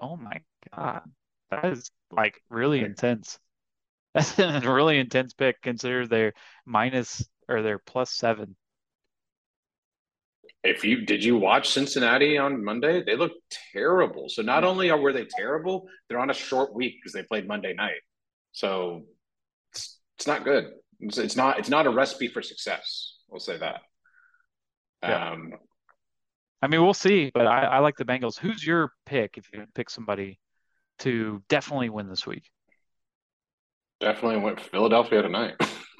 Oh 0.00 0.16
my 0.16 0.40
god, 0.74 1.02
that 1.50 1.64
is 1.66 1.90
like 2.10 2.40
really 2.50 2.80
intense. 2.80 3.38
That's 4.14 4.38
a 4.38 4.72
really 4.72 4.98
intense 4.98 5.34
pick. 5.34 5.60
Consider 5.60 6.06
they're 6.06 6.32
minus 6.64 7.26
or 7.48 7.62
they're 7.62 7.78
plus 7.78 8.10
seven. 8.10 8.56
If 10.66 10.84
you 10.84 11.04
did 11.04 11.24
you 11.24 11.36
watch 11.36 11.70
Cincinnati 11.70 12.38
on 12.38 12.64
Monday? 12.64 13.02
They 13.04 13.16
look 13.16 13.32
terrible. 13.72 14.28
So 14.28 14.42
not 14.42 14.64
only 14.64 14.90
are 14.90 14.98
were 14.98 15.12
they 15.12 15.24
terrible, 15.24 15.88
they're 16.08 16.18
on 16.18 16.30
a 16.30 16.34
short 16.34 16.74
week 16.74 16.96
because 17.00 17.12
they 17.12 17.22
played 17.22 17.46
Monday 17.46 17.74
night. 17.74 18.00
So 18.52 19.04
it's, 19.72 19.98
it's 20.16 20.26
not 20.26 20.44
good. 20.44 20.70
It's, 21.00 21.18
it's, 21.18 21.36
not 21.36 21.58
it's 21.58 21.68
not 21.68 21.86
a 21.86 21.90
recipe 21.90 22.28
for 22.28 22.42
success. 22.42 23.16
We'll 23.28 23.40
say 23.40 23.58
that. 23.58 23.80
Yeah. 25.02 25.30
Um, 25.30 25.52
I 26.62 26.68
mean, 26.68 26.82
we'll 26.82 26.94
see, 26.94 27.30
but 27.32 27.46
I, 27.46 27.64
I 27.64 27.78
like 27.80 27.96
the 27.96 28.04
Bengals. 28.04 28.38
Who's 28.38 28.66
your 28.66 28.92
pick 29.04 29.36
if 29.36 29.46
you 29.52 29.64
pick 29.74 29.90
somebody 29.90 30.40
to 31.00 31.42
definitely 31.48 31.90
win 31.90 32.08
this 32.08 32.26
week? 32.26 32.50
Definitely 34.00 34.38
went 34.38 34.60
Philadelphia 34.60 35.22
tonight. 35.22 35.54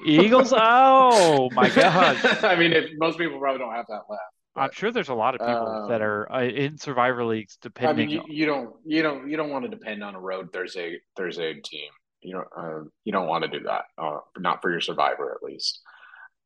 Eagles? 0.05 0.53
Oh 0.57 1.49
my 1.53 1.69
god! 1.69 2.17
I 2.43 2.55
mean, 2.55 2.73
if, 2.73 2.89
most 2.97 3.17
people 3.17 3.39
probably 3.39 3.59
don't 3.59 3.73
have 3.73 3.85
that 3.87 4.01
left. 4.09 4.36
I'm 4.57 4.71
sure 4.73 4.91
there's 4.91 5.09
a 5.09 5.13
lot 5.13 5.35
of 5.35 5.41
people 5.41 5.67
um, 5.67 5.89
that 5.89 6.01
are 6.01 6.31
uh, 6.31 6.43
in 6.43 6.77
survivor 6.77 7.25
leagues 7.25 7.57
depending. 7.61 8.09
I 8.09 8.11
mean, 8.11 8.23
you, 8.27 8.35
you, 8.35 8.45
don't, 8.45 8.75
you 8.85 9.03
don't, 9.03 9.29
you 9.29 9.37
don't 9.37 9.49
want 9.49 9.65
to 9.65 9.69
depend 9.69 10.03
on 10.03 10.15
a 10.15 10.19
road 10.19 10.51
Thursday 10.51 10.99
Thursday 11.15 11.59
team. 11.61 11.89
You 12.21 12.33
don't, 12.33 12.47
uh, 12.57 12.83
you 13.03 13.11
don't 13.11 13.27
want 13.27 13.43
to 13.43 13.49
do 13.49 13.65
that. 13.65 13.83
Uh, 13.97 14.19
not 14.37 14.61
for 14.61 14.71
your 14.71 14.81
survivor, 14.81 15.35
at 15.35 15.43
least. 15.47 15.79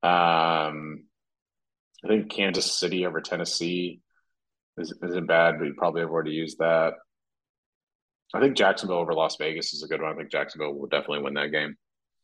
Um, 0.03 1.05
I 2.03 2.07
think 2.07 2.31
Kansas 2.31 2.71
City 2.71 3.05
over 3.05 3.21
Tennessee 3.21 4.01
is, 4.77 4.93
isn't 5.03 5.27
bad, 5.27 5.59
but 5.59 5.65
you 5.65 5.73
probably 5.77 6.01
have 6.01 6.09
already 6.09 6.31
used 6.31 6.57
that. 6.59 6.93
I 8.33 8.39
think 8.39 8.57
Jacksonville 8.57 8.97
over 8.97 9.13
Las 9.13 9.35
Vegas 9.37 9.73
is 9.73 9.83
a 9.83 9.87
good 9.87 10.01
one. 10.01 10.11
I 10.11 10.15
think 10.15 10.31
Jacksonville 10.31 10.73
will 10.73 10.87
definitely 10.87 11.23
win 11.23 11.33
that 11.35 11.51
game. 11.51 11.75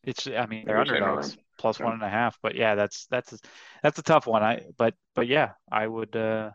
It's, 0.07 0.25
I 0.25 0.45
mean, 0.45 0.63
they're 0.65 0.79
underdogs 0.79 1.37
plus 1.57 1.81
one 1.81 1.91
and 1.91 2.01
a 2.01 2.07
half, 2.07 2.39
but 2.41 2.55
yeah, 2.55 2.75
that's 2.75 3.07
that's 3.07 3.37
that's 3.83 3.99
a 3.99 4.03
tough 4.03 4.25
one. 4.25 4.41
I 4.41 4.61
but 4.77 4.93
but 5.13 5.27
yeah, 5.27 5.51
I 5.69 5.85
would 5.85 6.15
uh, 6.15 6.51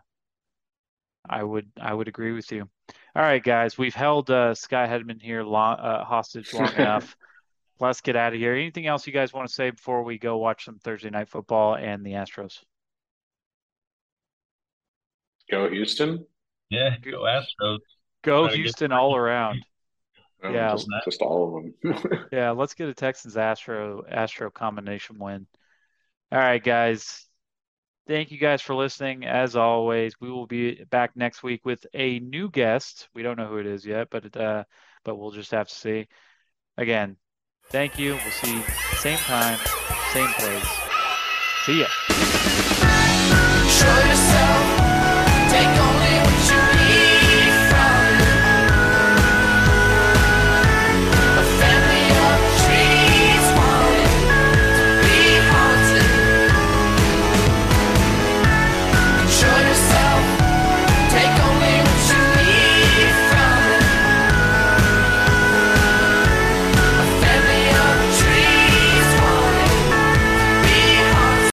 I 1.29 1.43
would 1.43 1.69
I 1.79 1.93
would 1.93 2.07
agree 2.07 2.31
with 2.31 2.51
you. 2.51 2.67
All 3.15 3.21
right, 3.21 3.43
guys, 3.43 3.77
we've 3.77 3.93
held 3.93 4.31
uh, 4.31 4.55
Sky 4.55 4.87
Hedman 4.87 5.21
here 5.21 5.43
long, 5.43 5.77
uh, 5.79 6.03
hostage 6.03 6.51
long 6.51 6.73
enough. 6.77 7.15
Let's 7.79 8.01
get 8.01 8.15
out 8.15 8.33
of 8.33 8.39
here. 8.39 8.55
Anything 8.55 8.87
else 8.87 9.05
you 9.05 9.13
guys 9.13 9.31
want 9.33 9.47
to 9.47 9.53
say 9.53 9.69
before 9.69 10.01
we 10.01 10.17
go 10.17 10.37
watch 10.37 10.65
some 10.65 10.79
Thursday 10.79 11.11
night 11.11 11.29
football 11.29 11.75
and 11.75 12.03
the 12.03 12.13
Astros? 12.13 12.57
Go 15.51 15.69
Houston. 15.69 16.25
Yeah, 16.71 16.97
go 16.97 17.21
Astros. 17.21 17.77
Go 18.23 18.47
Houston 18.47 18.91
all 18.91 19.15
around. 19.15 19.63
Yeah, 20.43 20.71
just, 20.71 20.87
just, 21.05 21.21
all 21.21 21.57
of 21.57 21.63
them. 21.63 22.27
yeah, 22.31 22.51
let's 22.51 22.73
get 22.73 22.89
a 22.89 22.93
Texans 22.93 23.37
Astro 23.37 24.03
Astro 24.09 24.51
combination 24.51 25.17
win. 25.19 25.47
All 26.31 26.39
right, 26.39 26.63
guys. 26.63 27.25
Thank 28.05 28.31
you 28.31 28.37
guys 28.37 28.61
for 28.61 28.75
listening. 28.75 29.23
As 29.23 29.55
always, 29.55 30.19
we 30.19 30.29
will 30.29 30.45
be 30.45 30.83
back 30.89 31.15
next 31.15 31.41
week 31.41 31.63
with 31.63 31.85
a 31.93 32.19
new 32.19 32.49
guest. 32.49 33.07
We 33.13 33.23
don't 33.23 33.37
know 33.37 33.47
who 33.47 33.59
it 33.59 33.65
is 33.65 33.85
yet, 33.85 34.09
but 34.09 34.35
uh, 34.35 34.65
but 35.05 35.15
we'll 35.15 35.31
just 35.31 35.51
have 35.51 35.69
to 35.69 35.75
see. 35.75 36.07
Again, 36.77 37.15
thank 37.69 37.97
you. 37.97 38.13
We'll 38.15 38.31
see 38.31 38.55
you 38.57 38.63
same 38.97 39.19
time, 39.19 39.59
same 40.11 40.27
place. 40.33 40.67
See 41.65 41.79
ya. 41.79 41.87